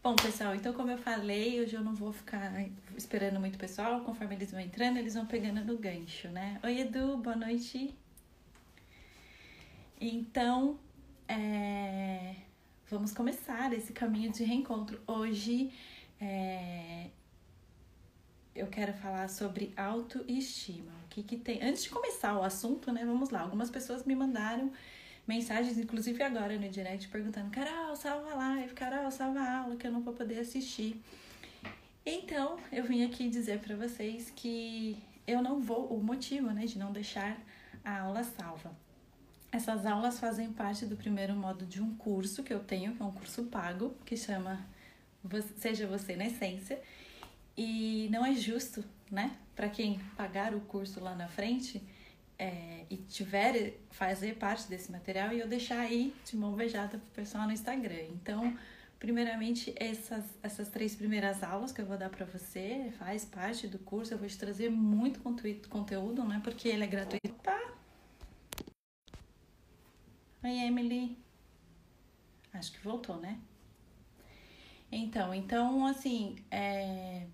Bom, 0.02 0.16
pessoal, 0.16 0.52
então 0.52 0.72
como 0.72 0.90
eu 0.90 0.98
falei, 0.98 1.60
hoje 1.60 1.76
eu 1.76 1.80
não 1.80 1.94
vou 1.94 2.12
ficar 2.12 2.52
esperando 2.96 3.38
muito 3.38 3.56
pessoal, 3.56 4.00
conforme 4.00 4.34
eles 4.34 4.50
vão 4.50 4.58
entrando, 4.58 4.96
eles 4.96 5.14
vão 5.14 5.24
pegando 5.26 5.64
no 5.64 5.78
gancho, 5.78 6.26
né? 6.26 6.58
Oi, 6.64 6.80
Edu, 6.80 7.18
boa 7.18 7.36
noite. 7.36 7.94
Então, 10.00 10.76
é... 11.28 12.34
vamos 12.90 13.12
começar 13.12 13.72
esse 13.72 13.92
caminho 13.92 14.32
de 14.32 14.42
reencontro. 14.42 15.00
Hoje 15.06 15.72
é... 16.20 17.06
eu 18.56 18.66
quero 18.66 18.92
falar 18.94 19.28
sobre 19.28 19.72
autoestima. 19.76 20.90
O 21.04 21.08
que, 21.10 21.22
que 21.22 21.36
tem? 21.36 21.62
Antes 21.62 21.84
de 21.84 21.90
começar 21.90 22.36
o 22.36 22.42
assunto, 22.42 22.90
né? 22.90 23.04
Vamos 23.04 23.30
lá. 23.30 23.42
Algumas 23.42 23.70
pessoas 23.70 24.04
me 24.04 24.16
mandaram 24.16 24.72
mensagens, 25.26 25.78
inclusive 25.78 26.22
agora 26.22 26.58
no 26.58 26.68
direct, 26.68 27.08
perguntando: 27.08 27.50
Carol, 27.50 27.94
salva 27.96 28.32
a 28.32 28.34
live, 28.34 28.74
Carol, 28.74 29.10
salva 29.10 29.40
a 29.40 29.58
aula, 29.60 29.76
que 29.76 29.86
eu 29.86 29.92
não 29.92 30.02
vou 30.02 30.14
poder 30.14 30.40
assistir. 30.40 31.00
Então, 32.04 32.58
eu 32.72 32.84
vim 32.84 33.04
aqui 33.04 33.28
dizer 33.28 33.60
para 33.60 33.76
vocês 33.76 34.32
que 34.34 34.98
eu 35.26 35.40
não 35.40 35.60
vou, 35.60 35.86
o 35.86 36.02
motivo, 36.02 36.50
né, 36.50 36.66
de 36.66 36.78
não 36.78 36.92
deixar 36.92 37.38
a 37.84 38.00
aula 38.00 38.24
salva. 38.24 38.76
Essas 39.52 39.86
aulas 39.86 40.18
fazem 40.18 40.52
parte 40.52 40.86
do 40.86 40.96
primeiro 40.96 41.34
modo 41.34 41.64
de 41.66 41.80
um 41.80 41.94
curso 41.94 42.42
que 42.42 42.52
eu 42.52 42.60
tenho, 42.60 42.96
que 42.96 43.02
é 43.02 43.04
um 43.04 43.12
curso 43.12 43.44
pago, 43.44 43.94
que 44.04 44.16
chama 44.16 44.66
Seja 45.58 45.86
Você 45.86 46.16
na 46.16 46.26
Essência. 46.26 46.80
E 47.56 48.08
não 48.10 48.24
é 48.24 48.34
justo, 48.34 48.82
né, 49.10 49.36
para 49.54 49.68
quem 49.68 50.00
pagar 50.16 50.54
o 50.54 50.60
curso 50.62 51.00
lá 51.00 51.14
na 51.14 51.28
frente, 51.28 51.82
é, 52.38 52.84
e 52.90 52.96
tiver 52.96 53.74
fazer 53.90 54.36
parte 54.36 54.68
desse 54.68 54.90
material 54.90 55.32
e 55.32 55.40
eu 55.40 55.48
deixar 55.48 55.80
aí 55.80 56.14
de 56.24 56.36
mão 56.36 56.52
beijada 56.52 56.98
pro 56.98 57.22
pessoal 57.22 57.46
no 57.46 57.52
Instagram. 57.52 58.04
Então, 58.10 58.56
Primeiramente, 59.02 59.74
essas, 59.74 60.24
essas 60.44 60.68
três 60.68 60.94
primeiras 60.94 61.42
aulas 61.42 61.72
que 61.72 61.80
eu 61.80 61.86
vou 61.86 61.98
dar 61.98 62.08
para 62.08 62.24
você, 62.24 62.92
faz 63.00 63.24
parte 63.24 63.66
do 63.66 63.76
curso. 63.80 64.14
Eu 64.14 64.18
vou 64.18 64.28
te 64.28 64.38
trazer 64.38 64.70
muito 64.70 65.20
conteúdo, 65.68 66.22
né? 66.22 66.40
Porque 66.44 66.68
ele 66.68 66.84
é 66.84 66.86
gratuito. 66.86 67.34
Tá? 67.42 67.74
Oi, 70.44 70.52
Emily. 70.52 71.18
Acho 72.52 72.70
que 72.70 72.78
voltou, 72.78 73.16
né? 73.16 73.40
Então, 74.92 75.34
então 75.34 75.84
assim, 75.84 76.36
é... 76.48 77.26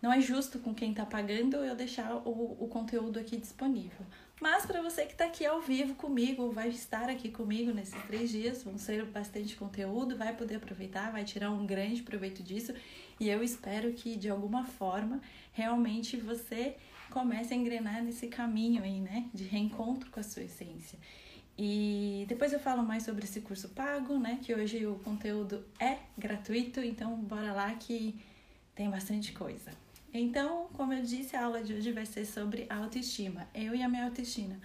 não 0.00 0.10
é 0.10 0.18
justo 0.18 0.60
com 0.60 0.74
quem 0.74 0.94
tá 0.94 1.04
pagando 1.04 1.56
eu 1.56 1.76
deixar 1.76 2.14
o, 2.26 2.56
o 2.58 2.68
conteúdo 2.68 3.18
aqui 3.18 3.36
disponível. 3.36 4.06
Mas 4.42 4.66
para 4.66 4.82
você 4.82 5.06
que 5.06 5.12
está 5.12 5.26
aqui 5.26 5.46
ao 5.46 5.60
vivo 5.60 5.94
comigo, 5.94 6.50
vai 6.50 6.68
estar 6.68 7.08
aqui 7.08 7.28
comigo 7.28 7.70
nesses 7.70 8.02
três 8.06 8.28
dias, 8.28 8.64
vão 8.64 8.76
ser 8.76 9.04
bastante 9.04 9.54
conteúdo, 9.54 10.16
vai 10.16 10.34
poder 10.34 10.56
aproveitar, 10.56 11.12
vai 11.12 11.22
tirar 11.22 11.52
um 11.52 11.64
grande 11.64 12.02
proveito 12.02 12.42
disso. 12.42 12.74
E 13.20 13.28
eu 13.28 13.40
espero 13.40 13.92
que 13.92 14.16
de 14.16 14.28
alguma 14.28 14.64
forma 14.64 15.20
realmente 15.52 16.16
você 16.16 16.74
comece 17.08 17.54
a 17.54 17.56
engrenar 17.56 18.02
nesse 18.02 18.26
caminho 18.26 18.82
aí, 18.82 18.98
né, 18.98 19.30
de 19.32 19.44
reencontro 19.44 20.10
com 20.10 20.18
a 20.18 20.24
sua 20.24 20.42
essência. 20.42 20.98
E 21.56 22.24
depois 22.26 22.52
eu 22.52 22.58
falo 22.58 22.82
mais 22.82 23.04
sobre 23.04 23.22
esse 23.22 23.42
curso 23.42 23.68
pago, 23.68 24.18
né, 24.18 24.40
que 24.42 24.52
hoje 24.52 24.84
o 24.84 24.96
conteúdo 25.04 25.64
é 25.78 25.98
gratuito, 26.18 26.80
então 26.80 27.14
bora 27.14 27.52
lá 27.52 27.72
que 27.76 28.20
tem 28.74 28.90
bastante 28.90 29.30
coisa. 29.30 29.81
Então, 30.14 30.68
como 30.74 30.92
eu 30.92 31.02
disse, 31.02 31.34
a 31.34 31.44
aula 31.44 31.62
de 31.62 31.72
hoje 31.72 31.90
vai 31.90 32.04
ser 32.04 32.26
sobre 32.26 32.66
autoestima, 32.68 33.48
eu 33.54 33.74
e 33.74 33.82
a 33.82 33.88
minha 33.88 34.04
autoestima. 34.04 34.60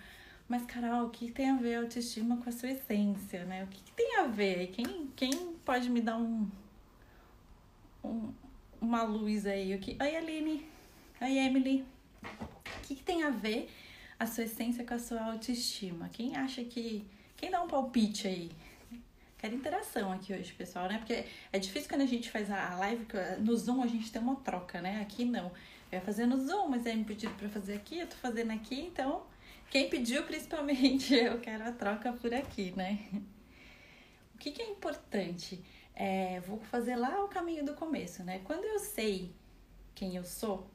Mas, 0.47 0.65
Carol, 0.65 1.07
o 1.07 1.09
que 1.09 1.31
tem 1.31 1.49
a 1.49 1.55
ver 1.55 1.75
a 1.75 1.79
autoestima 1.81 2.37
com 2.37 2.49
a 2.49 2.51
sua 2.51 2.71
essência, 2.71 3.45
né? 3.45 3.63
O 3.63 3.67
que, 3.67 3.81
que 3.81 3.91
tem 3.91 4.17
a 4.17 4.27
ver? 4.27 4.67
Quem, 4.67 5.07
quem 5.15 5.31
pode 5.65 5.89
me 5.89 6.01
dar 6.01 6.17
um, 6.17 6.49
um, 8.03 8.33
uma 8.79 9.03
luz 9.03 9.45
aí? 9.45 9.73
O 9.73 9.79
que... 9.79 9.97
Oi, 10.01 10.15
Aline. 10.15 10.65
Oi, 11.21 11.37
Emily. 11.37 11.85
O 12.23 12.81
que, 12.83 12.95
que 12.95 13.03
tem 13.03 13.23
a 13.23 13.29
ver 13.29 13.69
a 14.19 14.25
sua 14.25 14.45
essência 14.45 14.85
com 14.85 14.93
a 14.93 14.99
sua 14.99 15.21
autoestima? 15.23 16.09
Quem 16.09 16.35
acha 16.35 16.63
que... 16.63 17.05
Quem 17.35 17.51
dá 17.51 17.61
um 17.61 17.67
palpite 17.67 18.27
aí? 18.27 18.51
Quero 19.37 19.53
interação 19.53 20.11
aqui 20.11 20.33
hoje, 20.33 20.51
pessoal, 20.53 20.87
né? 20.87 20.97
Porque 20.97 21.23
é 21.53 21.59
difícil 21.59 21.87
quando 21.87 22.01
a 22.01 22.07
gente 22.07 22.31
faz 22.31 22.49
a 22.49 22.75
live, 22.77 23.05
no 23.39 23.55
Zoom 23.55 23.83
a 23.83 23.87
gente 23.87 24.11
tem 24.11 24.19
uma 24.19 24.37
troca, 24.37 24.81
né? 24.81 24.99
Aqui 24.99 25.25
não. 25.25 25.51
Eu 25.91 25.99
ia 25.99 26.01
fazer 26.01 26.25
no 26.25 26.43
Zoom, 26.43 26.69
mas 26.69 26.87
aí 26.87 26.97
me 26.97 27.03
pediram 27.03 27.33
pra 27.35 27.47
fazer 27.47 27.75
aqui, 27.75 27.99
eu 27.99 28.07
tô 28.07 28.15
fazendo 28.15 28.51
aqui, 28.51 28.81
então 28.81 29.23
quem 29.69 29.89
pediu 29.89 30.23
principalmente, 30.23 31.13
eu 31.15 31.39
quero 31.39 31.63
a 31.65 31.71
troca 31.71 32.11
por 32.13 32.33
aqui, 32.33 32.73
né? 32.75 32.99
O 34.33 34.39
que, 34.39 34.51
que 34.51 34.61
é 34.61 34.69
importante? 34.69 35.63
É, 35.93 36.39
vou 36.41 36.59
fazer 36.59 36.95
lá 36.95 37.23
o 37.23 37.27
caminho 37.27 37.63
do 37.63 37.73
começo, 37.73 38.23
né? 38.23 38.41
Quando 38.43 38.63
eu 38.63 38.79
sei 38.79 39.31
quem 39.93 40.15
eu 40.15 40.23
sou, 40.23 40.67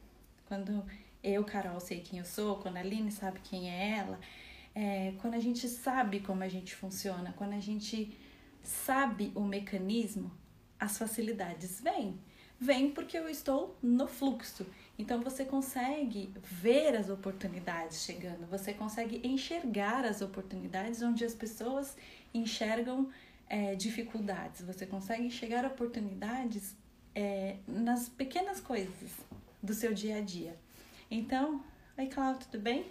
quando 0.47 0.85
eu, 1.23 1.45
Carol, 1.45 1.81
sei 1.81 2.01
quem 2.01 2.21
eu 2.21 2.25
sou, 2.25 2.57
quando 2.57 2.77
a 2.77 2.81
Aline 2.81 3.11
sabe 3.11 3.41
quem 3.41 3.71
é 3.71 3.99
ela, 3.99 4.21
é, 4.75 5.15
quando 5.21 5.35
a 5.35 5.41
gente 5.41 5.69
sabe 5.69 6.21
como 6.21 6.43
a 6.45 6.49
gente 6.49 6.75
funciona, 6.75 7.35
quando 7.37 7.55
a 7.55 7.61
gente 7.61 8.17
sabe 8.63 9.33
o 9.35 9.41
mecanismo, 9.41 10.31
as 10.79 10.99
facilidades 10.99 11.81
vêm. 11.81 12.19
Vêm 12.59 12.91
porque 12.91 13.19
eu 13.19 13.29
estou 13.29 13.77
no 13.83 14.07
fluxo. 14.07 14.65
Então 14.99 15.21
você 15.23 15.45
consegue 15.45 16.33
ver 16.43 16.97
as 16.97 17.09
oportunidades 17.09 18.05
chegando, 18.05 18.47
você 18.47 18.73
consegue 18.73 19.21
enxergar 19.27 20.05
as 20.05 20.21
oportunidades 20.21 21.03
onde 21.03 21.25
as 21.25 21.35
pessoas 21.35 21.97
enxergam 22.33 23.11
é, 23.49 23.75
dificuldades, 23.75 24.63
você 24.63 24.87
consegue 24.87 25.25
enxergar 25.25 25.65
oportunidades 25.67 26.77
é, 27.15 27.57
nas 27.67 28.09
pequenas 28.09 28.61
coisas 28.61 29.11
do 29.63 29.75
seu 29.75 29.93
dia 29.93 30.17
a 30.17 30.21
dia. 30.21 30.57
Então, 31.11 31.63
oi 31.99 32.07
Cláudio, 32.07 32.49
tudo 32.51 32.63
bem? 32.63 32.87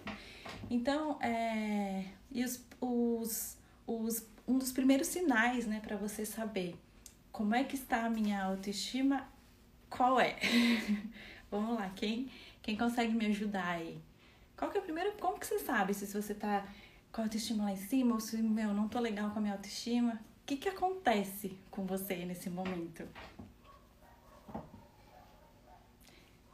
Então, 0.70 1.20
é, 1.20 2.04
e 2.30 2.44
os, 2.44 2.64
os, 2.80 3.56
os 3.86 4.26
um 4.52 4.58
dos 4.58 4.70
primeiros 4.70 5.06
sinais, 5.06 5.66
né, 5.66 5.80
para 5.80 5.96
você 5.96 6.26
saber 6.26 6.76
como 7.32 7.54
é 7.54 7.64
que 7.64 7.74
está 7.74 8.04
a 8.04 8.10
minha 8.10 8.44
autoestima, 8.44 9.26
qual 9.88 10.20
é? 10.20 10.36
Vamos 11.50 11.78
lá, 11.78 11.90
quem 11.96 12.30
quem 12.60 12.76
consegue 12.76 13.12
me 13.12 13.26
ajudar 13.26 13.66
aí? 13.66 13.98
Qual 14.56 14.70
que 14.70 14.76
é 14.76 14.80
o 14.80 14.84
primeiro, 14.84 15.12
como 15.12 15.38
que 15.38 15.46
você 15.46 15.58
sabe 15.58 15.94
se 15.94 16.06
você 16.06 16.34
tá 16.34 16.66
com 17.10 17.22
a 17.22 17.24
autoestima 17.24 17.64
lá 17.64 17.72
em 17.72 17.76
cima 17.76 18.14
ou 18.14 18.20
se, 18.20 18.36
meu, 18.36 18.72
não 18.74 18.88
tô 18.88 19.00
legal 19.00 19.30
com 19.30 19.38
a 19.38 19.42
minha 19.42 19.54
autoestima? 19.54 20.20
O 20.42 20.46
que 20.46 20.56
que 20.56 20.68
acontece 20.68 21.58
com 21.70 21.84
você 21.86 22.24
nesse 22.24 22.50
momento? 22.50 23.08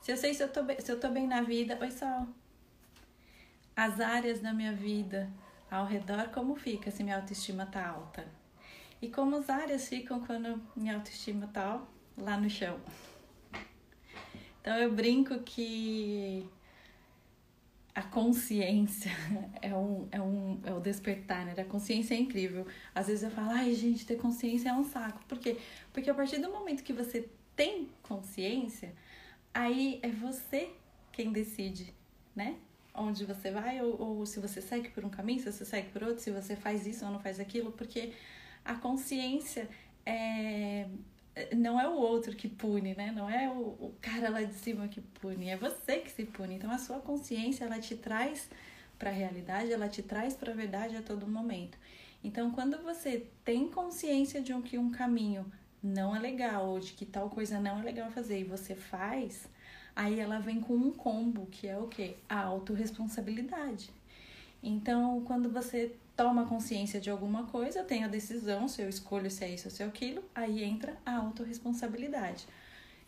Se 0.01 0.13
eu 0.13 0.17
sei 0.17 0.33
se 0.33 0.43
eu 0.43 0.49
tô 0.51 0.63
bem, 0.63 0.81
se 0.81 0.91
eu 0.91 0.99
tô 0.99 1.11
bem 1.11 1.27
na 1.27 1.43
vida, 1.43 1.77
oi 1.81 1.91
Sol. 1.91 2.29
As 3.77 4.01
áreas 4.01 4.41
da 4.41 4.55
minha 4.55 4.73
vida 4.73 5.31
ao 5.71 5.87
redor, 5.87 6.29
como 6.31 6.57
fica 6.57 6.91
se 6.91 7.03
minha 7.03 7.17
autoestima 7.17 7.67
tá 7.67 7.87
alta? 7.87 8.27
E 9.01 9.09
como 9.09 9.37
as 9.37 9.49
áreas 9.49 9.89
ficam 9.89 10.25
quando 10.25 10.61
minha 10.75 10.97
autoestima 10.97 11.47
tá 11.49 11.81
lá 12.17 12.37
no 12.37 12.51
chão? 12.51 12.81
Então 14.61 14.77
eu 14.77 14.93
brinco 14.93 15.39
que 15.41 16.49
a 17.95 18.03
consciência 18.03 19.11
é 19.61 19.75
um, 19.75 20.09
é 20.11 20.21
um 20.21 20.61
é 20.65 20.73
o 20.73 20.81
despertar, 20.81 21.45
né? 21.45 21.55
A 21.57 21.65
consciência 21.65 22.15
é 22.15 22.19
incrível. 22.19 22.67
Às 22.95 23.07
vezes 23.09 23.23
eu 23.23 23.31
falo, 23.31 23.51
ai 23.51 23.75
gente, 23.75 24.07
ter 24.07 24.17
consciência 24.17 24.71
é 24.71 24.73
um 24.73 24.85
saco. 24.85 25.25
Por 25.27 25.39
quê? 25.39 25.59
Porque 25.93 26.11
a 26.11 26.15
partir 26.15 26.39
do 26.39 26.51
momento 26.51 26.83
que 26.83 26.93
você 26.93 27.29
tem 27.57 27.89
consciência, 28.03 28.95
aí 29.53 29.99
é 30.03 30.09
você 30.09 30.71
quem 31.13 31.33
decide, 31.33 31.93
né? 32.35 32.57
Onde 32.99 33.25
você 33.25 33.51
vai, 33.51 33.81
ou, 33.81 34.01
ou 34.01 34.27
se 34.27 34.41
você 34.41 34.61
segue 34.61 34.89
por 34.91 35.05
um 35.05 35.09
caminho, 35.09 35.41
se 35.41 35.53
você 35.53 35.65
segue 35.65 35.89
por 35.91 36.03
outro, 36.03 36.21
se 36.21 36.31
você 36.31 36.57
faz 36.57 36.87
isso 36.87 37.05
ou 37.05 37.11
não 37.11 37.21
faz 37.21 37.41
aquilo, 37.41 37.73
porque 37.73 38.13
a 38.65 38.75
consciência 38.75 39.69
é, 40.05 40.87
não 41.57 41.81
é 41.81 41.89
o 41.89 41.95
outro 41.95 42.35
que 42.35 42.49
pune, 42.49 42.95
né? 42.95 43.13
Não 43.15 43.29
é 43.29 43.49
o, 43.49 43.77
o 43.81 43.95
cara 44.01 44.29
lá 44.29 44.43
de 44.43 44.55
cima 44.55 44.89
que 44.89 45.01
pune, 45.01 45.49
é 45.49 45.57
você 45.57 45.99
que 45.99 46.11
se 46.11 46.25
pune. 46.25 46.55
Então 46.55 46.71
a 46.71 46.79
sua 46.79 46.99
consciência 46.99 47.65
ela 47.65 47.79
te 47.79 47.97
traz 47.97 48.49
para 48.99 49.11
a 49.11 49.13
realidade, 49.13 49.73
ela 49.73 49.89
te 49.89 50.03
traz 50.03 50.35
para 50.35 50.53
a 50.53 50.55
verdade 50.55 50.97
a 50.97 51.03
todo 51.03 51.27
momento. 51.27 51.79
Então 52.23 52.51
quando 52.51 52.83
você 52.83 53.27
tem 53.45 53.69
consciência 53.69 54.41
de 54.41 54.53
um 54.53 54.61
que 54.61 54.77
um 54.77 54.91
caminho 54.91 55.51
não 55.83 56.15
é 56.15 56.19
legal 56.19 56.69
ou 56.69 56.81
de 56.81 56.93
que 56.93 57.07
tal 57.07 57.31
coisa 57.31 57.61
não 57.61 57.79
é 57.79 57.83
legal 57.83 58.11
fazer 58.11 58.41
e 58.41 58.45
você 58.45 58.75
faz, 58.75 59.49
Aí 59.99 60.21
ela 60.21 60.39
vem 60.39 60.61
com 60.61 60.75
um 60.75 60.93
combo, 60.93 61.47
que 61.47 61.67
é 61.67 61.77
o 61.77 61.89
quê? 61.89 62.15
A 62.29 62.39
autorresponsabilidade. 62.45 63.91
Então, 64.63 65.21
quando 65.23 65.51
você 65.51 65.93
toma 66.17 66.47
consciência 66.47 67.01
de 67.01 67.11
alguma 67.11 67.49
coisa, 67.49 67.83
tem 67.83 68.05
a 68.05 68.07
decisão, 68.07 68.69
se 68.69 68.81
eu 68.81 68.89
escolho 68.89 69.29
se 69.29 69.45
é 69.45 69.53
isso 69.53 69.67
ou 69.67 69.75
se 69.75 69.83
é 69.83 69.87
aquilo, 69.87 70.23
aí 70.33 70.63
entra 70.63 70.97
a 71.05 71.17
autorresponsabilidade. 71.17 72.47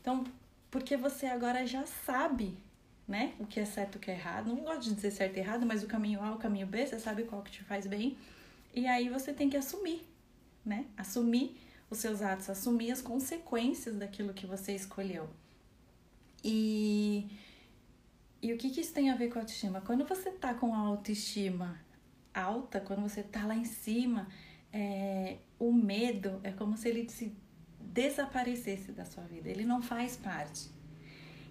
Então, 0.01 0.25
porque 0.69 0.97
você 0.97 1.27
agora 1.27 1.65
já 1.65 1.87
sabe, 1.87 2.59
né, 3.07 3.35
o 3.39 3.47
que 3.47 3.61
é 3.61 3.65
certo 3.65 3.95
e 3.95 3.99
o 3.99 4.01
que 4.01 4.11
é 4.11 4.15
errado. 4.15 4.49
Não 4.49 4.65
gosto 4.65 4.89
de 4.89 4.95
dizer 4.97 5.13
certo 5.13 5.37
e 5.37 5.39
errado, 5.39 5.65
mas 5.65 5.85
o 5.85 5.87
caminho 5.87 6.21
A, 6.21 6.33
o 6.33 6.39
caminho 6.39 6.67
B, 6.67 6.85
você 6.85 6.99
sabe 6.99 7.23
qual 7.23 7.41
que 7.43 7.53
te 7.53 7.63
faz 7.63 7.87
bem. 7.87 8.19
E 8.75 8.89
aí 8.89 9.09
você 9.09 9.33
tem 9.33 9.49
que 9.49 9.57
assumir, 9.57 10.05
né? 10.67 10.87
Assumir 10.97 11.57
os 11.89 11.99
seus 11.99 12.21
atos, 12.21 12.51
assumir 12.51 12.91
as 12.91 13.01
consequências 13.01 13.95
daquilo 13.95 14.35
que 14.35 14.45
você 14.45 14.75
escolheu. 14.75 15.29
E, 16.43 17.29
e 18.43 18.53
o 18.53 18.57
que, 18.57 18.71
que 18.71 18.81
isso 18.81 18.93
tem 18.93 19.11
a 19.11 19.17
ver 19.17 19.29
com 19.29 19.39
autoestima? 19.39 19.81
Quando 19.81 20.05
você 20.05 20.31
tá 20.31 20.55
com 20.55 20.75
a 20.75 20.79
autoestima 20.79 21.79
alta, 22.33 22.81
quando 22.81 23.03
você 23.03 23.23
tá 23.23 23.45
lá 23.45 23.55
em 23.55 23.65
cima, 23.65 24.29
é, 24.73 25.39
o 25.59 25.73
medo 25.73 26.41
é 26.43 26.51
como 26.51 26.77
se 26.77 26.89
ele 26.89 27.09
se 27.09 27.35
desaparecesse 27.81 28.93
da 28.93 29.05
sua 29.05 29.25
vida, 29.25 29.49
ele 29.49 29.65
não 29.65 29.83
faz 29.83 30.17
parte. 30.17 30.71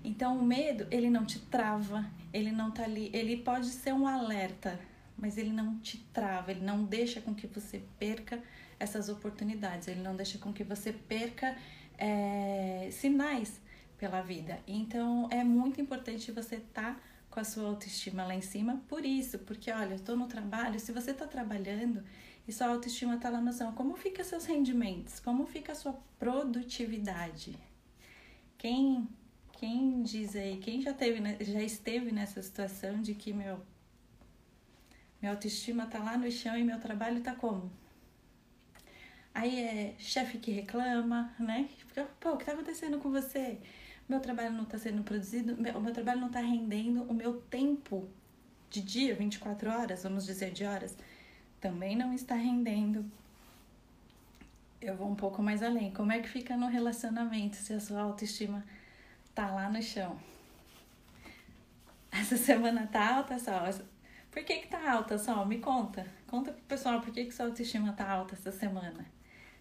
Então 0.04 0.38
o 0.38 0.46
medo, 0.46 0.88
ele 0.90 1.10
não 1.10 1.26
te 1.26 1.40
trava, 1.40 2.10
ele 2.32 2.52
não 2.52 2.72
tá 2.72 2.84
ali, 2.84 3.10
ele 3.14 3.38
pode 3.38 3.68
ser 3.68 3.94
um 3.94 4.08
alerta, 4.08 4.80
mas 5.18 5.38
ele 5.38 5.52
não 5.52 5.78
te 5.80 5.98
trava, 6.14 6.52
ele 6.52 6.62
não 6.62 6.86
deixa 6.86 7.20
com 7.20 7.36
que 7.36 7.46
você 7.46 7.84
perca 8.00 8.42
essas 8.80 9.10
oportunidades, 9.10 9.90
ele 9.90 10.02
não 10.02 10.16
deixa 10.16 10.38
com 10.38 10.54
que 10.54 10.64
você 10.64 10.94
perca 10.94 11.58
é, 11.98 12.88
sinais 12.92 13.60
pela 14.00 14.22
vida. 14.22 14.60
Então 14.66 15.28
é 15.32 15.44
muito 15.44 15.80
importante 15.82 16.32
você 16.32 16.56
estar 16.56 16.96
tá 16.96 17.02
com 17.30 17.40
a 17.40 17.44
sua 17.44 17.68
autoestima 17.68 18.26
lá 18.26 18.34
em 18.34 18.42
cima 18.42 18.82
por 18.88 19.06
isso, 19.06 19.38
porque 19.40 19.72
olha, 19.72 19.94
eu 19.96 20.00
tô 20.00 20.16
no 20.16 20.28
trabalho, 20.28 20.80
se 20.80 20.92
você 20.92 21.14
tá 21.14 21.28
trabalhando 21.28 22.04
e 22.48 22.52
sua 22.52 22.68
autoestima 22.68 23.18
tá 23.18 23.30
lá 23.30 23.40
no 23.40 23.54
chão, 23.54 23.72
como 23.74 23.96
fica 23.96 24.24
seus 24.24 24.46
rendimentos? 24.46 25.20
Como 25.20 25.46
fica 25.46 25.74
a 25.74 25.76
sua 25.76 25.94
produtividade? 26.18 27.56
Quem 28.58 29.08
quem 29.54 30.02
diz 30.04 30.36
aí, 30.38 30.58
quem 30.58 30.82
já 30.82 30.94
teve 30.94 31.22
já 31.44 31.62
esteve 31.62 32.12
nessa 32.14 32.42
situação 32.42 33.02
de 33.02 33.14
que 33.14 33.34
meu 33.34 33.60
minha 35.22 35.34
autoestima 35.34 35.86
tá 35.86 36.00
lá 36.00 36.18
no 36.18 36.32
chão 36.32 36.58
e 36.58 36.64
meu 36.64 36.80
trabalho 36.80 37.22
tá 37.22 37.36
como? 37.36 37.70
Aí 39.34 39.60
é 39.60 39.96
chefe 40.00 40.38
que 40.38 40.52
reclama, 40.52 41.34
né? 41.40 41.70
Fica, 41.78 42.06
pô, 42.20 42.32
o 42.32 42.38
que 42.38 42.46
tá 42.46 42.54
acontecendo 42.54 43.00
com 43.00 43.12
você? 43.12 43.60
Meu 44.10 44.20
trabalho 44.20 44.54
não 44.54 44.66
tá 44.66 44.80
sendo 44.80 45.04
produzido, 45.04 45.54
o 45.54 45.82
meu 45.82 45.94
trabalho 45.94 46.20
não 46.20 46.32
tá 46.32 46.40
rendendo, 46.40 47.04
o 47.04 47.14
meu 47.14 47.40
tempo 47.42 48.10
de 48.68 48.82
dia, 48.82 49.14
24 49.14 49.70
horas, 49.70 50.02
vamos 50.02 50.26
dizer 50.26 50.52
de 50.52 50.66
horas, 50.66 50.98
também 51.62 51.96
não 51.96 52.12
está 52.12 52.34
rendendo. 52.34 53.06
Eu 54.82 54.96
vou 54.96 55.08
um 55.12 55.16
pouco 55.16 55.44
mais 55.44 55.62
além. 55.62 55.92
Como 55.92 56.12
é 56.12 56.20
que 56.20 56.28
fica 56.28 56.58
no 56.58 56.68
relacionamento 56.68 57.58
se 57.58 57.72
a 57.72 57.80
sua 57.80 58.02
autoestima 58.02 58.66
tá 59.36 59.52
lá 59.52 59.70
no 59.70 59.82
chão? 59.82 60.18
Essa 62.12 62.36
semana 62.36 62.88
tá 62.88 63.18
alta, 63.18 63.38
Sol? 63.38 63.86
Por 64.32 64.44
que 64.44 64.58
que 64.58 64.68
tá 64.70 64.92
alta, 64.92 65.20
Sol? 65.20 65.46
Me 65.46 65.60
conta. 65.60 66.08
Conta 66.26 66.52
pro 66.52 66.62
pessoal 66.64 67.00
por 67.00 67.14
que 67.14 67.26
que 67.26 67.32
sua 67.32 67.46
autoestima 67.46 67.94
tá 67.94 68.10
alta 68.10 68.34
essa 68.34 68.52
semana. 68.52 69.06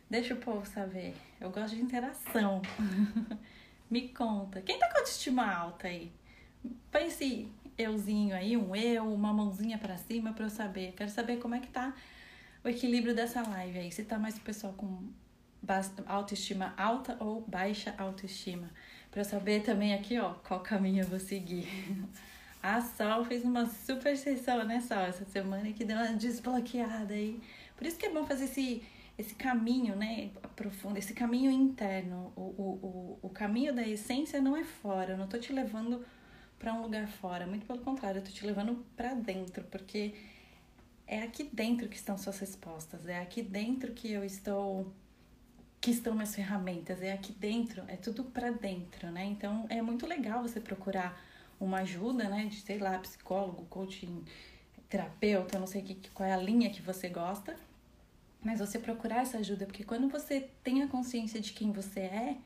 Deixa 0.09 0.33
o 0.33 0.39
povo 0.39 0.65
saber. 0.65 1.15
Eu 1.39 1.51
gosto 1.51 1.77
de 1.77 1.83
interação. 1.83 2.62
Me 3.90 4.09
conta. 4.09 4.60
Quem 4.60 4.78
tá 4.78 4.89
com 4.90 4.98
autoestima 4.98 5.51
alta 5.51 5.89
aí? 5.89 6.12
Pense 6.90 7.51
euzinho 7.77 8.35
aí, 8.35 8.56
um 8.56 8.74
eu, 8.74 9.12
uma 9.12 9.32
mãozinha 9.32 9.78
para 9.78 9.97
cima 9.97 10.32
para 10.32 10.47
eu 10.47 10.51
saber. 10.51 10.93
Quero 10.97 11.10
saber 11.10 11.39
como 11.39 11.55
é 11.55 11.60
que 11.60 11.69
tá 11.69 11.94
o 12.65 12.69
equilíbrio 12.69 13.15
dessa 13.15 13.43
live 13.43 13.78
aí. 13.78 13.93
Se 13.93 14.05
tá 14.05 14.19
mais 14.19 14.36
o 14.36 14.40
pessoal 14.40 14.73
com 14.74 15.09
autoestima 16.06 16.74
alta 16.77 17.16
ou 17.20 17.40
baixa 17.47 17.94
autoestima. 17.98 18.70
Para 19.10 19.24
saber 19.24 19.62
também 19.62 19.94
aqui, 19.94 20.19
ó, 20.19 20.35
qual 20.47 20.60
caminho 20.60 21.02
eu 21.02 21.09
vou 21.09 21.20
seguir. 21.20 21.66
A 22.60 22.81
Sol 22.82 23.24
fez 23.24 23.44
uma 23.44 23.66
super 23.66 24.16
sessão, 24.16 24.65
né, 24.65 24.81
Sol, 24.81 24.98
essa 24.98 25.24
semana 25.27 25.73
que 25.73 25.85
deu 25.85 25.97
uma 25.97 26.12
desbloqueada 26.12 27.15
aí. 27.15 27.40
Por 27.77 27.86
isso 27.86 27.97
que 27.97 28.06
é 28.06 28.10
bom 28.10 28.27
fazer 28.27 28.44
esse, 28.44 28.82
esse 29.19 29.35
caminho, 29.35 29.97
né, 29.97 30.31
profundo, 30.55 30.97
esse 30.97 31.12
caminho 31.12 31.51
interno. 31.51 32.32
O, 32.36 32.40
o, 32.40 33.19
o, 33.23 33.27
o 33.27 33.28
caminho 33.28 33.74
da 33.74 33.86
essência 33.86 34.40
não 34.40 34.57
é 34.57 34.62
fora, 34.62 35.12
eu 35.12 35.19
não 35.19 35.27
tô 35.27 35.36
te 35.39 35.53
levando 35.53 36.07
para 36.59 36.73
um 36.73 36.82
lugar 36.82 37.09
fora, 37.09 37.47
muito 37.47 37.66
pelo 37.66 37.81
contrário, 37.81 38.20
eu 38.20 38.24
te 38.24 38.47
levando 38.47 38.85
para 38.97 39.15
dentro, 39.15 39.65
porque 39.65 40.15
é 41.07 41.23
aqui 41.23 41.45
dentro 41.53 41.89
que 41.89 41.97
estão 41.97 42.16
suas 42.16 42.39
respostas, 42.39 43.07
é 43.07 43.20
aqui 43.20 43.43
dentro 43.43 43.93
que 43.93 44.11
eu 44.11 44.24
estou 44.24 44.93
que 45.81 45.93
estão 45.93 46.12
minhas 46.12 46.35
ferramentas, 46.35 47.01
é 47.01 47.12
aqui 47.12 47.32
dentro, 47.32 47.85
é 47.86 47.97
tudo 47.97 48.24
para 48.24 48.51
dentro, 48.51 49.11
né? 49.12 49.24
Então 49.24 49.65
é 49.69 49.81
muito 49.81 50.07
legal 50.07 50.43
você 50.43 50.61
procurar 50.61 51.20
uma 51.61 51.78
ajuda, 51.78 52.28
né, 52.28 52.47
de 52.47 52.57
sei 52.61 52.78
lá, 52.78 52.99
psicólogo, 52.99 53.65
coaching, 53.66 54.24
terapeuta, 54.89 55.59
não 55.59 55.66
sei 55.66 55.82
que, 55.82 56.11
qual 56.11 56.28
é 56.28 56.32
a 56.32 56.36
linha 56.36 56.70
que 56.70 56.82
você 56.82 57.09
gosta, 57.09 57.57
mas 58.43 58.60
você 58.60 58.78
procurar 58.78 59.23
essa 59.23 59.39
ajuda, 59.39 59.66
porque 59.66 59.85
quando 59.85 60.09
você 60.09 60.48
tem 60.62 60.82
a 60.82 60.89
consciência 60.89 61.40
de 61.40 61.52
quem 61.52 61.73
você 61.73 62.01
é, 62.01 62.36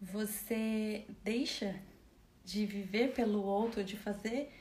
você 0.00 1.06
deixa 1.22 1.76
de 2.44 2.66
viver 2.66 3.12
pelo 3.14 3.42
outro, 3.42 3.84
de 3.84 3.96
fazer, 3.96 4.52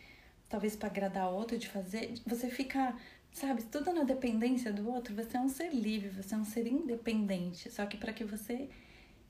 talvez 0.48 0.76
para 0.76 0.89
agradar 0.89 1.31
o 1.31 1.35
outro, 1.35 1.57
de 1.57 1.68
fazer, 1.68 2.14
você 2.26 2.49
fica, 2.49 2.95
sabe, 3.31 3.64
tudo 3.64 3.91
na 3.91 4.03
dependência 4.03 4.72
do 4.72 4.89
outro, 4.89 5.15
você 5.15 5.35
é 5.35 5.39
um 5.39 5.49
ser 5.49 5.73
livre, 5.73 6.10
você 6.10 6.35
é 6.35 6.38
um 6.38 6.45
ser 6.45 6.68
independente. 6.68 7.72
Só 7.72 7.85
que 7.85 7.98
para 7.98 8.14
que 8.14 8.23
você 8.23 8.69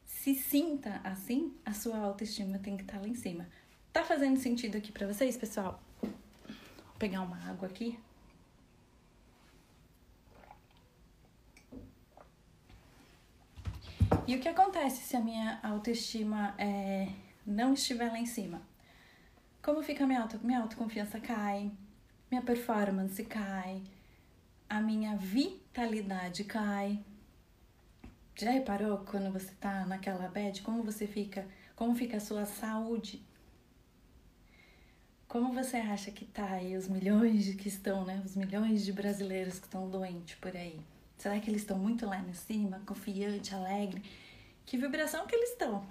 se 0.06 0.36
sinta 0.36 1.00
assim, 1.04 1.54
a 1.66 1.74
sua 1.74 1.98
autoestima 1.98 2.60
tem 2.60 2.76
que 2.76 2.84
estar 2.84 2.98
tá 2.98 3.02
lá 3.02 3.08
em 3.08 3.16
cima. 3.16 3.48
Tá 3.94 4.04
fazendo 4.04 4.38
sentido 4.38 4.78
aqui 4.78 4.92
para 4.92 5.08
vocês, 5.08 5.38
pessoal? 5.38 5.82
Vou 6.02 6.12
pegar 7.00 7.22
uma 7.22 7.38
água 7.50 7.68
aqui. 7.68 7.98
E 14.28 14.36
o 14.36 14.40
que 14.40 14.48
acontece 14.48 15.04
se 15.04 15.16
a 15.16 15.20
minha 15.20 15.60
autoestima 15.64 16.56
é 16.58 17.08
não 17.46 17.74
estiver 17.74 18.10
lá 18.10 18.20
em 18.20 18.26
cima, 18.26 18.62
como 19.62 19.82
fica 19.82 20.08
minha, 20.08 20.22
auto, 20.22 20.40
minha 20.44 20.60
autoconfiança 20.60 21.20
cai, 21.20 21.72
minha 22.30 22.42
performance 22.42 23.24
cai, 23.26 23.82
a 24.70 24.80
minha 24.80 25.16
vitalidade 25.18 26.44
cai. 26.44 27.04
Já 28.36 28.52
reparou 28.52 29.00
quando 29.00 29.32
você 29.32 29.52
tá 29.60 29.86
naquela 29.86 30.28
bad, 30.30 30.62
como 30.62 30.84
você 30.84 31.06
fica, 31.06 31.46
como 31.76 31.96
fica 31.96 32.18
a 32.18 32.22
sua 32.22 32.46
saúde? 32.46 33.22
Como 35.28 35.54
você 35.54 35.78
acha 35.78 36.12
que 36.12 36.26
tá 36.26 36.46
aí 36.46 36.76
os 36.76 36.88
milhões 36.88 37.54
que 37.56 37.68
estão, 37.68 38.04
né? 38.06 38.22
Os 38.26 38.36
milhões 38.36 38.84
de 38.84 38.92
brasileiros 38.92 39.60
que 39.60 39.66
estão 39.66 39.90
doentes 39.90 40.36
por 40.36 40.56
aí? 40.56 40.80
Será 41.22 41.40
que 41.40 41.52
eles 41.52 41.62
estão 41.62 41.78
muito 41.78 42.04
lá 42.08 42.18
em 42.18 42.34
cima, 42.34 42.82
confiante, 42.84 43.54
alegre? 43.54 44.02
Que 44.66 44.76
vibração 44.76 45.28
que 45.28 45.36
eles 45.36 45.52
estão? 45.52 45.86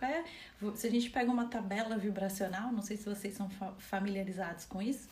é. 0.00 0.24
Se 0.74 0.86
a 0.86 0.90
gente 0.90 1.10
pega 1.10 1.30
uma 1.30 1.48
tabela 1.48 1.98
vibracional, 1.98 2.72
não 2.72 2.80
sei 2.80 2.96
se 2.96 3.04
vocês 3.04 3.34
são 3.34 3.50
familiarizados 3.76 4.64
com 4.64 4.80
isso, 4.80 5.06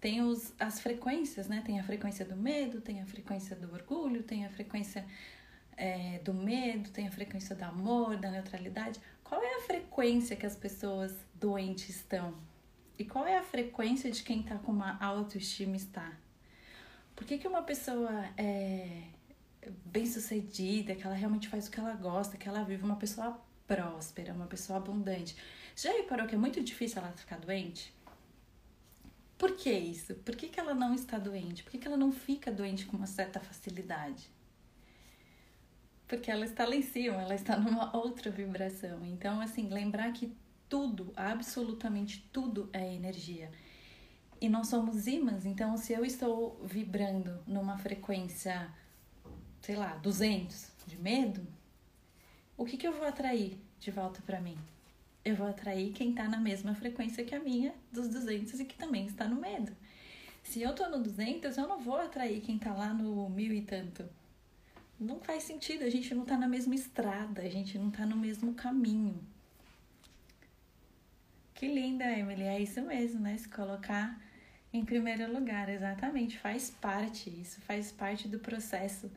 tem 0.00 0.22
os, 0.22 0.52
as 0.56 0.80
frequências, 0.80 1.48
né? 1.48 1.64
Tem 1.66 1.80
a 1.80 1.82
frequência 1.82 2.24
do 2.24 2.36
medo, 2.36 2.80
tem 2.80 3.02
a 3.02 3.06
frequência 3.06 3.56
do 3.56 3.72
orgulho, 3.74 4.22
tem 4.22 4.46
a 4.46 4.50
frequência 4.50 5.04
é, 5.76 6.20
do 6.20 6.32
medo, 6.32 6.88
tem 6.90 7.08
a 7.08 7.10
frequência 7.10 7.56
do 7.56 7.64
amor, 7.64 8.16
da 8.16 8.30
neutralidade. 8.30 9.00
Qual 9.24 9.42
é 9.42 9.56
a 9.56 9.60
frequência 9.62 10.36
que 10.36 10.46
as 10.46 10.54
pessoas 10.54 11.12
doentes 11.34 11.88
estão? 11.88 12.34
E 12.96 13.04
qual 13.04 13.26
é 13.26 13.36
a 13.36 13.42
frequência 13.42 14.12
de 14.12 14.22
quem 14.22 14.42
está 14.42 14.58
com 14.58 14.70
uma 14.70 14.96
autoestima 15.02 15.74
está? 15.74 16.12
Por 17.14 17.26
que, 17.26 17.38
que 17.38 17.46
uma 17.46 17.62
pessoa 17.62 18.10
é 18.36 19.02
bem 19.84 20.06
sucedida, 20.06 20.94
que 20.94 21.06
ela 21.06 21.14
realmente 21.14 21.48
faz 21.48 21.68
o 21.68 21.70
que 21.70 21.78
ela 21.78 21.94
gosta, 21.94 22.36
que 22.36 22.48
ela 22.48 22.64
vive, 22.64 22.82
uma 22.84 22.96
pessoa 22.96 23.40
próspera, 23.66 24.32
uma 24.32 24.46
pessoa 24.46 24.78
abundante. 24.78 25.36
Já 25.76 25.92
reparou 25.92 26.26
que 26.26 26.34
é 26.34 26.38
muito 26.38 26.62
difícil 26.62 26.98
ela 27.00 27.12
ficar 27.12 27.38
doente? 27.38 27.94
Por 29.38 29.56
que 29.56 29.72
isso? 29.72 30.14
Por 30.16 30.36
que, 30.36 30.48
que 30.48 30.60
ela 30.60 30.74
não 30.74 30.94
está 30.94 31.18
doente? 31.18 31.62
Por 31.62 31.72
que, 31.72 31.78
que 31.78 31.86
ela 31.86 31.96
não 31.96 32.12
fica 32.12 32.50
doente 32.50 32.86
com 32.86 32.96
uma 32.96 33.06
certa 33.06 33.40
facilidade? 33.40 34.30
Porque 36.06 36.30
ela 36.30 36.44
está 36.44 36.66
lá 36.66 36.76
em 36.76 36.82
cima, 36.82 37.22
ela 37.22 37.34
está 37.34 37.56
numa 37.56 37.96
outra 37.96 38.30
vibração. 38.30 39.04
Então, 39.04 39.40
assim, 39.40 39.68
lembrar 39.68 40.12
que 40.12 40.32
tudo, 40.68 41.12
absolutamente 41.16 42.28
tudo 42.32 42.68
é 42.72 42.94
energia. 42.94 43.50
E 44.42 44.48
nós 44.48 44.66
somos 44.66 45.06
ímãs, 45.06 45.46
então 45.46 45.76
se 45.76 45.92
eu 45.92 46.04
estou 46.04 46.60
vibrando 46.64 47.38
numa 47.46 47.78
frequência, 47.78 48.68
sei 49.60 49.76
lá, 49.76 49.94
200 49.98 50.66
de 50.84 50.98
medo, 50.98 51.46
o 52.56 52.64
que, 52.64 52.76
que 52.76 52.84
eu 52.84 52.92
vou 52.92 53.06
atrair 53.06 53.56
de 53.78 53.92
volta 53.92 54.20
para 54.26 54.40
mim? 54.40 54.58
Eu 55.24 55.36
vou 55.36 55.46
atrair 55.46 55.92
quem 55.92 56.12
tá 56.12 56.28
na 56.28 56.40
mesma 56.40 56.74
frequência 56.74 57.24
que 57.24 57.36
a 57.36 57.38
minha 57.38 57.72
dos 57.92 58.08
200 58.08 58.58
e 58.58 58.64
que 58.64 58.74
também 58.74 59.06
está 59.06 59.28
no 59.28 59.40
medo. 59.40 59.70
Se 60.42 60.60
eu 60.60 60.74
tô 60.74 60.88
no 60.88 61.00
200, 61.00 61.56
eu 61.56 61.68
não 61.68 61.78
vou 61.78 61.98
atrair 61.98 62.40
quem 62.40 62.58
tá 62.58 62.74
lá 62.74 62.92
no 62.92 63.30
mil 63.30 63.54
e 63.54 63.62
tanto. 63.62 64.04
Não 64.98 65.20
faz 65.20 65.44
sentido, 65.44 65.84
a 65.84 65.88
gente 65.88 66.12
não 66.16 66.24
tá 66.24 66.36
na 66.36 66.48
mesma 66.48 66.74
estrada, 66.74 67.42
a 67.42 67.48
gente 67.48 67.78
não 67.78 67.92
tá 67.92 68.04
no 68.04 68.16
mesmo 68.16 68.54
caminho. 68.54 69.24
Que 71.54 71.68
linda, 71.68 72.04
Emily, 72.06 72.42
é 72.42 72.60
isso 72.60 72.82
mesmo, 72.82 73.20
né? 73.20 73.38
Se 73.38 73.48
colocar 73.48 74.20
em 74.72 74.84
primeiro 74.84 75.32
lugar, 75.32 75.68
exatamente, 75.68 76.38
faz 76.38 76.70
parte, 76.70 77.28
isso 77.28 77.60
faz 77.62 77.92
parte 77.92 78.26
do 78.28 78.38
processo 78.38 79.10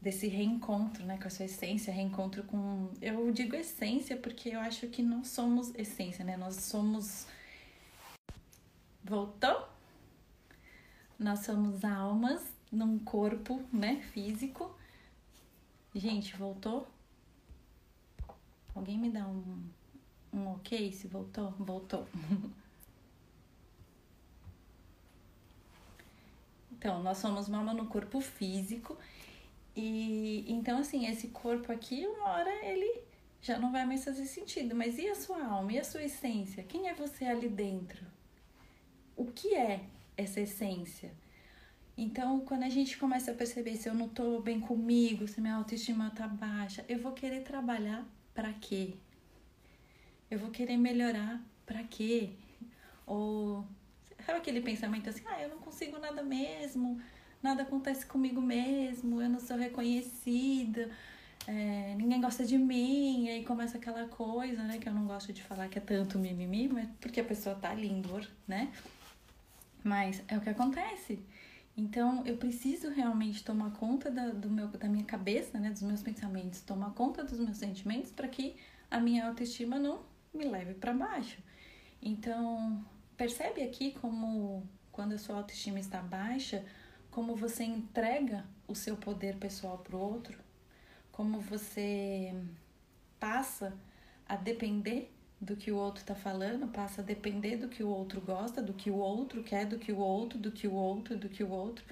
desse 0.00 0.26
reencontro, 0.26 1.04
né, 1.04 1.16
com 1.16 1.26
a 1.26 1.30
sua 1.30 1.46
essência, 1.46 1.92
reencontro 1.92 2.42
com, 2.44 2.90
eu 3.00 3.30
digo 3.32 3.56
essência 3.56 4.16
porque 4.16 4.50
eu 4.50 4.60
acho 4.60 4.86
que 4.88 5.02
não 5.02 5.24
somos 5.24 5.74
essência, 5.74 6.24
né? 6.24 6.36
Nós 6.36 6.56
somos 6.56 7.26
voltou? 9.02 9.68
Nós 11.18 11.40
somos 11.40 11.84
almas 11.84 12.42
num 12.70 12.98
corpo, 12.98 13.62
né, 13.72 14.02
físico. 14.12 14.76
Gente, 15.94 16.36
voltou? 16.36 16.86
Alguém 18.74 18.98
me 18.98 19.10
dá 19.10 19.26
um 19.26 19.62
um 20.34 20.48
ok 20.52 20.92
se 20.92 21.06
voltou? 21.06 21.52
Voltou. 21.58 22.06
então, 26.84 27.02
nós 27.02 27.16
somos 27.16 27.48
uma 27.48 27.56
alma 27.56 27.72
no 27.72 27.86
corpo 27.86 28.20
físico 28.20 28.94
e 29.74 30.44
então, 30.46 30.76
assim, 30.76 31.06
esse 31.06 31.28
corpo 31.28 31.72
aqui, 31.72 32.06
uma 32.06 32.28
hora 32.28 32.50
ele 32.62 33.00
já 33.40 33.58
não 33.58 33.72
vai 33.72 33.86
mais 33.86 34.04
fazer 34.04 34.26
sentido. 34.26 34.74
Mas 34.74 34.98
e 34.98 35.08
a 35.08 35.14
sua 35.14 35.42
alma? 35.46 35.72
E 35.72 35.78
a 35.78 35.84
sua 35.84 36.02
essência? 36.02 36.62
Quem 36.62 36.90
é 36.90 36.94
você 36.94 37.24
ali 37.24 37.48
dentro? 37.48 38.04
O 39.16 39.24
que 39.24 39.54
é 39.54 39.80
essa 40.14 40.42
essência? 40.42 41.10
Então, 41.96 42.40
quando 42.40 42.64
a 42.64 42.68
gente 42.68 42.98
começa 42.98 43.30
a 43.30 43.34
perceber 43.34 43.76
se 43.76 43.88
eu 43.88 43.94
não 43.94 44.06
tô 44.06 44.40
bem 44.40 44.60
comigo, 44.60 45.26
se 45.26 45.40
minha 45.40 45.54
autoestima 45.54 46.10
tá 46.10 46.28
baixa, 46.28 46.84
eu 46.86 46.98
vou 46.98 47.12
querer 47.12 47.44
trabalhar 47.44 48.06
para 48.34 48.52
quê? 48.52 48.92
Eu 50.30 50.38
vou 50.38 50.50
querer 50.50 50.76
melhorar 50.76 51.42
para 51.64 51.82
quê? 51.82 52.34
Ou 53.06 53.66
sabe 54.24 54.38
aquele 54.38 54.60
pensamento 54.60 55.08
assim: 55.08 55.22
"Ah, 55.26 55.42
eu 55.42 55.48
não 55.48 55.58
consigo 55.58 55.98
nada 55.98 56.22
mesmo, 56.22 57.00
nada 57.42 57.62
acontece 57.62 58.06
comigo 58.06 58.40
mesmo, 58.40 59.20
eu 59.20 59.28
não 59.28 59.40
sou 59.40 59.56
reconhecida, 59.56 60.90
é, 61.46 61.94
ninguém 61.96 62.20
gosta 62.20 62.44
de 62.44 62.56
mim, 62.56 63.26
e 63.26 63.30
aí 63.30 63.44
começa 63.44 63.76
aquela 63.76 64.08
coisa, 64.08 64.62
né, 64.62 64.78
que 64.78 64.88
eu 64.88 64.94
não 64.94 65.06
gosto 65.06 65.32
de 65.32 65.42
falar 65.42 65.68
que 65.68 65.78
é 65.78 65.82
tanto 65.82 66.18
mimimi, 66.18 66.68
mas 66.68 66.88
porque 67.00 67.20
a 67.20 67.24
pessoa 67.24 67.54
tá 67.54 67.74
linda, 67.74 68.08
né? 68.48 68.72
Mas 69.82 70.22
é 70.26 70.38
o 70.38 70.40
que 70.40 70.48
acontece. 70.48 71.20
Então 71.76 72.24
eu 72.24 72.36
preciso 72.36 72.88
realmente 72.90 73.44
tomar 73.44 73.72
conta 73.72 74.10
da, 74.10 74.28
do 74.28 74.48
meu, 74.48 74.68
da 74.68 74.88
minha 74.88 75.04
cabeça, 75.04 75.58
né, 75.58 75.70
dos 75.70 75.82
meus 75.82 76.02
pensamentos, 76.02 76.60
tomar 76.60 76.90
conta 76.92 77.22
dos 77.22 77.38
meus 77.38 77.58
sentimentos 77.58 78.10
para 78.10 78.28
que 78.28 78.56
a 78.90 78.98
minha 79.00 79.26
autoestima 79.26 79.78
não 79.78 80.00
me 80.32 80.44
leve 80.44 80.74
para 80.74 80.92
baixo. 80.94 81.42
Então 82.00 82.84
percebe 83.16 83.62
aqui 83.62 83.92
como 84.00 84.68
quando 84.92 85.12
a 85.12 85.18
sua 85.18 85.36
autoestima 85.36 85.78
está 85.78 86.00
baixa, 86.00 86.64
como 87.10 87.34
você 87.34 87.64
entrega 87.64 88.44
o 88.66 88.74
seu 88.74 88.96
poder 88.96 89.36
pessoal 89.36 89.78
para 89.78 89.96
o 89.96 90.00
outro, 90.00 90.38
como 91.12 91.40
você 91.40 92.34
passa 93.18 93.76
a 94.28 94.36
depender 94.36 95.12
do 95.40 95.56
que 95.56 95.70
o 95.70 95.76
outro 95.76 96.00
está 96.00 96.14
falando, 96.14 96.68
passa 96.68 97.02
a 97.02 97.04
depender 97.04 97.56
do 97.56 97.68
que 97.68 97.82
o 97.82 97.88
outro 97.88 98.20
gosta, 98.20 98.62
do 98.62 98.72
que 98.72 98.90
o 98.90 98.96
outro 98.96 99.42
quer, 99.42 99.66
do 99.66 99.78
que 99.78 99.92
o 99.92 99.98
outro, 99.98 100.38
do 100.38 100.50
que 100.50 100.66
o 100.66 100.72
outro, 100.72 101.16
do 101.16 101.28
que 101.28 101.44
o 101.44 101.50
outro. 101.50 101.84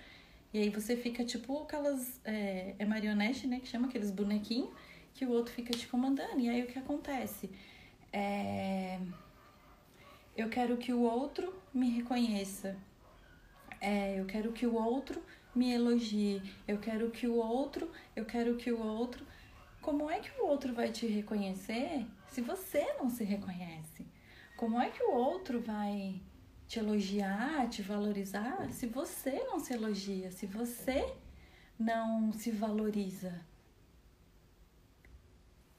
E 0.52 0.58
aí 0.58 0.68
você 0.68 0.96
fica 0.96 1.24
tipo 1.24 1.62
aquelas. 1.62 2.20
É, 2.24 2.74
é 2.78 2.84
marionete, 2.84 3.46
né? 3.46 3.60
Que 3.60 3.66
chama 3.66 3.88
aqueles 3.88 4.10
bonequinhos 4.10 4.70
que 5.14 5.24
o 5.24 5.30
outro 5.30 5.52
fica 5.52 5.72
te 5.72 5.86
comandando. 5.86 6.40
E 6.40 6.48
aí 6.48 6.62
o 6.62 6.66
que 6.66 6.78
acontece? 6.78 7.50
É, 8.12 8.98
eu 10.36 10.48
quero 10.48 10.76
que 10.76 10.92
o 10.92 11.02
outro 11.02 11.54
me 11.74 11.90
reconheça. 11.90 12.76
É, 13.80 14.18
eu 14.18 14.24
quero 14.24 14.52
que 14.52 14.66
o 14.66 14.74
outro 14.74 15.22
me 15.54 15.72
elogie. 15.72 16.42
Eu 16.66 16.78
quero 16.78 17.10
que 17.10 17.26
o 17.26 17.34
outro, 17.34 17.90
eu 18.16 18.24
quero 18.24 18.56
que 18.56 18.72
o 18.72 18.80
outro. 18.80 19.26
Como 19.80 20.08
é 20.10 20.20
que 20.20 20.30
o 20.40 20.46
outro 20.46 20.72
vai 20.72 20.90
te 20.90 21.06
reconhecer 21.06 22.06
se 22.28 22.40
você 22.40 22.94
não 22.94 23.10
se 23.10 23.24
reconhece? 23.24 24.06
Como 24.56 24.80
é 24.80 24.90
que 24.90 25.02
o 25.02 25.12
outro 25.12 25.60
vai 25.60 26.20
te 26.66 26.78
elogiar, 26.78 27.68
te 27.68 27.82
valorizar, 27.82 28.70
se 28.70 28.86
você 28.86 29.42
não 29.44 29.58
se 29.58 29.74
elogia, 29.74 30.30
se 30.30 30.46
você 30.46 31.14
não 31.78 32.32
se 32.32 32.50
valoriza? 32.50 33.44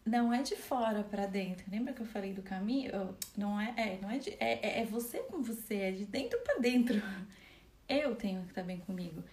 Não 0.06 0.34
é 0.34 0.42
de 0.42 0.56
fora 0.56 1.02
para 1.02 1.26
dentro. 1.26 1.64
Lembra 1.72 1.94
que 1.94 2.02
eu 2.02 2.06
falei 2.06 2.34
do 2.34 2.42
caminho? 2.42 3.16
Não 3.38 3.60
é, 3.60 3.74
é 3.78 4.00
não 4.02 4.12
é, 4.12 4.18
de, 4.18 4.32
é, 4.40 4.82
é 4.82 4.86
você 4.86 5.20
com 5.20 5.42
você, 5.42 5.76
é 5.76 5.92
de 5.92 6.06
dentro 6.06 6.38
para 6.40 6.60
dentro. 6.60 7.02
Eu 7.88 8.16
tenho 8.16 8.42
que 8.44 8.50
estar 8.50 8.64
bem 8.64 8.80
comigo. 8.80 9.24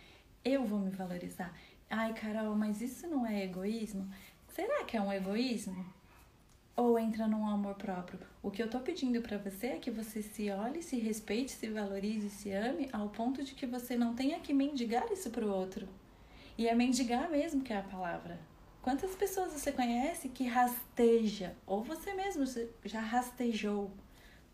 Eu 0.45 0.65
vou 0.65 0.79
me 0.79 0.91
valorizar. 0.91 1.57
Ai, 1.89 2.13
Carol, 2.15 2.55
mas 2.55 2.81
isso 2.81 3.07
não 3.07 3.27
é 3.27 3.45
egoísmo? 3.45 4.09
Será 4.49 4.85
que 4.85 4.97
é 4.97 5.01
um 5.01 5.13
egoísmo? 5.13 5.87
Ou 6.77 6.99
entra 6.99 7.27
num 7.27 7.47
amor 7.47 7.75
próprio? 7.75 8.21
O 8.43 8.51
que 8.51 8.63
eu 8.63 8.71
tô 8.71 8.81
pedindo 8.81 9.21
para 9.21 9.39
você 9.39 9.69
é 9.69 9.79
que 9.79 9.91
você 9.91 10.23
se 10.23 10.51
olhe, 10.51 10.83
se 10.83 10.99
respeite, 10.99 11.53
se 11.53 11.69
valorize, 11.69 12.31
se 12.31 12.51
ame 12.53 12.89
ao 12.93 13.09
ponto 13.09 13.43
de 13.45 13.55
que 13.55 13.67
você 13.67 13.97
não 13.97 14.15
tenha 14.15 14.41
que 14.41 14.53
mendigar 14.53 15.11
isso 15.13 15.31
pro 15.31 15.53
outro. 15.53 15.89
E 16.57 16.67
é 16.69 16.75
mendigar 16.75 17.31
mesmo 17.31 17.63
que 17.63 17.73
é 17.73 17.79
a 17.79 17.83
palavra. 17.83 18.39
Quantas 18.83 19.15
pessoas 19.15 19.53
você 19.53 19.73
conhece 19.73 20.31
que 20.31 20.47
rasteja, 20.47 21.55
ou 21.67 21.85
você 21.85 22.15
mesmo 22.15 22.45
já 22.83 23.01
rastejou 23.01 23.91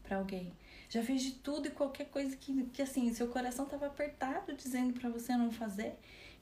para 0.02 0.16
alguém? 0.16 0.52
Já 0.88 1.00
fez 1.02 1.22
de 1.22 1.32
tudo 1.32 1.68
e 1.68 1.70
qualquer 1.70 2.06
coisa 2.06 2.36
que, 2.36 2.64
que 2.66 2.82
assim, 2.82 3.12
seu 3.14 3.28
coração 3.28 3.66
tava 3.66 3.86
apertado 3.86 4.52
dizendo 4.54 4.98
para 4.98 5.08
você 5.08 5.36
não 5.36 5.52
fazer, 5.52 5.94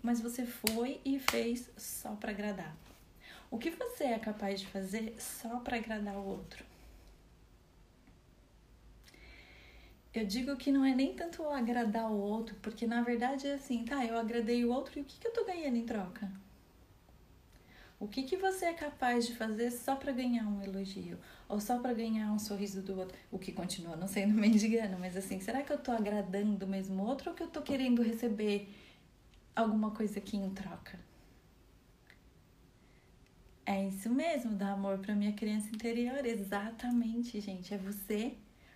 mas 0.02 0.20
você 0.20 0.47
foi 0.47 0.98
e 1.05 1.19
fez 1.19 1.69
só 1.77 2.15
para 2.16 2.31
agradar. 2.31 2.74
O 3.51 3.59
que 3.59 3.70
você 3.70 4.05
é 4.05 4.19
capaz 4.19 4.61
de 4.61 4.66
fazer 4.66 5.15
só 5.19 5.61
para 5.61 5.77
agradar 5.77 6.16
o 6.16 6.27
outro? 6.27 6.65
Eu 10.15 10.24
digo 10.24 10.56
que 10.56 10.73
não 10.73 10.85
é 10.85 10.94
nem 10.94 11.15
tanto 11.15 11.47
agradar 11.51 12.11
o 12.11 12.19
outro, 12.19 12.56
porque 12.62 12.86
na 12.86 13.02
verdade 13.02 13.47
é 13.47 13.55
assim, 13.55 13.85
tá, 13.85 14.05
eu 14.06 14.16
agradei 14.16 14.65
o 14.65 14.73
outro 14.73 14.98
e 14.98 15.02
o 15.02 15.05
que, 15.05 15.19
que 15.19 15.27
eu 15.27 15.32
tô 15.32 15.44
ganhando 15.44 15.77
em 15.77 15.85
troca? 15.85 16.31
O 18.05 18.09
que, 18.09 18.22
que 18.22 18.36
você 18.36 18.66
é 18.66 18.74
capaz 18.74 19.26
de 19.26 19.35
fazer 19.35 19.70
só 19.70 19.97
para 19.97 20.12
ganhar 20.12 20.47
um 20.47 20.62
elogio? 20.62 21.18
Ou 21.48 21.59
só 21.59 21.78
para 21.78 21.94
ganhar 21.94 22.31
um 22.31 22.39
sorriso 22.39 22.82
do 22.82 22.98
outro? 22.98 23.16
O 23.31 23.39
que 23.39 23.51
continua 23.51 23.97
não 23.97 24.06
sendo 24.06 24.35
mendigando, 24.35 24.98
mas 24.98 25.16
assim, 25.16 25.40
será 25.40 25.62
que 25.62 25.72
eu 25.72 25.78
tô 25.78 25.90
agradando 25.90 26.66
mesmo 26.66 27.02
o 27.02 27.06
outro 27.06 27.31
ou 27.31 27.35
que 27.35 27.43
eu 27.43 27.48
tô 27.48 27.62
querendo 27.62 28.02
receber 28.02 28.68
alguma 29.56 29.90
coisa 29.90 30.18
aqui 30.18 30.36
em 30.36 30.51
troca? 30.51 31.01
É 33.64 33.89
isso 33.89 34.10
mesmo, 34.10 34.55
dar 34.55 34.72
amor 34.72 34.98
para 34.98 35.14
minha 35.14 35.32
criança 35.32 35.68
interior. 35.68 36.26
Exatamente, 36.26 37.40
gente. 37.40 37.72
É 37.72 37.78
você 37.78 38.35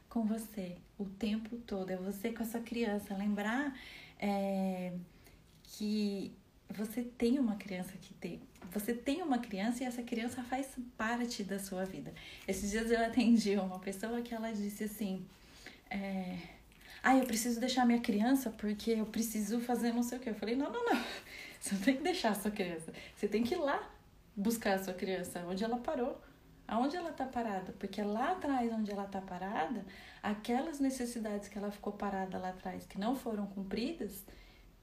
com 0.09 0.25
você 0.25 0.79
o 0.99 1.05
tempo 1.05 1.59
todo. 1.67 1.91
É 1.91 1.97
você 1.97 2.33
com 2.33 2.43
essa 2.43 2.61
criança. 2.61 3.15
Lembrar 3.15 3.79
é, 4.19 4.95
que 5.65 6.33
você 6.71 7.03
tem 7.03 7.39
uma 7.39 7.57
criança 7.57 7.93
que 8.01 8.13
tem. 8.15 8.41
Você 8.73 8.93
tem 8.93 9.23
uma 9.23 9.39
criança 9.39 9.83
e 9.83 9.87
essa 9.87 10.03
criança 10.03 10.43
faz 10.43 10.69
parte 10.97 11.43
da 11.43 11.59
sua 11.59 11.85
vida. 11.85 12.13
Esses 12.47 12.71
dias 12.71 12.91
eu 12.91 13.05
atendi 13.05 13.57
uma 13.57 13.79
pessoa 13.79 14.21
que 14.21 14.35
ela 14.35 14.53
disse 14.53 14.85
assim: 14.85 15.27
é, 15.91 16.37
Ah, 17.03 17.17
eu 17.17 17.25
preciso 17.25 17.59
deixar 17.59 17.87
minha 17.87 18.01
criança 18.01 18.51
porque 18.51 18.91
eu 18.91 19.07
preciso 19.07 19.61
fazer 19.61 19.93
não 19.93 20.03
sei 20.03 20.19
o 20.19 20.21
que. 20.21 20.29
Eu 20.29 20.35
falei: 20.35 20.55
Não, 20.55 20.71
não, 20.71 20.85
não. 20.85 21.05
Você 21.59 21.75
não 21.75 21.81
tem 21.81 21.97
que 21.97 22.03
deixar 22.03 22.31
a 22.31 22.35
sua 22.35 22.51
criança. 22.51 22.93
Você 23.17 23.27
tem 23.27 23.43
que 23.43 23.55
ir 23.55 23.59
lá 23.59 23.91
buscar 24.37 24.75
a 24.75 24.85
sua 24.85 24.95
criança 24.95 25.45
onde 25.49 25.65
ela 25.65 25.79
parou. 25.79 26.21
Aonde 26.69 26.97
ela 26.97 27.09
está 27.09 27.25
parada? 27.25 27.73
Porque 27.79 28.03
lá 28.03 28.33
atrás, 28.33 28.71
onde 28.71 28.91
ela 28.91 29.07
está 29.07 29.23
parada, 29.23 29.87
aquelas 30.23 30.79
necessidades 30.79 31.49
que 31.49 31.57
ela 31.57 31.71
ficou 31.71 31.95
parada 31.95 32.37
lá 32.37 32.51
atrás, 32.51 32.85
que 32.85 33.01
não 33.01 33.17
foram 33.17 33.47
cumpridas, 33.47 34.23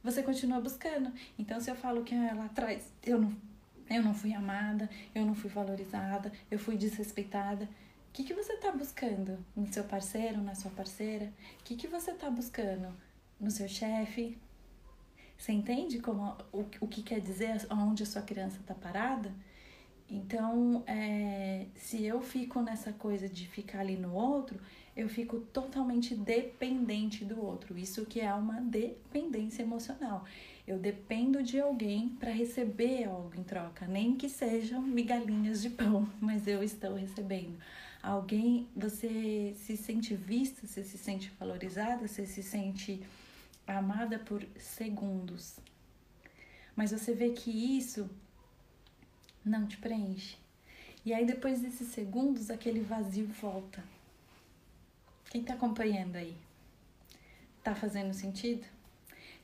você 0.05 0.21
continua 0.21 0.61
buscando. 0.61 1.11
Então, 1.37 1.59
se 1.59 1.69
eu 1.69 1.75
falo 1.75 2.03
que 2.03 2.13
ah, 2.13 2.35
lá 2.35 2.45
atrás 2.45 2.93
eu 3.03 3.19
não, 3.19 3.35
eu 3.89 4.03
não 4.03 4.13
fui 4.13 4.33
amada, 4.33 4.87
eu 5.15 5.25
não 5.25 5.33
fui 5.33 5.49
valorizada, 5.49 6.31
eu 6.49 6.59
fui 6.59 6.77
desrespeitada, 6.77 7.65
o 7.65 8.13
que, 8.13 8.23
que 8.23 8.33
você 8.33 8.53
está 8.53 8.71
buscando 8.71 9.43
no 9.55 9.67
seu 9.73 9.83
parceiro, 9.83 10.41
na 10.41 10.55
sua 10.55 10.71
parceira? 10.71 11.33
O 11.59 11.63
que, 11.63 11.75
que 11.75 11.87
você 11.87 12.11
está 12.11 12.29
buscando 12.29 12.95
no 13.37 13.51
seu 13.51 13.67
chefe? 13.67 14.37
Você 15.37 15.51
entende 15.51 15.99
como, 15.99 16.37
o, 16.53 16.65
o 16.79 16.87
que 16.87 17.03
quer 17.03 17.19
dizer 17.19 17.57
onde 17.69 18.03
a 18.03 18.05
sua 18.05 18.21
criança 18.21 18.57
está 18.61 18.73
parada? 18.73 19.33
Então, 20.09 20.83
é, 20.87 21.65
se 21.75 22.05
eu 22.05 22.21
fico 22.21 22.61
nessa 22.61 22.93
coisa 22.93 23.27
de 23.27 23.47
ficar 23.47 23.79
ali 23.79 23.97
no 23.97 24.13
outro, 24.13 24.61
eu 24.95 25.09
fico 25.09 25.39
totalmente 25.39 26.15
dependente 26.15 27.25
do 27.25 27.43
outro. 27.43 27.77
Isso 27.77 28.05
que 28.05 28.21
é 28.21 28.33
uma 28.33 28.61
dependência 28.61 29.61
emocional. 29.61 30.23
Eu 30.65 30.79
dependo 30.79 31.43
de 31.43 31.59
alguém 31.59 32.09
para 32.09 32.31
receber 32.31 33.03
algo 33.03 33.31
em 33.37 33.43
troca, 33.43 33.85
nem 33.85 34.15
que 34.15 34.29
sejam 34.29 34.81
migalhinhas 34.81 35.61
de 35.61 35.69
pão, 35.69 36.09
mas 36.21 36.47
eu 36.47 36.63
estou 36.63 36.95
recebendo. 36.95 37.57
Alguém, 38.01 38.67
você 38.75 39.53
se 39.57 39.75
sente 39.75 40.15
vista, 40.15 40.65
você 40.65 40.83
se 40.83 40.97
sente 40.97 41.31
valorizada, 41.39 42.07
você 42.07 42.25
se 42.25 42.41
sente 42.41 43.01
amada 43.67 44.17
por 44.19 44.45
segundos. 44.57 45.55
Mas 46.75 46.91
você 46.91 47.13
vê 47.13 47.31
que 47.31 47.49
isso 47.49 48.09
não 49.43 49.67
te 49.67 49.77
preenche. 49.77 50.37
E 51.05 51.13
aí 51.13 51.25
depois 51.25 51.61
desses 51.61 51.89
segundos 51.89 52.49
aquele 52.49 52.79
vazio 52.79 53.27
volta. 53.27 53.83
Quem 55.35 55.41
está 55.41 55.53
acompanhando 55.53 56.15
aí? 56.15 56.33
Tá 57.61 57.75
fazendo 57.75 58.13
sentido? 58.13 58.65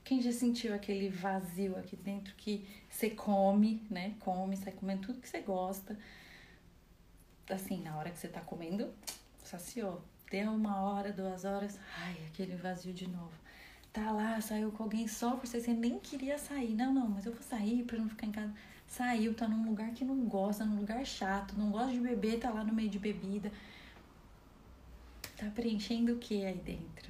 Quem 0.05 0.21
já 0.21 0.31
sentiu 0.31 0.73
aquele 0.73 1.09
vazio 1.09 1.77
aqui 1.77 1.97
dentro 1.97 2.33
que 2.35 2.65
você 2.89 3.09
come, 3.09 3.85
né? 3.89 4.15
Come, 4.21 4.55
sai 4.55 4.71
comendo 4.71 5.07
tudo 5.07 5.19
que 5.19 5.27
você 5.27 5.41
gosta. 5.41 5.99
Assim, 7.49 7.81
na 7.81 7.97
hora 7.97 8.09
que 8.09 8.17
você 8.17 8.29
tá 8.29 8.39
comendo, 8.39 8.89
saciou. 9.43 10.01
Deu 10.31 10.51
uma 10.51 10.79
hora, 10.79 11.11
duas 11.11 11.43
horas, 11.43 11.77
ai, 11.97 12.15
aquele 12.27 12.55
vazio 12.55 12.93
de 12.93 13.09
novo. 13.09 13.33
Tá 13.91 14.13
lá, 14.13 14.39
saiu 14.39 14.71
com 14.71 14.83
alguém 14.83 15.09
só 15.09 15.31
por 15.31 15.45
você, 15.45 15.59
você 15.59 15.73
nem 15.73 15.99
queria 15.99 16.37
sair. 16.37 16.73
Não, 16.73 16.93
não, 16.93 17.09
mas 17.09 17.25
eu 17.25 17.33
vou 17.33 17.43
sair 17.43 17.83
pra 17.83 17.97
não 17.97 18.07
ficar 18.07 18.27
em 18.27 18.31
casa. 18.31 18.53
Saiu, 18.87 19.33
tá 19.33 19.45
num 19.45 19.67
lugar 19.67 19.91
que 19.91 20.05
não 20.05 20.23
gosta, 20.23 20.63
num 20.63 20.77
lugar 20.77 21.05
chato, 21.05 21.53
não 21.57 21.69
gosta 21.69 21.91
de 21.91 21.99
beber, 21.99 22.39
tá 22.39 22.49
lá 22.49 22.63
no 22.63 22.71
meio 22.71 22.89
de 22.89 22.97
bebida 22.97 23.51
Tá 25.41 25.49
preenchendo 25.49 26.13
o 26.13 26.19
que 26.19 26.45
aí 26.45 26.53
dentro? 26.53 27.09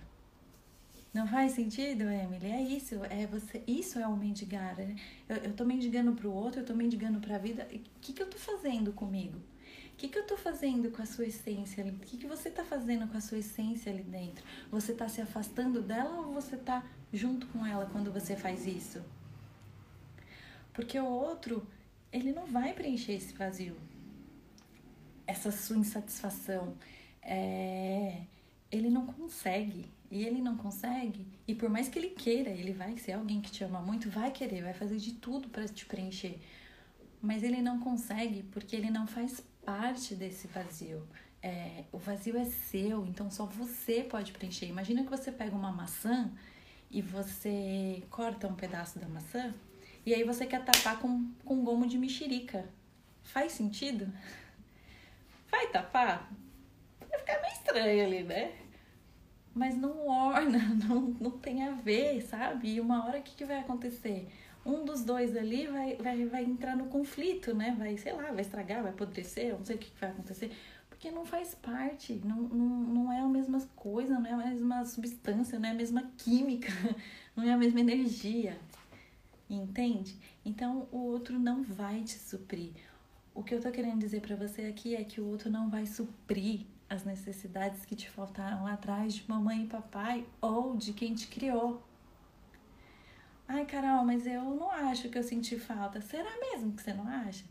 Não 1.13 1.27
faz 1.27 1.51
sentido, 1.51 2.03
Emily? 2.03 2.49
É 2.49 2.61
isso, 2.61 2.95
é 3.09 3.27
você, 3.27 3.61
isso 3.67 3.99
é 3.99 4.07
o 4.07 4.15
mendigar. 4.15 4.77
Né? 4.77 4.95
Eu, 5.27 5.35
eu 5.35 5.53
tô 5.53 5.65
mendigando 5.65 6.13
pro 6.13 6.31
outro, 6.31 6.61
eu 6.61 6.65
tô 6.65 6.73
mendigando 6.73 7.19
pra 7.19 7.37
vida. 7.37 7.67
O 7.69 7.99
que, 7.99 8.13
que 8.13 8.21
eu 8.23 8.29
tô 8.29 8.37
fazendo 8.37 8.93
comigo? 8.93 9.37
O 9.37 9.95
que, 9.97 10.07
que 10.07 10.17
eu 10.17 10.25
tô 10.25 10.37
fazendo 10.37 10.89
com 10.91 11.01
a 11.01 11.05
sua 11.05 11.25
essência? 11.25 11.83
O 11.83 11.99
que, 11.99 12.15
que 12.15 12.25
você 12.25 12.49
tá 12.49 12.63
fazendo 12.63 13.05
com 13.05 13.17
a 13.17 13.19
sua 13.19 13.39
essência 13.39 13.91
ali 13.91 14.03
dentro? 14.03 14.45
Você 14.71 14.93
tá 14.93 15.09
se 15.09 15.19
afastando 15.19 15.81
dela 15.81 16.21
ou 16.21 16.33
você 16.33 16.55
tá 16.55 16.85
junto 17.11 17.47
com 17.47 17.65
ela 17.65 17.85
quando 17.91 18.13
você 18.13 18.37
faz 18.37 18.65
isso? 18.65 19.03
Porque 20.71 20.97
o 20.97 21.05
outro, 21.05 21.67
ele 22.13 22.31
não 22.31 22.45
vai 22.45 22.71
preencher 22.71 23.11
esse 23.11 23.33
vazio. 23.33 23.75
Essa 25.27 25.51
sua 25.51 25.75
insatisfação. 25.75 26.77
É... 27.21 28.21
Ele 28.71 28.89
não 28.89 29.05
consegue. 29.05 29.89
E 30.09 30.25
ele 30.25 30.41
não 30.41 30.57
consegue. 30.57 31.25
E 31.47 31.55
por 31.55 31.69
mais 31.69 31.87
que 31.87 31.97
ele 31.97 32.09
queira, 32.09 32.49
ele 32.49 32.73
vai 32.73 32.97
ser 32.97 33.13
alguém 33.13 33.41
que 33.41 33.49
te 33.49 33.63
ama 33.63 33.79
muito, 33.79 34.09
vai 34.09 34.29
querer, 34.29 34.61
vai 34.61 34.73
fazer 34.73 34.97
de 34.97 35.13
tudo 35.13 35.47
para 35.47 35.65
te 35.67 35.85
preencher. 35.85 36.37
Mas 37.21 37.43
ele 37.43 37.61
não 37.61 37.79
consegue 37.79 38.43
porque 38.51 38.75
ele 38.75 38.89
não 38.89 39.07
faz 39.07 39.41
parte 39.63 40.13
desse 40.13 40.47
vazio. 40.47 41.07
É, 41.41 41.85
o 41.91 41.97
vazio 41.97 42.37
é 42.37 42.45
seu, 42.45 43.05
então 43.05 43.31
só 43.31 43.45
você 43.45 44.03
pode 44.03 44.33
preencher. 44.33 44.67
Imagina 44.67 45.03
que 45.03 45.09
você 45.09 45.31
pega 45.31 45.55
uma 45.55 45.71
maçã 45.71 46.29
e 46.89 47.01
você 47.01 48.03
corta 48.09 48.47
um 48.47 48.55
pedaço 48.55 48.99
da 48.99 49.07
maçã 49.07 49.53
e 50.05 50.13
aí 50.13 50.23
você 50.23 50.45
quer 50.45 50.63
tapar 50.65 50.99
com, 50.99 51.31
com 51.45 51.63
gomo 51.63 51.87
de 51.87 51.97
mexerica. 51.97 52.67
Faz 53.23 53.53
sentido? 53.53 54.11
Vai 55.49 55.67
tapar? 55.67 56.29
Vai 57.11 57.19
ficar 57.19 57.41
meio 57.41 57.53
estranho 57.53 58.05
ali, 58.05 58.23
né? 58.23 58.53
Mas 59.53 59.77
não 59.77 60.07
orna, 60.07 60.59
não, 60.87 61.01
não 61.19 61.31
tem 61.31 61.63
a 61.63 61.71
ver, 61.71 62.21
sabe? 62.21 62.75
E 62.75 62.81
uma 62.81 63.05
hora 63.05 63.19
o 63.19 63.21
que, 63.21 63.35
que 63.35 63.45
vai 63.45 63.59
acontecer? 63.59 64.27
Um 64.65 64.85
dos 64.85 65.03
dois 65.03 65.35
ali 65.35 65.67
vai, 65.67 65.95
vai, 65.95 66.25
vai 66.25 66.43
entrar 66.43 66.75
no 66.75 66.85
conflito, 66.85 67.53
né? 67.53 67.75
Vai, 67.77 67.97
sei 67.97 68.13
lá, 68.13 68.31
vai 68.31 68.41
estragar, 68.41 68.81
vai 68.81 68.91
apodrecer, 68.91 69.53
não 69.57 69.65
sei 69.65 69.75
o 69.75 69.79
que, 69.79 69.89
que 69.89 69.99
vai 69.99 70.09
acontecer 70.11 70.51
porque 71.01 71.09
não 71.09 71.25
faz 71.25 71.55
parte, 71.55 72.21
não, 72.23 72.43
não, 72.43 72.67
não 72.67 73.11
é 73.11 73.21
a 73.21 73.27
mesma 73.27 73.59
coisa, 73.75 74.19
não 74.19 74.27
é 74.27 74.33
a 74.33 74.37
mesma 74.37 74.85
substância, 74.85 75.57
não 75.57 75.67
é 75.67 75.71
a 75.71 75.73
mesma 75.73 76.03
química, 76.15 76.71
não 77.35 77.43
é 77.43 77.51
a 77.51 77.57
mesma 77.57 77.79
energia. 77.79 78.55
Entende? 79.49 80.15
Então 80.45 80.87
o 80.91 80.99
outro 80.99 81.39
não 81.39 81.63
vai 81.63 82.03
te 82.03 82.19
suprir. 82.19 82.73
O 83.33 83.43
que 83.43 83.55
eu 83.55 83.59
tô 83.59 83.71
querendo 83.71 83.97
dizer 83.97 84.21
para 84.21 84.35
você 84.35 84.65
aqui 84.65 84.95
é 84.95 85.03
que 85.03 85.19
o 85.19 85.25
outro 85.25 85.49
não 85.49 85.71
vai 85.71 85.87
suprir 85.87 86.67
as 86.91 87.05
necessidades 87.05 87.85
que 87.85 87.95
te 87.95 88.09
faltaram 88.09 88.65
lá 88.65 88.73
atrás 88.73 89.13
de 89.13 89.23
mamãe 89.27 89.63
e 89.63 89.67
papai 89.67 90.27
ou 90.41 90.75
de 90.75 90.91
quem 90.91 91.15
te 91.15 91.25
criou. 91.27 91.81
Ai, 93.47 93.65
Carol, 93.65 94.03
mas 94.03 94.27
eu 94.27 94.43
não 94.43 94.69
acho 94.69 95.07
que 95.07 95.17
eu 95.17 95.23
senti 95.23 95.57
falta. 95.57 96.01
Será 96.01 96.29
mesmo 96.37 96.73
que 96.73 96.81
você 96.81 96.93
não 96.93 97.07
acha? 97.07 97.45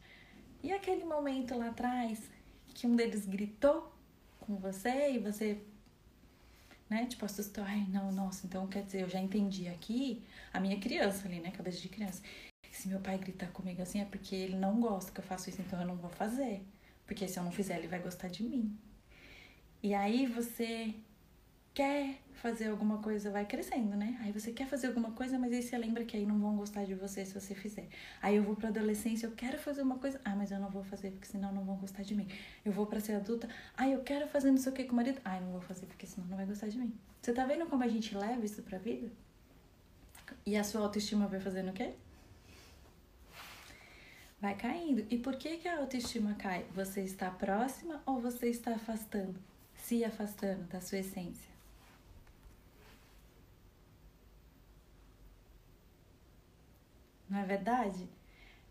E 0.63 0.71
aquele 0.71 1.05
momento 1.05 1.57
lá 1.57 1.69
atrás 1.69 2.31
que 2.75 2.87
um 2.87 2.95
deles 2.95 3.25
gritou 3.25 3.91
com 4.41 4.57
você 4.57 5.13
e 5.13 5.19
você, 5.19 5.63
né, 6.91 7.07
tipo, 7.07 7.25
assustou. 7.25 7.65
Ai, 7.65 7.87
não, 7.89 8.13
nossa, 8.13 8.47
então 8.47 8.67
quer 8.67 8.83
dizer, 8.83 9.03
eu 9.03 9.09
já 9.09 9.21
entendi 9.21 9.69
aqui 9.69 10.23
a 10.53 10.61
minha 10.61 10.79
criança 10.79 11.27
ali, 11.27 11.41
né, 11.41 11.51
cabeça 11.51 11.81
de 11.81 11.89
criança. 11.89 12.23
Se 12.71 12.89
meu 12.89 13.01
pai 13.01 13.17
gritar 13.17 13.51
comigo 13.53 13.81
assim 13.81 14.03
é 14.03 14.05
porque 14.05 14.35
ele 14.35 14.57
não 14.57 14.81
gosta 14.81 15.11
que 15.11 15.21
eu 15.21 15.25
faça 15.25 15.49
isso, 15.49 15.63
então 15.63 15.81
eu 15.81 15.87
não 15.87 15.97
vou 15.97 16.11
fazer. 16.11 16.63
Porque 17.07 17.27
se 17.27 17.39
eu 17.39 17.43
não 17.43 17.51
fizer, 17.51 17.79
ele 17.79 17.89
vai 17.89 18.01
gostar 18.01 18.29
de 18.29 18.43
mim. 18.43 18.79
E 19.83 19.95
aí 19.95 20.27
você 20.27 20.95
quer 21.73 22.19
fazer 22.35 22.69
alguma 22.69 22.99
coisa, 22.99 23.31
vai 23.31 23.45
crescendo, 23.45 23.97
né? 23.97 24.19
Aí 24.23 24.33
você 24.33 24.51
quer 24.53 24.67
fazer 24.67 24.89
alguma 24.89 25.13
coisa, 25.13 25.39
mas 25.39 25.53
aí 25.53 25.63
você 25.63 25.77
lembra 25.77 26.05
que 26.05 26.17
aí 26.17 26.25
não 26.25 26.39
vão 26.39 26.57
gostar 26.57 26.85
de 26.85 26.95
você 26.95 27.25
se 27.25 27.35
você 27.35 27.55
fizer. 27.55 27.89
Aí 28.21 28.37
eu 28.37 28.43
vou 28.43 28.57
pra 28.57 28.69
adolescência, 28.69 29.27
eu 29.27 29.33
quero 29.33 29.59
fazer 29.59 29.83
uma 29.83 29.99
coisa, 29.99 30.21
ah, 30.25 30.35
mas 30.35 30.51
eu 30.51 30.59
não 30.59 30.71
vou 30.71 30.83
fazer 30.83 31.11
porque 31.11 31.27
senão 31.27 31.53
não 31.53 31.65
vão 31.65 31.77
gostar 31.77 32.03
de 32.03 32.15
mim. 32.15 32.29
Eu 32.65 32.73
vou 32.73 32.87
para 32.87 33.01
ser 33.01 33.13
adulta, 33.13 33.49
ah, 33.77 33.89
eu 33.89 34.03
quero 34.03 34.27
fazer 34.29 34.51
não 34.51 34.59
sei 34.59 34.73
o 34.73 34.75
que 34.75 34.85
com 34.85 34.93
o 34.93 34.97
marido, 34.97 35.21
ah, 35.25 35.41
não 35.41 35.53
vou 35.53 35.61
fazer 35.61 35.87
porque 35.87 36.07
senão 36.07 36.27
não 36.29 36.37
vai 36.37 36.47
gostar 36.47 36.69
de 36.69 36.79
mim. 36.79 36.93
Você 37.21 37.33
tá 37.33 37.45
vendo 37.45 37.67
como 37.67 37.85
a 37.85 37.89
gente 37.89 38.17
leva 38.17 38.45
isso 38.45 38.63
pra 38.63 38.79
vida? 38.79 39.11
E 40.47 40.57
a 40.57 40.65
sua 40.65 40.83
autoestima 40.83 41.27
vai 41.27 41.41
fazendo 41.41 41.71
o 41.71 41.73
quê? 41.73 41.95
Vai 44.41 44.55
caindo. 44.55 45.07
E 45.11 45.19
por 45.19 45.37
que, 45.37 45.59
que 45.59 45.69
a 45.69 45.79
autoestima 45.79 46.35
cai? 46.35 46.65
Você 46.75 47.03
está 47.03 47.31
próxima 47.31 48.03
ou 48.07 48.19
você 48.19 48.49
está 48.49 48.75
afastando? 48.75 49.50
Se 49.91 50.05
afastando 50.05 50.63
da 50.69 50.81
sua 50.81 50.99
essência? 50.99 51.51
não 57.29 57.41
é 57.41 57.45
verdade? 57.45 58.09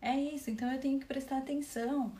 É 0.00 0.18
isso, 0.18 0.50
então 0.50 0.72
eu 0.72 0.80
tenho 0.80 0.98
que 0.98 1.04
prestar 1.04 1.36
atenção. 1.36 2.14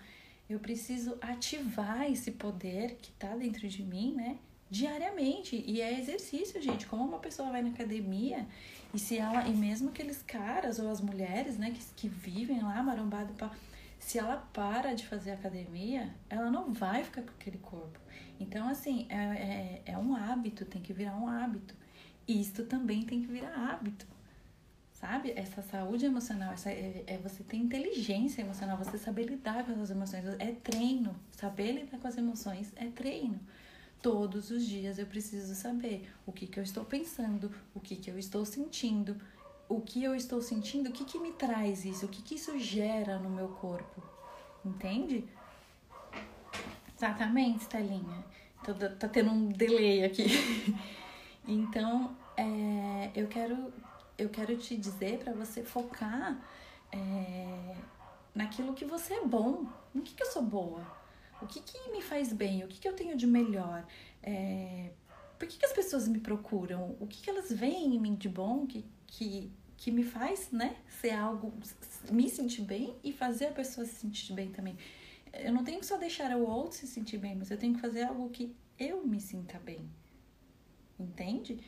Eu 0.51 0.59
preciso 0.59 1.17
ativar 1.19 2.11
esse 2.11 2.33
poder 2.33 2.97
que 2.97 3.11
tá 3.13 3.35
dentro 3.35 3.67
de 3.67 3.83
mim, 3.83 4.13
né? 4.15 4.37
Diariamente. 4.71 5.65
E 5.67 5.81
é 5.81 5.99
exercício, 5.99 6.61
gente. 6.61 6.85
Como 6.85 7.03
uma 7.03 7.21
pessoa 7.21 7.51
vai 7.51 7.63
na 7.63 7.71
academia 7.71 8.47
e 8.93 8.99
se 8.99 9.17
ela, 9.17 9.49
e 9.49 9.55
mesmo 9.55 9.89
aqueles 9.89 10.21
caras 10.21 10.79
ou 10.79 10.91
as 10.91 11.01
mulheres, 11.01 11.57
né, 11.57 11.71
que, 11.71 11.83
que 11.97 12.07
vivem 12.07 12.61
lá 12.61 12.83
marombado, 12.83 13.33
se 13.99 14.19
ela 14.19 14.37
para 14.53 14.93
de 14.93 15.07
fazer 15.07 15.31
academia, 15.31 16.15
ela 16.29 16.51
não 16.51 16.71
vai 16.71 17.03
ficar 17.03 17.23
com 17.23 17.31
aquele 17.31 17.57
corpo. 17.57 17.99
Então, 18.41 18.69
assim, 18.69 19.07
é, 19.09 19.83
é, 19.87 19.93
é 19.93 19.99
um 19.99 20.17
hábito, 20.17 20.65
tem 20.65 20.83
que 20.83 20.93
virar 20.93 21.17
um 21.17 21.29
hábito. 21.29 21.75
Isto 22.27 22.65
também 22.65 23.05
tem 23.05 23.21
que 23.21 23.29
virar 23.29 23.55
hábito 23.55 24.07
sabe? 25.01 25.33
Essa 25.35 25.63
saúde 25.63 26.05
emocional, 26.05 26.53
essa, 26.53 26.71
é, 26.71 27.03
é, 27.07 27.17
você 27.17 27.43
ter 27.43 27.57
inteligência 27.57 28.43
emocional, 28.43 28.77
você 28.77 28.99
saber 28.99 29.25
lidar 29.25 29.65
com 29.65 29.81
as 29.81 29.91
emoções. 29.91 30.25
É 30.39 30.53
treino. 30.53 31.17
Saber 31.33 31.73
lidar 31.73 31.99
com 31.99 32.07
as 32.07 32.19
emoções 32.19 32.71
é 32.77 32.87
treino. 32.87 33.41
Todos 34.03 34.51
os 34.51 34.65
dias 34.65 34.99
eu 34.99 35.07
preciso 35.07 35.55
saber 35.55 36.09
o 36.27 36.33
que, 36.33 36.47
que 36.47 36.59
eu 36.59 36.65
estou 36.65 36.85
pensando, 36.85 37.51
o 37.75 37.81
que, 37.81 37.97
que 37.97 38.11
eu 38.11 38.19
estou 38.19 38.45
sentindo, 38.45 39.17
o 39.69 39.81
que 39.81 40.03
eu 40.03 40.15
estou 40.15 40.41
sentindo, 40.43 40.91
o 40.91 40.93
que, 40.93 41.05
que 41.05 41.19
me 41.19 41.33
traz 41.33 41.85
isso, 41.85 42.07
o 42.07 42.09
que, 42.09 42.23
que 42.23 42.35
isso 42.35 42.59
gera 42.59 43.19
no 43.19 43.31
meu 43.31 43.49
corpo. 43.49 44.03
Entende? 44.65 45.25
Exatamente, 46.97 47.65
Stelinha. 47.65 48.25
Tô, 48.65 48.75
tá 48.75 49.09
tendo 49.09 49.31
um 49.31 49.49
delay 49.49 50.05
aqui. 50.05 50.27
então, 51.47 52.17
é, 52.37 53.11
eu 53.15 53.27
quero 53.29 53.73
eu 54.21 54.29
quero 54.29 54.55
te 54.57 54.77
dizer 54.77 55.19
para 55.19 55.33
você 55.33 55.63
focar 55.63 56.39
é, 56.93 57.75
naquilo 58.35 58.75
que 58.75 58.85
você 58.85 59.15
é 59.15 59.25
bom. 59.25 59.67
No 59.95 60.03
que, 60.03 60.15
que 60.15 60.23
eu 60.23 60.31
sou 60.31 60.43
boa? 60.43 60.87
O 61.41 61.47
que, 61.47 61.61
que 61.61 61.91
me 61.91 62.03
faz 62.03 62.33
bem? 62.33 62.63
O 62.63 62.69
que, 62.69 62.79
que 62.79 62.87
eu 62.87 62.93
tenho 62.93 63.17
de 63.17 63.27
melhor? 63.27 63.87
É, 64.23 64.91
por 65.39 65.49
que, 65.49 65.57
que 65.57 65.65
as 65.65 65.73
pessoas 65.73 66.07
me 66.07 66.21
procuram? 66.21 66.97
O 67.01 67.07
que, 67.07 67.23
que 67.23 67.31
elas 67.31 67.51
veem 67.51 67.95
em 67.95 67.99
mim 67.99 68.15
de 68.15 68.29
bom 68.29 68.67
que, 68.67 68.85
que, 69.07 69.51
que 69.79 69.91
me 69.91 70.05
faz 70.05 70.51
né, 70.53 70.77
ser 71.01 71.13
algo, 71.13 71.55
me 72.11 72.29
sentir 72.29 72.63
bem 72.63 72.95
e 73.03 73.13
fazer 73.13 73.47
a 73.47 73.53
pessoa 73.53 73.87
se 73.87 73.95
sentir 73.95 74.35
bem 74.35 74.51
também? 74.53 74.77
Eu 75.33 75.53
não 75.53 75.65
tenho 75.65 75.81
que 75.81 75.87
só 75.87 75.97
deixar 75.97 76.37
o 76.37 76.47
outro 76.47 76.79
se 76.79 76.87
sentir 76.87 77.19
bem, 77.19 77.35
mas 77.37 77.51
eu 77.51 77.59
tenho 77.59 77.75
que 77.75 77.81
fazer 77.81 78.03
algo 78.03 78.29
que 78.31 78.55
eu 78.79 79.07
me 79.07 79.21
sinta 79.21 79.59
bem. 79.59 79.89
Entende? 80.99 81.59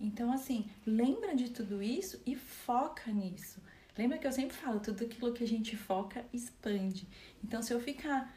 Então, 0.00 0.32
assim, 0.32 0.68
lembra 0.86 1.34
de 1.34 1.50
tudo 1.50 1.82
isso 1.82 2.20
e 2.26 2.34
foca 2.34 3.10
nisso. 3.10 3.62
Lembra 3.96 4.18
que 4.18 4.26
eu 4.26 4.32
sempre 4.32 4.56
falo, 4.56 4.80
tudo 4.80 5.04
aquilo 5.04 5.32
que 5.32 5.44
a 5.44 5.46
gente 5.46 5.76
foca 5.76 6.24
expande. 6.32 7.06
Então, 7.42 7.62
se 7.62 7.72
eu 7.72 7.80
ficar 7.80 8.34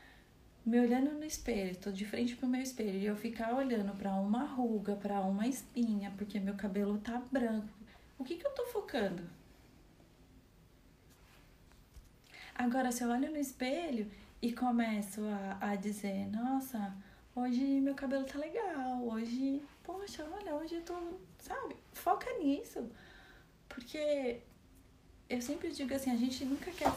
me 0.64 0.80
olhando 0.80 1.14
no 1.14 1.24
espelho, 1.24 1.76
tô 1.78 1.92
de 1.92 2.06
frente 2.06 2.36
pro 2.36 2.48
meu 2.48 2.62
espelho, 2.62 3.00
e 3.00 3.06
eu 3.06 3.16
ficar 3.16 3.56
olhando 3.56 3.96
para 3.96 4.14
uma 4.16 4.44
ruga, 4.44 4.96
para 4.96 5.22
uma 5.22 5.48
espinha, 5.48 6.14
porque 6.18 6.40
meu 6.40 6.56
cabelo 6.56 6.98
tá 7.00 7.24
branco, 7.32 7.70
o 8.20 8.24
que 8.24 8.36
que 8.36 8.46
eu 8.46 8.52
tô 8.52 8.66
focando? 8.66 9.24
Agora, 12.54 12.92
se 12.92 13.04
eu 13.04 13.10
olho 13.10 13.32
no 13.32 13.38
espelho 13.38 14.12
e 14.42 14.54
começo 14.54 15.22
a, 15.62 15.72
a 15.72 15.76
dizer, 15.76 16.28
nossa, 16.28 16.96
hoje 17.36 17.62
meu 17.82 17.96
cabelo 17.96 18.26
tá 18.26 18.38
legal, 18.38 19.04
hoje, 19.04 19.62
poxa, 19.84 20.26
olha, 20.32 20.56
hoje 20.56 20.76
eu 20.76 20.82
tô 20.82 20.94
sabe? 21.40 21.76
Foca 21.94 22.32
nisso. 22.40 22.90
Porque 23.70 24.40
eu 25.30 25.42
sempre 25.42 25.72
digo 25.72 25.94
assim, 25.94 26.12
a 26.12 26.16
gente 26.16 26.44
nunca 26.46 26.72
quer 26.72 26.92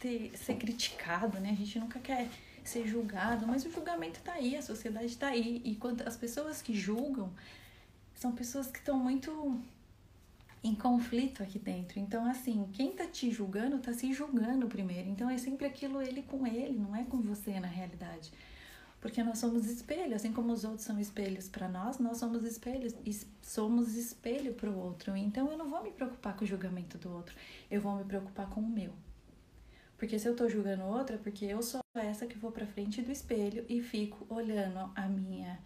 ter, 0.00 0.36
ser 0.36 0.56
criticado, 0.56 1.38
né? 1.40 1.50
A 1.50 1.54
gente 1.54 1.78
nunca 1.78 1.98
quer 2.00 2.28
ser 2.64 2.86
julgado, 2.86 3.46
mas 3.46 3.64
o 3.64 3.70
julgamento 3.70 4.20
tá 4.20 4.32
aí, 4.32 4.56
a 4.56 4.62
sociedade 4.62 5.16
tá 5.16 5.28
aí. 5.28 5.60
E 5.64 5.76
quando 5.76 6.02
as 6.02 6.16
pessoas 6.16 6.62
que 6.62 6.74
julgam 6.74 7.30
são 8.14 8.32
pessoas 8.32 8.68
que 8.68 8.78
estão 8.78 8.98
muito 8.98 9.60
em 10.64 10.74
conflito 10.74 11.42
aqui 11.42 11.58
dentro. 11.58 12.00
Então, 12.00 12.24
assim, 12.24 12.66
quem 12.72 12.92
tá 12.92 13.06
te 13.06 13.30
julgando 13.30 13.78
tá 13.78 13.92
se 13.92 14.14
julgando 14.14 14.66
primeiro. 14.66 15.10
Então 15.10 15.28
é 15.28 15.36
sempre 15.36 15.66
aquilo 15.66 16.00
ele 16.00 16.22
com 16.22 16.46
ele, 16.46 16.78
não 16.78 16.96
é 16.96 17.04
com 17.04 17.20
você 17.20 17.60
na 17.60 17.68
realidade. 17.68 18.32
Porque 18.98 19.22
nós 19.22 19.38
somos 19.38 19.66
espelho, 19.66 20.16
assim 20.16 20.32
como 20.32 20.50
os 20.50 20.64
outros 20.64 20.84
são 20.84 20.98
espelhos 20.98 21.46
para 21.46 21.68
nós, 21.68 21.98
nós 21.98 22.16
somos 22.16 22.42
espelhos 22.44 22.94
e 23.04 23.14
somos 23.42 23.94
espelho 23.94 24.54
para 24.54 24.70
o 24.70 24.78
outro. 24.78 25.14
Então 25.14 25.52
eu 25.52 25.58
não 25.58 25.68
vou 25.68 25.82
me 25.82 25.90
preocupar 25.90 26.34
com 26.34 26.44
o 26.44 26.48
julgamento 26.48 26.96
do 26.96 27.12
outro, 27.12 27.36
eu 27.70 27.82
vou 27.82 27.94
me 27.96 28.04
preocupar 28.04 28.48
com 28.48 28.62
o 28.62 28.66
meu. 28.66 28.92
Porque 29.98 30.18
se 30.18 30.26
eu 30.26 30.34
tô 30.34 30.48
julgando 30.48 30.84
o 30.84 30.88
outro, 30.88 31.16
é 31.16 31.18
porque 31.18 31.44
eu 31.44 31.62
sou 31.62 31.82
essa 31.94 32.26
que 32.26 32.38
vou 32.38 32.50
para 32.50 32.66
frente 32.66 33.02
do 33.02 33.12
espelho 33.12 33.66
e 33.68 33.82
fico 33.82 34.26
olhando 34.34 34.90
a 34.96 35.06
minha 35.06 35.58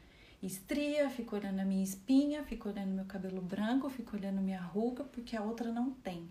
estria, 0.43 1.11
fico 1.11 1.37
olhando 1.37 1.61
a 1.61 1.65
minha 1.65 1.83
espinha, 1.83 2.45
fico 2.45 2.69
olhando 2.69 2.93
meu 2.93 3.05
cabelo 3.05 3.41
branco, 3.43 3.91
fico 3.91 4.17
olhando 4.17 4.41
minha 4.41 4.61
ruga, 4.61 5.05
porque 5.05 5.37
a 5.37 5.43
outra 5.43 5.73
não 5.73 5.91
tem. 5.91 6.29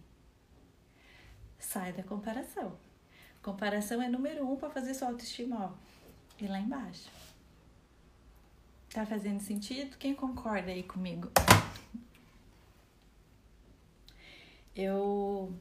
sai 1.59 1.91
da 1.93 2.03
comparação. 2.03 2.77
Comparação 3.41 4.01
é 4.01 4.07
número 4.09 4.49
um 4.49 4.55
para 4.55 4.69
fazer 4.69 4.93
sua 4.93 5.09
autoestima, 5.09 5.65
ó. 5.65 5.71
E 6.39 6.47
lá 6.47 6.59
embaixo. 6.59 7.09
Tá 8.89 9.05
fazendo 9.05 9.39
sentido? 9.41 9.97
Quem 9.97 10.13
concorda 10.15 10.71
aí 10.71 10.83
comigo? 10.83 11.31
Eu. 14.75 15.53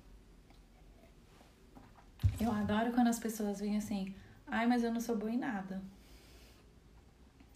Eu 2.39 2.53
adoro 2.53 2.93
quando 2.93 3.09
as 3.09 3.19
pessoas 3.19 3.61
vêm 3.61 3.79
assim, 3.79 4.15
ai, 4.47 4.67
mas 4.67 4.85
eu 4.85 4.93
não 4.93 5.01
sou 5.01 5.17
boa 5.17 5.31
em 5.31 5.39
nada. 5.39 5.83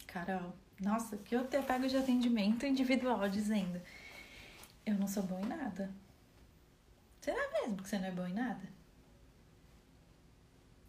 Carol, 0.07 0.53
nossa, 0.81 1.15
que 1.17 1.35
eu 1.35 1.47
te 1.47 1.61
pego 1.61 1.87
de 1.87 1.95
atendimento 1.95 2.65
individual 2.65 3.29
dizendo, 3.29 3.81
eu 4.85 4.95
não 4.95 5.07
sou 5.07 5.23
boa 5.23 5.41
em 5.41 5.45
nada. 5.45 5.89
Será 7.21 7.41
mesmo 7.53 7.77
que 7.77 7.87
você 7.87 7.99
não 7.99 8.07
é 8.07 8.11
boa 8.11 8.29
em 8.29 8.33
nada? 8.33 8.61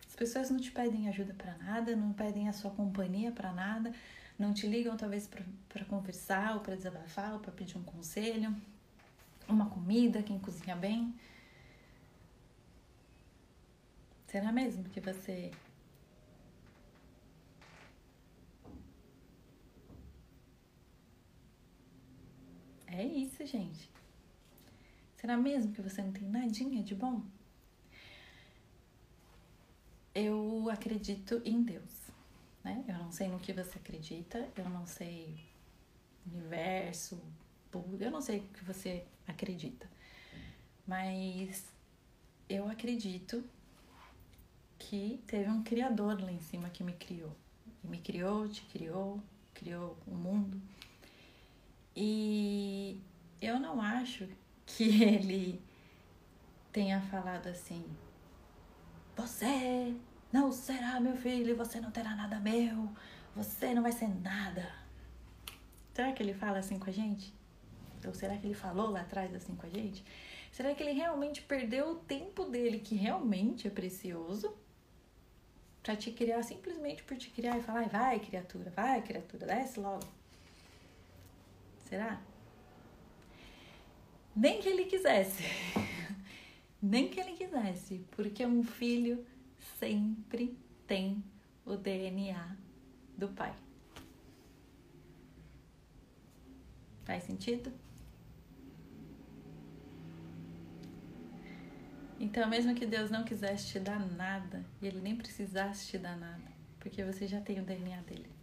As 0.09 0.17
pessoas 0.17 0.51
não 0.51 0.59
te 0.59 0.71
pedem 0.71 1.09
ajuda 1.09 1.35
para 1.35 1.57
nada, 1.59 1.95
não 1.95 2.13
pedem 2.13 2.49
a 2.49 2.53
sua 2.53 2.71
companhia 2.71 3.31
para 3.31 3.53
nada, 3.53 3.93
não 4.39 4.53
te 4.53 4.67
ligam 4.67 4.97
talvez 4.97 5.29
para 5.69 5.85
conversar 5.85 6.55
ou 6.55 6.61
para 6.61 6.75
desabafar 6.75 7.35
ou 7.35 7.41
para 7.41 7.53
pedir 7.53 7.77
um 7.77 7.83
conselho 7.83 8.55
uma 9.49 9.67
comida, 9.67 10.23
quem 10.23 10.39
cozinha 10.39 10.77
bem. 10.77 11.15
Será 14.27 14.51
mesmo 14.51 14.85
que 14.85 15.01
você 15.01 15.51
É 22.93 23.03
isso, 23.03 23.45
gente. 23.47 23.91
Será 25.17 25.35
mesmo 25.37 25.73
que 25.73 25.81
você 25.81 26.03
não 26.03 26.13
tem 26.13 26.29
nadinha 26.29 26.83
de 26.83 26.95
bom? 26.95 27.23
Eu 30.15 30.69
acredito 30.71 31.41
em 31.43 31.63
Deus, 31.63 32.13
né? 32.63 32.85
Eu 32.87 32.99
não 32.99 33.11
sei 33.11 33.29
no 33.29 33.39
que 33.41 33.51
você 33.55 33.79
acredita, 33.79 34.47
eu 34.55 34.69
não 34.69 34.87
sei 34.87 35.43
universo, 36.27 37.19
eu 37.73 38.11
não 38.11 38.21
sei 38.21 38.41
o 38.41 38.49
que 38.49 38.63
você 38.63 39.07
acredita, 39.27 39.89
mas 40.87 41.65
eu 42.47 42.69
acredito 42.69 43.43
que 44.79 45.19
teve 45.27 45.49
um 45.49 45.63
criador 45.63 46.21
lá 46.21 46.31
em 46.31 46.41
cima 46.41 46.69
que 46.69 46.85
me 46.85 46.93
criou. 46.93 47.35
E 47.83 47.89
me 47.89 47.99
criou, 47.99 48.47
te 48.49 48.63
criou, 48.67 49.23
criou 49.55 49.97
o 50.07 50.15
mundo. 50.15 50.61
E 51.95 53.01
eu 53.41 53.61
não 53.61 53.81
acho 53.81 54.29
que 54.65 54.85
ele 55.03 55.63
tenha 56.73 57.01
falado 57.03 57.49
assim: 57.49 57.85
Você 59.17 59.95
não 60.33 60.51
será 60.51 60.99
meu 61.01 61.17
filho, 61.17 61.57
você 61.57 61.81
não 61.81 61.91
terá 61.91 62.15
nada 62.15 62.41
meu, 62.41 62.89
você 63.37 63.75
não 63.75 63.83
vai 63.83 63.93
ser 63.93 64.09
nada. 64.09 64.73
Será 65.93 66.13
que 66.13 66.23
ele 66.23 66.33
fala 66.33 66.59
assim 66.59 66.79
com 66.79 66.89
a 66.89 66.93
gente? 66.93 67.35
Ou 68.07 68.15
será 68.15 68.37
que 68.37 68.47
ele 68.47 68.55
falou 68.55 68.91
lá 68.91 69.03
atrás 69.03 69.35
assim 69.35 69.55
com 69.55 69.67
a 69.67 69.69
gente? 69.69 70.05
Será 70.51 70.75
que 70.75 70.83
ele 70.83 70.93
realmente 70.93 71.43
perdeu 71.43 71.93
o 71.93 71.97
tempo 71.97 72.45
dele, 72.45 72.79
que 72.79 72.95
realmente 72.95 73.67
é 73.67 73.71
precioso, 73.71 74.55
para 75.83 75.97
te 75.97 76.11
criar 76.11 76.43
simplesmente 76.43 77.03
por 77.03 77.17
te 77.17 77.31
criar 77.31 77.59
e 77.59 77.63
falar, 77.63 77.89
vai 77.89 78.21
criatura, 78.21 78.71
vai 78.71 79.03
criatura, 79.03 79.47
desce 79.47 79.81
logo? 79.81 80.22
Será? 81.93 82.19
Nem 84.35 84.63
que 84.63 84.67
ele 84.67 84.87
quisesse. 84.87 85.43
Nem 86.81 87.11
que 87.11 87.21
ele 87.21 87.35
quisesse, 87.35 87.99
porque 88.13 88.47
um 88.47 88.63
filho 88.63 89.27
sempre 89.79 90.57
tem 90.87 91.23
o 91.67 91.77
DNA 91.77 92.57
do 93.15 93.29
pai. 93.29 93.55
Faz 97.05 97.25
sentido? 97.25 97.71
Então, 102.19 102.49
mesmo 102.49 102.75
que 102.75 102.87
Deus 102.87 103.11
não 103.11 103.23
quisesse 103.23 103.67
te 103.69 103.79
dar 103.79 104.01
nada, 104.01 104.65
e 104.81 104.87
Ele 104.87 105.03
nem 105.03 105.15
precisasse 105.15 105.89
te 105.89 105.99
dar 105.99 106.17
nada, 106.17 106.51
porque 106.81 107.05
você 107.05 107.27
já 107.27 107.43
tem 107.43 107.61
o 107.61 107.63
DNA 107.63 108.01
dele. 108.01 108.42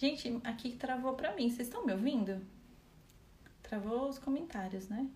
Gente, 0.00 0.40
aqui 0.44 0.72
travou 0.76 1.12
pra 1.12 1.36
mim. 1.36 1.50
Vocês 1.50 1.68
estão 1.68 1.84
me 1.84 1.92
ouvindo? 1.92 2.40
Travou 3.62 4.08
os 4.08 4.18
comentários, 4.18 4.88
né? 4.88 5.10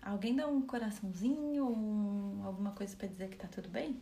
Alguém 0.00 0.36
dá 0.36 0.46
um 0.46 0.62
coraçãozinho, 0.64 1.66
um, 1.66 2.44
alguma 2.44 2.70
coisa 2.70 2.96
para 2.96 3.08
dizer 3.08 3.28
que 3.28 3.36
tá 3.36 3.48
tudo 3.48 3.68
bem? 3.68 4.00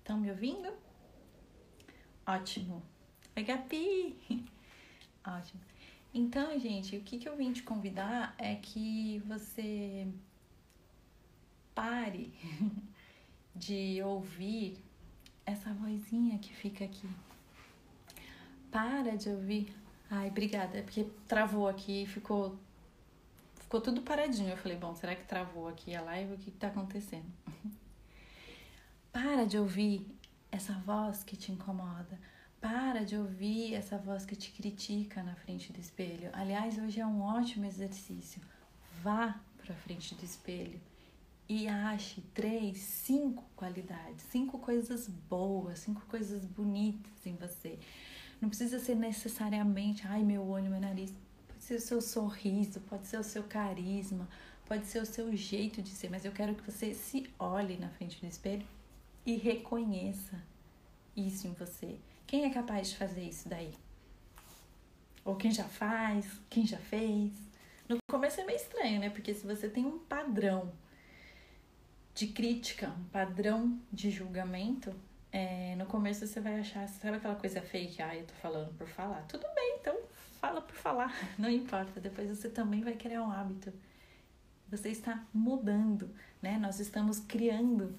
Estão 0.00 0.20
me 0.20 0.30
ouvindo? 0.30 0.70
Ótimo. 2.26 2.82
Oi, 3.34 3.42
Gabi! 3.42 4.18
Ótimo. 5.26 5.62
Então, 6.12 6.58
gente, 6.58 6.98
o 6.98 7.02
que, 7.02 7.18
que 7.18 7.26
eu 7.26 7.34
vim 7.34 7.50
te 7.50 7.62
convidar 7.62 8.34
é 8.36 8.56
que 8.56 9.20
você 9.20 10.06
pare 11.80 12.30
de 13.56 14.02
ouvir 14.02 14.78
essa 15.46 15.72
vozinha 15.72 16.38
que 16.38 16.54
fica 16.54 16.84
aqui. 16.84 17.08
Para 18.70 19.16
de 19.16 19.30
ouvir. 19.30 19.74
Ai, 20.10 20.28
obrigada. 20.28 20.76
É 20.76 20.82
porque 20.82 21.06
travou 21.26 21.66
aqui 21.66 22.02
e 22.02 22.06
ficou. 22.06 22.58
Ficou 23.54 23.80
tudo 23.80 24.02
paradinho. 24.02 24.50
Eu 24.50 24.58
falei, 24.58 24.76
bom, 24.76 24.94
será 24.94 25.16
que 25.16 25.24
travou 25.24 25.68
aqui 25.68 25.94
a 25.94 26.02
live? 26.02 26.34
O 26.34 26.38
que, 26.38 26.50
que 26.50 26.58
tá 26.58 26.68
acontecendo? 26.68 27.32
Para 29.10 29.46
de 29.46 29.56
ouvir 29.58 30.06
essa 30.52 30.74
voz 30.74 31.24
que 31.24 31.36
te 31.36 31.50
incomoda 31.50 32.18
para 32.60 33.06
de 33.06 33.16
ouvir 33.16 33.72
essa 33.72 33.96
voz 33.96 34.26
que 34.26 34.36
te 34.36 34.52
critica 34.52 35.22
na 35.22 35.34
frente 35.34 35.72
do 35.72 35.80
espelho. 35.80 36.28
Aliás, 36.34 36.76
hoje 36.76 37.00
é 37.00 37.06
um 37.06 37.22
ótimo 37.22 37.64
exercício. 37.64 38.42
Vá 39.02 39.40
para 39.56 39.74
frente 39.74 40.14
do 40.14 40.22
espelho 40.22 40.78
e 41.50 41.66
ache 41.66 42.22
três, 42.32 42.78
cinco 42.78 43.44
qualidades, 43.56 44.24
cinco 44.30 44.58
coisas 44.58 45.08
boas, 45.08 45.80
cinco 45.80 46.00
coisas 46.06 46.44
bonitas 46.44 47.26
em 47.26 47.34
você. 47.34 47.76
Não 48.40 48.48
precisa 48.48 48.78
ser 48.78 48.94
necessariamente, 48.94 50.06
ai, 50.06 50.22
meu 50.22 50.46
olho, 50.48 50.70
meu 50.70 50.80
nariz. 50.80 51.12
Pode 51.48 51.64
ser 51.64 51.74
o 51.74 51.80
seu 51.80 52.00
sorriso, 52.00 52.78
pode 52.82 53.06
ser 53.06 53.18
o 53.18 53.24
seu 53.24 53.42
carisma, 53.42 54.28
pode 54.64 54.86
ser 54.86 55.02
o 55.02 55.06
seu 55.06 55.34
jeito 55.34 55.82
de 55.82 55.90
ser, 55.90 56.08
mas 56.08 56.24
eu 56.24 56.30
quero 56.30 56.54
que 56.54 56.70
você 56.70 56.94
se 56.94 57.28
olhe 57.36 57.76
na 57.76 57.88
frente 57.88 58.20
do 58.20 58.28
espelho 58.28 58.66
e 59.26 59.34
reconheça 59.36 60.40
isso 61.16 61.48
em 61.48 61.52
você 61.54 61.98
quem 62.30 62.44
é 62.44 62.50
capaz 62.50 62.90
de 62.90 62.96
fazer 62.96 63.24
isso 63.24 63.48
daí? 63.48 63.74
Ou 65.24 65.34
quem 65.34 65.50
já 65.50 65.64
faz, 65.64 66.30
quem 66.48 66.64
já 66.64 66.78
fez? 66.78 67.32
No 67.88 67.98
começo 68.08 68.40
é 68.40 68.44
meio 68.44 68.56
estranho, 68.56 69.00
né? 69.00 69.10
Porque 69.10 69.34
se 69.34 69.44
você 69.44 69.68
tem 69.68 69.84
um 69.84 69.98
padrão 69.98 70.70
de 72.20 72.26
crítica, 72.26 72.88
um 72.88 73.04
padrão 73.04 73.80
de 73.90 74.10
julgamento, 74.10 74.94
é, 75.32 75.74
no 75.76 75.86
começo 75.86 76.26
você 76.26 76.38
vai 76.38 76.60
achar, 76.60 76.86
sabe 76.86 77.16
aquela 77.16 77.34
coisa 77.34 77.62
fake? 77.62 78.02
Ah, 78.02 78.14
eu 78.14 78.26
tô 78.26 78.34
falando 78.34 78.76
por 78.76 78.86
falar. 78.86 79.22
Tudo 79.22 79.46
bem, 79.54 79.78
então 79.80 79.96
fala 80.38 80.60
por 80.60 80.74
falar, 80.74 81.10
não 81.38 81.48
importa. 81.48 81.98
Depois 81.98 82.28
você 82.28 82.50
também 82.50 82.82
vai 82.82 82.92
criar 82.92 83.22
um 83.22 83.30
hábito. 83.30 83.72
Você 84.70 84.90
está 84.90 85.24
mudando, 85.32 86.14
né? 86.42 86.58
Nós 86.58 86.78
estamos 86.78 87.20
criando 87.20 87.98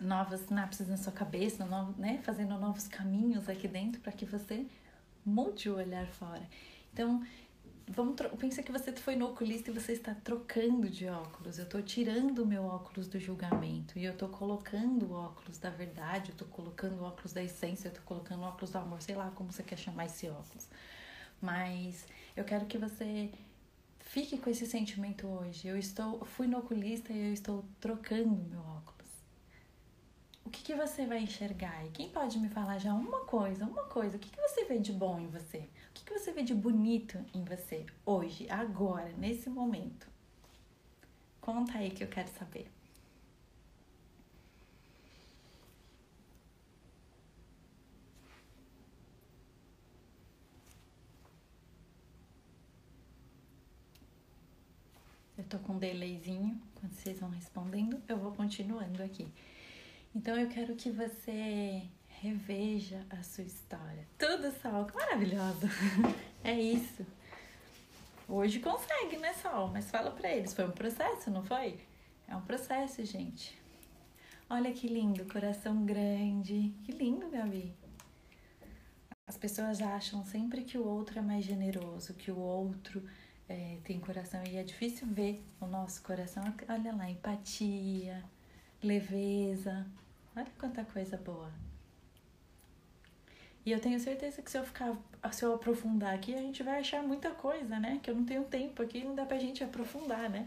novas 0.00 0.42
sinapses 0.42 0.86
na 0.86 0.96
sua 0.96 1.12
cabeça, 1.12 1.66
no, 1.66 1.96
né? 1.98 2.20
fazendo 2.22 2.56
novos 2.56 2.86
caminhos 2.86 3.48
aqui 3.48 3.66
dentro 3.66 4.00
para 4.02 4.12
que 4.12 4.24
você 4.24 4.64
mude 5.24 5.68
o 5.68 5.74
olhar 5.74 6.06
fora. 6.06 6.48
Então, 6.92 7.26
vamos 7.88 8.16
pensa 8.38 8.62
que 8.62 8.72
você 8.72 8.92
foi 8.92 9.16
no 9.16 9.26
oculista 9.26 9.70
e 9.70 9.74
você 9.74 9.92
está 9.92 10.14
trocando 10.14 10.88
de 10.88 11.06
óculos. 11.06 11.58
Eu 11.58 11.64
estou 11.64 11.82
tirando 11.82 12.40
o 12.40 12.46
meu 12.46 12.64
óculos 12.64 13.08
do 13.08 13.18
julgamento 13.18 13.98
e 13.98 14.04
eu 14.04 14.12
estou 14.12 14.28
colocando 14.28 15.06
o 15.06 15.12
óculos 15.12 15.58
da 15.58 15.70
verdade, 15.70 16.30
eu 16.30 16.32
estou 16.32 16.48
colocando 16.48 17.00
o 17.00 17.04
óculos 17.04 17.32
da 17.32 17.42
essência, 17.42 17.88
eu 17.88 17.92
estou 17.92 18.04
colocando 18.04 18.40
o 18.42 18.44
óculos 18.44 18.70
do 18.70 18.78
amor, 18.78 19.00
sei 19.02 19.14
lá 19.14 19.30
como 19.34 19.52
você 19.52 19.62
quer 19.62 19.78
chamar 19.78 20.06
esse 20.06 20.28
óculos. 20.28 20.66
Mas 21.40 22.06
eu 22.36 22.44
quero 22.44 22.66
que 22.66 22.78
você 22.78 23.30
fique 24.00 24.38
com 24.38 24.50
esse 24.50 24.66
sentimento 24.66 25.26
hoje. 25.26 25.68
Eu 25.68 25.78
estou 25.78 26.24
fui 26.24 26.46
no 26.46 26.58
oculista 26.58 27.12
e 27.12 27.28
eu 27.28 27.32
estou 27.32 27.64
trocando 27.80 28.36
meu 28.50 28.60
óculos 28.60 28.96
o 30.46 30.50
que, 30.50 30.62
que 30.62 30.74
você 30.74 31.04
vai 31.04 31.18
enxergar? 31.18 31.84
E 31.84 31.90
quem 31.90 32.08
pode 32.08 32.38
me 32.38 32.48
falar 32.48 32.78
já 32.78 32.94
uma 32.94 33.24
coisa, 33.24 33.64
uma 33.64 33.82
coisa, 33.84 34.16
o 34.16 34.20
que, 34.20 34.30
que 34.30 34.40
você 34.40 34.64
vê 34.64 34.78
de 34.78 34.92
bom 34.92 35.18
em 35.18 35.26
você? 35.26 35.68
que, 35.96 36.04
que 36.04 36.18
você 36.18 36.30
vê 36.32 36.42
de 36.42 36.54
bonito 36.54 37.18
em 37.32 37.42
você 37.42 37.86
hoje, 38.04 38.46
agora, 38.50 39.10
nesse 39.16 39.48
momento? 39.48 40.06
Conta 41.40 41.78
aí 41.78 41.90
que 41.90 42.04
eu 42.04 42.08
quero 42.08 42.28
saber. 42.28 42.70
Eu 55.38 55.44
tô 55.44 55.58
com 55.60 55.74
um 55.74 55.78
delayzinho, 55.78 56.60
quando 56.74 56.92
vocês 56.92 57.20
vão 57.20 57.30
respondendo, 57.30 58.02
eu 58.08 58.18
vou 58.18 58.32
continuando 58.32 59.02
aqui. 59.02 59.26
Então 60.14 60.36
eu 60.38 60.48
quero 60.48 60.74
que 60.74 60.90
você 60.90 61.82
reveja 62.20 63.04
a 63.10 63.22
sua 63.22 63.44
história. 63.44 64.06
Tudo, 64.18 64.50
Sol, 64.60 64.86
maravilhoso! 64.94 65.66
É 66.44 66.52
isso. 66.60 67.04
Hoje 68.28 68.60
consegue, 68.60 69.16
né, 69.16 69.32
Sol? 69.32 69.66
Mas 69.66 69.90
fala 69.90 70.12
pra 70.12 70.30
eles, 70.30 70.54
foi 70.54 70.64
um 70.64 70.70
processo, 70.70 71.28
não 71.28 71.42
foi? 71.42 71.80
É 72.28 72.36
um 72.36 72.40
processo, 72.40 73.04
gente. 73.04 73.58
Olha 74.48 74.72
que 74.72 74.86
lindo, 74.86 75.24
coração 75.24 75.84
grande. 75.84 76.72
Que 76.84 76.92
lindo, 76.92 77.28
Gabi. 77.28 77.74
As 79.26 79.36
pessoas 79.36 79.82
acham 79.82 80.24
sempre 80.24 80.62
que 80.62 80.78
o 80.78 80.86
outro 80.86 81.18
é 81.18 81.22
mais 81.22 81.44
generoso, 81.44 82.14
que 82.14 82.30
o 82.30 82.38
outro 82.38 83.02
é, 83.48 83.78
tem 83.82 83.98
coração. 83.98 84.40
E 84.44 84.56
é 84.56 84.62
difícil 84.62 85.08
ver 85.08 85.44
o 85.60 85.66
nosso 85.66 86.00
coração. 86.02 86.44
Olha 86.68 86.94
lá, 86.94 87.10
empatia, 87.10 88.22
leveza. 88.80 89.84
Olha 90.36 90.46
quanta 90.58 90.84
coisa 90.84 91.16
boa. 91.16 91.52
E 93.66 93.72
eu 93.72 93.80
tenho 93.80 93.98
certeza 93.98 94.40
que 94.40 94.48
se 94.48 94.56
eu 94.56 94.64
ficar, 94.64 94.96
se 95.32 95.44
eu 95.44 95.52
aprofundar 95.52 96.14
aqui, 96.14 96.32
a 96.32 96.40
gente 96.40 96.62
vai 96.62 96.78
achar 96.78 97.02
muita 97.02 97.30
coisa, 97.30 97.80
né? 97.80 97.98
Que 98.00 98.08
eu 98.08 98.14
não 98.14 98.24
tenho 98.24 98.44
tempo 98.44 98.80
aqui, 98.80 99.02
não 99.02 99.12
dá 99.12 99.26
pra 99.26 99.40
gente 99.40 99.64
aprofundar, 99.64 100.30
né? 100.30 100.46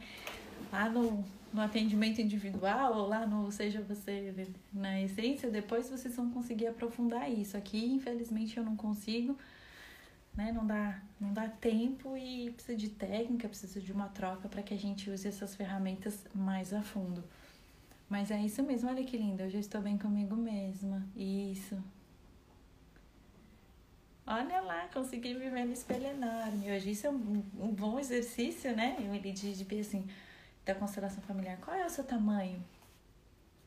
Lá 0.71 0.89
no, 0.89 1.25
no 1.53 1.61
atendimento 1.61 2.21
individual, 2.21 2.97
ou 2.97 3.07
lá 3.09 3.27
no 3.27 3.51
Seja 3.51 3.81
Você 3.81 4.33
na 4.71 5.01
Essência, 5.01 5.51
depois 5.51 5.89
vocês 5.89 6.15
vão 6.15 6.29
conseguir 6.29 6.67
aprofundar 6.67 7.29
isso. 7.29 7.57
Aqui, 7.57 7.91
infelizmente, 7.91 8.55
eu 8.55 8.63
não 8.63 8.77
consigo, 8.77 9.37
né? 10.33 10.53
Não 10.53 10.65
dá, 10.65 11.01
não 11.19 11.33
dá 11.33 11.49
tempo 11.49 12.15
e 12.15 12.51
precisa 12.51 12.77
de 12.77 12.87
técnica, 12.87 13.49
precisa 13.49 13.81
de 13.81 13.91
uma 13.91 14.07
troca 14.07 14.47
para 14.47 14.63
que 14.63 14.73
a 14.73 14.77
gente 14.77 15.09
use 15.09 15.27
essas 15.27 15.55
ferramentas 15.55 16.25
mais 16.33 16.73
a 16.73 16.81
fundo. 16.81 17.21
Mas 18.07 18.31
é 18.31 18.39
isso 18.39 18.63
mesmo, 18.63 18.89
olha 18.89 19.03
que 19.03 19.17
lindo, 19.17 19.43
eu 19.43 19.49
já 19.49 19.59
estou 19.59 19.81
bem 19.81 19.97
comigo 19.97 20.37
mesma. 20.37 21.05
Isso. 21.17 21.77
Olha 24.31 24.61
lá, 24.61 24.87
consegui 24.93 25.33
me 25.33 25.49
ver 25.49 25.65
no 25.65 25.73
espelho 25.73 26.05
enorme. 26.05 26.71
Hoje 26.71 26.91
isso 26.91 27.07
é 27.07 27.09
um, 27.09 27.43
um 27.59 27.73
bom 27.73 27.99
exercício, 27.99 28.75
né? 28.75 28.95
Eu 28.99 29.05
me 29.05 29.19
de, 29.19 29.63
ver 29.63 29.79
assim, 29.79 30.07
da 30.63 30.75
constelação 30.75 31.19
familiar. 31.23 31.57
Qual 31.57 31.75
é 31.75 31.83
o 31.83 31.89
seu 31.89 32.03
tamanho? 32.03 32.63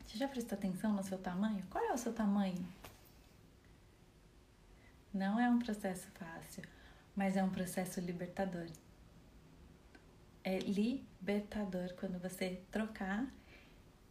Você 0.07 0.17
já 0.17 0.29
prestou 0.29 0.57
atenção 0.57 0.93
no 0.93 1.03
seu 1.03 1.19
tamanho? 1.19 1.65
Qual 1.69 1.83
é 1.83 1.93
o 1.93 1.99
seu 1.99 2.13
tamanho? 2.13 2.65
Não 5.13 5.41
é 5.41 5.51
um 5.51 5.59
processo 5.59 6.07
fácil, 6.13 6.63
mas 7.17 7.37
é 7.37 7.43
um 7.43 7.51
processo 7.51 8.01
libertador. 8.01 8.69
É 10.45 10.61
libertador 10.61 11.93
quando 11.95 12.21
você 12.21 12.63
trocar 12.71 13.27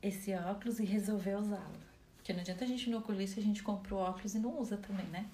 esse 0.02 0.36
óculos 0.36 0.82
e 0.82 0.84
resolver 0.84 1.36
usá-lo. 1.36 1.80
Porque 2.18 2.34
não 2.34 2.42
adianta 2.42 2.66
a 2.66 2.68
gente 2.68 2.90
no 2.90 2.98
oculista 2.98 3.40
a 3.40 3.44
gente 3.44 3.64
compra 3.64 3.96
o 3.96 4.00
óculos 4.00 4.36
e 4.36 4.40
não 4.40 4.60
usa 4.60 4.76
também, 4.76 5.06
né? 5.06 5.30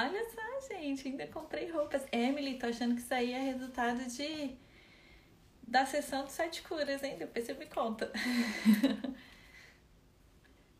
Olha 0.00 0.24
só, 0.30 0.68
gente, 0.74 1.08
ainda 1.08 1.26
comprei 1.26 1.68
roupas. 1.72 2.06
Emily, 2.12 2.56
tô 2.56 2.66
achando 2.66 2.94
que 2.94 3.00
isso 3.00 3.12
aí 3.12 3.32
é 3.32 3.40
resultado 3.40 3.98
de 4.04 4.56
da 5.66 5.84
sessão 5.84 6.24
de 6.24 6.30
sete 6.32 6.62
curas, 6.62 7.02
hein? 7.02 7.16
Depois 7.18 7.44
você 7.44 7.52
me 7.54 7.66
conta. 7.66 8.12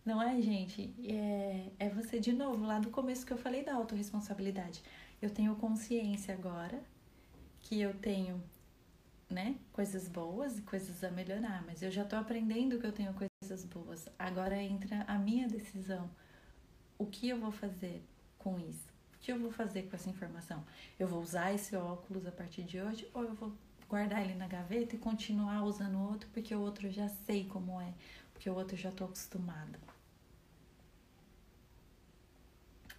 Não 0.06 0.22
é, 0.22 0.40
gente? 0.40 0.94
É, 1.04 1.72
é 1.80 1.88
você 1.88 2.20
de 2.20 2.32
novo, 2.32 2.64
lá 2.64 2.78
do 2.78 2.90
começo 2.90 3.26
que 3.26 3.32
eu 3.32 3.36
falei 3.36 3.64
da 3.64 3.74
autorresponsabilidade. 3.74 4.84
Eu 5.20 5.30
tenho 5.30 5.56
consciência 5.56 6.32
agora 6.32 6.80
que 7.60 7.80
eu 7.80 7.92
tenho, 7.94 8.40
né, 9.28 9.56
coisas 9.72 10.08
boas 10.08 10.58
e 10.58 10.62
coisas 10.62 11.02
a 11.02 11.10
melhorar, 11.10 11.64
mas 11.66 11.82
eu 11.82 11.90
já 11.90 12.04
tô 12.04 12.14
aprendendo 12.14 12.78
que 12.78 12.86
eu 12.86 12.92
tenho 12.92 13.12
coisas 13.14 13.64
boas. 13.64 14.08
Agora 14.16 14.56
entra 14.62 15.02
a 15.08 15.18
minha 15.18 15.48
decisão. 15.48 16.08
O 16.96 17.06
que 17.06 17.28
eu 17.28 17.38
vou 17.38 17.50
fazer 17.50 18.00
com 18.38 18.58
isso? 18.60 18.87
Que 19.20 19.32
eu 19.32 19.38
vou 19.38 19.50
fazer 19.50 19.82
com 19.84 19.96
essa 19.96 20.08
informação? 20.08 20.64
Eu 20.98 21.08
vou 21.08 21.20
usar 21.20 21.52
esse 21.52 21.74
óculos 21.76 22.26
a 22.26 22.32
partir 22.32 22.62
de 22.62 22.80
hoje 22.80 23.08
ou 23.12 23.24
eu 23.24 23.34
vou 23.34 23.52
guardar 23.88 24.22
ele 24.22 24.34
na 24.34 24.46
gaveta 24.46 24.94
e 24.94 24.98
continuar 24.98 25.62
usando 25.64 25.96
o 25.96 26.08
outro 26.08 26.28
porque 26.32 26.54
o 26.54 26.60
outro 26.60 26.86
eu 26.86 26.92
já 26.92 27.08
sei 27.08 27.44
como 27.46 27.80
é, 27.80 27.92
porque 28.32 28.48
o 28.48 28.54
outro 28.54 28.74
eu 28.76 28.80
já 28.80 28.90
tô 28.90 29.04
acostumada. 29.04 29.78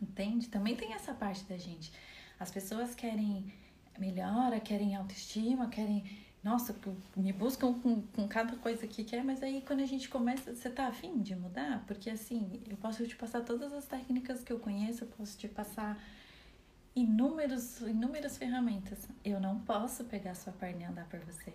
Entende? 0.02 0.48
Também 0.48 0.76
tem 0.76 0.94
essa 0.94 1.14
parte 1.14 1.44
da 1.44 1.58
gente. 1.58 1.92
As 2.40 2.50
pessoas 2.50 2.96
querem 2.96 3.54
melhora, 3.98 4.60
querem 4.60 4.96
autoestima, 4.96 5.68
querem. 5.68 6.04
Nossa, 6.42 6.74
me 7.18 7.34
buscam 7.34 7.74
com, 7.74 8.02
com 8.02 8.28
cada 8.28 8.56
coisa 8.56 8.88
que 8.88 9.04
quer, 9.04 9.24
mas 9.24 9.44
aí 9.44 9.62
quando 9.62 9.82
a 9.82 9.86
gente 9.86 10.08
começa, 10.08 10.56
você 10.56 10.70
tá 10.70 10.88
afim 10.88 11.22
de 11.22 11.36
mudar? 11.36 11.84
Porque 11.86 12.10
assim, 12.10 12.62
eu 12.70 12.78
posso 12.78 13.06
te 13.06 13.16
passar 13.16 13.42
todas 13.42 13.74
as 13.74 13.86
técnicas 13.86 14.42
que 14.42 14.54
eu 14.54 14.60
conheço, 14.60 15.04
eu 15.04 15.08
posso 15.10 15.38
te 15.38 15.50
passar 15.50 16.02
inúmeros, 16.96 17.82
inúmeras 17.82 18.38
ferramentas. 18.38 19.08
Eu 19.24 19.40
não 19.40 19.60
posso 19.60 20.06
pegar 20.06 20.32
a 20.32 20.36
sua 20.36 20.54
perna 20.54 20.84
e 20.84 20.86
andar 20.86 21.06
por 21.10 21.20
você. 21.20 21.54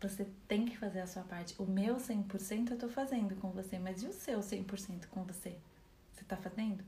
Você 0.00 0.28
tem 0.46 0.66
que 0.66 0.76
fazer 0.76 1.00
a 1.00 1.06
sua 1.06 1.22
parte. 1.22 1.54
O 1.58 1.64
meu 1.64 1.96
100% 1.96 2.70
eu 2.70 2.78
tô 2.78 2.88
fazendo 2.88 3.34
com 3.36 3.50
você, 3.50 3.78
mas 3.78 4.02
e 4.02 4.06
o 4.06 4.12
seu 4.12 4.40
100% 4.40 5.06
com 5.10 5.24
você? 5.24 5.56
Você 6.12 6.24
tá 6.24 6.36
fazendo? 6.36 6.84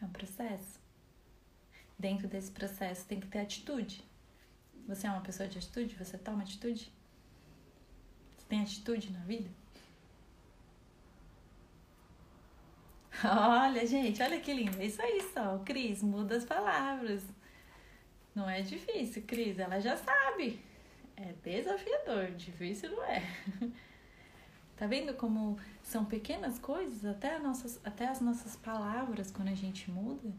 É 0.00 0.04
um 0.04 0.10
processo. 0.10 0.80
Dentro 1.98 2.28
desse 2.28 2.50
processo 2.50 3.06
tem 3.06 3.20
que 3.20 3.28
ter 3.28 3.38
atitude. 3.38 4.04
Você 4.86 5.06
é 5.06 5.10
uma 5.10 5.20
pessoa 5.20 5.48
de 5.48 5.58
atitude? 5.58 5.96
Você 5.96 6.16
toma 6.16 6.42
atitude? 6.42 6.92
Você 8.36 8.46
tem 8.48 8.62
atitude 8.62 9.12
na 9.12 9.20
vida? 9.20 9.50
Olha, 13.24 13.86
gente, 13.86 14.22
olha 14.22 14.40
que 14.40 14.52
lindo. 14.52 14.80
É 14.80 14.86
isso 14.86 15.02
aí 15.02 15.20
só. 15.32 15.58
Cris, 15.64 16.02
muda 16.02 16.36
as 16.36 16.44
palavras. 16.44 17.24
Não 18.34 18.48
é 18.48 18.60
difícil, 18.62 19.22
Cris. 19.26 19.58
Ela 19.58 19.80
já 19.80 19.96
sabe. 19.96 20.60
É 21.16 21.32
desafiador. 21.42 22.32
Difícil 22.32 22.90
não 22.90 23.02
é. 23.04 23.22
Tá 24.76 24.86
vendo 24.86 25.14
como 25.14 25.58
são 25.82 26.04
pequenas 26.04 26.58
coisas? 26.58 27.02
Até, 27.06 27.38
nossas, 27.38 27.80
até 27.82 28.08
as 28.08 28.20
nossas 28.20 28.56
palavras, 28.56 29.30
quando 29.30 29.48
a 29.48 29.54
gente 29.54 29.90
muda, 29.90 30.30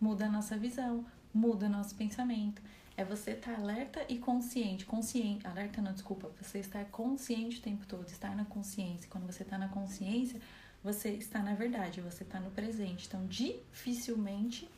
muda 0.00 0.26
a 0.26 0.28
nossa 0.28 0.56
visão, 0.56 1.06
muda 1.32 1.66
o 1.66 1.68
nosso 1.68 1.94
pensamento. 1.94 2.60
É 2.96 3.04
você 3.04 3.32
estar 3.32 3.54
tá 3.54 3.60
alerta 3.60 4.04
e 4.08 4.18
consciente. 4.18 4.86
Consciente, 4.86 5.46
alerta 5.46 5.82
não, 5.82 5.92
desculpa. 5.92 6.30
Você 6.40 6.58
estar 6.60 6.84
consciente 6.86 7.58
o 7.58 7.62
tempo 7.62 7.84
todo, 7.86 8.06
estar 8.08 8.36
na 8.36 8.44
consciência. 8.44 9.08
Quando 9.10 9.26
você 9.26 9.42
está 9.42 9.58
na 9.58 9.68
consciência, 9.68 10.40
você 10.82 11.10
está 11.10 11.40
na 11.42 11.54
verdade, 11.54 12.00
você 12.00 12.22
está 12.22 12.38
no 12.38 12.50
presente. 12.50 13.06
Então, 13.06 13.26
dificilmente 13.26 14.68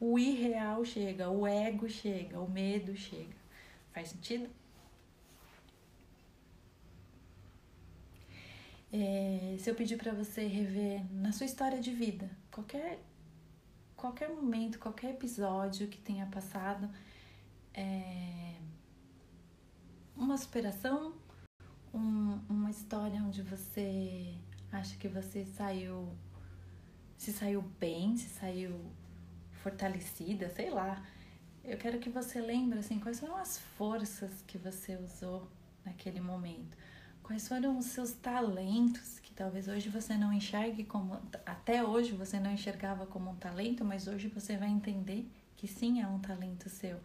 o 0.00 0.18
irreal 0.18 0.84
chega, 0.84 1.30
o 1.30 1.46
ego 1.46 1.88
chega, 1.88 2.40
o 2.40 2.50
medo 2.50 2.96
chega. 2.96 3.36
Faz 3.92 4.08
sentido? 4.08 4.50
É, 8.92 9.56
se 9.60 9.70
eu 9.70 9.74
pedir 9.76 9.96
para 9.96 10.12
você 10.12 10.44
rever 10.44 11.02
na 11.12 11.30
sua 11.30 11.46
história 11.46 11.80
de 11.80 11.92
vida, 11.92 12.28
qualquer, 12.50 12.98
qualquer 13.96 14.28
momento, 14.28 14.80
qualquer 14.80 15.10
episódio 15.10 15.86
que 15.86 15.98
tenha 15.98 16.26
passado, 16.26 16.90
é, 17.74 18.54
uma 20.16 20.36
superação, 20.36 21.14
um, 21.92 22.38
uma 22.48 22.70
história 22.70 23.22
onde 23.22 23.42
você 23.42 24.34
acha 24.70 24.96
que 24.96 25.08
você 25.08 25.44
saiu, 25.44 26.08
se 27.16 27.32
saiu 27.32 27.62
bem, 27.78 28.16
se 28.16 28.28
saiu 28.28 28.80
fortalecida, 29.62 30.48
sei 30.50 30.70
lá. 30.70 31.02
Eu 31.64 31.78
quero 31.78 31.98
que 31.98 32.10
você 32.10 32.40
lembre 32.40 32.78
assim, 32.78 32.98
quais 32.98 33.20
foram 33.20 33.36
as 33.36 33.58
forças 33.58 34.42
que 34.46 34.58
você 34.58 34.96
usou 34.96 35.48
naquele 35.84 36.20
momento. 36.20 36.76
Quais 37.22 37.46
foram 37.46 37.78
os 37.78 37.86
seus 37.86 38.12
talentos 38.12 39.20
que 39.20 39.32
talvez 39.32 39.68
hoje 39.68 39.88
você 39.88 40.16
não 40.16 40.32
enxergue 40.32 40.84
como 40.84 41.20
até 41.46 41.84
hoje 41.84 42.12
você 42.12 42.40
não 42.40 42.52
enxergava 42.52 43.06
como 43.06 43.30
um 43.30 43.36
talento, 43.36 43.84
mas 43.84 44.08
hoje 44.08 44.26
você 44.28 44.56
vai 44.56 44.68
entender 44.68 45.30
que 45.56 45.68
sim 45.68 46.00
é 46.00 46.06
um 46.06 46.18
talento 46.18 46.68
seu. 46.68 46.98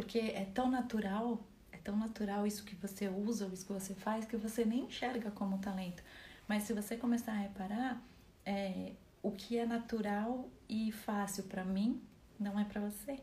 Porque 0.00 0.18
é 0.18 0.46
tão 0.54 0.70
natural, 0.70 1.38
é 1.70 1.76
tão 1.76 1.94
natural 1.94 2.46
isso 2.46 2.64
que 2.64 2.74
você 2.74 3.06
usa, 3.06 3.50
isso 3.52 3.66
que 3.66 3.72
você 3.72 3.94
faz, 3.94 4.24
que 4.24 4.34
você 4.34 4.64
nem 4.64 4.86
enxerga 4.86 5.30
como 5.30 5.58
talento. 5.58 6.02
Mas 6.48 6.62
se 6.62 6.72
você 6.72 6.96
começar 6.96 7.32
a 7.32 7.36
reparar, 7.36 8.02
é, 8.46 8.92
o 9.22 9.30
que 9.30 9.58
é 9.58 9.66
natural 9.66 10.48
e 10.66 10.90
fácil 10.90 11.44
para 11.44 11.64
mim 11.66 12.00
não 12.38 12.58
é 12.58 12.64
para 12.64 12.80
você. 12.80 13.20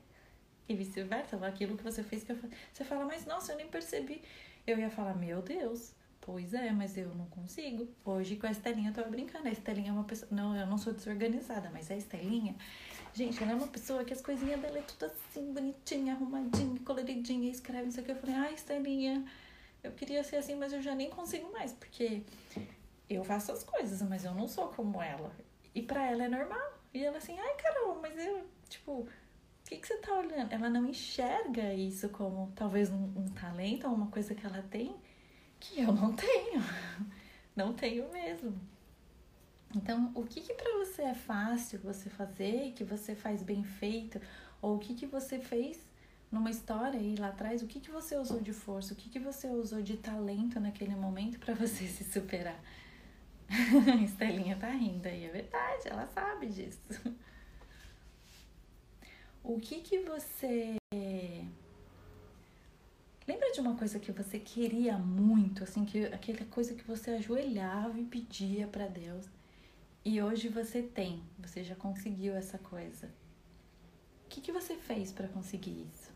E 0.70 0.76
vice-versa, 0.76 1.36
aquilo 1.48 1.76
que 1.76 1.84
você 1.84 2.04
fez 2.04 2.24
que 2.24 2.34
eu, 2.34 2.38
você 2.72 2.84
fala, 2.84 3.06
mas 3.06 3.26
nossa, 3.26 3.54
eu 3.54 3.58
nem 3.58 3.68
percebi. 3.68 4.22
Eu 4.68 4.78
ia 4.78 4.92
falar, 4.92 5.16
meu 5.16 5.42
Deus, 5.42 5.96
Pois 6.28 6.54
é, 6.54 6.72
mas 6.72 6.98
eu 6.98 7.16
não 7.16 7.26
consigo. 7.28 7.88
Hoje 8.04 8.36
com 8.36 8.48
a 8.48 8.52
Estelinha 8.52 8.90
eu 8.90 8.94
tava 8.94 9.10
brincando. 9.10 9.48
A 9.48 9.52
Estelinha 9.52 9.92
é 9.92 9.94
uma 9.94 10.04
pessoa. 10.04 10.28
Não, 10.30 10.54
eu 10.58 10.68
não 10.68 10.78
sou 10.78 10.92
desorganizada, 10.92 11.70
mas 11.72 11.90
a 11.90 11.96
Estelinha. 11.96 12.54
Gente, 13.18 13.42
ela 13.42 13.54
é 13.54 13.56
uma 13.56 13.66
pessoa 13.66 14.06
que 14.06 14.14
as 14.14 14.22
coisinhas 14.22 14.62
dela 14.62 14.78
é 14.78 14.82
tudo 14.84 15.06
assim, 15.06 15.52
bonitinha, 15.52 16.14
arrumadinha, 16.14 16.80
coloridinha, 16.82 17.50
escreve 17.50 17.88
isso 17.88 18.00
aqui. 18.00 18.12
Eu 18.12 18.16
falei, 18.16 18.36
ai, 18.36 18.54
Estelinha, 18.54 19.26
eu 19.84 19.92
queria 19.94 20.24
ser 20.24 20.36
assim, 20.36 20.54
mas 20.54 20.72
eu 20.72 20.80
já 20.84 20.94
nem 20.94 21.10
consigo 21.10 21.52
mais, 21.52 21.74
porque 21.74 22.22
eu 23.10 23.24
faço 23.24 23.52
as 23.52 23.64
coisas, 23.64 24.04
mas 24.04 24.24
eu 24.24 24.36
não 24.36 24.48
sou 24.48 24.68
como 24.68 25.02
ela. 25.02 25.36
E 25.74 25.82
pra 25.82 26.06
ela 26.06 26.26
é 26.26 26.30
normal. 26.30 26.74
E 26.94 27.04
ela 27.04 27.18
assim, 27.18 27.36
ai, 27.40 27.56
Carol, 27.56 27.98
mas 28.00 28.24
eu, 28.24 28.46
tipo, 28.70 28.92
o 28.92 29.08
que, 29.66 29.78
que 29.78 29.88
você 29.88 29.98
tá 29.98 30.14
olhando? 30.14 30.54
Ela 30.54 30.70
não 30.70 30.86
enxerga 30.86 31.74
isso 31.74 32.10
como 32.10 32.54
talvez 32.56 32.92
um, 32.92 33.04
um 33.16 33.26
talento 33.30 33.88
ou 33.88 33.96
uma 33.96 34.12
coisa 34.12 34.36
que 34.36 34.46
ela 34.46 34.62
tem 34.70 34.96
que 35.60 35.82
eu 35.82 35.92
não 35.92 36.14
tenho. 36.14 36.62
Não 37.56 37.74
tenho 37.74 38.08
mesmo. 38.14 38.56
Então, 39.76 40.12
o 40.16 40.24
que 40.24 40.42
que 40.42 40.54
para 40.54 40.78
você 40.78 41.04
é 41.04 41.14
fácil 41.14 41.80
você 41.80 42.10
fazer, 42.10 42.72
que 42.74 42.84
você 42.84 43.16
faz 43.16 43.44
bem 43.44 43.64
feito, 43.64 44.20
ou 44.62 44.76
o 44.76 44.80
que 44.80 44.94
que 44.96 45.06
você 45.06 45.40
fez 45.40 45.80
numa 46.32 46.50
história 46.50 47.00
aí 47.00 47.16
lá 47.16 47.30
atrás, 47.30 47.62
o 47.62 47.68
que 47.68 47.80
que 47.80 47.92
você 47.92 48.16
usou 48.18 48.40
de 48.40 48.54
força, 48.54 48.94
o 48.94 48.96
que 48.96 49.10
que 49.10 49.20
você 49.20 49.48
usou 49.48 49.82
de 49.82 49.98
talento 49.98 50.60
naquele 50.60 50.96
momento 50.96 51.40
para 51.40 51.54
você 51.56 51.86
se 51.88 52.04
superar? 52.04 52.60
Estelinha 54.04 54.58
tá 54.58 54.70
rindo 54.70 55.08
aí, 55.08 55.26
é 55.26 55.30
verdade, 55.30 55.88
ela 55.88 56.06
sabe 56.08 56.48
disso. 56.48 56.80
O 59.44 59.60
que 59.60 59.80
que 59.80 60.00
você 60.00 60.76
Lembra 63.28 63.52
de 63.52 63.60
uma 63.60 63.76
coisa 63.76 64.00
que 64.00 64.12
você 64.12 64.40
queria 64.40 64.98
muito, 64.98 65.62
assim, 65.62 65.84
que 65.84 66.06
aquela 66.06 66.46
coisa 66.46 66.74
que 66.74 66.84
você 66.84 67.12
ajoelhava 67.12 68.00
e 68.00 68.06
pedia 68.06 68.68
para 68.68 68.88
Deus 68.88 69.26
e 70.04 70.22
hoje 70.22 70.48
você 70.48 70.82
tem, 70.82 71.22
você 71.38 71.64
já 71.64 71.76
conseguiu 71.76 72.36
essa 72.36 72.58
coisa. 72.58 73.08
O 74.26 74.30
que, 74.30 74.42
que 74.42 74.52
você 74.52 74.76
fez 74.76 75.12
para 75.12 75.28
conseguir 75.28 75.88
isso? 75.90 76.12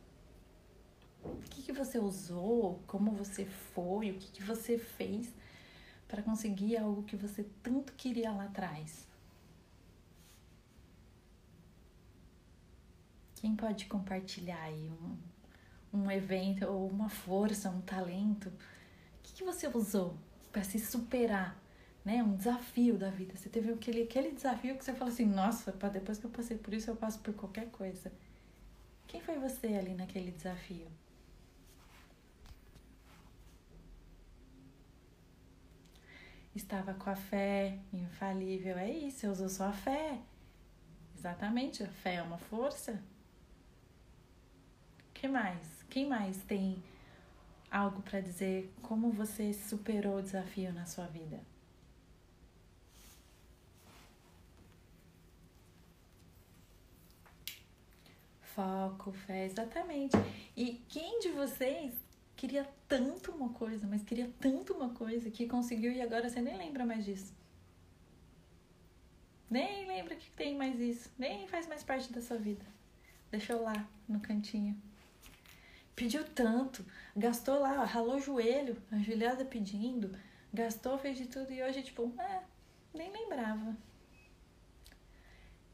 O 1.24 1.42
que, 1.50 1.62
que 1.62 1.72
você 1.72 2.00
usou? 2.00 2.82
Como 2.88 3.12
você 3.12 3.46
foi? 3.46 4.12
O 4.12 4.18
que, 4.18 4.32
que 4.32 4.44
você 4.44 4.78
fez 4.78 5.32
para 6.08 6.22
conseguir 6.22 6.78
algo 6.78 7.04
que 7.04 7.16
você 7.16 7.46
tanto 7.62 7.94
queria 7.94 8.32
lá 8.32 8.46
atrás? 8.46 9.08
Quem 13.36 13.56
pode 13.56 13.86
compartilhar 13.86 14.62
aí 14.62 14.92
um, 15.94 16.00
um 16.00 16.12
evento 16.12 16.66
ou 16.66 16.88
uma 16.88 17.10
força, 17.10 17.70
um 17.70 17.82
talento? 17.82 18.50
O 18.50 18.54
que, 19.24 19.34
que 19.34 19.44
você 19.44 19.68
usou 19.68 20.16
para 20.52 20.64
se 20.64 20.80
superar? 20.80 21.61
Né? 22.04 22.24
Um 22.24 22.36
desafio 22.36 22.98
da 22.98 23.10
vida. 23.10 23.36
Você 23.36 23.50
teve 23.50 23.72
aquele, 23.72 24.04
aquele 24.04 24.32
desafio 24.32 24.78
que 24.78 24.84
você 24.84 24.94
fala 24.94 25.12
assim: 25.12 25.26
nossa, 25.26 25.72
depois 25.72 26.18
que 26.18 26.26
eu 26.26 26.32
passei 26.32 26.58
por 26.58 26.74
isso, 26.74 26.90
eu 26.90 26.96
passo 26.96 27.20
por 27.20 27.34
qualquer 27.34 27.70
coisa. 27.70 28.12
Quem 29.08 29.22
foi 29.22 29.38
você 29.38 29.68
ali 29.68 29.94
naquele 29.94 30.32
desafio? 30.32 30.88
Estava 36.56 36.94
com 36.94 37.10
a 37.10 37.16
fé 37.16 37.78
infalível. 37.94 38.78
É 38.78 38.90
isso, 38.90 39.26
eu 39.26 39.32
usou 39.32 39.50
só 39.50 39.66
a 39.66 39.74
fé. 39.74 40.20
Exatamente, 41.18 41.84
a 41.84 41.88
fé 41.88 42.16
é 42.16 42.22
uma 42.22 42.38
força. 42.38 43.02
que 45.14 45.28
mais? 45.28 45.84
Quem 45.90 46.08
mais 46.08 46.38
tem 46.44 46.82
algo 47.70 48.02
para 48.02 48.22
dizer 48.22 48.74
como 48.82 49.12
você 49.12 49.54
superou 49.54 50.18
o 50.18 50.22
desafio 50.22 50.74
na 50.74 50.86
sua 50.86 51.06
vida? 51.06 51.51
Foco, 58.62 59.12
fé, 59.12 59.46
exatamente. 59.46 60.16
E 60.56 60.84
quem 60.88 61.20
de 61.20 61.30
vocês 61.30 61.96
queria 62.36 62.68
tanto 62.88 63.32
uma 63.32 63.50
coisa, 63.50 63.88
mas 63.88 64.04
queria 64.04 64.30
tanto 64.40 64.74
uma 64.74 64.90
coisa 64.90 65.32
que 65.32 65.48
conseguiu 65.48 65.92
e 65.92 66.00
agora 66.00 66.30
você 66.30 66.40
nem 66.40 66.56
lembra 66.56 66.86
mais 66.86 67.04
disso? 67.04 67.34
Nem 69.50 69.88
lembra 69.88 70.16
que 70.16 70.30
tem 70.32 70.56
mais 70.56 70.80
isso, 70.80 71.10
nem 71.18 71.48
faz 71.48 71.68
mais 71.68 71.84
parte 71.84 72.14
da 72.14 72.22
sua 72.22 72.38
vida. 72.38 72.64
Deixou 73.32 73.64
lá 73.64 73.88
no 74.08 74.20
cantinho 74.20 74.80
pediu 75.96 76.24
tanto, 76.24 76.84
gastou 77.16 77.60
lá, 77.60 77.84
ralou 77.84 78.16
o 78.16 78.20
joelho, 78.20 78.76
ajoelhada 78.92 79.46
pedindo, 79.46 80.18
gastou, 80.52 80.98
fez 80.98 81.16
de 81.16 81.28
tudo 81.28 81.52
e 81.52 81.62
hoje, 81.62 81.84
tipo, 81.84 82.12
é, 82.20 82.42
nem 82.92 83.12
lembrava. 83.12 83.78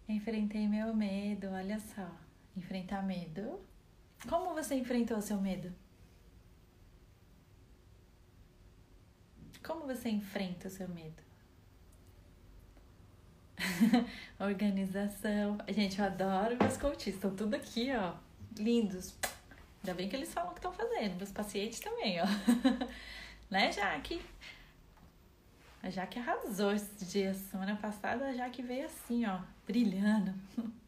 Enfrentei 0.09 0.68
meu 0.68 0.93
medo, 0.93 1.47
olha 1.49 1.80
só. 1.80 2.27
Enfrentar 2.57 3.03
medo. 3.03 3.61
Como 4.27 4.55
você 4.55 4.73
enfrentou 4.73 5.21
seu 5.21 5.39
medo? 5.39 5.71
Como 9.63 9.85
você 9.85 10.09
enfrenta 10.09 10.67
o 10.67 10.71
seu 10.71 10.89
medo? 10.89 11.21
Organização. 14.39 15.59
Gente, 15.67 15.99
eu 15.99 16.05
adoro 16.05 16.57
meus 16.59 16.77
coaches. 16.77 17.13
Estão 17.13 17.35
tudo 17.35 17.53
aqui, 17.53 17.91
ó. 17.95 18.15
Lindos. 18.57 19.15
Ainda 19.84 19.93
bem 19.93 20.09
que 20.09 20.15
eles 20.15 20.34
falam 20.34 20.49
o 20.49 20.53
que 20.53 20.59
estão 20.59 20.73
fazendo. 20.73 21.15
Meus 21.15 21.31
pacientes 21.31 21.79
também, 21.79 22.19
ó. 22.19 22.25
né, 23.51 23.71
Jaque? 23.71 24.19
A 25.84 25.91
Jaque 25.91 26.17
arrasou 26.17 26.71
esses 26.73 27.11
dias. 27.11 27.38
Semana 27.38 27.75
passada 27.75 28.25
a 28.25 28.34
Jaque 28.34 28.63
veio 28.63 28.88
assim, 28.88 29.27
ó, 29.27 29.41
brilhando. 29.67 30.34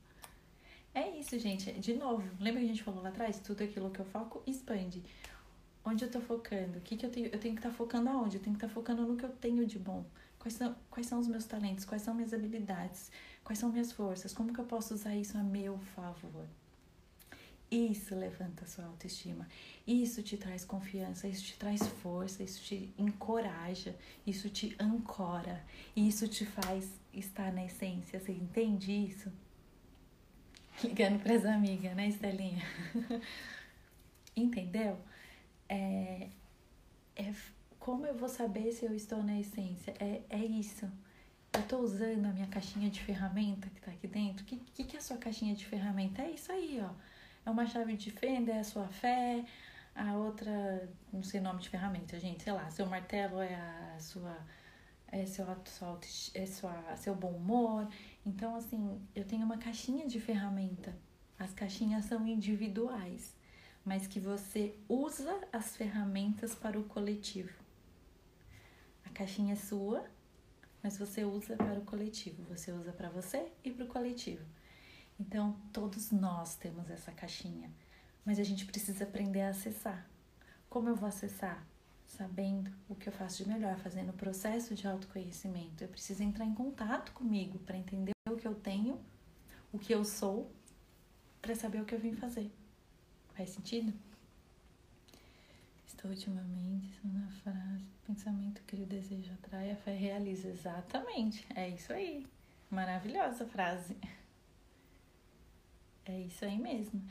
É 0.99 1.17
isso, 1.17 1.39
gente. 1.39 1.71
De 1.71 1.93
novo, 1.93 2.29
lembra 2.41 2.59
que 2.59 2.65
a 2.65 2.67
gente 2.67 2.83
falou 2.83 3.01
lá 3.01 3.07
atrás? 3.07 3.39
Tudo 3.39 3.63
aquilo 3.63 3.89
que 3.89 4.01
eu 4.01 4.05
foco 4.05 4.43
expande. 4.45 5.01
Onde 5.85 6.03
eu 6.03 6.11
tô 6.11 6.19
focando? 6.19 6.77
O 6.77 6.81
que, 6.81 6.97
que 6.97 7.05
eu 7.05 7.09
tenho? 7.09 7.27
Eu 7.27 7.39
tenho 7.39 7.53
que 7.55 7.61
estar 7.61 7.69
tá 7.69 7.75
focando 7.75 8.09
aonde? 8.09 8.35
Eu 8.35 8.43
tenho 8.43 8.53
que 8.53 8.65
estar 8.65 8.67
tá 8.67 8.73
focando 8.73 9.03
no 9.03 9.15
que 9.15 9.23
eu 9.23 9.29
tenho 9.29 9.65
de 9.65 9.79
bom. 9.79 10.03
Quais 10.37 10.55
são, 10.55 10.75
quais 10.91 11.07
são 11.07 11.17
os 11.17 11.27
meus 11.29 11.45
talentos? 11.45 11.85
Quais 11.85 12.01
são 12.01 12.13
minhas 12.13 12.33
habilidades? 12.33 13.13
Quais 13.45 13.57
são 13.57 13.71
minhas 13.71 13.93
forças? 13.93 14.33
Como 14.33 14.53
que 14.53 14.59
eu 14.59 14.65
posso 14.65 14.93
usar 14.93 15.15
isso 15.15 15.37
a 15.37 15.41
meu 15.41 15.79
favor? 15.95 16.45
Isso 17.71 18.13
levanta 18.13 18.65
a 18.65 18.67
sua 18.67 18.83
autoestima. 18.83 19.47
Isso 19.87 20.21
te 20.21 20.35
traz 20.35 20.65
confiança, 20.65 21.29
isso 21.29 21.43
te 21.43 21.57
traz 21.57 21.79
força, 22.01 22.43
isso 22.43 22.61
te 22.61 22.93
encoraja, 22.97 23.95
isso 24.27 24.49
te 24.49 24.75
ancora, 24.77 25.63
isso 25.95 26.27
te 26.27 26.45
faz 26.45 26.91
estar 27.13 27.53
na 27.53 27.63
essência. 27.63 28.19
Você 28.19 28.33
entende 28.33 28.91
isso? 28.91 29.31
Ligando 30.83 31.21
para 31.21 31.35
as 31.35 31.45
amigas, 31.45 31.95
né, 31.95 32.07
Estelinha? 32.07 32.63
Entendeu? 34.35 34.97
É, 35.67 36.29
é, 37.15 37.33
como 37.79 38.05
eu 38.05 38.15
vou 38.15 38.29
saber 38.29 38.71
se 38.71 38.85
eu 38.85 38.93
estou 38.93 39.21
na 39.23 39.39
essência? 39.39 39.93
É, 39.99 40.21
é 40.29 40.45
isso. 40.45 40.89
Eu 41.53 41.61
estou 41.61 41.81
usando 41.81 42.25
a 42.25 42.29
minha 42.31 42.47
caixinha 42.47 42.89
de 42.89 43.01
ferramenta 43.01 43.69
que 43.69 43.79
está 43.79 43.91
aqui 43.91 44.07
dentro. 44.07 44.43
O 44.43 44.45
que, 44.45 44.57
que, 44.57 44.83
que 44.83 44.95
é 44.95 44.99
a 44.99 45.01
sua 45.01 45.17
caixinha 45.17 45.55
de 45.55 45.65
ferramenta? 45.65 46.21
É 46.21 46.31
isso 46.31 46.51
aí, 46.51 46.79
ó 46.81 46.93
é 47.45 47.49
uma 47.49 47.65
chave 47.65 47.95
de 47.95 48.11
fenda, 48.11 48.51
é 48.51 48.59
a 48.59 48.63
sua 48.63 48.87
fé, 48.87 49.43
a 49.95 50.13
outra, 50.13 50.87
não 51.11 51.23
sei 51.23 51.39
o 51.39 51.43
nome 51.43 51.59
de 51.59 51.69
ferramenta, 51.69 52.19
gente, 52.19 52.43
sei 52.43 52.53
lá, 52.53 52.69
seu 52.69 52.85
martelo 52.85 53.41
é 53.41 53.55
a 53.55 53.99
sua 53.99 54.37
é 55.11 55.25
seu, 55.25 55.45
sua, 55.65 55.99
é 56.35 56.45
sua, 56.45 56.95
seu 56.95 57.15
bom 57.15 57.31
humor. 57.31 57.87
Então, 58.25 58.55
assim, 58.55 59.01
eu 59.15 59.25
tenho 59.25 59.45
uma 59.45 59.57
caixinha 59.57 60.07
de 60.07 60.19
ferramenta. 60.19 60.95
As 61.37 61.53
caixinhas 61.53 62.05
são 62.05 62.27
individuais, 62.27 63.35
mas 63.83 64.07
que 64.07 64.19
você 64.19 64.75
usa 64.87 65.39
as 65.51 65.75
ferramentas 65.75 66.53
para 66.53 66.79
o 66.79 66.83
coletivo. 66.83 67.57
A 69.05 69.09
caixinha 69.09 69.53
é 69.53 69.55
sua, 69.55 70.05
mas 70.83 70.97
você 70.97 71.23
usa 71.23 71.55
para 71.55 71.79
o 71.79 71.85
coletivo. 71.85 72.43
Você 72.43 72.71
usa 72.71 72.91
para 72.91 73.09
você 73.09 73.51
e 73.63 73.71
para 73.71 73.85
o 73.85 73.87
coletivo. 73.87 74.45
Então, 75.19 75.59
todos 75.73 76.11
nós 76.11 76.55
temos 76.55 76.89
essa 76.89 77.11
caixinha, 77.11 77.71
mas 78.23 78.39
a 78.39 78.43
gente 78.43 78.65
precisa 78.65 79.03
aprender 79.03 79.41
a 79.41 79.49
acessar. 79.49 80.09
Como 80.69 80.87
eu 80.87 80.95
vou 80.95 81.09
acessar? 81.09 81.65
Sabendo 82.09 82.71
o 82.89 82.95
que 82.95 83.07
eu 83.07 83.13
faço 83.13 83.43
de 83.43 83.49
melhor, 83.49 83.77
fazendo 83.77 84.09
o 84.09 84.13
processo 84.13 84.73
de 84.75 84.87
autoconhecimento. 84.87 85.83
Eu 85.83 85.87
preciso 85.87 86.23
entrar 86.23 86.43
em 86.43 86.53
contato 86.53 87.13
comigo 87.13 87.59
para 87.59 87.77
entender 87.77 88.11
o 88.27 88.35
que 88.35 88.47
eu 88.47 88.55
tenho, 88.55 88.99
o 89.71 89.77
que 89.77 89.93
eu 89.93 90.03
sou, 90.03 90.51
para 91.41 91.55
saber 91.55 91.81
o 91.81 91.85
que 91.85 91.95
eu 91.95 91.99
vim 91.99 92.13
fazer. 92.13 92.51
Faz 93.35 93.51
sentido? 93.51 93.93
Estou 95.87 96.09
ultimamente 96.09 96.99
na 97.03 97.27
frase: 97.43 97.85
pensamento 98.05 98.61
que 98.63 98.75
o 98.75 98.85
desejo 98.85 99.31
atrai, 99.33 99.71
a 99.71 99.75
fé 99.75 99.95
realiza. 99.95 100.49
Exatamente, 100.49 101.45
é 101.55 101.69
isso 101.69 101.93
aí. 101.93 102.25
Maravilhosa 102.71 103.45
frase. 103.45 103.95
É 106.05 106.19
isso 106.21 106.43
aí 106.43 106.57
mesmo. 106.57 107.01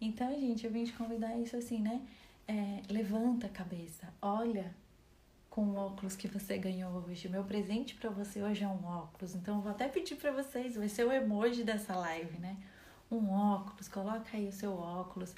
Então, 0.00 0.32
gente, 0.38 0.66
eu 0.66 0.72
vim 0.72 0.84
te 0.84 0.92
convidar 0.92 1.38
isso 1.38 1.56
assim, 1.56 1.80
né? 1.80 2.04
É, 2.48 2.80
levanta 2.90 3.46
a 3.46 3.50
cabeça, 3.50 4.10
olha 4.22 4.74
com 5.50 5.64
o 5.64 5.76
óculos 5.76 6.16
que 6.16 6.26
você 6.26 6.56
ganhou 6.56 7.04
hoje. 7.04 7.28
Meu 7.28 7.44
presente 7.44 7.94
para 7.94 8.08
você 8.08 8.42
hoje 8.42 8.64
é 8.64 8.68
um 8.68 8.86
óculos. 8.86 9.34
Então 9.34 9.56
eu 9.56 9.60
vou 9.60 9.70
até 9.70 9.86
pedir 9.86 10.16
para 10.16 10.32
vocês, 10.32 10.76
vai 10.76 10.88
ser 10.88 11.04
o 11.04 11.12
emoji 11.12 11.62
dessa 11.62 11.94
live, 11.94 12.38
né? 12.38 12.56
Um 13.10 13.30
óculos, 13.30 13.88
coloca 13.88 14.36
aí 14.36 14.48
o 14.48 14.52
seu 14.52 14.72
óculos. 14.72 15.34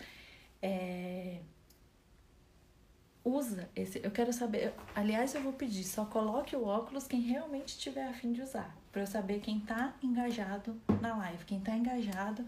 É... 0.62 1.41
Usa 3.24 3.69
esse. 3.74 4.01
Eu 4.05 4.11
quero 4.11 4.32
saber. 4.32 4.73
Aliás, 4.95 5.35
eu 5.35 5.43
vou 5.43 5.53
pedir, 5.53 5.85
só 5.85 6.05
coloque 6.05 6.55
o 6.55 6.65
óculos 6.65 7.07
quem 7.07 7.23
realmente 7.23 7.78
tiver 7.78 8.07
a 8.07 8.12
fim 8.12 8.32
de 8.32 8.43
usar. 8.43 8.77
Para 8.93 9.03
eu 9.03 9.07
saber 9.07 9.41
quem 9.41 9.59
tá 9.61 9.95
engajado 10.03 10.81
na 11.01 11.16
live, 11.16 11.45
quem 11.45 11.61
tá 11.61 11.74
engajado 11.74 12.45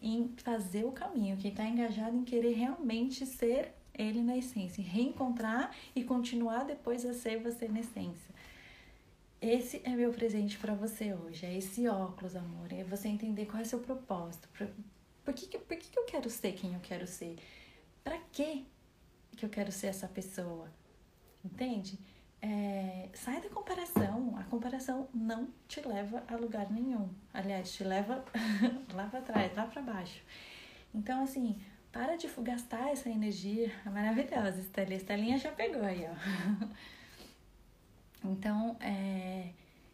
em 0.00 0.34
fazer 0.38 0.84
o 0.84 0.92
caminho, 0.92 1.36
quem 1.36 1.52
tá 1.52 1.64
engajado 1.64 2.16
em 2.16 2.24
querer 2.24 2.52
realmente 2.54 3.26
ser 3.26 3.74
ele 3.98 4.22
na 4.22 4.36
essência, 4.36 4.82
reencontrar 4.82 5.74
e 5.94 6.04
continuar 6.04 6.64
depois 6.64 7.04
a 7.04 7.12
ser 7.12 7.42
você 7.42 7.68
na 7.68 7.80
essência. 7.80 8.34
Esse 9.40 9.80
é 9.84 9.90
meu 9.90 10.12
presente 10.12 10.58
para 10.58 10.74
você 10.74 11.12
hoje, 11.12 11.44
é 11.44 11.56
esse 11.56 11.86
óculos, 11.88 12.34
amor, 12.34 12.72
é 12.72 12.84
você 12.84 13.08
entender 13.08 13.46
qual 13.46 13.60
é 13.60 13.64
seu 13.64 13.80
propósito. 13.80 14.48
Por 15.24 15.34
que, 15.34 15.58
por 15.58 15.76
que 15.76 15.98
eu 15.98 16.04
quero 16.04 16.30
ser 16.30 16.52
quem 16.52 16.74
eu 16.74 16.80
quero 16.80 17.06
ser? 17.06 17.36
Para 18.02 18.18
que 18.32 18.66
que 19.36 19.44
eu 19.44 19.48
quero 19.48 19.70
ser 19.70 19.88
essa 19.88 20.08
pessoa? 20.08 20.68
Entende? 21.44 21.98
É, 22.42 23.08
sai 23.14 23.40
da 23.40 23.48
comparação. 23.48 24.36
A 24.36 24.44
comparação 24.44 25.08
não 25.14 25.48
te 25.68 25.80
leva 25.80 26.22
a 26.28 26.36
lugar 26.36 26.70
nenhum. 26.70 27.08
Aliás, 27.32 27.72
te 27.72 27.84
leva 27.84 28.24
lá 28.92 29.06
para 29.06 29.20
trás, 29.22 29.56
lá 29.56 29.66
para 29.66 29.82
baixo. 29.82 30.22
Então, 30.92 31.22
assim, 31.22 31.56
para 31.92 32.16
de 32.16 32.28
gastar 32.42 32.90
essa 32.90 33.08
energia 33.08 33.72
maravilhosa, 33.84 34.60
Estelinha. 34.60 34.96
Estelinha 34.96 35.38
já 35.38 35.52
pegou 35.52 35.82
aí, 35.82 36.06
ó. 36.06 36.68
Então, 38.24 38.76
é, 38.80 39.52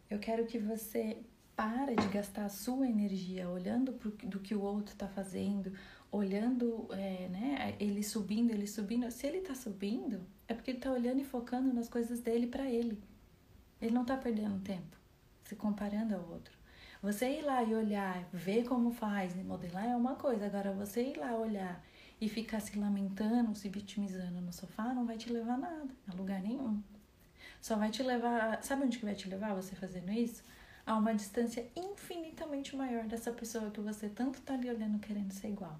eu 0.09 0.19
quero 0.19 0.47
que 0.47 0.59
você 0.59 1.19
para 1.55 1.95
de 1.95 2.09
gastar 2.09 2.47
a 2.47 2.49
sua 2.49 2.89
energia 2.89 3.49
olhando 3.51 3.93
pro, 3.93 4.11
do 4.11 4.41
que 4.41 4.55
o 4.55 4.62
outro 4.62 4.95
está 4.95 5.07
fazendo, 5.07 5.73
olhando, 6.11 6.89
é, 6.93 7.29
né, 7.29 7.77
ele 7.79 8.03
subindo, 8.03 8.51
ele 8.51 8.66
subindo. 8.66 9.11
Se 9.11 9.27
ele 9.27 9.39
está 9.39 9.55
subindo, 9.55 10.21
é 10.49 10.55
porque 10.55 10.71
ele 10.71 10.79
está 10.79 10.91
olhando 10.91 11.21
e 11.21 11.25
focando 11.25 11.73
nas 11.73 11.89
coisas 11.89 12.21
dele 12.21 12.47
para 12.47 12.65
ele. 12.65 12.99
Ele 13.81 13.93
não 13.93 14.03
está 14.03 14.16
perdendo 14.16 14.59
tempo 14.61 14.97
se 15.45 15.55
comparando 15.55 16.15
ao 16.15 16.29
outro. 16.31 16.57
Você 17.05 17.39
ir 17.39 17.43
lá 17.43 17.63
e 17.63 17.75
olhar, 17.75 18.27
ver 18.33 18.65
como 18.65 18.91
faz, 18.91 19.37
modelar 19.37 19.85
é 19.85 19.95
uma 19.95 20.15
coisa. 20.15 20.47
Agora, 20.47 20.73
você 20.73 21.03
ir 21.03 21.19
lá 21.19 21.37
olhar 21.37 21.85
e 22.19 22.31
ficar 22.31 22.61
se 22.61 22.79
lamentando, 22.79 23.55
se 23.55 23.69
vitimizando 23.69 24.41
no 24.41 24.51
sofá, 24.51 24.95
não 24.95 25.05
vai 25.05 25.19
te 25.19 25.31
levar 25.31 25.53
a 25.53 25.59
nada, 25.59 25.95
a 26.09 26.15
lugar 26.15 26.41
nenhum. 26.41 26.83
Só 27.61 27.77
vai 27.77 27.91
te 27.91 28.03
levar. 28.03 28.63
Sabe 28.63 28.85
onde 28.85 28.99
que 28.99 29.05
vai 29.05 29.15
te 29.15 29.29
levar 29.29 29.53
você 29.55 29.77
fazendo 29.77 30.11
isso? 30.13 30.43
A 30.87 30.97
uma 30.97 31.15
distância 31.15 31.71
infinitamente 31.77 32.75
maior 32.75 33.05
dessa 33.05 33.31
pessoa 33.31 33.71
que 33.71 33.83
você 33.83 34.09
tanto 34.09 34.41
tá 34.41 34.55
ali 34.55 34.71
olhando 34.71 34.99
querendo 34.99 35.31
ser 35.31 35.49
igual. 35.49 35.79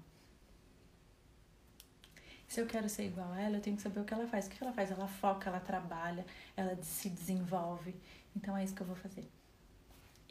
Se 2.47 2.61
eu 2.61 2.67
quero 2.67 2.87
ser 2.87 3.07
igual 3.07 3.31
a 3.31 3.41
ela, 3.41 3.57
eu 3.57 3.61
tenho 3.61 3.75
que 3.75 3.81
saber 3.81 3.99
o 3.99 4.05
que 4.05 4.13
ela 4.13 4.27
faz. 4.27 4.45
O 4.45 4.51
que 4.51 4.63
ela 4.63 4.71
faz? 4.71 4.91
Ela 4.91 5.07
foca, 5.07 5.49
ela 5.49 5.59
trabalha, 5.59 6.23
ela 6.55 6.77
se 6.83 7.09
desenvolve. 7.09 7.95
Então 8.35 8.55
é 8.55 8.63
isso 8.63 8.75
que 8.75 8.81
eu 8.81 8.87
vou 8.87 8.95
fazer 8.95 9.27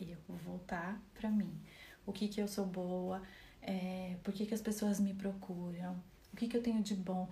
eu 0.00 0.16
vou 0.26 0.36
voltar 0.38 1.00
para 1.14 1.30
mim. 1.30 1.52
O 2.06 2.12
que 2.12 2.28
que 2.28 2.40
eu 2.40 2.48
sou 2.48 2.66
boa, 2.66 3.22
é, 3.62 4.16
por 4.22 4.34
que 4.34 4.46
que 4.46 4.54
as 4.54 4.60
pessoas 4.60 5.00
me 5.00 5.14
procuram, 5.14 5.96
o 6.32 6.36
que 6.36 6.48
que 6.48 6.56
eu 6.56 6.62
tenho 6.62 6.82
de 6.82 6.94
bom. 6.94 7.28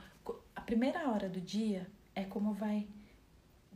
A 0.55 0.61
primeira 0.61 1.11
hora 1.11 1.29
do 1.29 1.41
dia 1.41 1.87
é 2.15 2.25
como 2.25 2.53
vai 2.53 2.87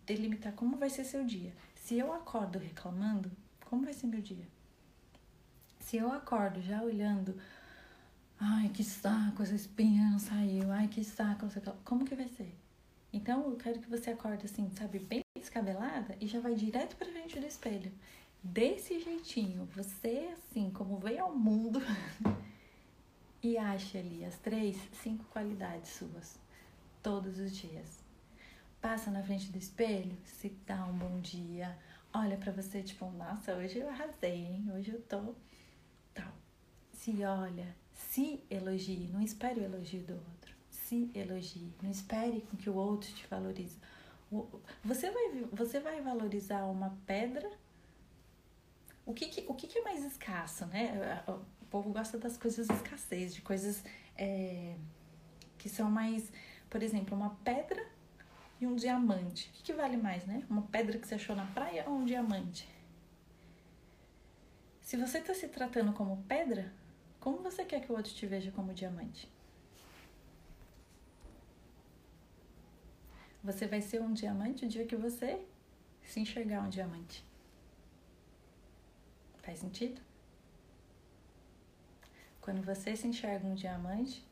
delimitar 0.06 0.52
como 0.52 0.76
vai 0.76 0.88
ser 0.88 1.04
seu 1.04 1.24
dia. 1.24 1.52
Se 1.74 1.98
eu 1.98 2.12
acordo 2.12 2.58
reclamando, 2.58 3.30
como 3.64 3.84
vai 3.84 3.92
ser 3.92 4.06
meu 4.06 4.20
dia? 4.20 4.46
Se 5.80 5.96
eu 5.96 6.12
acordo 6.12 6.62
já 6.62 6.80
olhando, 6.82 7.36
ai 8.38 8.68
que 8.68 8.84
saco, 8.84 9.42
essa 9.42 9.54
espinha 9.54 10.10
não 10.10 10.18
saiu, 10.18 10.70
ai 10.70 10.88
que 10.88 11.02
saco, 11.04 11.46
como 11.84 12.04
que 12.04 12.14
vai 12.14 12.28
ser? 12.28 12.54
Então 13.12 13.50
eu 13.50 13.56
quero 13.56 13.80
que 13.80 13.90
você 13.90 14.10
acorde 14.10 14.46
assim, 14.46 14.70
sabe, 14.70 14.98
bem 14.98 15.22
descabelada 15.36 16.16
e 16.20 16.26
já 16.26 16.40
vai 16.40 16.54
direto 16.54 16.96
pra 16.96 17.06
frente 17.06 17.38
do 17.38 17.46
espelho 17.46 17.92
desse 18.46 19.00
jeitinho, 19.00 19.68
você 19.74 20.32
assim 20.32 20.70
como 20.70 20.98
veio 20.98 21.24
ao 21.24 21.36
mundo 21.36 21.80
e 23.42 23.58
ache 23.58 23.98
ali 23.98 24.24
as 24.24 24.38
três, 24.38 24.76
cinco 25.02 25.24
qualidades 25.24 25.90
suas 25.90 26.38
todos 27.02 27.38
os 27.38 27.54
dias. 27.54 28.04
Passa 28.80 29.10
na 29.10 29.22
frente 29.22 29.50
do 29.50 29.58
espelho, 29.58 30.16
se 30.24 30.48
dá 30.66 30.84
um 30.84 30.96
bom 30.96 31.20
dia, 31.20 31.76
olha 32.14 32.36
para 32.36 32.52
você 32.52 32.82
tipo, 32.82 33.10
nossa, 33.10 33.54
hoje 33.54 33.78
eu 33.78 33.88
arrasei, 33.88 34.46
hein? 34.46 34.70
Hoje 34.74 34.92
eu 34.92 35.02
tô 35.02 35.34
tal. 36.14 36.32
Se 36.92 37.24
olha, 37.24 37.74
se 37.92 38.40
elogie, 38.50 39.10
não 39.12 39.20
espere 39.20 39.60
o 39.60 39.64
elogio 39.64 40.02
do 40.02 40.14
outro. 40.14 40.54
Se 40.70 41.10
elogie, 41.14 41.72
não 41.82 41.90
espere 41.90 42.42
com 42.42 42.56
que 42.56 42.70
o 42.70 42.74
outro 42.74 43.12
te 43.12 43.26
valorize. 43.26 43.78
Você 44.84 45.10
vai, 45.10 45.44
você 45.52 45.80
vai 45.80 46.00
valorizar 46.00 46.64
uma 46.64 46.96
pedra 47.06 47.50
o 49.06 49.14
que, 49.14 49.28
que 49.28 49.46
o 49.48 49.54
que, 49.54 49.68
que, 49.68 49.78
é 49.78 49.82
mais 49.82 50.04
escasso, 50.04 50.66
né? 50.66 51.22
O 51.28 51.64
povo 51.66 51.92
gosta 51.92 52.18
das 52.18 52.36
coisas 52.36 52.68
escassez, 52.68 53.32
de 53.32 53.40
coisas 53.40 53.84
é, 54.16 54.74
que 55.56 55.68
são 55.68 55.88
mais, 55.88 56.30
por 56.68 56.82
exemplo, 56.82 57.16
uma 57.16 57.30
pedra 57.44 57.86
e 58.60 58.66
um 58.66 58.74
diamante. 58.74 59.48
O 59.48 59.52
que, 59.52 59.62
que 59.62 59.72
vale 59.72 59.96
mais, 59.96 60.26
né? 60.26 60.44
Uma 60.50 60.62
pedra 60.62 60.98
que 60.98 61.06
você 61.06 61.14
achou 61.14 61.36
na 61.36 61.46
praia 61.46 61.84
ou 61.86 61.94
um 61.94 62.04
diamante? 62.04 62.68
Se 64.80 64.96
você 64.96 65.18
está 65.18 65.34
se 65.34 65.48
tratando 65.48 65.92
como 65.92 66.24
pedra, 66.24 66.72
como 67.20 67.38
você 67.38 67.64
quer 67.64 67.80
que 67.80 67.92
o 67.92 67.96
outro 67.96 68.12
te 68.12 68.26
veja 68.26 68.50
como 68.50 68.74
diamante? 68.74 69.28
Você 73.42 73.68
vai 73.68 73.80
ser 73.80 74.00
um 74.02 74.12
diamante 74.12 74.64
o 74.64 74.68
dia 74.68 74.84
que 74.84 74.96
você 74.96 75.40
se 76.02 76.18
enxergar 76.18 76.62
um 76.62 76.68
diamante. 76.68 77.24
Faz 79.46 79.60
sentido? 79.60 80.02
Quando 82.40 82.62
você 82.62 82.96
se 82.96 83.06
enxerga 83.06 83.46
um 83.46 83.54
diamante, 83.54 84.26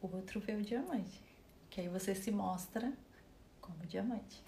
o 0.00 0.06
outro 0.06 0.38
vê 0.38 0.54
o 0.54 0.62
diamante. 0.62 1.20
Que 1.68 1.80
aí 1.80 1.88
você 1.88 2.14
se 2.14 2.30
mostra 2.30 2.92
como 3.60 3.84
diamante. 3.86 4.40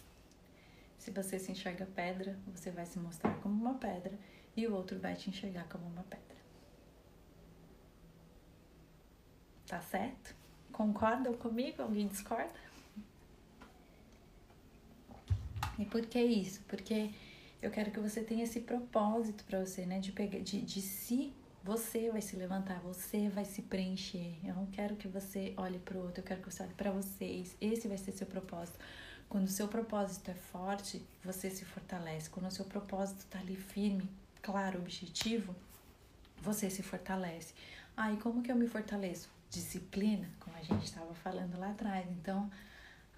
Se 0.97 1.11
você 1.11 1.37
se 1.37 1.51
enxerga 1.51 1.85
pedra, 1.85 2.39
você 2.47 2.71
vai 2.71 2.87
se 2.87 2.97
mostrar 2.97 3.35
como 3.41 3.61
uma 3.61 3.75
pedra 3.75 4.17
e 4.57 4.69
o 4.69 4.73
outro 4.73 5.01
vai 5.01 5.17
te 5.17 5.29
enxergar 5.31 5.65
como 5.65 5.85
uma 5.89 6.05
pedra. 6.05 6.37
Tá 9.67 9.81
certo? 9.81 10.33
Concordam 10.71 11.35
comigo? 11.35 11.83
Alguém 11.83 12.07
discorda? 12.07 12.55
E 15.77 15.85
por 15.85 16.07
que 16.07 16.23
isso? 16.23 16.63
Porque 16.69 17.11
eu 17.63 17.71
quero 17.71 17.93
que 17.93 18.01
você 18.01 18.21
tenha 18.23 18.43
esse 18.43 18.61
propósito 18.61 19.45
para 19.45 19.65
você, 19.65 19.87
né? 19.87 20.01
De, 20.01 20.11
pegar, 20.11 20.41
de, 20.41 20.61
de 20.61 20.83
se 20.83 21.33
você 21.63 22.11
vai 22.11 22.21
se 22.21 22.35
levantar, 22.35 22.81
você 22.81 23.29
vai 23.29 23.45
se 23.45 23.63
preencher. 23.63 24.35
Eu 24.45 24.55
não 24.57 24.67
quero 24.67 24.97
que 24.97 25.07
você 25.07 25.55
olhe 25.57 25.79
para 25.79 25.97
o 25.97 26.03
outro, 26.03 26.21
eu 26.21 26.25
quero 26.25 26.43
que 26.43 26.53
você 26.53 26.65
olhe 26.65 26.75
para 26.75 26.91
vocês. 26.91 27.57
Esse 27.61 27.87
vai 27.87 27.97
ser 27.97 28.11
seu 28.11 28.27
propósito. 28.27 28.79
Quando 29.29 29.47
o 29.47 29.51
seu 29.51 29.69
propósito 29.69 30.29
é 30.31 30.35
forte, 30.35 31.01
você 31.25 31.49
se 31.49 31.65
fortalece. 31.65 32.29
Quando 32.29 32.47
o 32.47 32.51
seu 32.51 32.65
propósito 32.65 33.21
está 33.21 33.39
ali 33.39 33.57
firme, 33.57 34.11
claro, 34.43 34.81
objetivo, 34.81 35.55
você 36.43 36.69
se 36.69 36.83
fortalece. 36.83 37.55
Ah, 37.97 38.13
e 38.13 38.17
como 38.17 38.43
que 38.43 38.51
eu 38.51 38.57
me 38.57 38.67
fortaleço? 38.67 39.31
Disciplina, 39.49 40.29
como 40.41 40.57
a 40.57 40.63
gente 40.63 40.85
estava 40.85 41.15
falando 41.15 41.57
lá 41.59 41.71
atrás. 41.71 42.07
Então, 42.11 42.51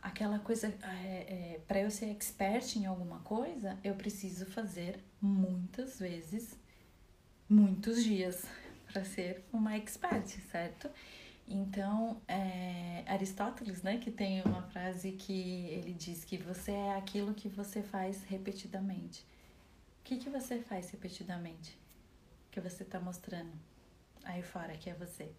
aquela 0.05 0.39
coisa, 0.39 0.67
é, 0.67 1.55
é, 1.57 1.61
para 1.67 1.81
eu 1.81 1.91
ser 1.91 2.11
expert 2.11 2.77
em 2.77 2.85
alguma 2.85 3.21
coisa, 3.21 3.79
eu 3.83 3.95
preciso 3.95 4.45
fazer 4.45 5.03
muitas 5.21 5.99
vezes, 5.99 6.55
muitos 7.49 8.05
dias 8.05 8.45
para 8.93 9.03
ser 9.03 9.43
uma 9.51 9.75
expert, 9.75 10.27
certo? 10.51 10.91
Então, 11.49 12.21
é, 12.29 13.03
Aristóteles, 13.07 13.83
né, 13.83 13.97
que 13.97 14.11
tem 14.11 14.43
uma 14.43 14.63
frase 14.63 15.13
que 15.13 15.69
ele 15.71 15.95
diz 15.95 16.23
que 16.23 16.37
você 16.37 16.73
é 16.73 16.97
aquilo 16.97 17.33
que 17.33 17.49
você 17.49 17.83
faz 17.83 18.23
repetidamente. 18.25 19.23
O 20.01 20.05
que, 20.05 20.19
que 20.19 20.29
você 20.29 20.59
faz 20.59 20.91
repetidamente? 20.91 21.79
Que 22.51 22.61
você 22.61 22.83
está 22.83 23.01
mostrando 23.01 23.53
aí 24.23 24.43
fora 24.43 24.77
que 24.77 24.91
é 24.91 24.95
você. 24.95 25.31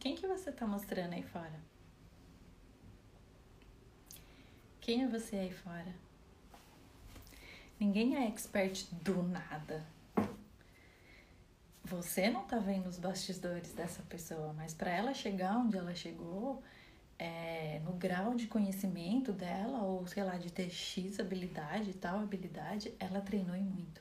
Quem 0.00 0.14
que 0.14 0.26
você 0.26 0.50
tá 0.50 0.66
mostrando 0.66 1.12
aí 1.12 1.22
fora? 1.22 1.60
Quem 4.80 5.04
é 5.04 5.06
você 5.06 5.36
aí 5.36 5.52
fora? 5.52 5.94
Ninguém 7.78 8.16
é 8.16 8.26
expert 8.26 8.86
do 8.92 9.22
nada. 9.22 9.84
Você 11.84 12.30
não 12.30 12.44
tá 12.44 12.58
vendo 12.58 12.86
os 12.86 12.98
bastidores 12.98 13.74
dessa 13.74 14.02
pessoa, 14.04 14.54
mas 14.54 14.72
para 14.72 14.90
ela 14.90 15.12
chegar 15.12 15.58
onde 15.58 15.76
ela 15.76 15.94
chegou, 15.94 16.62
é, 17.18 17.80
no 17.80 17.92
grau 17.92 18.34
de 18.34 18.46
conhecimento 18.46 19.34
dela, 19.34 19.82
ou 19.82 20.06
sei 20.06 20.24
lá, 20.24 20.38
de 20.38 20.50
ter 20.50 20.70
X 20.70 21.20
habilidade, 21.20 21.92
tal 21.92 22.20
habilidade, 22.20 22.90
ela 22.98 23.20
treinou 23.20 23.54
e 23.54 23.60
muito. 23.62 24.00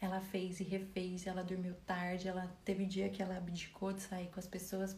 Ela 0.00 0.18
fez 0.18 0.60
e 0.60 0.64
refez, 0.64 1.26
ela 1.26 1.44
dormiu 1.44 1.74
tarde, 1.86 2.26
ela 2.26 2.50
teve 2.64 2.86
dia 2.86 3.10
que 3.10 3.22
ela 3.22 3.36
abdicou 3.36 3.92
de 3.92 4.00
sair 4.00 4.28
com 4.28 4.40
as 4.40 4.46
pessoas 4.46 4.96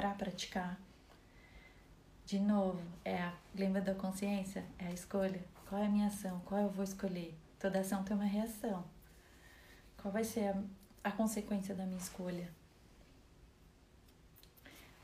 para 0.00 0.14
praticar. 0.14 0.80
De 2.24 2.38
novo, 2.38 2.80
é 3.04 3.18
a 3.18 3.34
lembra 3.54 3.82
da 3.82 3.94
consciência, 3.94 4.64
é 4.78 4.86
a 4.86 4.92
escolha. 4.92 5.44
Qual 5.68 5.78
é 5.78 5.84
a 5.84 5.90
minha 5.90 6.06
ação? 6.06 6.40
Qual 6.46 6.58
eu 6.58 6.70
vou 6.70 6.82
escolher? 6.82 7.36
Toda 7.58 7.80
ação 7.80 8.02
tem 8.02 8.16
uma 8.16 8.24
reação. 8.24 8.82
Qual 9.98 10.10
vai 10.10 10.24
ser 10.24 10.48
a, 10.48 10.62
a 11.04 11.12
consequência 11.12 11.74
da 11.74 11.84
minha 11.84 11.98
escolha? 11.98 12.50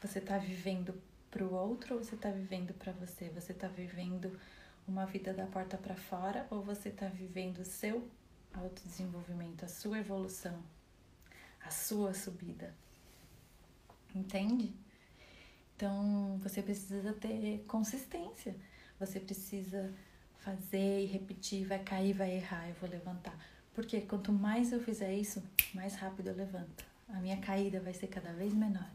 Você 0.00 0.18
está 0.18 0.38
vivendo 0.38 0.98
para 1.30 1.44
o 1.44 1.52
outro 1.52 1.96
ou 1.96 2.02
você 2.02 2.14
está 2.14 2.30
vivendo 2.30 2.72
para 2.72 2.92
você? 2.92 3.28
Você 3.28 3.52
está 3.52 3.68
vivendo 3.68 4.40
uma 4.88 5.04
vida 5.04 5.34
da 5.34 5.44
porta 5.44 5.76
para 5.76 5.94
fora 5.94 6.46
ou 6.48 6.62
você 6.62 6.88
está 6.88 7.06
vivendo 7.06 7.58
o 7.58 7.66
seu 7.66 8.08
autodesenvolvimento, 8.54 9.62
a 9.62 9.68
sua 9.68 9.98
evolução, 9.98 10.58
a 11.60 11.70
sua 11.70 12.14
subida? 12.14 12.74
Entende? 14.14 14.85
Então 15.76 16.38
você 16.42 16.62
precisa 16.62 17.12
ter 17.12 17.62
consistência, 17.68 18.56
você 18.98 19.20
precisa 19.20 19.92
fazer 20.38 21.02
e 21.02 21.06
repetir, 21.06 21.66
vai 21.66 21.78
cair, 21.78 22.14
vai 22.14 22.34
errar, 22.34 22.66
eu 22.68 22.74
vou 22.80 22.88
levantar. 22.88 23.38
Porque 23.74 24.00
quanto 24.00 24.32
mais 24.32 24.72
eu 24.72 24.80
fizer 24.80 25.12
isso, 25.12 25.42
mais 25.74 25.94
rápido 25.96 26.28
eu 26.28 26.34
levanto. 26.34 26.84
A 27.08 27.20
minha 27.20 27.36
caída 27.36 27.78
vai 27.78 27.92
ser 27.92 28.06
cada 28.06 28.32
vez 28.32 28.54
menor. 28.54 28.90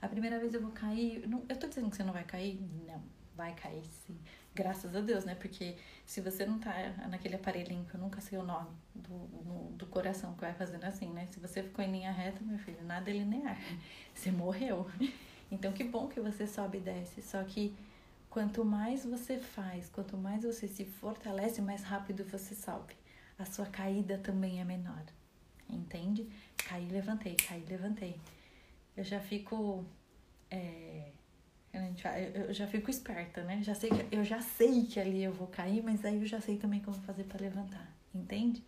A 0.00 0.08
primeira 0.08 0.38
vez 0.38 0.52
eu 0.52 0.60
vou 0.60 0.72
cair. 0.72 1.26
Não, 1.26 1.42
eu 1.48 1.56
tô 1.56 1.66
dizendo 1.66 1.88
que 1.88 1.96
você 1.96 2.04
não 2.04 2.12
vai 2.12 2.24
cair? 2.24 2.60
Não, 2.86 3.02
vai 3.34 3.54
cair 3.54 3.82
sim. 4.06 4.18
Graças 4.54 4.94
a 4.94 5.00
Deus, 5.00 5.24
né? 5.24 5.34
Porque 5.34 5.76
se 6.04 6.20
você 6.20 6.44
não 6.44 6.58
tá 6.58 6.72
naquele 7.08 7.36
aparelhinho 7.36 7.84
que 7.84 7.94
eu 7.94 8.00
nunca 8.00 8.20
sei 8.20 8.38
o 8.38 8.42
nome 8.42 8.68
do, 8.94 9.14
no, 9.44 9.72
do 9.72 9.86
coração 9.86 10.34
que 10.34 10.40
vai 10.42 10.52
fazendo 10.52 10.84
assim, 10.84 11.10
né? 11.12 11.26
Se 11.30 11.40
você 11.40 11.62
ficou 11.62 11.82
em 11.84 11.92
linha 11.92 12.12
reta, 12.12 12.44
meu 12.44 12.58
filho, 12.58 12.82
nada 12.84 13.10
é 13.10 13.14
linear. 13.14 13.58
Você 14.14 14.30
morreu. 14.30 14.86
Então 15.50 15.72
que 15.72 15.84
bom 15.84 16.08
que 16.08 16.20
você 16.20 16.46
sobe 16.46 16.78
e 16.78 16.80
desce. 16.80 17.22
Só 17.22 17.42
que 17.44 17.74
quanto 18.30 18.64
mais 18.64 19.04
você 19.04 19.38
faz, 19.38 19.88
quanto 19.88 20.16
mais 20.16 20.42
você 20.42 20.66
se 20.68 20.84
fortalece, 20.84 21.62
mais 21.62 21.82
rápido 21.82 22.24
você 22.24 22.54
sobe. 22.54 22.94
A 23.38 23.44
sua 23.44 23.66
caída 23.66 24.18
também 24.18 24.60
é 24.60 24.64
menor. 24.64 25.04
Entende? 25.68 26.28
Caí, 26.56 26.86
levantei, 26.88 27.34
caí, 27.34 27.64
levantei 27.68 28.18
eu 28.96 29.04
já 29.04 29.20
fico. 29.20 29.84
É, 30.50 31.10
eu 32.48 32.54
já 32.54 32.66
fico 32.66 32.90
esperta, 32.90 33.42
né? 33.44 33.62
Já 33.62 33.74
sei 33.74 33.90
que, 33.90 34.16
eu 34.16 34.24
já 34.24 34.40
sei 34.40 34.86
que 34.86 34.98
ali 34.98 35.22
eu 35.22 35.32
vou 35.32 35.46
cair, 35.48 35.82
mas 35.82 36.04
aí 36.04 36.16
eu 36.16 36.26
já 36.26 36.40
sei 36.40 36.56
também 36.56 36.80
como 36.80 36.96
fazer 37.02 37.24
para 37.24 37.42
levantar, 37.42 37.94
entende? 38.14 38.64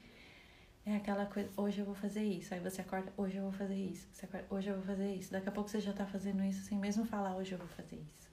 É 0.88 0.96
aquela 0.96 1.26
coisa, 1.26 1.50
hoje 1.54 1.80
eu 1.80 1.84
vou 1.84 1.94
fazer 1.94 2.24
isso. 2.24 2.54
Aí 2.54 2.60
você 2.60 2.80
acorda, 2.80 3.12
hoje 3.14 3.36
eu 3.36 3.42
vou 3.42 3.52
fazer 3.52 3.76
isso. 3.76 4.08
Você 4.10 4.24
acorda, 4.24 4.46
hoje 4.48 4.70
eu 4.70 4.76
vou 4.76 4.84
fazer 4.84 5.14
isso. 5.16 5.30
Daqui 5.30 5.46
a 5.46 5.52
pouco 5.52 5.68
você 5.68 5.80
já 5.80 5.92
tá 5.92 6.06
fazendo 6.06 6.42
isso 6.42 6.62
sem 6.62 6.78
mesmo 6.78 7.04
falar, 7.04 7.36
hoje 7.36 7.52
eu 7.52 7.58
vou 7.58 7.68
fazer 7.68 7.96
isso. 7.96 8.30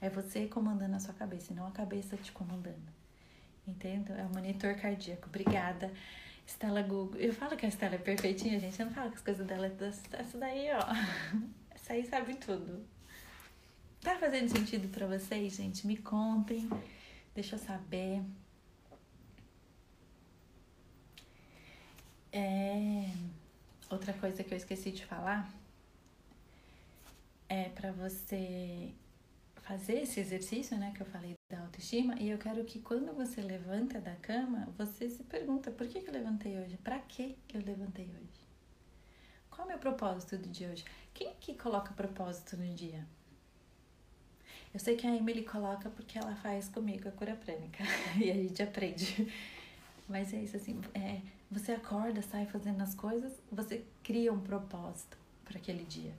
É 0.00 0.08
você 0.08 0.46
comandando 0.46 0.94
a 0.94 1.00
sua 1.00 1.12
cabeça, 1.14 1.52
e 1.52 1.56
não 1.56 1.66
a 1.66 1.72
cabeça 1.72 2.16
te 2.16 2.30
comandando. 2.30 2.94
Entende? 3.66 4.12
É 4.12 4.24
o 4.24 4.32
monitor 4.32 4.76
cardíaco. 4.76 5.26
Obrigada. 5.26 5.92
Estela 6.46 6.80
Google. 6.80 7.18
Eu 7.20 7.32
falo 7.32 7.56
que 7.56 7.66
a 7.66 7.68
Estela 7.68 7.96
é 7.96 7.98
perfeitinha, 7.98 8.60
gente. 8.60 8.78
Eu 8.78 8.86
não 8.86 8.92
falo 8.94 9.10
que 9.10 9.16
as 9.16 9.22
coisas 9.22 9.44
dela 9.44 9.66
é 9.66 9.88
essa 10.12 10.38
daí, 10.38 10.68
ó. 10.70 10.86
Essa 11.74 11.92
aí 11.92 12.04
sabe 12.04 12.36
tudo. 12.36 12.86
Tá 14.00 14.16
fazendo 14.16 14.48
sentido 14.48 14.88
para 14.88 15.08
vocês, 15.08 15.56
gente? 15.56 15.84
Me 15.88 15.96
contem. 15.96 16.70
Deixa 17.34 17.56
eu 17.56 17.58
saber. 17.58 18.22
É... 22.36 23.08
Outra 23.88 24.12
coisa 24.12 24.44
que 24.44 24.52
eu 24.52 24.58
esqueci 24.58 24.90
de 24.90 25.06
falar 25.06 25.50
é 27.48 27.70
para 27.70 27.92
você 27.92 28.92
fazer 29.62 30.02
esse 30.02 30.20
exercício, 30.20 30.76
né, 30.76 30.92
que 30.94 31.00
eu 31.00 31.06
falei 31.06 31.34
da 31.50 31.60
autoestima, 31.60 32.14
e 32.20 32.28
eu 32.28 32.36
quero 32.36 32.62
que 32.64 32.78
quando 32.80 33.14
você 33.14 33.40
levanta 33.40 33.98
da 34.00 34.14
cama, 34.16 34.68
você 34.76 35.08
se 35.08 35.22
pergunta: 35.22 35.70
por 35.70 35.88
que, 35.88 36.00
que 36.00 36.10
eu 36.10 36.12
levantei 36.12 36.58
hoje? 36.58 36.76
Para 36.76 36.98
que 36.98 37.38
eu 37.54 37.62
levantei 37.64 38.04
hoje? 38.04 38.46
Qual 39.48 39.62
é 39.62 39.64
o 39.64 39.68
meu 39.68 39.78
propósito 39.78 40.36
do 40.36 40.48
dia 40.50 40.68
hoje? 40.68 40.84
Quem 41.14 41.32
que 41.40 41.54
coloca 41.54 41.94
propósito 41.94 42.54
no 42.58 42.74
dia? 42.74 43.06
Eu 44.74 44.80
sei 44.80 44.94
que 44.94 45.06
a 45.06 45.16
Emily 45.16 45.42
coloca 45.42 45.88
porque 45.88 46.18
ela 46.18 46.36
faz 46.36 46.68
comigo 46.68 47.08
a 47.08 47.12
cura 47.12 47.34
prânica 47.34 47.82
e 48.22 48.30
a 48.30 48.34
gente 48.34 48.62
aprende. 48.62 49.32
Mas 50.06 50.34
é 50.34 50.36
isso 50.42 50.56
assim, 50.56 50.78
é, 50.94 51.20
você 51.50 51.72
acorda, 51.72 52.22
sai 52.22 52.46
fazendo 52.46 52.82
as 52.82 52.94
coisas, 52.94 53.32
você 53.50 53.84
cria 54.02 54.32
um 54.32 54.40
propósito 54.40 55.16
para 55.44 55.58
aquele 55.58 55.84
dia 55.84 56.14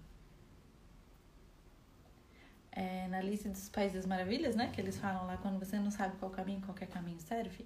é, 2.77 3.07
na 3.07 3.19
lista 3.21 3.49
dos 3.49 3.69
Países 3.69 4.05
Maravilhas, 4.05 4.55
né? 4.55 4.69
Que 4.71 4.79
eles 4.79 4.99
falam 4.99 5.25
lá 5.25 5.35
quando 5.37 5.57
você 5.57 5.79
não 5.79 5.89
sabe 5.89 6.15
qual 6.17 6.29
caminho, 6.29 6.61
qualquer 6.61 6.87
caminho 6.87 7.19
serve. 7.19 7.65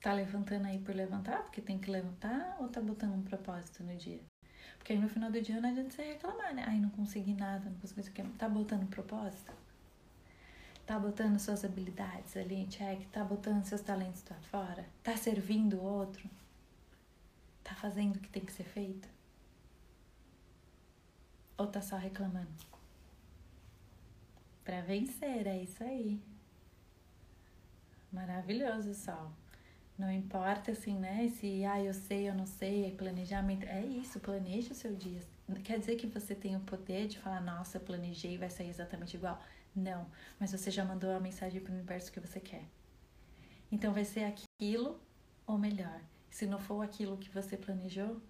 Tá 0.00 0.14
levantando 0.14 0.66
aí 0.66 0.78
por 0.78 0.94
levantar, 0.94 1.42
porque 1.42 1.60
tem 1.60 1.78
que 1.78 1.90
levantar, 1.90 2.56
ou 2.60 2.68
tá 2.68 2.80
botando 2.80 3.12
um 3.14 3.22
propósito 3.22 3.84
no 3.84 3.94
dia? 3.94 4.22
Porque 4.78 4.94
aí 4.94 4.98
no 4.98 5.08
final 5.08 5.30
do 5.30 5.42
dia 5.42 5.60
não 5.60 5.68
adianta 5.68 5.90
você 5.90 6.02
reclamar, 6.14 6.54
né? 6.54 6.64
Ai, 6.66 6.80
não 6.80 6.88
consegui 6.88 7.34
nada, 7.34 7.68
não 7.68 7.78
consegui 7.78 8.00
isso 8.00 8.10
aqui. 8.10 8.22
Tá 8.38 8.48
botando 8.48 8.84
um 8.84 8.86
propósito? 8.86 9.52
Tá 10.86 11.00
botando 11.00 11.40
suas 11.40 11.64
habilidades 11.64 12.36
ali 12.36 12.54
em 12.54 12.66
check? 12.68 13.04
Tá 13.10 13.24
botando 13.24 13.64
seus 13.64 13.80
talentos 13.80 14.22
pra 14.22 14.36
fora? 14.36 14.86
Tá 15.02 15.16
servindo 15.16 15.78
o 15.78 15.82
outro? 15.82 16.30
Tá 17.64 17.74
fazendo 17.74 18.16
o 18.16 18.20
que 18.20 18.28
tem 18.28 18.44
que 18.44 18.52
ser 18.52 18.62
feito? 18.62 19.08
Ou 21.58 21.66
tá 21.66 21.82
só 21.82 21.96
reclamando? 21.96 22.48
Pra 24.62 24.80
vencer, 24.82 25.48
é 25.48 25.60
isso 25.60 25.82
aí. 25.82 26.20
Maravilhoso, 28.12 28.94
Sol. 28.94 29.32
Não 29.98 30.12
importa 30.12 30.70
assim, 30.70 30.94
né? 30.98 31.28
Se 31.28 31.64
ah, 31.64 31.82
eu 31.82 31.94
sei, 31.94 32.28
eu 32.28 32.34
não 32.34 32.46
sei, 32.46 32.86
é 32.86 32.90
planejamento. 32.90 33.64
É 33.64 33.80
isso, 33.84 34.20
planeje 34.20 34.70
o 34.70 34.74
seu 34.74 34.94
dia. 34.94 35.20
Quer 35.64 35.80
dizer 35.80 35.96
que 35.96 36.06
você 36.06 36.34
tem 36.34 36.54
o 36.54 36.60
poder 36.60 37.08
de 37.08 37.18
falar, 37.18 37.40
nossa, 37.40 37.80
planejei 37.80 38.38
vai 38.38 38.50
sair 38.50 38.68
exatamente 38.68 39.16
igual. 39.16 39.42
Não, 39.76 40.10
mas 40.40 40.52
você 40.52 40.70
já 40.70 40.84
mandou 40.84 41.14
a 41.14 41.20
mensagem 41.20 41.60
para 41.60 41.70
o 41.70 41.74
universo 41.74 42.10
que 42.10 42.18
você 42.18 42.40
quer. 42.40 42.64
Então 43.70 43.92
vai 43.92 44.06
ser 44.06 44.24
aquilo 44.24 44.98
ou 45.46 45.58
melhor. 45.58 46.00
Se 46.30 46.46
não 46.46 46.58
for 46.58 46.82
aquilo 46.82 47.18
que 47.18 47.28
você 47.28 47.58
planejou, 47.58 48.20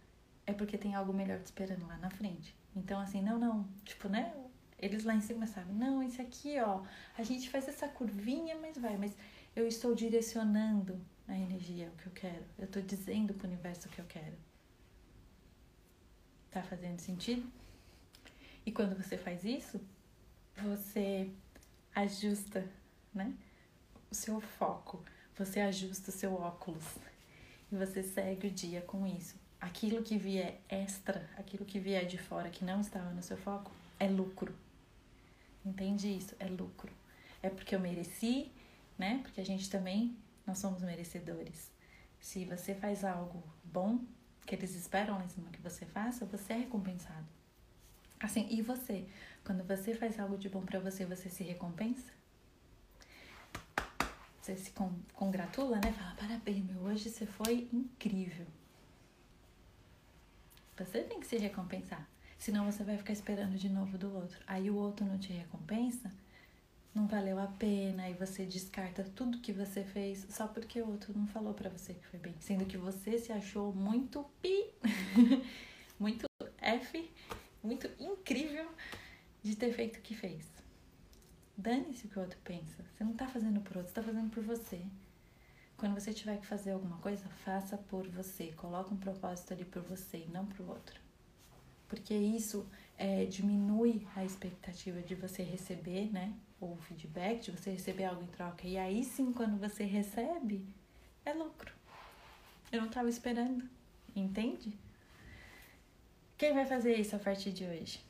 é 0.44 0.52
porque 0.52 0.76
tem 0.76 0.96
algo 0.96 1.12
melhor 1.12 1.40
te 1.40 1.46
esperando 1.46 1.86
lá 1.86 1.96
na 1.98 2.10
frente. 2.10 2.56
Então, 2.74 3.00
assim, 3.00 3.22
não, 3.22 3.38
não, 3.38 3.68
tipo, 3.84 4.08
né? 4.08 4.34
Eles 4.78 5.04
lá 5.04 5.14
em 5.14 5.20
cima 5.20 5.46
sabem, 5.46 5.74
não, 5.74 6.02
esse 6.02 6.20
aqui, 6.20 6.58
ó, 6.60 6.82
a 7.16 7.22
gente 7.22 7.48
faz 7.48 7.66
essa 7.66 7.88
curvinha, 7.88 8.58
mas 8.60 8.76
vai, 8.76 8.96
mas 8.96 9.16
eu 9.54 9.66
estou 9.66 9.94
direcionando 9.94 11.00
a 11.26 11.36
energia, 11.36 11.88
o 11.88 11.96
que 11.96 12.06
eu 12.08 12.12
quero. 12.12 12.44
Eu 12.58 12.64
estou 12.64 12.82
dizendo 12.82 13.32
para 13.32 13.46
o 13.46 13.50
universo 13.50 13.88
o 13.88 13.90
que 13.90 14.00
eu 14.00 14.04
quero. 14.06 14.36
Tá 16.50 16.62
fazendo 16.62 16.98
sentido? 16.98 17.50
E 18.66 18.72
quando 18.72 18.96
você 18.96 19.16
faz 19.16 19.44
isso, 19.44 19.80
você 20.62 21.30
ajusta, 21.94 22.66
né? 23.14 23.34
O 24.10 24.14
seu 24.14 24.40
foco, 24.40 25.04
você 25.36 25.60
ajusta 25.60 26.10
o 26.10 26.14
seu 26.14 26.34
óculos 26.34 26.84
e 27.70 27.76
você 27.76 28.02
segue 28.02 28.48
o 28.48 28.50
dia 28.50 28.80
com 28.82 29.06
isso 29.06 29.36
aquilo 29.60 30.02
que 30.02 30.16
vier 30.16 30.60
extra, 30.68 31.28
aquilo 31.36 31.64
que 31.64 31.78
vier 31.78 32.06
de 32.06 32.18
fora 32.18 32.50
que 32.50 32.64
não 32.64 32.80
estava 32.80 33.10
no 33.10 33.22
seu 33.22 33.36
foco, 33.36 33.70
é 33.98 34.06
lucro. 34.06 34.54
Entende 35.64 36.08
isso? 36.08 36.34
É 36.38 36.46
lucro. 36.46 36.92
É 37.42 37.48
porque 37.48 37.74
eu 37.74 37.80
mereci, 37.80 38.50
né? 38.98 39.20
Porque 39.22 39.40
a 39.40 39.44
gente 39.44 39.68
também, 39.68 40.16
nós 40.46 40.58
somos 40.58 40.82
merecedores. 40.82 41.70
Se 42.20 42.44
você 42.44 42.74
faz 42.74 43.04
algo 43.04 43.42
bom, 43.64 44.00
que 44.44 44.54
eles 44.54 44.74
esperam 44.76 45.18
lá 45.18 45.24
em 45.24 45.28
cima 45.28 45.50
que 45.50 45.60
você 45.60 45.84
faça, 45.84 46.24
você 46.24 46.52
é 46.52 46.56
recompensado. 46.58 47.26
Assim, 48.20 48.46
e 48.48 48.62
você? 48.62 49.06
Quando 49.46 49.62
você 49.62 49.94
faz 49.94 50.18
algo 50.18 50.36
de 50.36 50.48
bom 50.48 50.62
para 50.62 50.80
você, 50.80 51.06
você 51.06 51.30
se 51.30 51.44
recompensa? 51.44 52.12
Você 54.42 54.56
se 54.56 54.72
congratula, 55.14 55.76
né? 55.76 55.92
Fala, 55.92 56.16
parabéns, 56.16 56.64
meu, 56.64 56.80
hoje 56.80 57.08
você 57.08 57.24
foi 57.26 57.68
incrível. 57.72 58.44
Você 60.76 61.00
tem 61.04 61.20
que 61.20 61.26
se 61.28 61.36
recompensar. 61.36 62.08
Senão 62.36 62.70
você 62.70 62.82
vai 62.82 62.98
ficar 62.98 63.12
esperando 63.12 63.56
de 63.56 63.68
novo 63.68 63.96
do 63.96 64.12
outro. 64.12 64.36
Aí 64.48 64.68
o 64.68 64.74
outro 64.74 65.06
não 65.06 65.16
te 65.16 65.32
recompensa, 65.32 66.12
não 66.92 67.06
valeu 67.06 67.38
a 67.38 67.46
pena, 67.46 68.10
e 68.10 68.14
você 68.14 68.44
descarta 68.44 69.04
tudo 69.04 69.38
que 69.38 69.52
você 69.52 69.84
fez 69.84 70.26
só 70.28 70.48
porque 70.48 70.82
o 70.82 70.88
outro 70.88 71.16
não 71.16 71.28
falou 71.28 71.54
para 71.54 71.70
você 71.70 71.94
que 71.94 72.06
foi 72.08 72.18
bem. 72.18 72.34
Sendo 72.40 72.66
que 72.66 72.76
você 72.76 73.16
se 73.16 73.30
achou 73.30 73.72
muito 73.72 74.28
pi, 74.42 74.72
muito 76.00 76.26
F, 76.60 77.08
muito 77.62 77.88
incrível 78.00 78.68
de 79.46 79.56
ter 79.56 79.72
feito 79.72 79.98
o 79.98 80.02
que 80.02 80.14
fez. 80.14 80.44
Dane-se 81.56 82.06
o 82.06 82.10
que 82.10 82.18
o 82.18 82.22
outro 82.22 82.38
pensa. 82.44 82.84
Você 82.92 83.04
não 83.04 83.14
tá 83.14 83.26
fazendo 83.28 83.60
por 83.60 83.76
outro, 83.76 83.92
você 83.92 84.00
tá 84.00 84.02
fazendo 84.02 84.30
por 84.30 84.42
você. 84.42 84.82
Quando 85.76 85.94
você 85.94 86.12
tiver 86.12 86.38
que 86.38 86.46
fazer 86.46 86.72
alguma 86.72 86.98
coisa, 86.98 87.28
faça 87.44 87.78
por 87.78 88.06
você. 88.08 88.52
Coloque 88.56 88.92
um 88.92 88.96
propósito 88.96 89.52
ali 89.52 89.64
por 89.64 89.82
você 89.82 90.18
e 90.18 90.28
não 90.28 90.46
pro 90.46 90.68
outro. 90.68 91.00
Porque 91.88 92.14
isso 92.14 92.66
é, 92.98 93.24
diminui 93.24 94.06
a 94.16 94.24
expectativa 94.24 95.00
de 95.00 95.14
você 95.14 95.42
receber, 95.42 96.10
né? 96.12 96.34
O 96.60 96.76
feedback, 96.76 97.44
de 97.44 97.52
você 97.52 97.70
receber 97.70 98.04
algo 98.04 98.22
em 98.22 98.26
troca. 98.26 98.66
E 98.66 98.76
aí 98.76 99.04
sim, 99.04 99.32
quando 99.32 99.58
você 99.58 99.84
recebe, 99.84 100.66
é 101.24 101.32
lucro. 101.32 101.72
Eu 102.72 102.80
não 102.80 102.88
estava 102.88 103.08
esperando, 103.08 103.68
entende? 104.14 104.76
Quem 106.36 106.52
vai 106.52 106.66
fazer 106.66 106.94
isso 106.96 107.14
a 107.14 107.18
partir 107.18 107.52
de 107.52 107.64
hoje? 107.64 108.05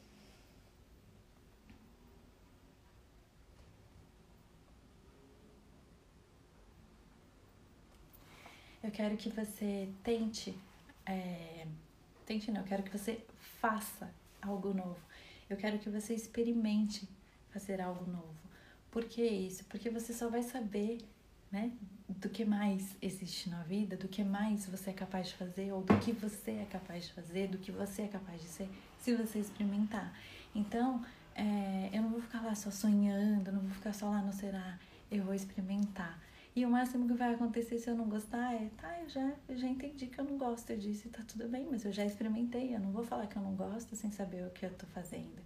Eu 8.87 8.93
quero 8.93 9.17
que 9.17 9.29
você 9.29 9.89
tente, 10.05 10.57
é, 11.05 11.67
tente 12.25 12.53
não, 12.53 12.61
eu 12.61 12.67
quero 12.69 12.85
que 12.85 12.97
você 12.97 13.21
faça 13.61 14.09
algo 14.41 14.73
novo. 14.73 15.01
Eu 15.51 15.57
quero 15.57 15.77
que 15.81 15.91
você 15.91 16.15
experimente 16.15 17.09
fazer 17.51 17.81
algo 17.81 18.09
novo. 18.09 18.37
Por 18.89 19.03
que 19.03 19.27
isso? 19.27 19.65
Porque 19.65 19.91
você 19.91 20.13
só 20.13 20.29
vai 20.29 20.45
saber, 20.45 20.99
né, 21.51 21.73
do 22.09 22.29
que 22.29 22.45
mais 22.45 22.95
existe 23.03 23.51
na 23.51 23.65
vida, 23.65 23.97
do 23.97 24.07
que 24.07 24.23
mais 24.23 24.67
você 24.67 24.91
é 24.91 24.93
capaz 24.93 25.31
de 25.31 25.35
fazer, 25.35 25.73
ou 25.73 25.83
do 25.83 25.99
que 25.99 26.13
você 26.13 26.53
é 26.53 26.67
capaz 26.71 27.07
de 27.07 27.13
fazer, 27.13 27.49
do 27.49 27.59
que 27.59 27.73
você 27.73 28.03
é 28.03 28.09
capaz 28.09 28.41
de 28.41 28.47
ser, 28.47 28.69
se 29.01 29.17
você 29.17 29.41
experimentar. 29.41 30.17
Então, 30.55 31.05
é, 31.35 31.91
eu 31.93 32.03
não 32.03 32.11
vou 32.11 32.23
ficar 32.23 32.41
lá 32.41 32.55
só 32.55 32.71
sonhando, 32.71 33.51
não 33.51 33.63
vou 33.63 33.71
ficar 33.73 33.93
só 33.93 34.09
lá 34.09 34.23
no 34.23 34.33
será, 34.33 34.79
eu 35.11 35.25
vou 35.25 35.35
experimentar. 35.35 36.26
E 36.57 36.65
o 36.65 36.71
máximo 36.71 37.07
que 37.07 37.13
vai 37.13 37.35
acontecer 37.35 37.79
se 37.79 37.91
eu 37.91 37.95
não 37.95 38.09
gostar 38.09 38.55
é, 38.55 38.71
tá, 38.79 38.99
eu 39.03 39.09
já, 39.11 39.35
eu 39.47 39.59
já 39.59 39.69
entendi 39.69 40.07
que 40.07 40.19
eu 40.19 40.25
não 40.25 40.39
gosto 40.39 40.75
disso 40.75 41.07
e 41.07 41.11
tá 41.11 41.23
tudo 41.29 41.47
bem, 41.51 41.69
mas 41.71 41.85
eu 41.85 41.93
já 41.93 42.03
experimentei, 42.03 42.75
eu 42.75 42.81
não 42.81 42.91
vou 42.93 43.05
falar 43.05 43.27
que 43.27 43.37
eu 43.37 43.43
não 43.43 43.55
gosto 43.55 43.95
sem 43.95 44.11
saber 44.11 44.43
o 44.47 44.51
que 44.51 44.65
eu 44.65 44.71
tô 44.73 44.87
fazendo. 44.87 45.37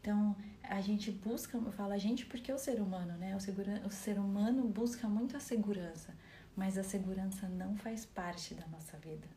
Então, 0.00 0.34
a 0.62 0.80
gente 0.80 1.10
busca, 1.10 1.58
eu 1.58 1.72
falo 1.72 1.92
a 1.92 1.98
gente 1.98 2.24
porque 2.24 2.50
é 2.50 2.54
o 2.54 2.58
ser 2.58 2.80
humano, 2.80 3.18
né? 3.18 3.36
O, 3.36 3.40
segura, 3.40 3.82
o 3.84 3.90
ser 3.90 4.18
humano 4.18 4.66
busca 4.66 5.06
muito 5.06 5.36
a 5.36 5.40
segurança, 5.40 6.14
mas 6.56 6.78
a 6.78 6.82
segurança 6.82 7.46
não 7.48 7.76
faz 7.76 8.06
parte 8.06 8.54
da 8.54 8.66
nossa 8.68 8.96
vida. 8.96 9.28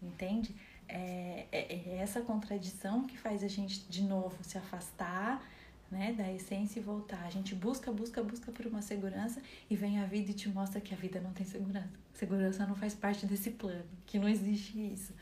Entende? 0.00 0.56
É, 0.88 1.48
é, 1.52 1.90
é 1.90 1.96
essa 1.98 2.22
contradição 2.22 3.04
que 3.04 3.18
faz 3.18 3.44
a 3.44 3.48
gente, 3.48 3.86
de 3.90 4.02
novo, 4.02 4.42
se 4.42 4.56
afastar 4.56 5.46
né, 5.92 6.12
da 6.14 6.32
essência 6.32 6.80
e 6.80 6.82
voltar. 6.82 7.22
A 7.24 7.30
gente 7.30 7.54
busca, 7.54 7.92
busca, 7.92 8.22
busca 8.22 8.50
por 8.50 8.66
uma 8.66 8.80
segurança 8.80 9.42
e 9.68 9.76
vem 9.76 10.00
a 10.00 10.06
vida 10.06 10.30
e 10.30 10.34
te 10.34 10.48
mostra 10.48 10.80
que 10.80 10.94
a 10.94 10.96
vida 10.96 11.20
não 11.20 11.32
tem 11.32 11.46
segurança. 11.46 11.90
Segurança 12.14 12.66
não 12.66 12.74
faz 12.74 12.94
parte 12.94 13.26
desse 13.26 13.50
plano, 13.50 13.84
que 14.06 14.18
não 14.18 14.28
existe 14.28 14.78
isso. 14.78 15.12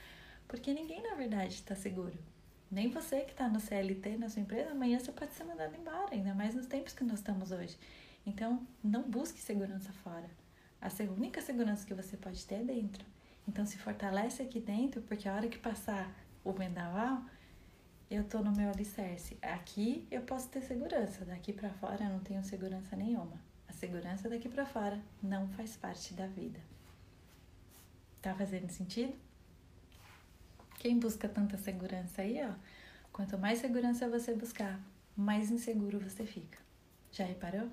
Porque 0.46 0.72
ninguém, 0.72 1.02
na 1.02 1.16
verdade, 1.16 1.54
está 1.54 1.74
seguro. 1.74 2.16
Nem 2.70 2.88
você 2.88 3.22
que 3.22 3.32
está 3.32 3.48
no 3.48 3.58
CLT, 3.58 4.16
na 4.16 4.28
sua 4.28 4.42
empresa, 4.42 4.70
amanhã 4.70 5.00
você 5.00 5.10
pode 5.10 5.34
ser 5.34 5.42
mandado 5.42 5.74
embora, 5.76 6.14
ainda 6.14 6.32
mais 6.34 6.54
nos 6.54 6.66
tempos 6.66 6.92
que 6.92 7.02
nós 7.02 7.18
estamos 7.18 7.50
hoje. 7.50 7.76
Então, 8.24 8.64
não 8.82 9.02
busque 9.02 9.40
segurança 9.40 9.92
fora. 9.92 10.30
A 10.80 10.88
única 11.12 11.42
segurança 11.42 11.84
que 11.84 11.94
você 11.94 12.16
pode 12.16 12.46
ter 12.46 12.56
é 12.56 12.62
dentro. 12.62 13.04
Então, 13.48 13.66
se 13.66 13.76
fortalece 13.76 14.40
aqui 14.40 14.60
dentro, 14.60 15.02
porque 15.02 15.28
a 15.28 15.34
hora 15.34 15.48
que 15.48 15.58
passar 15.58 16.14
o 16.44 16.52
vendaval, 16.52 17.24
eu 18.10 18.24
tô 18.24 18.40
no 18.40 18.50
meu 18.50 18.68
alicerce. 18.70 19.38
Aqui 19.40 20.06
eu 20.10 20.22
posso 20.22 20.48
ter 20.48 20.60
segurança, 20.62 21.24
daqui 21.24 21.52
para 21.52 21.70
fora 21.70 22.04
eu 22.04 22.10
não 22.10 22.18
tenho 22.18 22.42
segurança 22.42 22.96
nenhuma. 22.96 23.40
A 23.68 23.72
segurança 23.72 24.28
daqui 24.28 24.48
para 24.48 24.66
fora 24.66 25.00
não 25.22 25.48
faz 25.50 25.76
parte 25.76 26.12
da 26.12 26.26
vida. 26.26 26.58
Tá 28.20 28.34
fazendo 28.34 28.68
sentido? 28.68 29.14
Quem 30.80 30.98
busca 30.98 31.28
tanta 31.28 31.56
segurança 31.56 32.22
aí, 32.22 32.40
ó, 32.42 32.52
quanto 33.12 33.38
mais 33.38 33.60
segurança 33.60 34.08
você 34.08 34.34
buscar, 34.34 34.80
mais 35.16 35.50
inseguro 35.50 36.00
você 36.00 36.26
fica. 36.26 36.58
Já 37.12 37.24
reparou? 37.24 37.68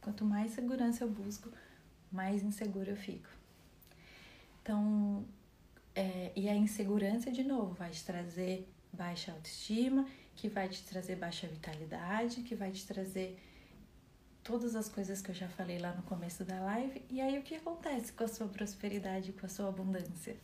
Quanto 0.00 0.24
mais 0.24 0.52
segurança 0.52 1.04
eu 1.04 1.10
busco, 1.10 1.50
mais 2.10 2.42
inseguro 2.42 2.90
eu 2.90 2.96
fico. 2.96 3.28
Então, 4.62 5.24
é, 5.94 6.32
e 6.34 6.48
a 6.48 6.54
insegurança, 6.54 7.30
de 7.30 7.44
novo, 7.44 7.74
vai 7.74 7.90
te 7.90 8.04
trazer 8.04 8.68
baixa 8.92 9.32
autoestima, 9.32 10.06
que 10.34 10.48
vai 10.48 10.68
te 10.68 10.82
trazer 10.82 11.16
baixa 11.16 11.46
vitalidade, 11.46 12.42
que 12.42 12.54
vai 12.54 12.70
te 12.70 12.86
trazer 12.86 13.38
todas 14.46 14.76
as 14.76 14.88
coisas 14.88 15.20
que 15.20 15.30
eu 15.30 15.34
já 15.34 15.48
falei 15.48 15.78
lá 15.78 15.92
no 15.92 16.02
começo 16.02 16.44
da 16.44 16.60
live. 16.60 17.04
E 17.10 17.20
aí 17.20 17.36
o 17.38 17.42
que 17.42 17.56
acontece 17.56 18.12
com 18.12 18.22
a 18.22 18.28
sua 18.28 18.46
prosperidade, 18.46 19.32
com 19.32 19.44
a 19.44 19.48
sua 19.48 19.68
abundância? 19.68 20.36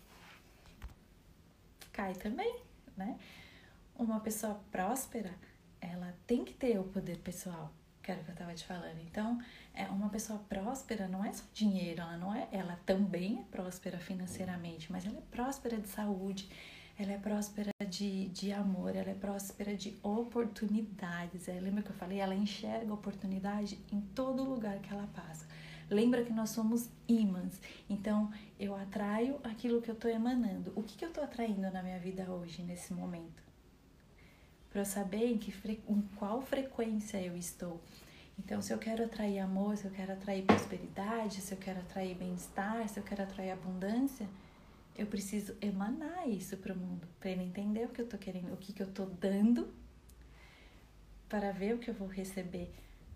Cai 1.93 2.15
também, 2.15 2.61
né? 2.97 3.17
Uma 3.95 4.19
pessoa 4.19 4.61
próspera, 4.73 5.33
ela 5.81 6.13
tem 6.27 6.45
que 6.45 6.53
ter 6.53 6.81
o 6.81 6.85
poder 6.85 7.19
pessoal, 7.19 7.73
que 8.03 8.11
era 8.11 8.21
o 8.21 8.25
que 8.25 8.31
eu 8.31 8.35
tava 8.35 8.55
te 8.55 8.65
falando. 8.65 8.99
Então, 9.03 9.41
é 9.73 9.85
uma 9.85 10.09
pessoa 10.09 10.39
próspera 10.49 11.07
não 11.07 11.25
é 11.25 11.33
só 11.33 11.45
dinheiro, 11.55 12.01
ela 12.01 12.17
não 12.17 12.35
é, 12.35 12.49
ela 12.51 12.81
também 12.85 13.39
é 13.41 13.43
próspera 13.57 13.99
financeiramente, 13.99 14.91
mas 14.91 15.07
ela 15.07 15.19
é 15.19 15.23
próspera 15.31 15.77
de 15.77 15.89
saúde, 15.89 16.49
ela 17.03 17.13
é 17.13 17.19
próspera 17.19 17.71
de, 17.89 18.29
de 18.29 18.53
amor, 18.53 18.95
ela 18.95 19.11
é 19.11 19.15
próspera 19.15 19.77
de 19.77 19.99
oportunidades. 20.03 21.49
É, 21.49 21.59
lembra 21.61 21.83
que 21.83 21.91
eu 21.91 21.95
falei? 21.95 22.19
Ela 22.19 22.35
enxerga 22.35 22.93
oportunidade 22.93 23.79
em 23.91 24.01
todo 24.01 24.45
lugar 24.45 24.79
que 24.79 24.93
ela 24.93 25.07
passa. 25.09 25.47
Lembra 25.91 26.25
que 26.25 26.33
nós 26.33 26.51
somos 26.51 26.89
ímãs, 27.07 27.61
então 27.91 28.33
eu 28.59 28.75
atraio 28.75 29.39
aquilo 29.45 29.83
que 29.83 29.91
eu 29.91 29.95
estou 29.95 30.11
emanando. 30.11 30.73
O 30.75 30.83
que, 30.83 30.97
que 30.97 31.05
eu 31.05 31.09
estou 31.09 31.23
atraindo 31.23 31.71
na 31.71 31.83
minha 31.83 31.99
vida 31.99 32.31
hoje, 32.31 32.63
nesse 32.63 32.95
momento? 32.95 33.43
Para 34.71 34.81
eu 34.81 34.87
saber 34.87 35.27
em, 35.27 35.37
que, 35.37 35.53
em 35.87 36.01
qual 36.17 36.41
frequência 36.41 37.21
eu 37.21 37.37
estou. 37.37 37.79
Então, 38.39 38.63
se 38.63 38.73
eu 38.73 38.79
quero 38.79 39.05
atrair 39.05 39.41
amor, 39.41 39.77
se 39.77 39.85
eu 39.85 39.91
quero 39.91 40.13
atrair 40.13 40.45
prosperidade, 40.45 41.43
se 41.43 41.53
eu 41.53 41.59
quero 41.59 41.81
atrair 41.81 42.15
bem-estar, 42.15 42.89
se 42.89 42.99
eu 42.99 43.05
quero 43.05 43.23
atrair 43.23 43.51
abundância, 43.51 44.27
eu 44.97 45.07
preciso 45.07 45.57
emanar 45.61 46.29
isso 46.29 46.57
para 46.57 46.75
o 46.75 46.77
mundo, 46.77 47.07
para 47.19 47.31
ele 47.31 47.43
entender 47.43 47.87
o 47.87 47.89
que 47.89 48.01
eu 48.01 48.09
tô 48.09 48.19
querendo, 48.19 48.53
o 48.53 48.57
que, 48.57 48.73
que 48.73 48.83
eu 48.83 48.87
tô 48.87 49.07
dando, 49.07 49.73
para 51.29 51.51
ver 51.53 51.75
o 51.75 51.79
que 51.79 51.89
eu 51.89 51.95
vou 51.95 52.09
receber. 52.09 52.71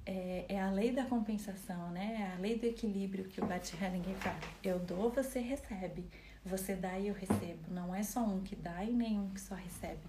É, 0.04 0.46
é 0.48 0.60
a 0.60 0.70
lei 0.70 0.92
da 0.92 1.04
compensação, 1.04 1.90
né? 1.90 2.16
É 2.20 2.34
a 2.36 2.38
lei 2.38 2.58
do 2.58 2.64
equilíbrio 2.64 3.24
que 3.24 3.40
o 3.40 3.46
Bart 3.46 3.72
Hellinger 3.74 4.16
fala. 4.16 4.38
Eu 4.62 4.78
dou, 4.78 5.10
você 5.10 5.40
recebe. 5.40 6.06
Você 6.44 6.76
dá 6.76 6.96
e 6.96 7.08
eu 7.08 7.14
recebo. 7.14 7.70
Não 7.70 7.92
é 7.92 8.04
só 8.04 8.20
um 8.20 8.40
que 8.40 8.54
dá 8.54 8.84
e 8.84 8.92
nenhum 8.92 9.30
que 9.30 9.40
só 9.40 9.56
recebe. 9.56 10.06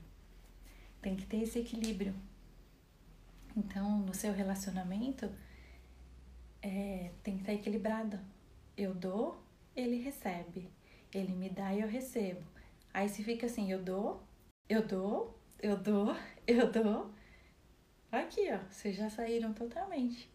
Tem 1.02 1.16
que 1.16 1.26
ter 1.26 1.38
esse 1.38 1.58
equilíbrio. 1.58 2.14
Então, 3.56 3.98
no 4.00 4.14
seu 4.14 4.32
relacionamento, 4.32 5.28
é, 6.62 7.12
tem 7.24 7.36
que 7.36 7.42
estar 7.42 7.54
equilibrado. 7.54 8.20
Eu 8.78 8.94
dou, 8.94 9.42
ele 9.76 9.98
recebe. 9.98 10.70
Ele 11.14 11.34
me 11.34 11.50
dá 11.50 11.74
e 11.74 11.82
eu 11.82 11.88
recebo. 11.88 12.42
Aí 12.94 13.08
se 13.08 13.24
fica 13.24 13.46
assim, 13.46 13.72
eu 13.72 13.82
dou, 13.82 14.24
eu 14.68 14.86
dou, 14.86 15.40
eu 15.60 15.78
dou, 15.78 16.16
eu 16.48 16.72
dou. 16.72 17.12
Aqui, 18.12 18.50
ó, 18.52 18.60
vocês 18.70 18.96
já 18.96 19.10
saíram 19.10 19.54
totalmente. 19.54 20.30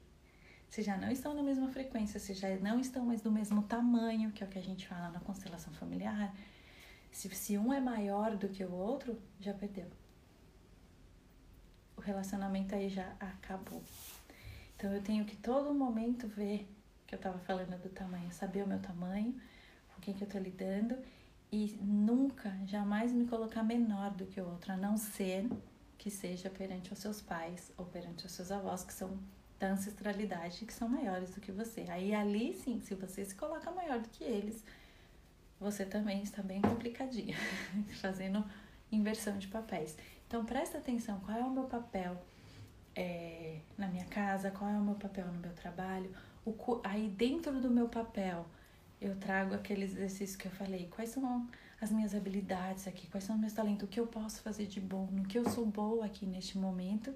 Vocês 0.69 0.87
já 0.87 0.97
não 0.97 1.11
estão 1.11 1.35
na 1.35 1.43
mesma 1.43 1.69
frequência, 1.69 2.19
vocês 2.19 2.39
já 2.39 2.49
não 2.57 2.81
estão 2.81 3.05
mais 3.05 3.21
do 3.21 3.31
mesmo 3.31 3.63
tamanho, 3.63 4.33
que 4.33 4.43
é 4.43 4.47
o 4.47 4.49
que 4.49 4.59
a 4.59 4.63
gente 4.63 4.89
fala 4.89 5.11
na 5.11 5.21
constelação 5.21 5.73
familiar. 5.75 6.35
Se, 7.11 7.29
se 7.29 7.59
um 7.59 7.73
é 7.73 7.81
maior 7.81 8.37
do 8.37 8.49
que 8.49 8.65
o 8.65 8.73
outro, 8.73 9.21
já 9.39 9.53
perdeu. 9.53 9.87
O 11.95 12.01
relacionamento 12.01 12.75
aí 12.75 12.89
já 12.89 13.15
acabou. 13.21 13.83
Então 14.77 14.93
eu 14.95 15.03
tenho 15.03 15.25
que 15.27 15.37
todo 15.37 15.75
momento 15.75 16.27
ver 16.27 16.67
que 17.07 17.15
eu 17.15 17.19
tava 17.19 17.39
falando 17.41 17.79
do 17.81 17.91
tamanho, 17.91 18.33
saber 18.33 18.63
o 18.65 18.67
meu 18.67 18.81
tamanho, 18.81 19.39
quem 20.03 20.13
que 20.13 20.23
eu 20.23 20.29
tô 20.29 20.39
lidando 20.39 20.97
e 21.51 21.79
nunca, 21.83 22.55
jamais 22.67 23.13
me 23.13 23.27
colocar 23.27 23.63
menor 23.63 24.11
do 24.11 24.27
que 24.27 24.41
o 24.41 24.47
outro, 24.47 24.73
a 24.73 24.77
não 24.77 24.97
ser 24.97 25.49
que 25.99 26.11
seja 26.11 26.51
perante 26.51 26.93
os 26.93 26.99
seus 26.99 27.21
pais 27.21 27.71
ou 27.77 27.87
perante 27.87 28.27
os 28.27 28.33
seus 28.33 28.51
avós, 28.51 28.83
que 28.85 28.93
são 28.93 29.19
da 29.59 29.69
ancestralidade, 29.69 30.65
que 30.65 30.73
são 30.73 30.89
maiores 30.89 31.35
do 31.35 31.41
que 31.41 31.53
você. 31.53 31.83
Aí 31.89 32.15
ali 32.15 32.53
sim, 32.55 32.81
se 32.81 32.95
você 32.95 33.25
se 33.25 33.35
coloca 33.35 33.71
maior 33.71 34.01
do 34.01 34.09
que 34.09 34.25
eles, 34.25 34.65
você 35.61 35.85
também 35.85 36.23
está 36.23 36.43
bem 36.43 36.61
complicadinha, 36.61 37.37
fazendo 38.01 38.45
inversão 38.91 39.39
de 39.39 39.47
papéis. 39.47 39.97
Então 40.27 40.45
presta 40.45 40.79
atenção, 40.79 41.21
qual 41.21 41.39
é 41.39 41.43
o 41.43 41.51
meu 41.51 41.65
papel 41.65 42.17
é, 42.97 43.61
na 43.79 43.87
minha 43.87 44.07
casa, 44.07 44.51
qual 44.51 44.71
é 44.71 44.75
o 44.75 44.83
meu 44.83 44.95
papel 44.95 45.27
no 45.27 45.39
meu 45.39 45.53
trabalho, 45.53 46.11
o, 46.45 46.55
aí 46.83 47.09
dentro 47.09 47.61
do 47.61 47.71
meu 47.71 47.89
papel 47.89 48.47
eu 49.03 49.17
trago 49.17 49.55
aqueles 49.55 49.93
exercícios 49.93 50.37
que 50.37 50.47
eu 50.47 50.53
falei. 50.53 50.87
Quais 50.89 51.11
são 51.11 51.49
as 51.81 51.91
minhas 51.91 52.15
habilidades 52.15 52.87
aqui? 52.87 53.09
Quais 53.09 53.25
são 53.25 53.35
os 53.35 53.41
meus 53.41 53.53
talentos? 53.53 53.85
O 53.85 53.89
que 53.89 53.99
eu 53.99 54.07
posso 54.07 54.41
fazer 54.43 54.67
de 54.67 54.81
bom? 54.81 55.09
No 55.11 55.25
que 55.25 55.37
eu 55.37 55.49
sou 55.51 55.67
boa 55.67 56.07
aqui 56.07 56.25
neste 56.25 56.57
momento 56.57 57.13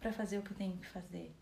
para 0.00 0.12
fazer 0.12 0.38
o 0.38 0.42
que 0.42 0.50
eu 0.50 0.56
tenho 0.56 0.76
que 0.76 0.86
fazer? 0.86 1.32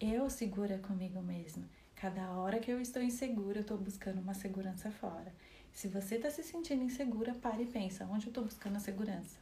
Eu 0.00 0.30
segura 0.30 0.78
comigo 0.78 1.20
mesma. 1.20 1.68
Cada 1.94 2.30
hora 2.30 2.58
que 2.58 2.70
eu 2.70 2.80
estou 2.80 3.02
insegura, 3.02 3.58
eu 3.58 3.62
estou 3.62 3.76
buscando 3.76 4.18
uma 4.18 4.32
segurança 4.32 4.90
fora. 4.90 5.30
Se 5.70 5.86
você 5.86 6.14
está 6.14 6.30
se 6.30 6.42
sentindo 6.42 6.82
insegura, 6.82 7.34
pare 7.34 7.64
e 7.64 7.66
pensa: 7.66 8.06
onde 8.06 8.26
eu 8.26 8.30
estou 8.30 8.44
buscando 8.44 8.76
a 8.76 8.80
segurança? 8.80 9.38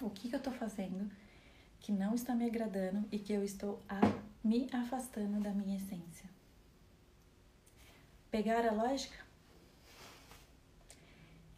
O 0.00 0.08
que, 0.08 0.28
que 0.28 0.36
eu 0.36 0.38
estou 0.38 0.52
fazendo 0.52 1.10
que 1.80 1.90
não 1.90 2.14
está 2.14 2.32
me 2.34 2.46
agradando 2.46 3.04
e 3.10 3.18
que 3.18 3.32
eu 3.32 3.42
estou 3.42 3.82
a, 3.88 4.00
me 4.44 4.68
afastando 4.72 5.40
da 5.40 5.52
minha 5.52 5.76
essência? 5.76 6.29
Pegar 8.30 8.64
a 8.64 8.70
lógica? 8.70 9.16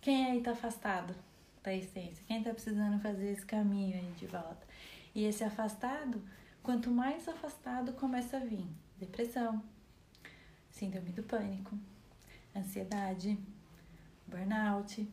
Quem 0.01 0.24
aí 0.24 0.39
está 0.39 0.53
afastado 0.53 1.15
da 1.62 1.74
essência? 1.74 2.24
Quem 2.27 2.39
está 2.39 2.51
precisando 2.51 2.99
fazer 3.01 3.31
esse 3.31 3.44
caminho 3.44 3.94
aí 3.94 4.11
de 4.12 4.27
volta? 4.27 4.66
E 5.15 5.24
esse 5.24 5.44
afastado, 5.44 6.23
quanto 6.62 6.90
mais 6.90 7.28
afastado 7.28 7.93
começa 7.93 8.39
a 8.39 8.40
vir 8.40 8.66
depressão, 8.99 9.62
síndrome 10.70 11.12
do 11.12 11.23
pânico, 11.23 11.78
ansiedade, 12.57 13.39
burnout, 14.27 15.07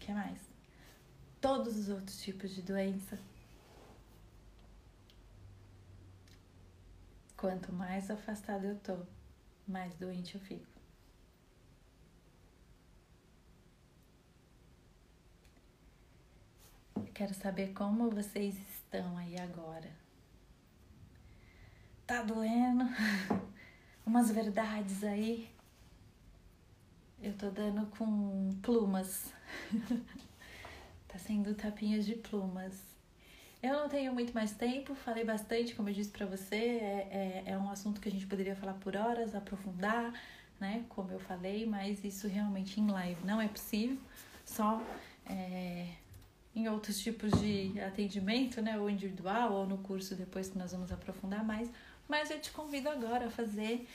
que 0.00 0.12
mais? 0.12 0.40
Todos 1.40 1.76
os 1.76 1.88
outros 1.88 2.20
tipos 2.20 2.50
de 2.52 2.62
doença. 2.62 3.16
Quanto 7.36 7.72
mais 7.72 8.10
afastado 8.10 8.64
eu 8.64 8.76
tô, 8.80 8.98
mais 9.68 9.94
doente 9.94 10.34
eu 10.34 10.40
fico. 10.40 10.69
Quero 17.14 17.34
saber 17.34 17.72
como 17.72 18.10
vocês 18.10 18.54
estão 18.70 19.16
aí 19.16 19.38
agora. 19.38 19.90
Tá 22.06 22.22
doendo? 22.22 22.84
Umas 24.04 24.30
verdades 24.30 25.04
aí. 25.04 25.50
Eu 27.22 27.34
tô 27.34 27.50
dando 27.50 27.86
com 27.96 28.50
plumas. 28.62 29.32
tá 31.06 31.18
sendo 31.18 31.54
tapinhas 31.54 32.06
de 32.06 32.14
plumas. 32.14 32.90
Eu 33.62 33.74
não 33.74 33.88
tenho 33.90 34.14
muito 34.14 34.32
mais 34.32 34.52
tempo, 34.52 34.94
falei 34.94 35.22
bastante, 35.22 35.74
como 35.74 35.90
eu 35.90 35.94
disse 35.94 36.10
para 36.10 36.24
você, 36.24 36.56
é, 36.56 37.42
é, 37.46 37.50
é, 37.52 37.58
um 37.58 37.68
assunto 37.68 38.00
que 38.00 38.08
a 38.08 38.12
gente 38.12 38.26
poderia 38.26 38.56
falar 38.56 38.72
por 38.74 38.96
horas, 38.96 39.34
aprofundar, 39.34 40.14
né? 40.58 40.86
Como 40.88 41.10
eu 41.10 41.20
falei, 41.20 41.66
mas 41.66 42.02
isso 42.02 42.26
realmente 42.26 42.80
em 42.80 42.90
live 42.90 43.22
não 43.22 43.38
é 43.38 43.46
possível, 43.48 43.98
só 44.46 44.82
é, 45.26 45.88
em 46.54 46.68
outros 46.68 46.98
tipos 46.98 47.30
de 47.40 47.80
atendimento, 47.80 48.60
né? 48.60 48.78
Ou 48.78 48.90
individual, 48.90 49.52
ou 49.52 49.66
no 49.66 49.78
curso 49.78 50.14
depois 50.14 50.48
que 50.48 50.58
nós 50.58 50.72
vamos 50.72 50.90
aprofundar 50.90 51.44
mais. 51.44 51.70
Mas 52.08 52.30
eu 52.30 52.40
te 52.40 52.50
convido 52.50 52.88
agora 52.88 53.26
a 53.26 53.30
fazer 53.30 53.86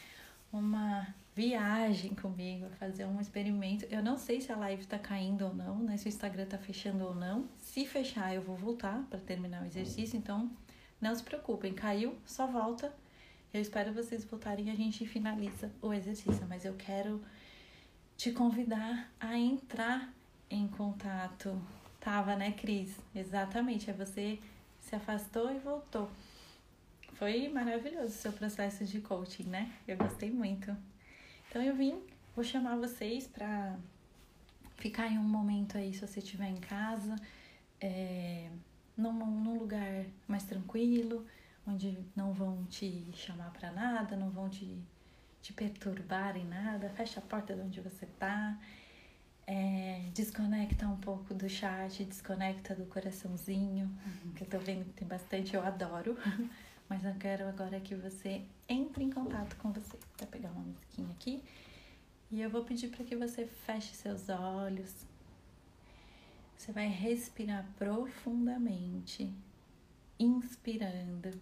uma 0.51 1.07
viagem 1.35 2.15
comigo, 2.15 2.65
a 2.65 2.69
fazer 2.69 3.05
um 3.05 3.19
experimento. 3.19 3.85
Eu 3.89 4.01
não 4.01 4.17
sei 4.17 4.39
se 4.39 4.51
a 4.51 4.55
live 4.55 4.85
tá 4.85 4.97
caindo 4.97 5.45
ou 5.45 5.53
não, 5.53 5.79
né? 5.79 5.97
Se 5.97 6.07
o 6.07 6.09
Instagram 6.09 6.45
tá 6.45 6.57
fechando 6.57 7.03
ou 7.03 7.13
não. 7.13 7.49
Se 7.57 7.85
fechar, 7.85 8.33
eu 8.33 8.41
vou 8.41 8.55
voltar 8.55 9.03
para 9.09 9.19
terminar 9.19 9.63
o 9.63 9.65
exercício, 9.65 10.17
então 10.17 10.49
não 11.01 11.13
se 11.13 11.21
preocupem, 11.21 11.73
caiu, 11.73 12.17
só 12.25 12.47
volta. 12.47 12.93
Eu 13.53 13.61
espero 13.61 13.93
vocês 13.93 14.23
voltarem 14.23 14.67
e 14.67 14.69
a 14.69 14.75
gente 14.75 15.05
finaliza 15.05 15.71
o 15.81 15.93
exercício, 15.93 16.45
mas 16.47 16.63
eu 16.63 16.73
quero 16.73 17.21
te 18.15 18.31
convidar 18.31 19.11
a 19.19 19.37
entrar 19.37 20.13
em 20.49 20.67
contato 20.67 21.61
Tava, 22.05 22.35
né, 22.35 22.51
Cris? 22.51 22.95
Exatamente. 23.15 23.89
É 23.89 23.93
você 23.93 24.37
se 24.79 24.95
afastou 24.95 25.51
e 25.51 25.57
voltou. 25.57 26.07
Foi 27.13 27.49
maravilhoso 27.49 28.05
o 28.05 28.09
seu 28.09 28.31
processo 28.31 28.85
de 28.85 29.01
coaching, 29.01 29.45
né? 29.45 29.73
Eu 29.87 29.97
gostei 29.97 30.29
muito. 30.29 30.77
Então 31.49 31.63
eu 31.63 31.75
vim, 31.75 31.99
vou 32.35 32.45
chamar 32.45 32.75
vocês 32.75 33.25
para 33.25 33.75
ficar 34.75 35.07
em 35.07 35.17
um 35.17 35.23
momento 35.23 35.79
aí, 35.79 35.95
se 35.95 36.05
você 36.05 36.19
estiver 36.19 36.47
em 36.47 36.57
casa, 36.57 37.15
é, 37.81 38.51
num, 38.95 39.11
num 39.11 39.57
lugar 39.57 40.05
mais 40.27 40.43
tranquilo, 40.43 41.25
onde 41.65 41.97
não 42.15 42.31
vão 42.33 42.65
te 42.65 43.09
chamar 43.13 43.49
para 43.49 43.71
nada, 43.71 44.15
não 44.15 44.29
vão 44.29 44.47
te, 44.47 44.77
te 45.41 45.53
perturbar 45.53 46.37
em 46.37 46.45
nada. 46.45 46.87
Fecha 46.91 47.19
a 47.19 47.23
porta 47.23 47.55
de 47.55 47.61
onde 47.61 47.81
você 47.81 48.05
tá 48.19 48.55
é, 49.47 50.09
desconecta 50.13 50.87
um 50.87 50.97
pouco 50.97 51.33
do 51.33 51.47
chat, 51.47 52.03
desconecta 52.03 52.73
do 52.73 52.85
coraçãozinho, 52.85 53.91
que 54.35 54.43
eu 54.43 54.47
tô 54.47 54.57
vendo 54.59 54.85
que 54.85 54.93
tem 54.93 55.07
bastante, 55.07 55.55
eu 55.55 55.63
adoro. 55.63 56.17
Mas 56.89 57.03
eu 57.03 57.15
quero 57.15 57.47
agora 57.47 57.79
que 57.79 57.95
você 57.95 58.43
entre 58.69 59.03
em 59.03 59.09
contato 59.09 59.55
com 59.57 59.71
você. 59.71 59.97
Vou 60.17 60.27
pegar 60.27 60.51
uma 60.51 60.61
musiquinha 60.61 61.09
aqui. 61.11 61.43
E 62.31 62.41
eu 62.41 62.49
vou 62.49 62.63
pedir 62.63 62.89
para 62.89 63.03
que 63.03 63.15
você 63.15 63.45
feche 63.45 63.95
seus 63.95 64.29
olhos. 64.29 65.05
Você 66.57 66.71
vai 66.71 66.87
respirar 66.87 67.65
profundamente, 67.77 69.31
inspirando. 70.19 71.39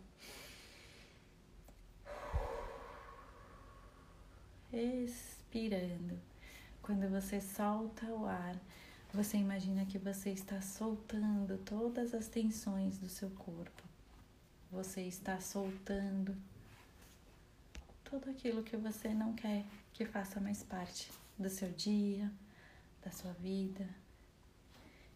Expirando. 4.72 6.33
Quando 6.84 7.10
você 7.10 7.40
solta 7.40 8.06
o 8.08 8.26
ar, 8.26 8.58
você 9.14 9.38
imagina 9.38 9.86
que 9.86 9.98
você 9.98 10.32
está 10.32 10.62
soltando 10.62 11.58
todas 11.60 12.14
as 12.14 12.28
tensões 12.28 12.98
do 12.98 13.08
seu 13.08 13.30
corpo. 13.30 13.82
Você 14.70 15.02
está 15.02 15.40
soltando 15.40 16.36
tudo 18.04 18.30
aquilo 18.30 18.64
que 18.64 18.76
você 18.76 19.14
não 19.14 19.34
quer 19.34 19.64
que 19.94 20.06
faça 20.06 20.42
mais 20.42 20.62
parte 20.62 21.10
do 21.40 21.50
seu 21.50 21.72
dia, 21.72 22.30
da 23.02 23.12
sua 23.12 23.32
vida. 23.32 23.88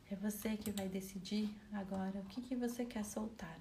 É 0.09 0.15
você 0.15 0.55
que 0.55 0.71
vai 0.71 0.87
decidir 0.87 1.53
agora 1.73 2.17
o 2.19 2.25
que, 2.27 2.41
que 2.41 2.55
você 2.55 2.85
quer 2.85 3.03
soltar. 3.03 3.59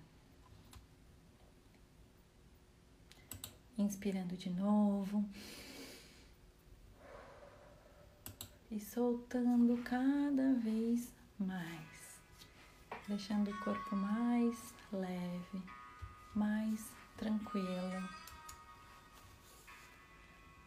Inspirando 3.76 4.36
de 4.36 4.48
novo 4.48 5.28
e 8.70 8.80
soltando 8.80 9.80
cada 9.82 10.54
vez 10.54 11.12
mais, 11.38 12.20
deixando 13.06 13.50
o 13.50 13.58
corpo 13.60 13.94
mais 13.94 14.74
leve, 14.92 15.62
mais 16.34 16.90
tranquilo. 17.16 18.08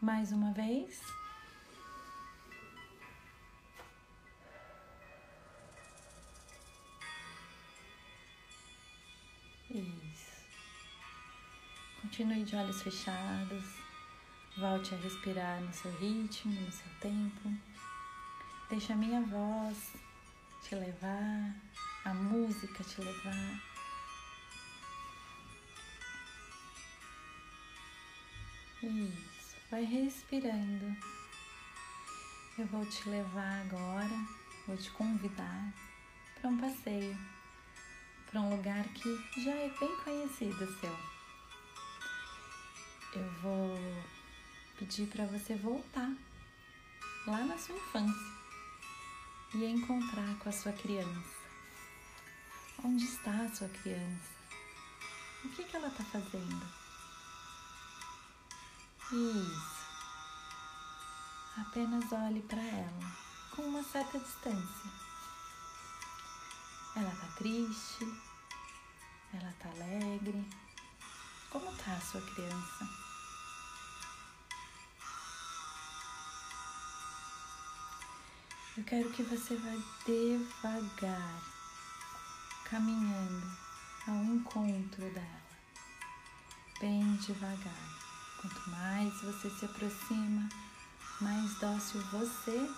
Mais 0.00 0.32
uma 0.32 0.50
vez. 0.52 1.02
Isso. 9.70 10.46
Continue 12.00 12.44
de 12.44 12.56
olhos 12.56 12.82
fechados. 12.82 13.64
Volte 14.56 14.94
a 14.94 14.98
respirar 14.98 15.60
no 15.60 15.72
seu 15.72 15.92
ritmo, 15.98 16.60
no 16.60 16.72
seu 16.72 16.90
tempo. 16.98 17.69
Deixa 18.70 18.92
a 18.92 18.96
minha 18.96 19.20
voz 19.22 19.76
te 20.62 20.76
levar, 20.76 21.56
a 22.04 22.14
música 22.14 22.84
te 22.84 23.00
levar. 23.00 23.60
Isso, 28.80 29.56
vai 29.68 29.82
respirando. 29.82 30.96
Eu 32.56 32.64
vou 32.68 32.86
te 32.86 33.08
levar 33.08 33.60
agora, 33.62 34.26
vou 34.68 34.76
te 34.76 34.88
convidar 34.92 35.74
para 36.40 36.48
um 36.48 36.56
passeio, 36.56 37.18
para 38.30 38.40
um 38.40 38.50
lugar 38.50 38.84
que 38.84 39.42
já 39.42 39.50
é 39.50 39.68
bem 39.80 39.96
conhecido 40.04 40.78
seu. 40.78 40.96
Eu 43.16 43.32
vou 43.42 43.76
pedir 44.78 45.08
para 45.08 45.26
você 45.26 45.56
voltar 45.56 46.14
lá 47.26 47.40
na 47.40 47.58
sua 47.58 47.74
infância 47.74 48.39
e 49.54 49.64
encontrar 49.64 50.38
com 50.38 50.48
a 50.48 50.52
sua 50.52 50.72
criança. 50.72 51.40
Onde 52.84 53.04
está 53.04 53.30
a 53.30 53.54
sua 53.54 53.68
criança? 53.68 54.30
O 55.44 55.48
que, 55.48 55.64
que 55.64 55.76
ela 55.76 55.88
está 55.88 56.04
fazendo? 56.04 56.66
Isso. 59.12 59.80
Apenas 61.56 62.12
olhe 62.12 62.42
para 62.42 62.62
ela 62.62 63.12
com 63.50 63.62
uma 63.62 63.82
certa 63.82 64.18
distância. 64.18 64.90
Ela 66.96 67.12
está 67.12 67.26
triste? 67.36 68.04
Ela 69.34 69.50
está 69.50 69.68
alegre? 69.70 70.48
Como 71.50 71.70
está 71.72 71.92
a 71.92 72.00
sua 72.00 72.20
criança? 72.20 73.09
Eu 78.80 78.84
quero 78.86 79.10
que 79.10 79.22
você 79.22 79.54
vá 79.56 79.76
devagar, 80.06 81.42
caminhando 82.64 83.46
ao 84.08 84.14
encontro 84.24 85.02
dela, 85.10 85.42
bem 86.80 87.14
devagar. 87.16 88.00
Quanto 88.40 88.70
mais 88.70 89.20
você 89.20 89.50
se 89.50 89.66
aproxima, 89.66 90.48
mais 91.20 91.54
dócil 91.56 92.00
você 92.10 92.70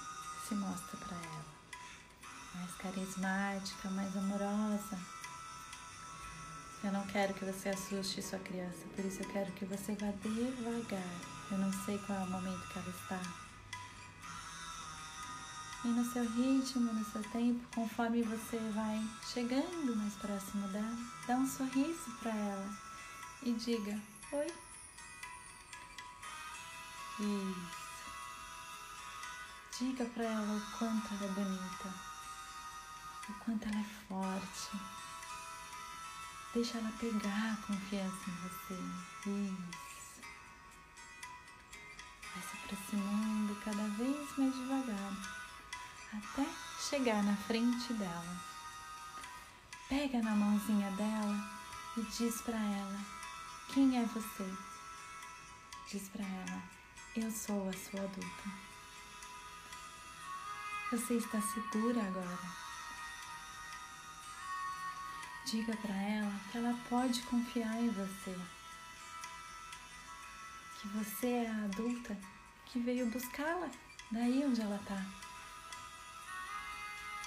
se 0.48 0.56
mostra 0.56 0.96
para 0.96 1.16
ela, 1.16 1.54
mais 2.56 2.74
carismática, 2.78 3.88
mais 3.90 4.16
amorosa. 4.16 4.98
Eu 6.82 6.90
não 6.90 7.06
quero 7.06 7.32
que 7.32 7.44
você 7.44 7.68
assuste 7.68 8.20
sua 8.22 8.40
criança, 8.40 8.84
por 8.96 9.04
isso 9.04 9.22
eu 9.22 9.28
quero 9.28 9.52
que 9.52 9.64
você 9.66 9.94
vá 9.94 10.10
devagar. 10.20 11.20
Eu 11.48 11.58
não 11.58 11.72
sei 11.84 11.96
qual 11.98 12.18
é 12.18 12.24
o 12.24 12.30
momento 12.30 12.68
que 12.70 12.78
ela 12.80 12.90
está. 12.90 13.41
E 15.84 15.88
no 15.88 16.04
seu 16.04 16.22
ritmo, 16.22 16.92
no 16.92 17.04
seu 17.04 17.22
tempo, 17.30 17.60
conforme 17.74 18.22
você 18.22 18.58
vai 18.72 19.04
chegando 19.24 19.96
mais 19.96 20.14
próximo 20.14 20.68
dela, 20.68 20.96
dá 21.26 21.34
um 21.34 21.46
sorriso 21.46 22.10
para 22.20 22.30
ela 22.30 22.78
e 23.42 23.52
diga: 23.52 24.00
Oi. 24.32 24.46
Isso. 27.18 27.82
Diga 29.78 30.04
para 30.04 30.24
ela 30.24 30.56
o 30.56 30.78
quanto 30.78 31.14
ela 31.14 31.24
é 31.24 31.34
bonita, 31.34 31.94
o 33.28 33.32
quanto 33.44 33.68
ela 33.68 33.80
é 33.80 33.84
forte. 34.08 34.70
Deixa 36.54 36.78
ela 36.78 36.92
pegar 37.00 37.52
a 37.52 37.66
confiança 37.66 38.30
em 38.30 38.34
você. 38.42 38.74
Isso. 39.26 40.20
Vai 42.32 42.42
se 42.42 42.56
aproximando 42.56 43.54
cada 43.64 43.88
vez 43.88 44.38
mais 44.38 44.54
devagar, 44.54 45.41
até 46.12 46.46
chegar 46.78 47.22
na 47.22 47.36
frente 47.36 47.92
dela. 47.94 48.36
Pega 49.88 50.20
na 50.22 50.34
mãozinha 50.34 50.90
dela 50.92 51.50
e 51.96 52.02
diz 52.02 52.40
para 52.42 52.58
ela: 52.58 53.00
Quem 53.72 53.98
é 53.98 54.04
você? 54.04 54.50
Diz 55.90 56.08
para 56.08 56.24
ela: 56.24 56.62
Eu 57.16 57.30
sou 57.30 57.68
a 57.68 57.72
sua 57.72 58.00
adulta. 58.00 58.72
Você 60.90 61.14
está 61.14 61.40
segura 61.40 62.02
agora. 62.02 62.62
Diga 65.46 65.76
para 65.78 65.94
ela 65.94 66.32
que 66.50 66.58
ela 66.58 66.78
pode 66.88 67.22
confiar 67.22 67.76
em 67.76 67.90
você. 67.90 68.38
Que 70.80 70.88
você 70.88 71.26
é 71.26 71.50
a 71.50 71.64
adulta 71.64 72.16
que 72.66 72.78
veio 72.78 73.10
buscá-la 73.10 73.70
daí 74.10 74.44
onde 74.44 74.60
ela 74.60 74.76
está. 74.76 75.21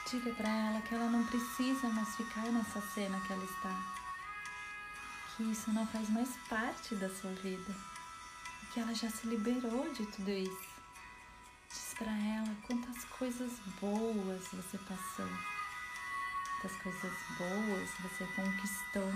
Diga 0.09 0.31
para 0.35 0.49
ela 0.49 0.81
que 0.81 0.93
ela 0.93 1.09
não 1.09 1.25
precisa 1.25 1.89
mais 1.89 2.15
ficar 2.15 2.45
nessa 2.51 2.81
cena 2.93 3.19
que 3.21 3.33
ela 3.33 3.43
está. 3.43 3.75
Que 5.35 5.43
isso 5.43 5.71
não 5.71 5.85
faz 5.87 6.09
mais 6.09 6.29
parte 6.47 6.95
da 6.95 7.09
sua 7.09 7.31
vida. 7.31 7.75
Que 8.73 8.79
ela 8.79 8.93
já 8.93 9.09
se 9.09 9.27
liberou 9.27 9.91
de 9.93 10.05
tudo 10.05 10.29
isso. 10.29 10.75
Diz 11.69 11.93
para 11.97 12.11
ela 12.11 12.55
quantas 12.67 13.03
coisas 13.05 13.51
boas 13.81 14.47
você 14.51 14.77
passou 14.77 15.29
quantas 16.65 16.81
coisas 16.81 17.13
boas 17.37 17.89
você 18.01 18.25
conquistou. 18.35 19.13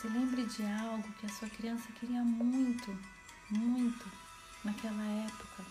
Se 0.00 0.08
lembre 0.08 0.44
de 0.44 0.64
algo 0.64 1.12
que 1.14 1.26
a 1.26 1.28
sua 1.28 1.48
criança 1.48 1.90
queria 1.98 2.22
muito, 2.22 2.96
muito 3.50 4.27
naquela 4.68 5.02
época 5.02 5.64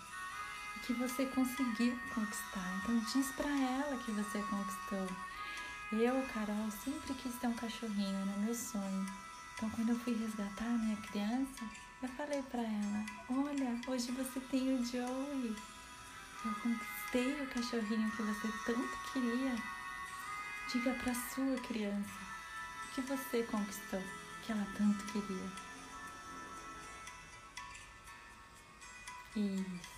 que 0.85 0.93
você 0.93 1.25
conseguiu 1.27 1.97
conquistar. 2.15 2.79
Então 2.81 2.99
diz 3.13 3.27
para 3.33 3.49
ela 3.49 3.97
que 4.03 4.11
você 4.11 4.39
conquistou. 4.39 5.07
Eu, 5.91 6.21
Carol, 6.33 6.71
sempre 6.83 7.13
quis 7.13 7.35
ter 7.35 7.47
um 7.47 7.53
cachorrinho, 7.53 8.15
era 8.15 8.39
meu 8.39 8.55
sonho. 8.55 9.05
Então 9.53 9.69
quando 9.69 9.89
eu 9.89 9.99
fui 9.99 10.13
resgatar 10.13 10.65
a 10.65 10.77
minha 10.77 10.97
criança, 10.97 11.63
eu 12.01 12.09
falei 12.09 12.41
para 12.43 12.61
ela: 12.61 13.05
Olha, 13.29 13.79
hoje 13.87 14.11
você 14.11 14.39
tem 14.39 14.75
o 14.75 14.83
Joey. 14.83 15.55
Eu 16.45 16.55
conquistei 16.55 17.41
o 17.41 17.47
cachorrinho 17.47 18.11
que 18.11 18.23
você 18.23 18.47
tanto 18.65 18.97
queria. 19.13 19.55
Diga 20.71 20.93
para 21.03 21.13
sua 21.13 21.55
criança 21.67 22.19
que 22.93 23.01
você 23.01 23.43
conquistou, 23.43 24.03
que 24.43 24.51
ela 24.51 24.67
tanto 24.75 25.05
queria. 25.05 25.66
Isso. 29.35 29.97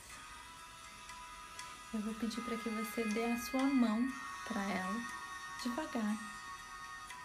Eu 1.93 2.01
vou 2.01 2.13
pedir 2.15 2.41
para 2.41 2.57
que 2.57 2.69
você 2.69 3.03
dê 3.05 3.31
a 3.31 3.37
sua 3.37 3.63
mão 3.63 4.11
para 4.47 4.61
ela 4.61 5.01
devagar 5.63 6.17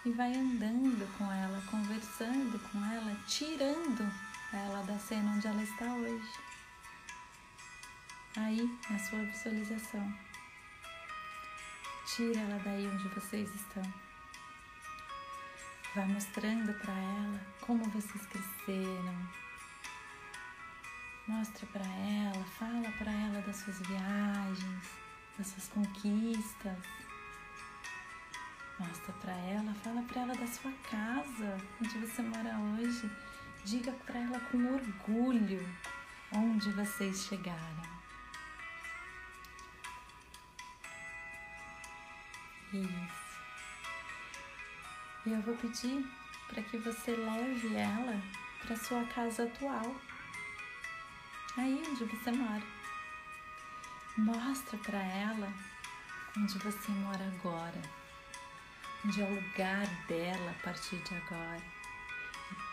e 0.05 0.11
vai 0.13 0.35
andando 0.35 1.07
com 1.17 1.31
ela, 1.33 1.63
conversando 1.71 2.59
com 2.71 2.85
ela, 2.85 3.17
tirando 3.27 4.11
ela 4.53 4.83
da 4.83 4.99
cena 4.99 5.33
onde 5.33 5.47
ela 5.47 5.63
está 5.63 5.87
hoje. 5.87 6.33
Aí, 8.37 8.79
na 8.91 8.99
sua 8.99 9.23
visualização, 9.25 10.15
tira 12.07 12.41
ela 12.41 12.61
daí 12.65 12.87
onde 12.87 13.09
vocês 13.09 13.55
estão. 13.55 13.83
Vai 15.95 16.07
mostrando 16.07 16.75
para 16.81 16.93
ela 16.93 17.41
como 17.61 17.85
vocês 17.91 18.27
cresceram. 18.27 19.44
Mostra 21.27 21.67
para 21.67 21.85
ela, 21.85 22.45
fala 22.45 22.91
para 22.99 23.13
ela 23.13 23.41
das 23.43 23.57
suas 23.57 23.79
viagens, 23.87 24.91
das 25.39 25.47
suas 25.47 25.69
conquistas. 25.69 26.79
Mostra 28.79 29.13
para 29.21 29.33
ela, 29.33 29.75
fala 29.83 30.03
para 30.03 30.23
ela 30.23 30.35
da 30.35 30.47
sua 30.47 30.73
casa, 30.91 31.57
onde 31.81 31.99
você 31.99 32.23
mora 32.23 32.59
hoje 32.59 33.11
Diga 33.65 33.93
para 34.05 34.21
ela 34.21 34.39
com 34.41 34.59
orgulho 34.75 35.67
onde 36.31 36.71
vocês 36.73 37.25
chegaram. 37.25 37.83
Isso. 42.71 43.41
E 45.25 45.33
eu 45.33 45.41
vou 45.41 45.57
pedir 45.57 46.05
para 46.47 46.63
que 46.63 46.77
você 46.77 47.13
leve 47.13 47.75
ela 47.75 48.21
para 48.67 48.77
sua 48.77 49.03
casa 49.07 49.45
atual, 49.45 49.97
aí 51.57 51.83
onde 51.89 52.05
você 52.05 52.31
mora. 52.31 52.63
Mostra 54.17 54.79
para 54.79 55.03
ela 55.03 55.53
onde 56.37 56.59
você 56.59 56.91
mora 56.91 57.33
agora, 57.37 57.83
onde 59.05 59.21
é 59.21 59.25
o 59.25 59.35
lugar 59.35 59.87
dela 60.09 60.51
a 60.51 60.65
partir 60.65 60.97
de 60.97 61.15
agora 61.15 61.75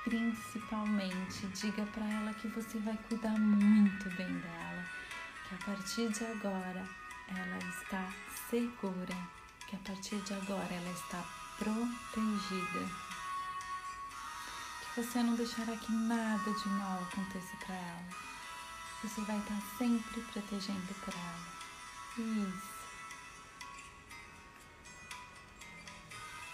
principalmente 0.03 1.47
diga 1.47 1.85
para 1.87 2.05
ela 2.05 2.33
que 2.33 2.47
você 2.47 2.79
vai 2.79 2.97
cuidar 3.07 3.37
muito 3.37 4.09
bem 4.15 4.33
dela, 4.39 4.85
que 5.47 5.55
a 5.55 5.57
partir 5.65 6.09
de 6.09 6.25
agora 6.25 6.87
ela 7.27 7.57
está 7.69 8.11
segura, 8.49 9.15
que 9.67 9.75
a 9.75 9.79
partir 9.79 10.17
de 10.21 10.33
agora 10.33 10.73
ela 10.73 10.91
está 10.91 11.23
protegida. 11.57 13.11
Que 14.81 15.01
você 15.01 15.21
não 15.21 15.35
deixará 15.35 15.75
que 15.77 15.91
nada 15.91 16.51
de 16.51 16.69
mal 16.69 17.03
aconteça 17.03 17.55
para 17.65 17.75
ela. 17.75 18.30
Você 19.03 19.21
vai 19.21 19.39
estar 19.39 19.59
sempre 19.79 20.21
protegendo 20.21 20.93
por 21.03 21.13
ela. 21.13 21.61
Isso. 22.17 22.71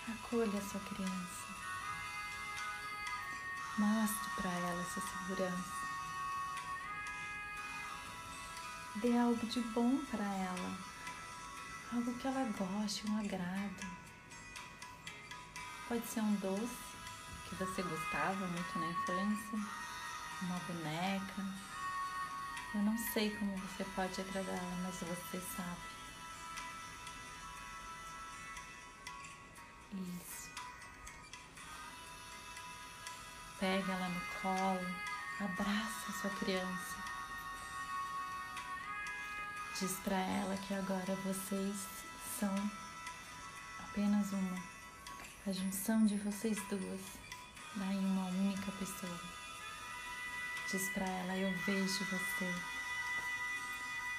Acolha 0.08 0.58
a 0.58 0.62
sua 0.62 0.80
criança. 0.80 1.48
Mostre 3.78 4.30
para 4.38 4.50
ela 4.50 4.82
essa 4.82 5.02
segurança. 5.02 5.78
Dê 8.96 9.18
algo 9.18 9.46
de 9.46 9.60
bom 9.60 9.98
para 10.10 10.24
ela, 10.24 10.78
algo 11.94 12.14
que 12.18 12.28
ela 12.28 12.50
goste, 12.58 13.08
um 13.12 13.20
agrado. 13.20 13.88
Pode 15.88 16.08
ser 16.08 16.22
um 16.22 16.34
doce 16.36 16.78
que 17.50 17.56
você 17.56 17.84
gostava 17.84 18.48
muito 18.48 18.80
na 18.80 18.88
infância, 18.88 19.60
uma 20.42 20.60
boneca. 20.60 21.77
Eu 22.78 22.84
não 22.84 22.96
sei 22.96 23.36
como 23.36 23.58
você 23.58 23.84
pode 23.96 24.22
agradá-la, 24.22 24.78
mas 24.84 24.94
você 24.98 25.42
sabe. 25.56 25.82
Isso. 29.94 30.52
Pega 33.60 33.92
ela 33.94 34.10
no 34.10 34.22
colo, 34.40 34.96
abraça 35.40 36.12
sua 36.22 36.30
criança. 36.38 36.98
Diz 39.80 39.94
para 40.04 40.18
ela 40.18 40.56
que 40.58 40.76
agora 40.76 41.16
vocês 41.26 41.76
são 42.40 42.72
apenas 43.80 44.32
uma, 44.32 44.64
a 45.48 45.52
junção 45.52 46.06
de 46.06 46.16
vocês 46.18 46.62
duas 46.70 47.02
dá 47.76 47.88
em 47.88 48.06
uma 48.06 48.28
única 48.28 48.72
pessoa. 48.74 49.37
Diz 50.70 50.90
pra 50.90 51.06
ela: 51.06 51.38
Eu 51.38 51.52
vejo 51.66 52.04
você. 52.06 52.54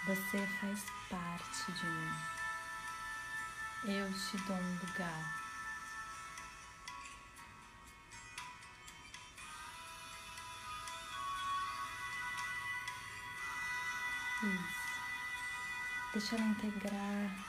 Você 0.06 0.46
faz 0.60 0.84
parte 1.10 1.72
de 1.72 1.86
mim. 1.86 2.38
Eu 3.84 4.12
te 4.12 4.36
dou 4.38 4.56
um 4.56 4.78
lugar. 4.78 5.48
Isso. 14.42 14.78
Deixa 16.12 16.36
ela 16.36 16.44
integrar, 16.46 17.46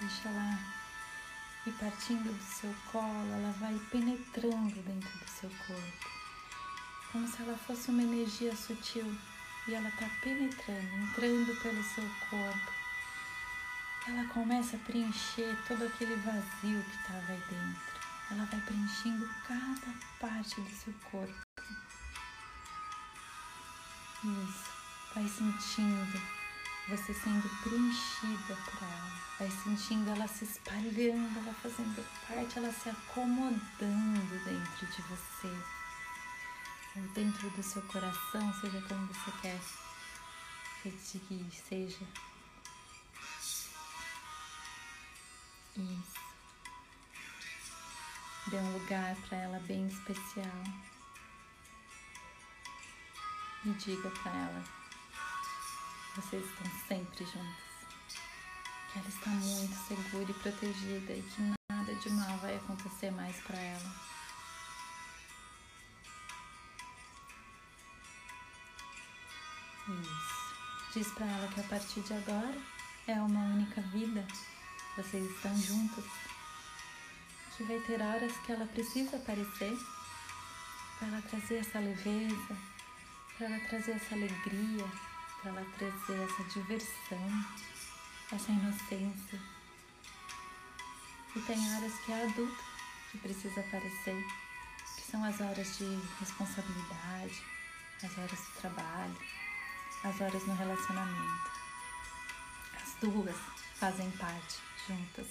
deixa 0.00 0.28
ela 0.28 0.58
ir 1.66 1.72
partindo 1.72 2.32
do 2.32 2.42
seu 2.42 2.74
colo, 2.90 3.32
ela 3.32 3.52
vai 3.58 3.78
penetrando 3.90 4.82
dentro 4.82 5.18
do 5.18 5.28
seu 5.30 5.48
corpo, 5.66 6.21
como 7.12 7.28
se 7.28 7.42
ela 7.42 7.56
fosse 7.58 7.90
uma 7.90 8.02
energia 8.02 8.56
sutil 8.56 9.14
e 9.68 9.74
ela 9.74 9.88
está 9.90 10.08
penetrando, 10.22 10.96
entrando 10.96 11.62
pelo 11.62 11.82
seu 11.84 12.08
corpo. 12.30 12.72
Ela 14.08 14.24
começa 14.28 14.76
a 14.76 14.80
preencher 14.80 15.56
todo 15.68 15.84
aquele 15.84 16.16
vazio 16.16 16.82
que 16.82 16.96
estava 16.96 17.32
aí 17.32 17.42
dentro. 17.50 17.92
Ela 18.30 18.44
vai 18.46 18.60
preenchendo 18.62 19.28
cada 19.46 19.94
parte 20.18 20.60
do 20.60 20.70
seu 20.70 20.92
corpo. 21.10 21.34
Isso. 24.24 24.72
Vai 25.14 25.28
sentindo 25.28 26.22
você 26.88 27.14
sendo 27.14 27.48
preenchida 27.62 28.56
por 28.64 28.82
ela. 28.82 29.12
Vai 29.38 29.50
sentindo 29.50 30.10
ela 30.10 30.26
se 30.26 30.44
espalhando, 30.44 31.38
ela 31.38 31.54
fazendo 31.62 32.04
parte, 32.26 32.58
ela 32.58 32.72
se 32.72 32.88
acomodando 32.88 34.44
dentro 34.44 34.86
de 34.86 35.02
você. 35.02 35.81
Dentro 36.94 37.50
do 37.50 37.62
seu 37.62 37.82
coração, 37.82 38.52
seja 38.60 38.80
como 38.82 39.06
você 39.06 39.32
quer 39.40 39.60
que 40.82 41.62
seja. 41.68 42.06
Isso. 45.76 46.20
Dê 48.48 48.56
um 48.56 48.72
lugar 48.72 49.16
para 49.28 49.38
ela 49.38 49.60
bem 49.60 49.86
especial. 49.86 50.64
E 53.64 53.70
diga 53.70 54.10
para 54.10 54.32
ela 54.32 54.82
vocês 56.16 56.44
estão 56.44 56.70
sempre 56.88 57.24
juntas. 57.24 57.72
Que 58.92 58.98
ela 58.98 59.08
está 59.08 59.30
muito 59.30 59.74
segura 59.88 60.30
e 60.30 60.34
protegida 60.34 61.12
e 61.12 61.22
que 61.22 61.54
nada 61.70 61.94
de 61.94 62.10
mal 62.10 62.36
vai 62.38 62.56
acontecer 62.56 63.10
mais 63.12 63.36
para 63.40 63.56
ela. 63.56 64.11
Isso. 70.00 70.52
Diz 70.94 71.08
para 71.12 71.26
ela 71.26 71.48
que 71.48 71.60
a 71.60 71.64
partir 71.64 72.00
de 72.00 72.14
agora 72.14 72.58
é 73.06 73.14
uma 73.14 73.40
única 73.40 73.80
vida. 73.80 74.26
Vocês 74.96 75.30
estão 75.30 75.56
juntos. 75.56 76.04
Que 77.56 77.64
vai 77.64 77.78
ter 77.80 78.00
horas 78.00 78.32
que 78.38 78.52
ela 78.52 78.66
precisa 78.66 79.16
aparecer 79.16 79.76
para 80.98 81.08
ela 81.08 81.22
trazer 81.22 81.56
essa 81.56 81.78
leveza, 81.78 82.56
para 83.36 83.46
ela 83.46 83.60
trazer 83.68 83.92
essa 83.92 84.14
alegria, 84.14 84.86
para 85.40 85.50
ela 85.50 85.66
trazer 85.76 86.22
essa 86.22 86.44
diversão, 86.44 87.44
essa 88.32 88.52
inocência. 88.52 89.40
E 91.34 91.40
tem 91.40 91.74
horas 91.74 91.92
que 92.04 92.12
é 92.12 92.22
adulto 92.24 92.64
que 93.10 93.18
precisa 93.18 93.60
aparecer, 93.60 94.26
que 94.96 95.10
são 95.10 95.24
as 95.24 95.40
horas 95.40 95.78
de 95.78 96.00
responsabilidade, 96.20 97.42
as 98.02 98.18
horas 98.18 98.38
do 98.38 98.60
trabalho, 98.60 99.16
as 100.04 100.20
horas 100.20 100.46
no 100.46 100.54
relacionamento. 100.54 101.50
As 102.74 102.94
duas 103.00 103.36
fazem 103.74 104.10
parte 104.12 104.58
juntas. 104.86 105.26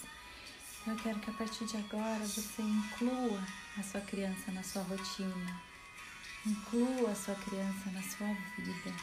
Eu 0.87 0.95
quero 0.95 1.19
que 1.19 1.29
a 1.29 1.33
partir 1.33 1.65
de 1.65 1.77
agora 1.77 2.25
você 2.25 2.61
inclua 2.61 3.41
a 3.77 3.83
sua 3.83 4.01
criança 4.01 4.51
na 4.51 4.63
sua 4.63 4.81
rotina, 4.83 5.61
inclua 6.45 7.11
a 7.11 7.15
sua 7.15 7.35
criança 7.35 7.91
na 7.91 8.01
sua 8.01 8.27
vida 8.57 8.93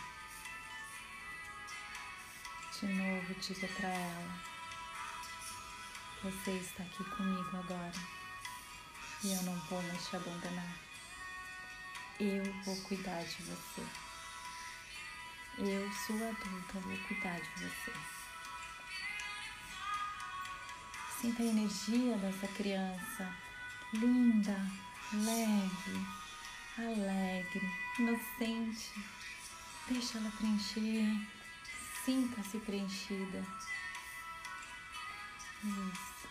de 2.80 2.86
novo, 2.86 3.34
diga 3.40 3.66
para 3.76 3.88
ela: 3.88 4.38
Você 6.22 6.52
está 6.52 6.84
aqui 6.84 7.02
comigo 7.10 7.56
agora 7.56 7.92
e 9.24 9.32
eu 9.32 9.42
não 9.42 9.54
vou 9.62 9.82
mais 9.82 10.06
te 10.06 10.14
abandonar. 10.14 10.76
Eu 12.20 12.44
vou 12.64 12.76
cuidar 12.82 13.20
de 13.24 13.42
você. 13.42 14.07
Eu, 15.58 15.92
sua 15.92 16.28
adulta, 16.28 16.78
vou 16.80 16.96
cuidar 17.08 17.40
de 17.40 17.64
você. 17.64 17.92
Sinta 21.20 21.42
a 21.42 21.46
energia 21.46 22.16
dessa 22.18 22.46
criança 22.48 23.34
linda, 23.92 24.56
leve, 25.12 26.06
alegre, 26.78 27.68
inocente. 27.98 28.92
Deixa 29.88 30.18
ela 30.18 30.30
preencher 30.30 31.38
Sinta-se 32.08 32.58
preenchida. 32.60 33.44
Isso. 35.62 36.28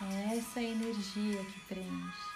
É 0.00 0.38
essa 0.38 0.62
energia 0.62 1.44
que 1.44 1.60
preenche. 1.68 2.30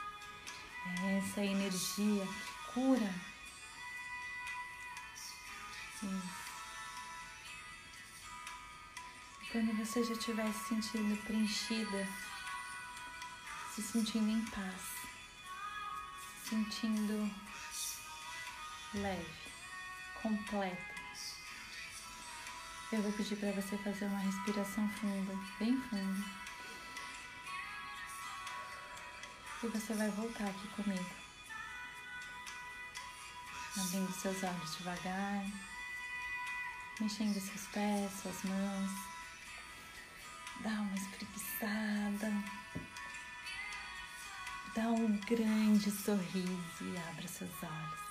É 1.02 1.18
essa 1.18 1.40
energia 1.42 2.26
que 2.26 2.72
cura. 2.74 3.14
Isso. 6.02 6.50
Quando 9.52 9.76
você 9.76 10.04
já 10.04 10.12
estiver 10.12 10.52
se 10.52 10.68
sentindo 10.68 11.16
preenchida, 11.24 12.08
se 13.74 13.82
sentindo 13.82 14.30
em 14.30 14.44
paz, 14.46 14.82
se 16.42 16.50
sentindo 16.50 17.28
leve, 18.94 19.34
completa, 20.22 20.94
eu 22.92 23.02
vou 23.02 23.12
pedir 23.12 23.36
para 23.36 23.52
você 23.52 23.76
fazer 23.78 24.04
uma 24.06 24.20
respiração 24.20 24.88
funda, 24.88 25.32
bem 25.58 25.80
funda. 25.82 26.24
E 29.62 29.66
você 29.66 29.94
vai 29.94 30.10
voltar 30.10 30.44
aqui 30.44 30.68
comigo. 30.68 31.10
Abrindo 33.76 34.12
seus 34.12 34.42
olhos 34.42 34.76
devagar, 34.76 35.44
mexendo 37.00 37.40
seus 37.40 37.66
pés, 37.68 38.12
suas 38.20 38.42
mãos. 38.44 38.90
Dá 40.60 40.70
uma 40.70 40.94
espreguiçada. 40.94 42.32
Dá 44.74 44.88
um 44.88 45.16
grande 45.18 45.90
sorriso 45.90 46.82
e 46.82 46.96
abra 47.08 47.26
seus 47.26 47.62
olhos. 47.62 48.10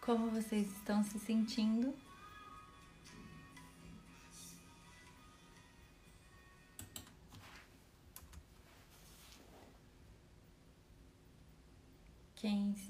como 0.00 0.28
vocês 0.30 0.66
estão 0.72 1.04
se 1.04 1.20
sentindo. 1.20 1.94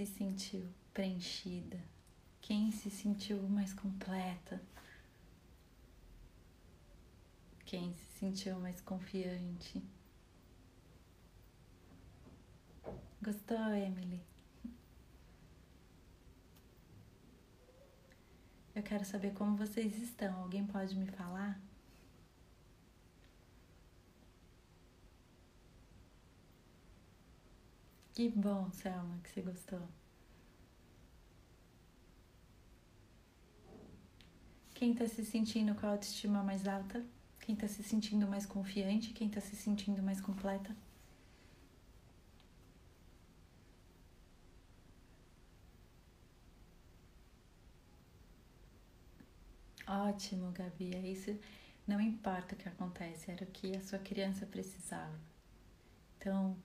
Se 0.07 0.15
sentiu 0.15 0.67
preenchida? 0.95 1.79
Quem 2.41 2.70
se 2.70 2.91
sentiu 2.91 3.43
mais 3.49 3.75
completa? 3.75 4.62
Quem 7.67 7.93
se 7.93 8.19
sentiu 8.19 8.59
mais 8.59 8.81
confiante? 8.81 9.83
Gostou, 13.23 13.75
Emily? 13.75 14.23
Eu 18.75 18.83
quero 18.83 19.05
saber 19.05 19.35
como 19.35 19.57
vocês 19.57 19.99
estão. 19.99 20.35
Alguém 20.43 20.67
pode 20.67 20.97
me 20.97 21.07
falar? 21.07 21.61
Que 28.20 28.28
bom, 28.28 28.70
Selma, 28.70 29.18
que 29.24 29.31
você 29.31 29.40
gostou. 29.40 29.81
Quem 34.74 34.90
está 34.92 35.07
se 35.07 35.24
sentindo 35.24 35.74
com 35.76 35.86
a 35.86 35.90
autoestima 35.92 36.42
mais 36.42 36.66
alta? 36.66 37.02
Quem 37.39 37.55
está 37.55 37.66
se 37.68 37.82
sentindo 37.82 38.26
mais 38.26 38.44
confiante? 38.44 39.12
Quem 39.15 39.28
está 39.28 39.40
se 39.40 39.55
sentindo 39.57 40.02
mais 40.02 40.20
completa? 40.20 40.76
Ótimo, 49.86 50.50
Gabi. 50.52 50.94
É 50.94 51.00
isso. 51.07 51.39
Não 51.86 52.00
importa 52.00 52.55
o 52.55 52.58
que 52.58 52.68
acontece, 52.68 53.31
era 53.31 53.44
o 53.44 53.47
que 53.49 53.76
a 53.76 53.81
sua 53.82 53.99
criança 53.99 54.47
precisava. 54.47 55.18
Então, 56.18 56.57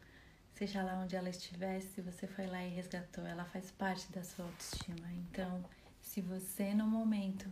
seja 0.55 0.81
lá 0.81 0.95
onde 0.95 1.15
ela 1.15 1.29
estivesse, 1.29 2.01
você 2.01 2.25
foi 2.25 2.47
lá 2.47 2.63
e 2.63 2.69
resgatou, 2.69 3.25
ela 3.25 3.43
faz 3.45 3.71
parte 3.71 4.11
da 4.11 4.23
sua 4.23 4.45
autoestima. 4.45 5.11
Então, 5.13 5.63
se 6.01 6.21
você 6.21 6.73
no 6.73 6.87
momento 6.87 7.51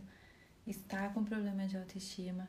está 0.66 1.10
com 1.10 1.22
problema 1.22 1.66
de 1.66 1.76
autoestima, 1.76 2.48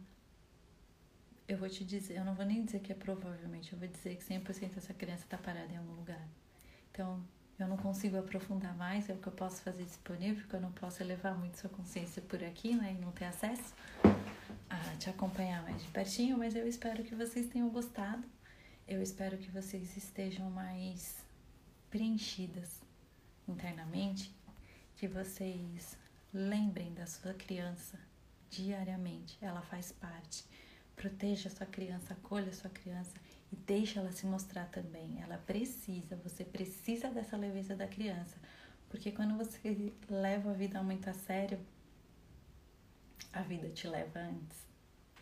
eu 1.48 1.58
vou 1.58 1.70
te 1.70 1.84
dizer, 1.84 2.18
eu 2.18 2.26
não 2.26 2.34
vou 2.34 2.46
nem 2.46 2.64
dizer 2.64 2.80
que 2.80 2.92
é 2.92 2.96
provavelmente, 2.96 3.74
eu 3.74 3.78
vou 3.78 3.88
dizer 3.88 4.16
que 4.16 4.24
100% 4.24 4.78
essa 4.78 4.94
criança 4.94 5.26
está 5.26 5.38
parada 5.38 5.72
em 5.72 5.78
algum 5.78 5.94
lugar. 5.94 6.26
Então, 6.90 7.22
eu 7.60 7.68
não 7.68 7.78
consigo 7.78 8.18
aprofundar 8.18 8.76
mais, 8.76 9.10
é 9.10 9.14
o 9.14 9.18
que 9.18 9.28
eu 9.28 9.34
posso 9.34 9.62
fazer 9.62 9.84
disponível, 9.84 10.42
porque 10.42 10.56
eu 10.56 10.62
não 10.62 10.72
posso 10.72 11.04
elevar 11.04 11.38
muito 11.38 11.58
sua 11.58 11.70
consciência 11.70 12.22
por 12.22 12.42
aqui, 12.42 12.76
né, 12.76 12.94
e 12.94 13.02
não 13.02 13.12
ter 13.12 13.26
acesso 13.26 13.74
a 14.70 14.98
te 14.98 15.10
acompanhar 15.10 15.62
mais 15.64 15.82
de 15.82 15.88
pertinho, 15.90 16.38
mas 16.38 16.56
eu 16.56 16.66
espero 16.66 17.04
que 17.04 17.14
vocês 17.14 17.48
tenham 17.48 17.70
gostado. 17.70 18.24
Eu 18.88 19.02
espero 19.02 19.36
que 19.40 19.50
vocês 19.50 19.98
estejam 19.98 20.48
mais 20.52 21.26
preenchidas 21.90 22.84
internamente, 23.48 24.32
que 24.96 25.08
vocês 25.08 25.98
lembrem 26.32 26.94
da 26.94 27.08
sua 27.08 27.34
criança 27.34 28.00
diariamente, 28.48 29.40
ela 29.42 29.64
faz 29.64 29.92
parte. 29.92 30.46
Proteja 30.96 31.50
a 31.50 31.52
sua 31.52 31.66
criança, 31.66 32.14
acolha 32.14 32.50
a 32.50 32.54
sua 32.54 32.70
criança 32.70 33.16
e 33.52 33.56
deixa 33.56 34.00
ela 34.00 34.12
se 34.12 34.28
mostrar 34.28 34.66
também. 34.66 35.20
Ela 35.20 35.40
precisa, 35.40 36.16
você 36.18 36.46
precisa 36.46 37.10
dessa 37.10 37.36
leveza 37.36 37.76
da 37.76 37.88
criança, 37.88 38.38
porque 38.88 39.12
quando 39.12 39.36
você 39.36 39.92
leva 40.08 40.52
a 40.52 40.54
vida 40.54 40.84
muito 40.84 41.10
a 41.10 41.14
sério, 41.16 41.60
a 43.34 43.42
vida 43.42 43.68
te 43.70 43.88
leva 43.88 44.20
antes. 44.20 44.64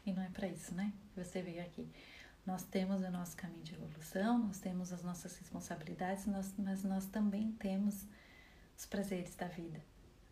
E 0.06 0.12
não 0.12 0.22
é 0.22 0.30
para 0.30 0.50
isso, 0.50 0.76
né? 0.76 0.92
Você 1.16 1.42
veio 1.42 1.62
aqui. 1.62 1.88
Nós 2.46 2.64
temos 2.64 3.02
o 3.02 3.10
nosso 3.10 3.38
caminho 3.38 3.64
de 3.64 3.74
evolução, 3.74 4.38
nós 4.38 4.60
temos 4.60 4.92
as 4.92 5.02
nossas 5.02 5.38
responsabilidades, 5.38 6.26
nós, 6.26 6.54
mas 6.58 6.84
nós 6.84 7.06
também 7.06 7.54
temos 7.54 8.06
os 8.78 8.86
prazeres 8.86 9.34
da 9.36 9.48
vida, 9.48 9.82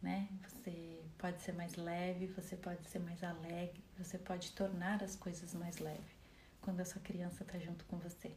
né? 0.01 0.27
Você 0.43 1.01
pode 1.17 1.41
ser 1.41 1.53
mais 1.53 1.75
leve, 1.75 2.27
você 2.27 2.57
pode 2.57 2.85
ser 2.89 2.99
mais 2.99 3.23
alegre, 3.23 3.81
você 3.97 4.17
pode 4.17 4.51
tornar 4.51 5.01
as 5.01 5.15
coisas 5.15 5.53
mais 5.53 5.77
leves 5.77 6.21
quando 6.59 6.81
a 6.81 6.85
sua 6.85 7.01
criança 7.01 7.43
está 7.43 7.57
junto 7.57 7.85
com 7.85 7.97
você. 7.97 8.35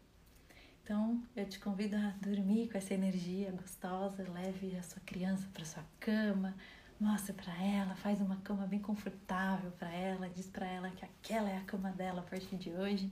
Então, 0.82 1.22
eu 1.34 1.48
te 1.48 1.58
convido 1.58 1.96
a 1.96 2.10
dormir 2.20 2.68
com 2.70 2.76
essa 2.76 2.92
energia 2.92 3.50
gostosa, 3.52 4.22
leve 4.30 4.76
a 4.76 4.82
sua 4.82 5.00
criança 5.04 5.48
para 5.52 5.64
sua 5.64 5.84
cama, 5.98 6.54
mostra 7.00 7.32
para 7.34 7.54
ela, 7.62 7.94
faz 7.96 8.20
uma 8.20 8.36
cama 8.36 8.66
bem 8.66 8.80
confortável 8.80 9.70
para 9.72 9.90
ela, 9.90 10.28
diz 10.28 10.46
para 10.46 10.66
ela 10.66 10.90
que 10.90 11.04
aquela 11.04 11.48
é 11.48 11.56
a 11.56 11.62
cama 11.62 11.90
dela 11.90 12.20
a 12.20 12.24
partir 12.24 12.56
de 12.56 12.70
hoje. 12.70 13.10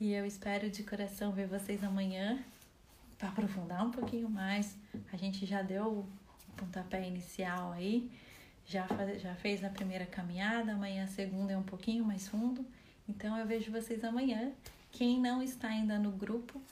E 0.00 0.14
eu 0.14 0.24
espero 0.24 0.70
de 0.70 0.82
coração 0.82 1.30
ver 1.30 1.46
vocês 1.46 1.84
amanhã 1.84 2.42
para 3.18 3.28
aprofundar 3.28 3.86
um 3.86 3.90
pouquinho 3.90 4.30
mais. 4.30 4.74
A 5.12 5.16
gente 5.18 5.44
já 5.44 5.60
deu 5.60 5.84
o 5.88 6.08
pontapé 6.56 7.06
inicial 7.06 7.72
aí, 7.72 8.10
já, 8.64 8.86
faz, 8.86 9.20
já 9.20 9.34
fez 9.34 9.60
na 9.60 9.68
primeira 9.68 10.06
caminhada, 10.06 10.72
amanhã 10.72 11.04
a 11.04 11.06
segunda 11.06 11.52
é 11.52 11.58
um 11.58 11.62
pouquinho 11.62 12.02
mais 12.02 12.26
fundo. 12.26 12.64
Então 13.06 13.36
eu 13.36 13.46
vejo 13.46 13.70
vocês 13.70 14.02
amanhã. 14.02 14.52
Quem 14.90 15.20
não 15.20 15.42
está 15.42 15.68
ainda 15.68 15.98
no 15.98 16.12
grupo, 16.12 16.62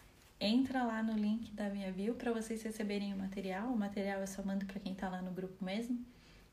entra 0.41 0.83
lá 0.83 1.03
no 1.03 1.13
link 1.13 1.53
da 1.53 1.69
minha 1.69 1.93
bio 1.93 2.15
para 2.15 2.33
vocês 2.33 2.63
receberem 2.63 3.13
o 3.13 3.19
material. 3.19 3.67
O 3.67 3.77
material 3.77 4.21
eu 4.21 4.27
só 4.27 4.43
mando 4.43 4.65
para 4.65 4.81
quem 4.81 4.93
está 4.93 5.07
lá 5.07 5.21
no 5.21 5.33
grupo 5.33 5.63
mesmo. 5.63 6.03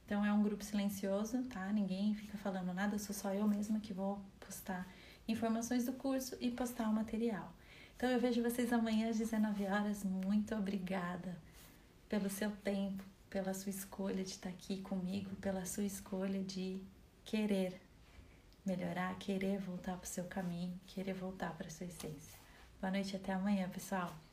Então 0.06 0.26
é 0.26 0.34
um 0.34 0.44
grupo 0.44 0.62
silencioso, 0.62 1.42
tá? 1.44 1.72
Ninguém 1.72 2.14
fica 2.16 2.38
falando 2.38 2.74
nada, 2.74 3.00
sou 3.00 3.16
só 3.16 3.34
eu 3.34 3.48
mesma 3.48 3.80
que 3.80 3.94
vou 3.94 4.20
postar 4.42 4.86
informações 5.28 5.86
do 5.86 5.94
curso 5.94 6.38
e 6.40 6.52
postar 6.52 6.90
o 6.90 6.94
material. 6.94 7.54
Então 7.96 8.10
eu 8.10 8.20
vejo 8.20 8.44
vocês 8.44 8.74
amanhã 8.74 9.10
às 9.10 9.18
19 9.18 9.66
horas. 9.66 10.04
Muito 10.04 10.54
obrigada 10.56 11.38
pelo 12.10 12.30
seu 12.30 12.52
tempo, 12.52 13.04
pela 13.30 13.54
sua 13.54 13.70
escolha 13.70 14.24
de 14.24 14.32
estar 14.32 14.50
aqui 14.50 14.82
comigo, 14.82 15.36
pela 15.38 15.66
sua 15.66 15.84
escolha 15.84 16.44
de 16.44 16.82
querer 17.24 17.82
melhorar, 18.66 19.18
querer 19.18 19.60
voltar 19.60 19.98
para 19.98 20.06
o 20.06 20.10
seu 20.10 20.26
caminho, 20.26 20.80
querer 20.88 21.14
voltar 21.14 21.56
para 21.56 21.68
a 21.68 21.70
sua 21.70 21.86
essência. 21.86 22.38
Boa 22.82 22.92
noite, 22.92 23.16
até 23.16 23.34
amanhã, 23.34 23.70
pessoal. 23.70 24.25